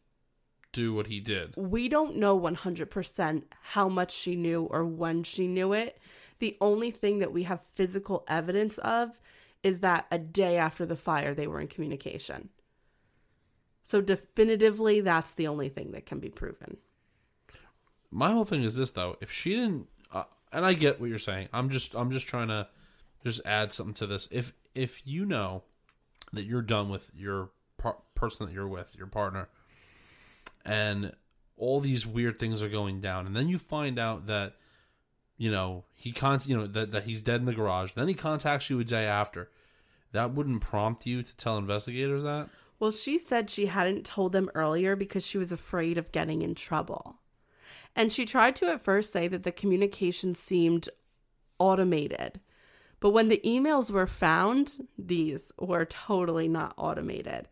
do 0.71 0.93
what 0.93 1.07
he 1.07 1.19
did. 1.19 1.55
We 1.57 1.89
don't 1.89 2.17
know 2.17 2.39
100% 2.39 3.43
how 3.63 3.89
much 3.89 4.13
she 4.13 4.35
knew 4.35 4.65
or 4.65 4.85
when 4.85 5.23
she 5.23 5.47
knew 5.47 5.73
it. 5.73 5.97
The 6.37 6.55
only 6.61 6.91
thing 6.91 7.17
that 7.17 7.33
we 7.33 7.43
have 7.43 7.61
physical 7.73 8.23
evidence 8.27 8.77
of 8.77 9.19
is 9.63 9.79
that 9.79 10.05
a 10.11 10.19
day 10.19 10.57
after 10.57 10.85
the 10.85 10.95
fire, 10.95 11.33
they 11.33 11.47
were 11.47 11.59
in 11.59 11.67
communication. 11.67 12.49
So, 13.83 14.01
definitively, 14.01 15.01
that's 15.01 15.31
the 15.31 15.47
only 15.47 15.69
thing 15.69 15.91
that 15.91 16.05
can 16.05 16.19
be 16.19 16.29
proven. 16.29 16.77
My 18.11 18.31
whole 18.31 18.45
thing 18.45 18.63
is 18.63 18.75
this 18.75 18.91
though: 18.91 19.17
if 19.21 19.31
she 19.31 19.55
didn't, 19.55 19.87
uh, 20.11 20.23
and 20.51 20.65
I 20.65 20.73
get 20.73 20.99
what 20.99 21.09
you're 21.09 21.19
saying, 21.19 21.49
I'm 21.53 21.69
just 21.69 21.95
I'm 21.95 22.11
just 22.11 22.27
trying 22.27 22.49
to 22.49 22.67
just 23.23 23.41
add 23.45 23.73
something 23.73 23.93
to 23.95 24.07
this. 24.07 24.27
If 24.31 24.53
if 24.75 25.05
you 25.05 25.25
know 25.25 25.63
that 26.33 26.45
you're 26.45 26.61
done 26.61 26.89
with 26.89 27.09
your 27.15 27.49
par- 27.77 27.97
person 28.15 28.45
that 28.45 28.53
you're 28.53 28.67
with, 28.67 28.95
your 28.97 29.07
partner, 29.07 29.49
and 30.65 31.13
all 31.57 31.79
these 31.79 32.05
weird 32.05 32.37
things 32.37 32.61
are 32.61 32.69
going 32.69 33.01
down, 33.01 33.25
and 33.25 33.35
then 33.35 33.47
you 33.47 33.57
find 33.57 33.97
out 33.97 34.27
that 34.27 34.55
you 35.37 35.49
know 35.49 35.85
he 35.93 36.11
con 36.11 36.39
you 36.45 36.57
know 36.57 36.67
that 36.67 36.91
that 36.91 37.03
he's 37.05 37.21
dead 37.21 37.39
in 37.39 37.45
the 37.45 37.53
garage, 37.53 37.93
then 37.93 38.07
he 38.07 38.13
contacts 38.13 38.69
you 38.69 38.79
a 38.79 38.83
day 38.83 39.05
after. 39.05 39.49
That 40.13 40.33
wouldn't 40.33 40.59
prompt 40.61 41.05
you 41.05 41.23
to 41.23 41.37
tell 41.37 41.57
investigators 41.57 42.23
that. 42.23 42.49
Well, 42.81 42.89
she 42.89 43.19
said 43.19 43.51
she 43.51 43.67
hadn't 43.67 44.07
told 44.07 44.31
them 44.31 44.49
earlier 44.55 44.95
because 44.95 45.23
she 45.23 45.37
was 45.37 45.51
afraid 45.51 45.99
of 45.99 46.11
getting 46.11 46.41
in 46.41 46.55
trouble. 46.55 47.19
And 47.95 48.11
she 48.11 48.25
tried 48.25 48.55
to 48.55 48.71
at 48.71 48.81
first 48.81 49.13
say 49.13 49.27
that 49.27 49.43
the 49.43 49.51
communication 49.51 50.33
seemed 50.33 50.89
automated. 51.59 52.39
But 52.99 53.11
when 53.11 53.29
the 53.29 53.39
emails 53.45 53.91
were 53.91 54.07
found, 54.07 54.87
these 54.97 55.51
were 55.59 55.85
totally 55.85 56.47
not 56.47 56.73
automated. 56.75 57.47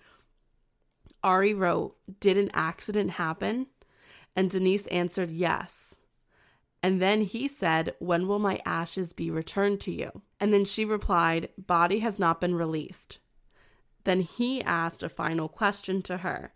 Ari 1.24 1.54
wrote, 1.54 1.96
Did 2.20 2.36
an 2.36 2.50
accident 2.56 3.12
happen? 3.12 3.68
And 4.36 4.50
Denise 4.50 4.88
answered, 4.88 5.30
Yes. 5.30 5.94
And 6.82 7.00
then 7.00 7.22
he 7.22 7.48
said, 7.48 7.94
When 8.00 8.28
will 8.28 8.40
my 8.40 8.64
ashes 8.66 9.14
be 9.14 9.30
returned 9.30 9.80
to 9.82 9.92
you? 9.92 10.24
And 10.40 10.52
then 10.52 10.66
she 10.66 10.86
replied, 10.86 11.50
Body 11.56 12.00
has 12.00 12.18
not 12.18 12.42
been 12.42 12.56
released. 12.56 13.20
Then 14.04 14.22
he 14.22 14.62
asked 14.64 15.04
a 15.04 15.10
final 15.10 15.48
question 15.48 16.02
to 16.04 16.18
her 16.18 16.54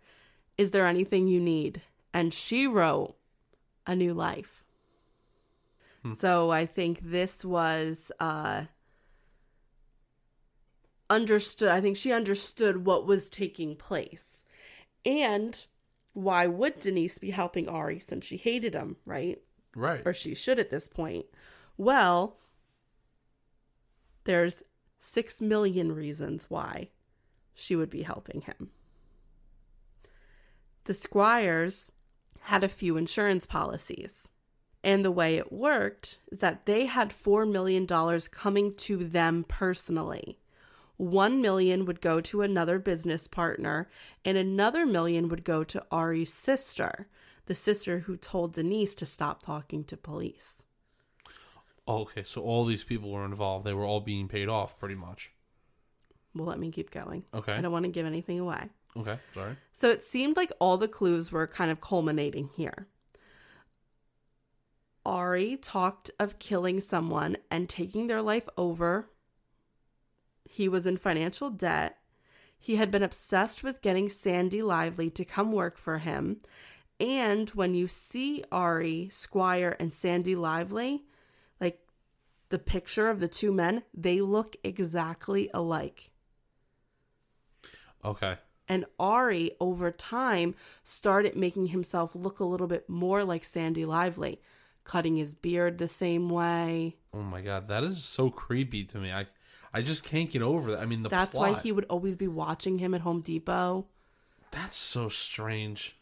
Is 0.56 0.70
there 0.70 0.86
anything 0.86 1.28
you 1.28 1.40
need? 1.40 1.82
And 2.12 2.32
she 2.32 2.66
wrote, 2.66 3.16
A 3.86 3.94
new 3.94 4.14
life. 4.14 4.64
So 6.18 6.50
I 6.50 6.66
think 6.66 7.00
this 7.02 7.46
was 7.46 8.12
uh, 8.20 8.64
understood. 11.08 11.70
I 11.70 11.80
think 11.80 11.96
she 11.96 12.12
understood 12.12 12.84
what 12.84 13.06
was 13.06 13.30
taking 13.30 13.74
place. 13.74 14.42
And 15.06 15.64
why 16.12 16.46
would 16.46 16.80
Denise 16.80 17.16
be 17.18 17.30
helping 17.30 17.68
Ari 17.68 18.00
since 18.00 18.26
she 18.26 18.36
hated 18.36 18.74
him, 18.74 18.96
right? 19.06 19.40
Right. 19.76 20.02
or 20.04 20.14
she 20.14 20.34
should 20.34 20.58
at 20.60 20.70
this 20.70 20.86
point. 20.86 21.26
Well, 21.76 22.36
there's 24.22 24.62
six 25.00 25.40
million 25.40 25.92
reasons 25.92 26.46
why 26.48 26.90
she 27.54 27.76
would 27.76 27.90
be 27.90 28.02
helping 28.02 28.42
him. 28.42 28.70
The 30.84 30.94
Squires 30.94 31.90
had 32.42 32.62
a 32.62 32.68
few 32.68 32.96
insurance 32.96 33.46
policies. 33.46 34.28
And 34.82 35.02
the 35.02 35.10
way 35.10 35.36
it 35.36 35.50
worked 35.50 36.18
is 36.30 36.40
that 36.40 36.66
they 36.66 36.84
had 36.84 37.08
$4 37.08 37.50
million 37.50 37.86
coming 38.30 38.74
to 38.74 38.98
them 38.98 39.44
personally. 39.48 40.38
1 40.98 41.40
million 41.40 41.86
would 41.86 42.02
go 42.02 42.20
to 42.20 42.42
another 42.42 42.78
business 42.78 43.26
partner 43.26 43.88
and 44.26 44.36
another 44.36 44.84
million 44.84 45.28
would 45.28 45.42
go 45.42 45.64
to 45.64 45.82
Ari's 45.90 46.32
sister, 46.32 47.08
the 47.46 47.54
sister 47.54 48.00
who 48.00 48.16
told 48.18 48.52
Denise 48.52 48.94
to 48.96 49.06
stop 49.06 49.42
talking 49.42 49.84
to 49.84 49.96
police. 49.96 50.62
Oh, 51.88 52.02
okay, 52.02 52.22
so 52.24 52.42
all 52.42 52.64
these 52.64 52.84
people 52.84 53.10
were 53.10 53.24
involved. 53.24 53.64
They 53.64 53.74
were 53.74 53.84
all 53.84 54.00
being 54.00 54.28
paid 54.28 54.48
off, 54.50 54.78
pretty 54.78 54.94
much. 54.94 55.32
Well, 56.34 56.46
let 56.46 56.58
me 56.58 56.70
keep 56.70 56.90
going. 56.90 57.24
Okay. 57.32 57.52
I 57.52 57.60
don't 57.60 57.72
want 57.72 57.84
to 57.84 57.90
give 57.90 58.06
anything 58.06 58.40
away. 58.40 58.68
Okay, 58.96 59.18
sorry. 59.32 59.56
So 59.72 59.88
it 59.88 60.02
seemed 60.04 60.36
like 60.36 60.52
all 60.60 60.76
the 60.76 60.88
clues 60.88 61.32
were 61.32 61.46
kind 61.46 61.70
of 61.70 61.80
culminating 61.80 62.50
here. 62.54 62.86
Ari 65.04 65.56
talked 65.58 66.10
of 66.18 66.38
killing 66.38 66.80
someone 66.80 67.36
and 67.50 67.68
taking 67.68 68.06
their 68.06 68.22
life 68.22 68.48
over. 68.56 69.10
He 70.44 70.68
was 70.68 70.86
in 70.86 70.96
financial 70.96 71.50
debt. 71.50 71.98
He 72.58 72.76
had 72.76 72.90
been 72.90 73.02
obsessed 73.02 73.62
with 73.62 73.82
getting 73.82 74.08
Sandy 74.08 74.62
Lively 74.62 75.10
to 75.10 75.24
come 75.24 75.52
work 75.52 75.76
for 75.76 75.98
him. 75.98 76.38
And 76.98 77.50
when 77.50 77.74
you 77.74 77.88
see 77.88 78.44
Ari, 78.50 79.08
Squire, 79.10 79.76
and 79.78 79.92
Sandy 79.92 80.34
Lively, 80.34 81.04
like 81.60 81.80
the 82.48 82.58
picture 82.58 83.10
of 83.10 83.20
the 83.20 83.28
two 83.28 83.52
men, 83.52 83.82
they 83.92 84.20
look 84.20 84.56
exactly 84.64 85.50
alike. 85.52 86.10
Okay. 88.04 88.36
And 88.68 88.86
Ari, 88.98 89.52
over 89.60 89.90
time, 89.90 90.54
started 90.84 91.36
making 91.36 91.66
himself 91.68 92.14
look 92.14 92.40
a 92.40 92.44
little 92.44 92.66
bit 92.66 92.88
more 92.88 93.22
like 93.24 93.44
Sandy 93.44 93.84
Lively, 93.84 94.40
cutting 94.84 95.16
his 95.16 95.34
beard 95.34 95.78
the 95.78 95.88
same 95.88 96.28
way. 96.28 96.96
Oh 97.12 97.22
my 97.22 97.42
god, 97.42 97.68
that 97.68 97.84
is 97.84 98.02
so 98.02 98.30
creepy 98.30 98.84
to 98.84 98.98
me. 98.98 99.12
I 99.12 99.26
I 99.72 99.82
just 99.82 100.04
can't 100.04 100.30
get 100.30 100.40
over 100.40 100.70
that. 100.72 100.80
I 100.80 100.86
mean, 100.86 101.02
the 101.02 101.08
That's 101.08 101.34
plot. 101.34 101.54
why 101.54 101.60
he 101.60 101.72
would 101.72 101.86
always 101.90 102.16
be 102.16 102.28
watching 102.28 102.78
him 102.78 102.94
at 102.94 103.00
Home 103.02 103.20
Depot. 103.20 103.86
That's 104.50 104.76
so 104.76 105.08
strange. 105.08 105.96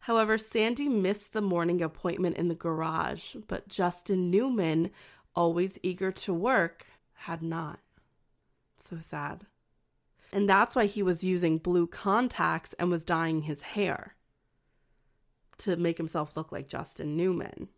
However, 0.00 0.38
Sandy 0.38 0.88
missed 0.88 1.32
the 1.32 1.40
morning 1.40 1.82
appointment 1.82 2.36
in 2.36 2.48
the 2.48 2.54
garage, 2.54 3.36
but 3.48 3.68
Justin 3.68 4.30
Newman, 4.30 4.90
always 5.34 5.78
eager 5.82 6.10
to 6.12 6.32
work, 6.32 6.86
had 7.14 7.42
not. 7.42 7.80
So 8.80 8.98
sad. 8.98 9.46
And 10.32 10.48
that's 10.48 10.74
why 10.74 10.86
he 10.86 11.02
was 11.02 11.22
using 11.22 11.58
blue 11.58 11.86
contacts 11.86 12.74
and 12.78 12.90
was 12.90 13.04
dyeing 13.04 13.42
his 13.42 13.62
hair 13.62 14.14
to 15.58 15.76
make 15.76 15.98
himself 15.98 16.36
look 16.36 16.50
like 16.50 16.68
Justin 16.68 17.16
Newman. 17.16 17.68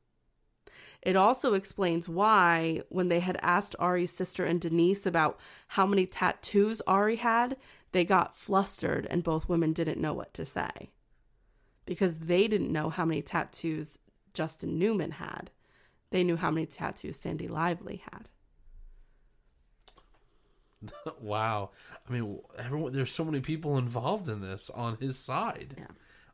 It 1.03 1.17
also 1.17 1.53
explains 1.53 2.09
why, 2.09 2.81
when 2.89 3.09
they 3.09 3.21
had 3.21 3.37
asked 3.43 3.77
Ari's 3.79 4.13
sister 4.13 4.45
and 4.45 4.61
Denise 4.61 5.05
about 5.05 5.39
how 5.69 5.85
many 5.85 6.07
tattoos 6.07 6.81
Ari 6.87 7.17
had, 7.17 7.57
they 7.93 8.05
got 8.05 8.37
flustered 8.37 9.07
and 9.11 9.23
both 9.23 9.49
women 9.49 9.73
didn't 9.73 10.01
know 10.01 10.15
what 10.15 10.33
to 10.35 10.47
say 10.47 10.91
because 11.87 12.21
they 12.21 12.49
didn't 12.49 12.73
know 12.73 12.89
how 12.89 13.05
many 13.05 13.21
tattoos 13.21 13.99
Justin 14.33 14.79
Newman 14.79 15.13
had. 15.13 15.51
They 16.11 16.25
knew 16.25 16.37
how 16.37 16.51
many 16.51 16.67
tattoos 16.67 17.17
Sandy 17.17 17.49
Lively 17.49 18.03
had. 18.11 18.29
wow. 21.21 21.71
I 22.09 22.13
mean, 22.13 22.41
everyone. 22.59 22.93
There's 22.93 23.13
so 23.13 23.25
many 23.25 23.41
people 23.41 23.79
involved 23.79 24.29
in 24.29 24.41
this 24.41 24.71
on 24.71 24.97
his 24.99 25.19
side. 25.19 25.75
Yeah. 25.79 25.87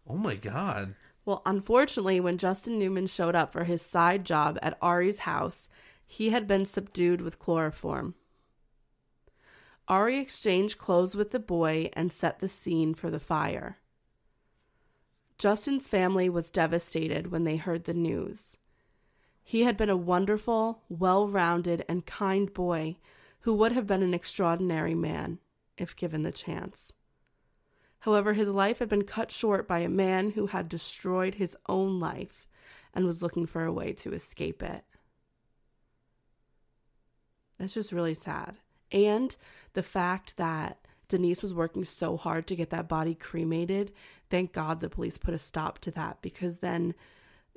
Oh 0.09 0.17
my 0.17 0.35
god. 0.35 0.95
Well, 1.25 1.43
unfortunately, 1.47 2.19
when 2.21 2.39
Justin 2.39 2.79
Newman 2.79 3.07
showed 3.07 3.35
up 3.35 3.53
for 3.53 3.65
his 3.65 3.83
side 3.83 4.25
job 4.25 4.59
at 4.63 4.79
Ari's 4.81 5.21
house, 5.21 5.69
he 6.07 6.31
had 6.31 6.47
been 6.47 6.65
subdued 6.65 7.21
with 7.21 7.39
chloroform. 7.39 8.15
Ari 9.87 10.19
exchanged 10.19 10.79
clothes 10.79 11.15
with 11.15 11.31
the 11.31 11.39
boy 11.39 11.91
and 11.93 12.13
set 12.13 12.39
the 12.39 12.49
scene 12.49 12.95
for 12.95 13.11
the 13.11 13.21
fire. 13.21 13.79
Justin's 15.37 15.89
family 15.89 16.29
was 16.29 16.51
devastated 16.51 17.31
when 17.31 17.45
they 17.45 17.57
heard 17.57 17.85
the 17.85 17.95
news. 17.95 18.57
He 19.43 19.63
had 19.63 19.77
been 19.77 19.91
a 19.91 19.97
wonderful, 19.97 20.83
well 20.89 21.27
rounded, 21.27 21.85
and 21.89 22.07
kind 22.07 22.53
boy 22.53 22.99
who 23.41 23.55
would 23.55 23.73
have 23.73 23.87
been 23.87 24.03
an 24.03 24.15
extraordinary 24.15 24.95
man 24.95 25.39
if 25.77 25.97
given 25.97 26.23
the 26.23 26.33
chance. 26.33 26.93
However, 28.01 28.33
his 28.33 28.49
life 28.49 28.79
had 28.79 28.89
been 28.89 29.05
cut 29.05 29.31
short 29.31 29.69
by 29.69 29.81
a 29.81 29.89
man 29.89 30.31
who 30.31 30.47
had 30.47 30.69
destroyed 30.69 31.35
his 31.35 31.57
own 31.69 32.01
life 32.01 32.49
and 32.95 33.05
was 33.05 33.23
looking 33.23 33.47
for 33.47 33.65
a 33.65 33.73
way 33.73 33.93
to 33.93 34.13
escape 34.13 34.63
it. 34.63 34.85
That's 37.59 37.75
just 37.75 37.93
really 37.93 38.15
sad. 38.15 38.57
And 38.91 39.37
the 39.75 39.83
fact 39.83 40.39
that 40.39 40.79
Denise 41.09 41.43
was 41.43 41.53
working 41.53 41.85
so 41.85 42.17
hard 42.17 42.47
to 42.47 42.57
get 42.57 42.71
that 42.71 42.89
body 42.89 43.15
cremated, 43.15 43.93
thank 44.31 44.53
God 44.53 44.81
the 44.81 44.89
police 44.89 45.19
put 45.19 45.35
a 45.35 45.39
stop 45.39 45.79
to 45.81 45.91
that 45.91 46.23
because 46.23 46.61
then 46.61 46.95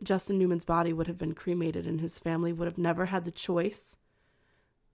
Justin 0.02 0.38
Newman's 0.38 0.66
body 0.66 0.92
would 0.92 1.08
have 1.08 1.18
been 1.18 1.34
cremated 1.34 1.88
and 1.88 2.02
his 2.02 2.20
family 2.20 2.52
would 2.52 2.66
have 2.66 2.78
never 2.78 3.06
had 3.06 3.24
the 3.24 3.32
choice 3.32 3.96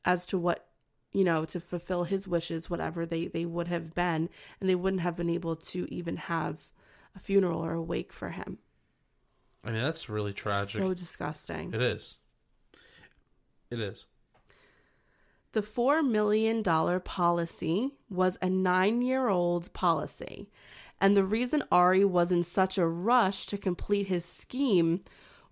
as 0.06 0.26
to 0.28 0.38
what, 0.38 0.69
you 1.12 1.24
know, 1.24 1.46
to 1.46 1.60
fulfill 1.60 2.04
his 2.04 2.28
wishes, 2.28 2.70
whatever 2.70 3.06
they, 3.06 3.28
they 3.28 3.46
would 3.46 3.68
have 3.68 3.94
been, 3.96 4.30
and 4.60 4.70
they 4.70 4.76
wouldn't 4.76 5.02
have 5.02 5.16
been 5.16 5.30
able 5.30 5.56
to 5.56 5.88
even 5.94 6.18
have 6.18 6.70
a 7.16 7.20
funeral 7.20 7.64
or 7.64 7.74
a 7.74 7.82
wake 7.82 8.14
for 8.14 8.30
him. 8.30 8.60
I 9.64 9.72
mean, 9.72 9.82
that's 9.82 10.10
really 10.10 10.34
tragic. 10.34 10.82
So 10.82 10.94
disgusting. 10.94 11.74
it 11.74 11.82
is. 11.82 12.18
It 13.70 13.80
is. 13.80 14.06
The 15.52 15.62
$4 15.62 16.08
million 16.08 16.64
policy 16.64 17.92
was 18.10 18.38
a 18.42 18.50
nine 18.50 19.02
year 19.02 19.30
old 19.30 19.74
policy. 19.74 20.50
And 21.02 21.16
the 21.16 21.24
reason 21.24 21.64
Ari 21.72 22.06
was 22.06 22.32
in 22.32 22.44
such 22.44 22.78
a 22.78 22.88
rush 22.88 23.46
to 23.48 23.58
complete 23.58 24.08
his 24.08 24.26
scheme 24.26 25.02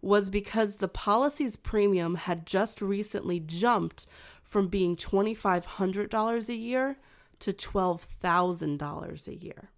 was 0.02 0.30
because 0.30 0.76
the 0.76 0.88
policy's 0.88 1.56
premium 1.56 2.16
had 2.16 2.46
just 2.46 2.82
recently 2.82 3.40
jumped 3.40 4.06
from 4.48 4.68
being 4.70 4.96
$2,500 4.96 6.50
a 6.50 6.56
year 6.56 6.98
to 7.40 7.54
$12,000 7.54 9.28
a 9.28 9.36
year. 9.36 9.70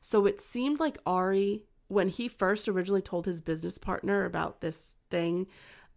So 0.00 0.24
it 0.24 0.40
seemed 0.40 0.80
like 0.80 0.98
Ari, 1.04 1.64
when 1.88 2.08
he 2.08 2.28
first 2.28 2.68
originally 2.68 3.02
told 3.02 3.26
his 3.26 3.40
business 3.40 3.76
partner 3.76 4.24
about 4.24 4.60
this 4.60 4.94
thing, 5.10 5.48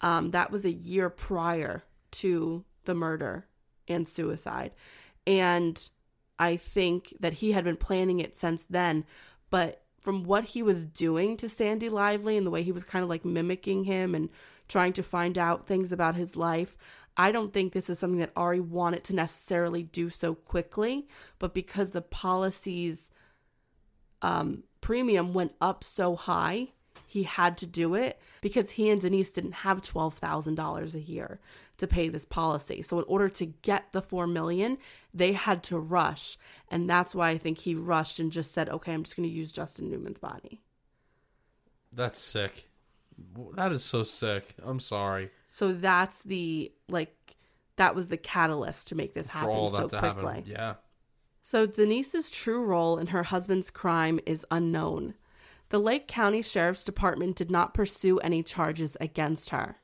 um, 0.02 0.32
that 0.32 0.52
was 0.52 0.66
a 0.66 0.72
year 0.72 1.10
prior 1.10 1.84
to 2.12 2.66
the 2.86 2.96
murder 2.96 3.46
and 3.88 4.08
suicide. 4.08 4.72
And 5.28 5.88
I 6.40 6.58
think 6.58 7.14
that 7.20 7.34
he 7.34 7.52
had 7.52 7.64
been 7.64 7.78
planning 7.78 8.20
it 8.20 8.36
since 8.36 8.64
then. 8.64 9.06
But 9.52 9.84
from 10.00 10.24
what 10.24 10.46
he 10.46 10.64
was 10.64 10.84
doing 10.84 11.38
to 11.38 11.48
Sandy 11.48 11.88
Lively 11.88 12.36
and 12.36 12.46
the 12.46 12.52
way 12.52 12.64
he 12.64 12.72
was 12.72 12.84
kind 12.84 13.04
of 13.04 13.10
like 13.10 13.24
mimicking 13.24 13.84
him 13.84 14.16
and 14.16 14.30
trying 14.68 14.94
to 14.94 15.04
find 15.04 15.38
out 15.38 15.68
things 15.68 15.92
about 15.92 16.16
his 16.16 16.36
life, 16.36 16.76
I 17.18 17.32
don't 17.32 17.54
think 17.54 17.74
this 17.74 17.90
is 17.90 18.00
something 18.00 18.20
that 18.20 18.32
Ari 18.36 18.60
wanted 18.60 19.04
to 19.06 19.16
necessarily 19.16 19.84
do 19.84 20.10
so 20.10 20.34
quickly. 20.34 21.08
But 21.40 21.54
because 21.54 21.92
the 21.92 22.02
policy's 22.02 23.10
um, 24.22 24.64
premium 24.80 25.34
went 25.34 25.54
up 25.60 25.84
so 25.84 26.16
high, 26.16 26.70
he 27.06 27.24
had 27.24 27.58
to 27.58 27.66
do 27.66 27.94
it 27.94 28.20
because 28.40 28.72
he 28.72 28.90
and 28.90 29.02
Denise 29.02 29.32
didn't 29.32 29.52
have 29.52 29.82
$12,000 29.82 30.96
a 30.96 31.00
year 31.00 31.40
to 31.78 31.88
pay 31.88 32.08
this 32.08 32.24
policy. 32.24 32.82
So 32.82 33.00
in 33.00 33.06
order 33.08 33.28
to 33.28 33.48
get 33.48 33.92
the 33.92 34.02
4 34.02 34.28
million, 34.28 34.78
they 35.14 35.34
had 35.34 35.64
to 35.64 35.78
rush, 35.78 36.38
and 36.70 36.90
that's 36.90 37.14
why 37.14 37.30
I 37.32 37.38
think 37.38 37.60
he 37.60 37.76
rushed 37.76 38.20
and 38.20 38.32
just 38.32 38.52
said, 38.54 38.70
"Okay, 38.70 38.94
I'm 38.94 39.04
just 39.04 39.18
going 39.18 39.28
to 39.28 39.36
use 39.36 39.52
Justin 39.52 39.90
Newman's 39.90 40.20
body." 40.20 40.62
That's 41.92 42.20
sick. 42.20 42.70
That 43.56 43.74
is 43.74 43.84
so 43.84 44.04
sick. 44.04 44.56
I'm 44.64 44.80
sorry 44.80 45.32
So 45.52 45.74
that's 45.74 46.24
the 46.24 46.72
like 46.90 47.36
that 47.76 47.96
was 47.96 48.08
the 48.08 48.18
catalyst 48.18 48.88
to 48.88 48.96
make 48.96 49.14
this 49.14 49.28
happen 49.28 49.68
so 49.70 49.88
quickly. 49.88 50.00
happen. 50.08 50.44
Yeah. 50.46 50.76
So 51.44 51.66
Denise's 51.66 52.30
true 52.30 52.64
role 52.64 52.98
in 52.98 53.08
her 53.08 53.24
husband's 53.24 53.70
crime 53.70 54.20
is 54.26 54.46
unknown. 54.52 55.16
The 55.70 55.80
Lake 55.80 56.08
County 56.08 56.42
Sheriff's 56.42 56.84
Department 56.84 57.36
did 57.36 57.50
not 57.50 57.74
pursue 57.74 58.20
any 58.20 58.44
charges 58.44 58.98
against 59.02 59.50
her. 59.52 59.78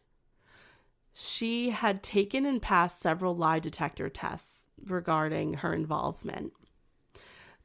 She 1.13 1.71
had 1.71 2.03
taken 2.03 2.45
and 2.45 2.61
passed 2.61 3.01
several 3.01 3.35
lie 3.35 3.59
detector 3.59 4.09
tests 4.09 4.67
regarding 4.85 5.55
her 5.55 5.73
involvement. 5.73 6.53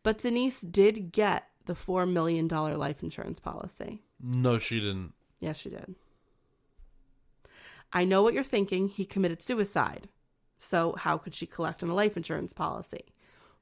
But 0.02 0.18
Denise 0.18 0.62
did 0.62 1.12
get 1.12 1.48
the 1.66 1.74
$4 1.74 2.10
million 2.10 2.48
life 2.48 3.02
insurance 3.02 3.40
policy. 3.40 4.02
No, 4.20 4.58
she 4.58 4.80
didn't. 4.80 5.12
Yes, 5.40 5.58
she 5.58 5.70
did. 5.70 5.94
I 7.92 8.04
know 8.04 8.22
what 8.22 8.34
you're 8.34 8.44
thinking. 8.44 8.88
He 8.88 9.04
committed 9.04 9.42
suicide. 9.42 10.08
So, 10.58 10.94
how 10.98 11.18
could 11.18 11.34
she 11.34 11.46
collect 11.46 11.82
on 11.82 11.90
a 11.90 11.94
life 11.94 12.16
insurance 12.16 12.52
policy? 12.52 13.12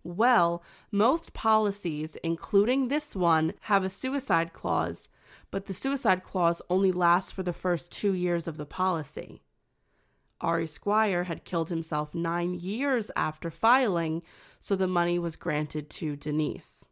Well, 0.03 0.63
most 0.91 1.33
policies, 1.33 2.17
including 2.23 2.89
this 2.89 3.17
one, 3.17 3.55
have 3.63 3.85
a 3.85 3.91
suicide 3.91 4.53
clause, 4.53 5.09
but 5.51 5.67
the 5.67 5.75
suicide 5.75 6.23
clause 6.23 6.63
only 6.71 6.93
lasts 6.93 7.33
for 7.33 7.43
the 7.43 7.53
first 7.53 7.93
two 7.93 8.15
years 8.15 8.47
of 8.49 8.57
the 8.57 8.67
policy. 8.67 9.43
Ari 10.41 10.67
Squire 10.67 11.25
had 11.25 11.45
killed 11.45 11.69
himself 11.69 12.15
nine 12.15 12.55
years 12.55 13.11
after 13.15 13.51
filing, 13.51 14.23
so 14.59 14.75
the 14.75 14.87
money 14.87 15.19
was 15.19 15.37
granted 15.37 15.91
to 15.91 16.17
Denise. 16.17 16.87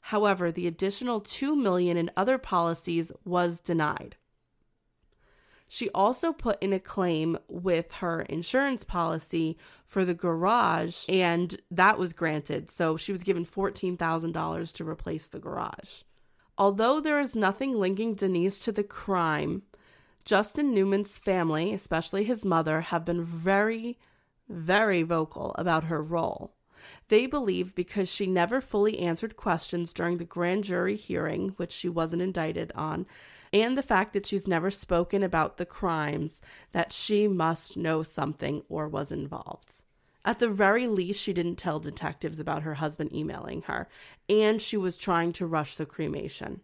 However, 0.00 0.52
the 0.52 0.68
additional 0.68 1.20
two 1.20 1.56
million 1.56 1.96
in 1.96 2.10
other 2.16 2.38
policies 2.38 3.10
was 3.24 3.58
denied. 3.58 4.16
She 5.68 5.90
also 5.90 6.32
put 6.32 6.62
in 6.62 6.72
a 6.72 6.78
claim 6.78 7.38
with 7.48 7.90
her 7.94 8.22
insurance 8.22 8.84
policy 8.84 9.58
for 9.84 10.04
the 10.04 10.14
garage, 10.14 11.04
and 11.08 11.60
that 11.70 11.98
was 11.98 12.12
granted. 12.12 12.70
So 12.70 12.96
she 12.96 13.12
was 13.12 13.24
given 13.24 13.44
$14,000 13.44 14.72
to 14.72 14.88
replace 14.88 15.26
the 15.26 15.40
garage. 15.40 16.02
Although 16.56 17.00
there 17.00 17.20
is 17.20 17.34
nothing 17.34 17.74
linking 17.74 18.14
Denise 18.14 18.60
to 18.60 18.72
the 18.72 18.84
crime, 18.84 19.62
Justin 20.24 20.72
Newman's 20.72 21.18
family, 21.18 21.72
especially 21.74 22.24
his 22.24 22.44
mother, 22.44 22.80
have 22.80 23.04
been 23.04 23.22
very, 23.22 23.98
very 24.48 25.02
vocal 25.02 25.54
about 25.58 25.84
her 25.84 26.02
role. 26.02 26.54
They 27.08 27.26
believe 27.26 27.74
because 27.74 28.08
she 28.08 28.26
never 28.26 28.60
fully 28.60 28.98
answered 28.98 29.36
questions 29.36 29.92
during 29.92 30.18
the 30.18 30.24
grand 30.24 30.64
jury 30.64 30.96
hearing, 30.96 31.50
which 31.50 31.72
she 31.72 31.88
wasn't 31.88 32.22
indicted 32.22 32.72
on, 32.74 33.06
and 33.62 33.76
the 33.78 33.82
fact 33.82 34.12
that 34.12 34.26
she's 34.26 34.46
never 34.46 34.70
spoken 34.70 35.22
about 35.22 35.56
the 35.56 35.66
crimes, 35.66 36.40
that 36.72 36.92
she 36.92 37.26
must 37.26 37.76
know 37.76 38.02
something 38.02 38.62
or 38.68 38.86
was 38.88 39.10
involved. 39.10 39.82
At 40.24 40.40
the 40.40 40.48
very 40.48 40.86
least, 40.88 41.22
she 41.22 41.32
didn't 41.32 41.56
tell 41.56 41.78
detectives 41.80 42.40
about 42.40 42.62
her 42.62 42.74
husband 42.74 43.14
emailing 43.14 43.62
her, 43.62 43.88
and 44.28 44.60
she 44.60 44.76
was 44.76 44.96
trying 44.96 45.32
to 45.34 45.46
rush 45.46 45.76
the 45.76 45.86
cremation. 45.86 46.60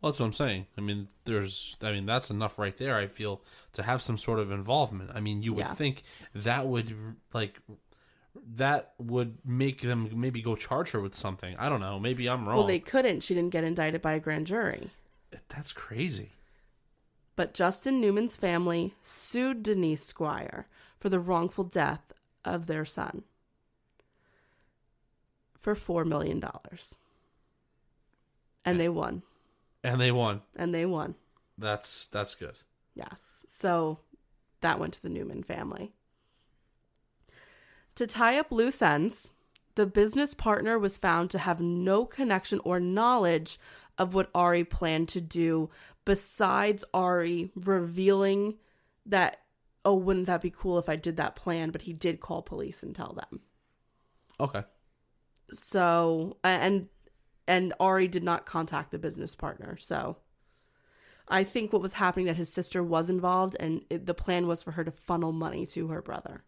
Well, 0.00 0.10
that's 0.10 0.20
what 0.20 0.26
I'm 0.26 0.32
saying. 0.32 0.66
I 0.78 0.80
mean, 0.80 1.08
there's, 1.24 1.76
I 1.82 1.92
mean, 1.92 2.06
that's 2.06 2.30
enough 2.30 2.58
right 2.58 2.76
there. 2.76 2.96
I 2.96 3.06
feel 3.06 3.42
to 3.72 3.82
have 3.82 4.02
some 4.02 4.16
sort 4.16 4.38
of 4.38 4.50
involvement. 4.50 5.10
I 5.14 5.20
mean, 5.20 5.42
you 5.42 5.52
would 5.54 5.66
Yeah. 5.66 5.74
think 5.74 6.02
that 6.34 6.66
would 6.66 6.94
like 7.32 7.60
that 8.54 8.94
would 8.98 9.36
make 9.44 9.82
them 9.82 10.08
maybe 10.14 10.40
go 10.40 10.56
charge 10.56 10.92
her 10.92 11.00
with 11.00 11.14
something. 11.14 11.54
I 11.58 11.68
don't 11.68 11.80
know. 11.80 12.00
Maybe 12.00 12.28
I'm 12.28 12.48
wrong. 12.48 12.56
Well, 12.56 12.66
they 12.66 12.78
couldn't. 12.78 13.20
She 13.20 13.34
didn't 13.34 13.50
get 13.50 13.62
indicted 13.62 14.00
by 14.00 14.14
a 14.14 14.20
grand 14.20 14.46
jury. 14.46 14.90
That's 15.48 15.72
crazy. 15.72 16.32
But 17.36 17.54
Justin 17.54 18.00
Newman's 18.00 18.36
family 18.36 18.94
sued 19.02 19.62
Denise 19.62 20.04
Squire 20.04 20.66
for 20.98 21.08
the 21.08 21.20
wrongful 21.20 21.64
death 21.64 22.12
of 22.44 22.66
their 22.66 22.84
son 22.84 23.24
for 25.58 25.74
$4 25.74 26.04
million. 26.04 26.42
And 28.64 28.78
they 28.78 28.88
won. 28.88 29.22
And 29.82 30.00
they 30.00 30.12
won. 30.12 30.42
And 30.56 30.74
they 30.74 30.86
won. 30.86 31.14
That's 31.58 32.06
that's 32.06 32.34
good. 32.34 32.54
Yes. 32.94 33.20
So 33.48 33.98
that 34.60 34.78
went 34.78 34.94
to 34.94 35.02
the 35.02 35.08
Newman 35.08 35.42
family. 35.42 35.92
To 37.96 38.06
tie 38.06 38.38
up 38.38 38.50
loose 38.50 38.80
ends, 38.80 39.30
the 39.74 39.86
business 39.86 40.34
partner 40.34 40.78
was 40.78 40.98
found 40.98 41.30
to 41.30 41.38
have 41.38 41.60
no 41.60 42.04
connection 42.04 42.60
or 42.64 42.80
knowledge 42.80 43.58
of 43.98 44.14
what 44.14 44.30
Ari 44.34 44.64
planned 44.64 45.08
to 45.10 45.20
do, 45.20 45.70
besides 46.04 46.84
Ari 46.94 47.50
revealing 47.54 48.56
that, 49.06 49.40
oh, 49.84 49.94
wouldn't 49.94 50.26
that 50.26 50.42
be 50.42 50.50
cool 50.50 50.78
if 50.78 50.88
I 50.88 50.96
did 50.96 51.16
that 51.16 51.36
plan? 51.36 51.70
But 51.70 51.82
he 51.82 51.92
did 51.92 52.20
call 52.20 52.42
police 52.42 52.82
and 52.82 52.94
tell 52.94 53.12
them. 53.12 53.40
Okay. 54.40 54.64
So, 55.52 56.38
and 56.42 56.88
and 57.46 57.74
Ari 57.80 58.08
did 58.08 58.22
not 58.22 58.46
contact 58.46 58.90
the 58.90 58.98
business 58.98 59.34
partner. 59.34 59.76
So, 59.76 60.16
I 61.28 61.44
think 61.44 61.72
what 61.72 61.82
was 61.82 61.94
happening 61.94 62.26
that 62.26 62.36
his 62.36 62.52
sister 62.52 62.82
was 62.82 63.10
involved, 63.10 63.56
and 63.60 63.84
it, 63.90 64.06
the 64.06 64.14
plan 64.14 64.46
was 64.46 64.62
for 64.62 64.72
her 64.72 64.84
to 64.84 64.90
funnel 64.90 65.32
money 65.32 65.66
to 65.66 65.88
her 65.88 66.02
brother. 66.02 66.44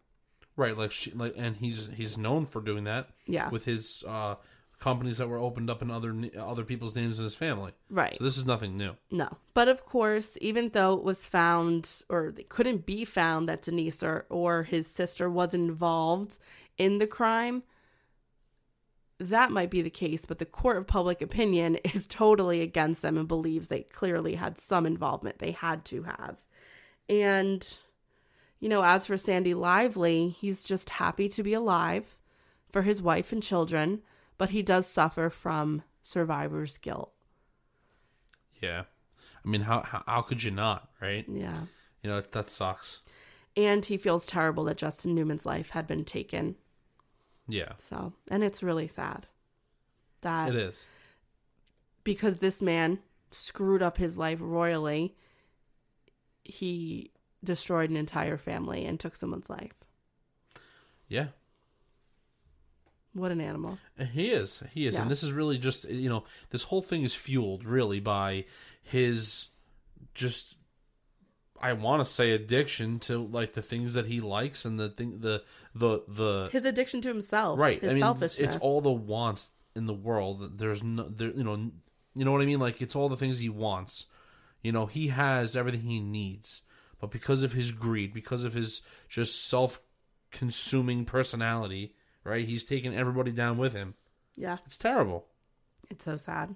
Right, 0.57 0.77
like 0.77 0.91
she 0.91 1.11
like 1.11 1.33
and 1.35 1.57
he's 1.57 1.89
he's 1.93 2.17
known 2.17 2.45
for 2.45 2.61
doing 2.61 2.85
that. 2.85 3.09
Yeah. 3.25 3.49
With 3.49 3.65
his 3.65 4.03
uh 4.07 4.35
companies 4.79 5.17
that 5.17 5.27
were 5.27 5.37
opened 5.37 5.69
up 5.69 5.81
in 5.81 5.89
other 5.89 6.15
other 6.37 6.63
people's 6.63 6.95
names 6.95 7.17
in 7.17 7.23
his 7.23 7.35
family. 7.35 7.71
Right. 7.89 8.17
So 8.17 8.23
this 8.23 8.37
is 8.37 8.45
nothing 8.45 8.77
new. 8.77 8.95
No. 9.11 9.37
But 9.53 9.67
of 9.67 9.85
course, 9.85 10.37
even 10.41 10.69
though 10.69 10.93
it 10.93 11.03
was 11.03 11.25
found, 11.25 12.03
or 12.09 12.33
it 12.37 12.49
couldn't 12.49 12.85
be 12.85 13.05
found 13.05 13.47
that 13.49 13.63
Denise 13.63 14.03
or, 14.03 14.25
or 14.29 14.63
his 14.63 14.87
sister 14.87 15.29
was 15.29 15.53
involved 15.53 16.37
in 16.77 16.99
the 16.99 17.07
crime, 17.07 17.63
that 19.19 19.51
might 19.51 19.69
be 19.69 19.81
the 19.81 19.89
case, 19.89 20.25
but 20.25 20.39
the 20.39 20.45
court 20.45 20.77
of 20.77 20.87
public 20.87 21.21
opinion 21.21 21.75
is 21.93 22.07
totally 22.07 22.61
against 22.61 23.01
them 23.01 23.17
and 23.17 23.27
believes 23.27 23.67
they 23.67 23.81
clearly 23.81 24.35
had 24.35 24.59
some 24.59 24.85
involvement. 24.85 25.39
They 25.39 25.51
had 25.51 25.85
to 25.85 26.03
have. 26.03 26.37
And, 27.07 27.77
you 28.59 28.67
know, 28.67 28.83
as 28.83 29.05
for 29.05 29.17
Sandy 29.17 29.53
Lively, 29.53 30.29
he's 30.29 30.63
just 30.63 30.89
happy 30.89 31.29
to 31.29 31.43
be 31.43 31.53
alive 31.53 32.17
for 32.71 32.81
his 32.81 33.01
wife 33.01 33.31
and 33.31 33.41
children, 33.41 34.01
but 34.37 34.49
he 34.49 34.61
does 34.61 34.87
suffer 34.87 35.29
from 35.29 35.83
survivor's 36.01 36.77
guilt. 36.77 37.11
Yeah. 38.61 38.83
I 39.43 39.47
mean, 39.47 39.61
how 39.61 39.81
how, 39.83 40.03
how 40.07 40.21
could 40.21 40.43
you 40.43 40.51
not, 40.51 40.89
right? 41.01 41.25
Yeah. 41.27 41.61
You 42.01 42.09
know 42.09 42.21
that 42.21 42.49
sucks. 42.49 43.01
And 43.57 43.85
he 43.85 43.97
feels 43.97 44.25
terrible 44.25 44.65
that 44.65 44.77
Justin 44.77 45.15
Newman's 45.15 45.45
life 45.45 45.69
had 45.71 45.87
been 45.87 46.03
taken. 46.03 46.55
Yeah, 47.47 47.73
So, 47.77 48.13
and 48.27 48.43
it's 48.43 48.63
really 48.63 48.87
sad 48.87 49.27
that 50.21 50.49
it 50.49 50.55
is. 50.55 50.87
because 52.03 52.37
this 52.37 52.59
man 52.61 52.99
screwed 53.29 53.83
up 53.83 53.97
his 53.97 54.17
life 54.17 54.39
royally, 54.41 55.15
he 56.43 57.11
destroyed 57.43 57.91
an 57.91 57.97
entire 57.97 58.37
family 58.37 58.83
and 58.85 58.99
took 58.99 59.15
someone's 59.15 59.47
life. 59.49 59.73
Yeah, 61.07 61.27
What 63.15 63.31
an 63.31 63.39
animal. 63.39 63.79
Uh, 63.97 64.03
he 64.03 64.29
is. 64.29 64.61
He 64.73 64.85
is. 64.87 64.95
Yeah. 64.95 65.03
And 65.03 65.09
this 65.09 65.23
is 65.23 65.31
really 65.31 65.57
just, 65.57 65.85
you 65.85 66.09
know, 66.09 66.25
this 66.49 66.63
whole 66.63 66.81
thing 66.81 67.03
is 67.03 67.15
fueled 67.15 67.63
really 67.63 68.01
by 68.01 68.45
his 68.83 69.47
just 70.13 70.57
I 71.61 71.71
want 71.73 72.01
to 72.01 72.05
say 72.05 72.31
addiction 72.31 72.99
to 72.99 73.17
like 73.17 73.53
the 73.53 73.61
things 73.61 73.93
that 73.93 74.05
he 74.05 74.19
likes 74.19 74.65
and 74.65 74.77
the 74.77 74.89
thing 74.89 75.19
the 75.21 75.43
the 75.73 76.03
the 76.07 76.49
His 76.51 76.65
addiction 76.65 77.01
to 77.01 77.07
himself. 77.07 77.57
right. 77.57 77.79
His 77.79 77.89
I 77.91 77.93
mean 77.93 78.03
selfishness. 78.03 78.55
it's 78.55 78.57
all 78.57 78.81
the 78.81 78.91
wants 78.91 79.51
in 79.75 79.85
the 79.85 79.93
world. 79.93 80.57
There's 80.57 80.83
no 80.83 81.07
there 81.07 81.29
you 81.29 81.43
know 81.43 81.71
you 82.15 82.25
know 82.25 82.33
what 82.33 82.41
I 82.41 82.45
mean 82.45 82.59
like 82.59 82.81
it's 82.81 82.95
all 82.95 83.07
the 83.07 83.17
things 83.17 83.39
he 83.39 83.49
wants. 83.49 84.07
You 84.61 84.71
know, 84.71 84.87
he 84.87 85.07
has 85.09 85.55
everything 85.55 85.81
he 85.81 85.99
needs. 85.99 86.63
But 86.99 87.11
because 87.11 87.43
of 87.43 87.53
his 87.53 87.71
greed, 87.71 88.13
because 88.13 88.43
of 88.43 88.53
his 88.53 88.81
just 89.07 89.47
self-consuming 89.47 91.05
personality, 91.05 91.93
right? 92.25 92.45
He's 92.45 92.65
taken 92.65 92.93
everybody 92.93 93.31
down 93.31 93.57
with 93.57 93.71
him. 93.73 93.93
Yeah. 94.35 94.57
It's 94.65 94.77
terrible. 94.77 95.25
It's 95.89 96.03
so 96.03 96.17
sad. 96.17 96.55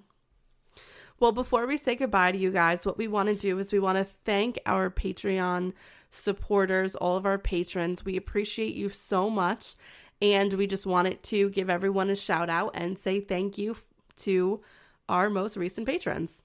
Well, 1.18 1.32
before 1.32 1.66
we 1.66 1.76
say 1.76 1.96
goodbye 1.96 2.32
to 2.32 2.38
you 2.38 2.50
guys, 2.50 2.84
what 2.84 2.98
we 2.98 3.08
want 3.08 3.28
to 3.28 3.34
do 3.34 3.58
is 3.58 3.72
we 3.72 3.78
want 3.78 3.98
to 3.98 4.06
thank 4.24 4.58
our 4.66 4.90
Patreon 4.90 5.72
supporters, 6.10 6.94
all 6.94 7.16
of 7.16 7.26
our 7.26 7.38
patrons. 7.38 8.04
We 8.04 8.16
appreciate 8.16 8.74
you 8.74 8.90
so 8.90 9.30
much. 9.30 9.76
And 10.22 10.52
we 10.54 10.66
just 10.66 10.86
wanted 10.86 11.22
to 11.24 11.48
give 11.50 11.70
everyone 11.70 12.10
a 12.10 12.16
shout 12.16 12.50
out 12.50 12.72
and 12.74 12.98
say 12.98 13.20
thank 13.20 13.56
you 13.56 13.76
to 14.18 14.60
our 15.08 15.30
most 15.30 15.56
recent 15.56 15.86
patrons. 15.86 16.42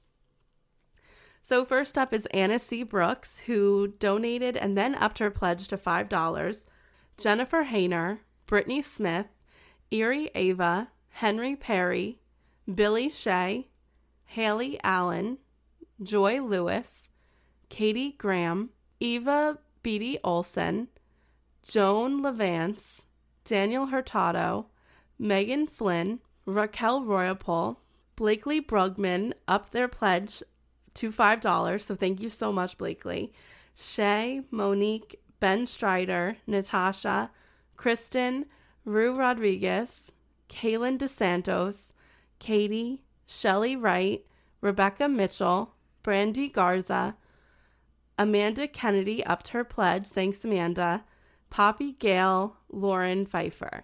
So, 1.41 1.63
first 1.63 1.97
up 1.97 2.13
is 2.13 2.25
Anna 2.27 2.57
C. 2.57 2.83
Brooks, 2.83 3.39
who 3.45 3.93
donated 3.99 4.57
and 4.57 4.77
then 4.77 4.95
upped 4.95 5.19
her 5.19 5.29
pledge 5.29 5.67
to 5.67 5.77
$5. 5.77 6.65
Jennifer 7.17 7.65
Hayner, 7.65 8.19
Brittany 8.45 8.81
Smith, 8.81 9.27
Erie 9.91 10.29
Ava, 10.35 10.89
Henry 11.09 11.55
Perry, 11.55 12.19
Billy 12.73 13.09
Shea, 13.09 13.67
Haley 14.25 14.79
Allen, 14.83 15.37
Joy 16.01 16.41
Lewis, 16.41 17.03
Katie 17.69 18.13
Graham, 18.17 18.69
Eva 18.99 19.59
Beatty 19.83 20.19
Olson, 20.23 20.87
Joan 21.67 22.21
Levance, 22.21 23.01
Daniel 23.43 23.87
Hurtado, 23.87 24.67
Megan 25.17 25.67
Flynn, 25.67 26.19
Raquel 26.45 27.01
Royapole, 27.01 27.77
Blakely 28.15 28.61
Brugman 28.61 29.33
upped 29.47 29.71
their 29.71 29.87
pledge 29.87 30.41
to 30.95 31.11
$5. 31.11 31.81
So 31.81 31.95
thank 31.95 32.21
you 32.21 32.29
so 32.29 32.51
much, 32.51 32.77
Blakely. 32.77 33.33
Shay, 33.73 34.41
Monique, 34.51 35.19
Ben 35.39 35.67
Strider, 35.67 36.37
Natasha, 36.47 37.29
Kristen, 37.77 38.45
Rue 38.83 39.15
Rodriguez, 39.15 40.11
Kaylin 40.49 40.97
DeSantos, 40.97 41.91
Katie, 42.39 43.03
Shelly 43.27 43.75
Wright, 43.75 44.25
Rebecca 44.61 45.07
Mitchell, 45.07 45.73
Brandy 46.03 46.49
Garza, 46.49 47.15
Amanda 48.17 48.67
Kennedy 48.67 49.25
upped 49.25 49.49
her 49.49 49.63
pledge. 49.63 50.07
Thanks, 50.07 50.43
Amanda. 50.45 51.03
Poppy 51.49 51.93
Gale, 51.93 52.55
Lauren 52.71 53.25
Pfeiffer. 53.25 53.83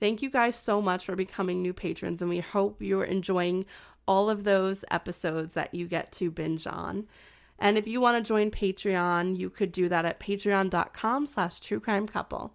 Thank 0.00 0.22
you 0.22 0.30
guys 0.30 0.56
so 0.56 0.82
much 0.82 1.04
for 1.04 1.16
becoming 1.16 1.62
new 1.62 1.72
patrons, 1.72 2.20
and 2.20 2.28
we 2.28 2.40
hope 2.40 2.82
you're 2.82 3.04
enjoying 3.04 3.64
all 4.06 4.30
of 4.30 4.44
those 4.44 4.84
episodes 4.90 5.54
that 5.54 5.74
you 5.74 5.86
get 5.86 6.12
to 6.12 6.30
binge 6.30 6.66
on. 6.66 7.06
And 7.58 7.78
if 7.78 7.86
you 7.86 8.00
want 8.00 8.18
to 8.18 8.26
join 8.26 8.50
Patreon, 8.50 9.38
you 9.38 9.48
could 9.50 9.72
do 9.72 9.88
that 9.88 10.04
at 10.04 10.20
patreon.com 10.20 11.26
slash 11.26 11.60
true 11.60 11.80
crime 11.80 12.06
couple. 12.06 12.54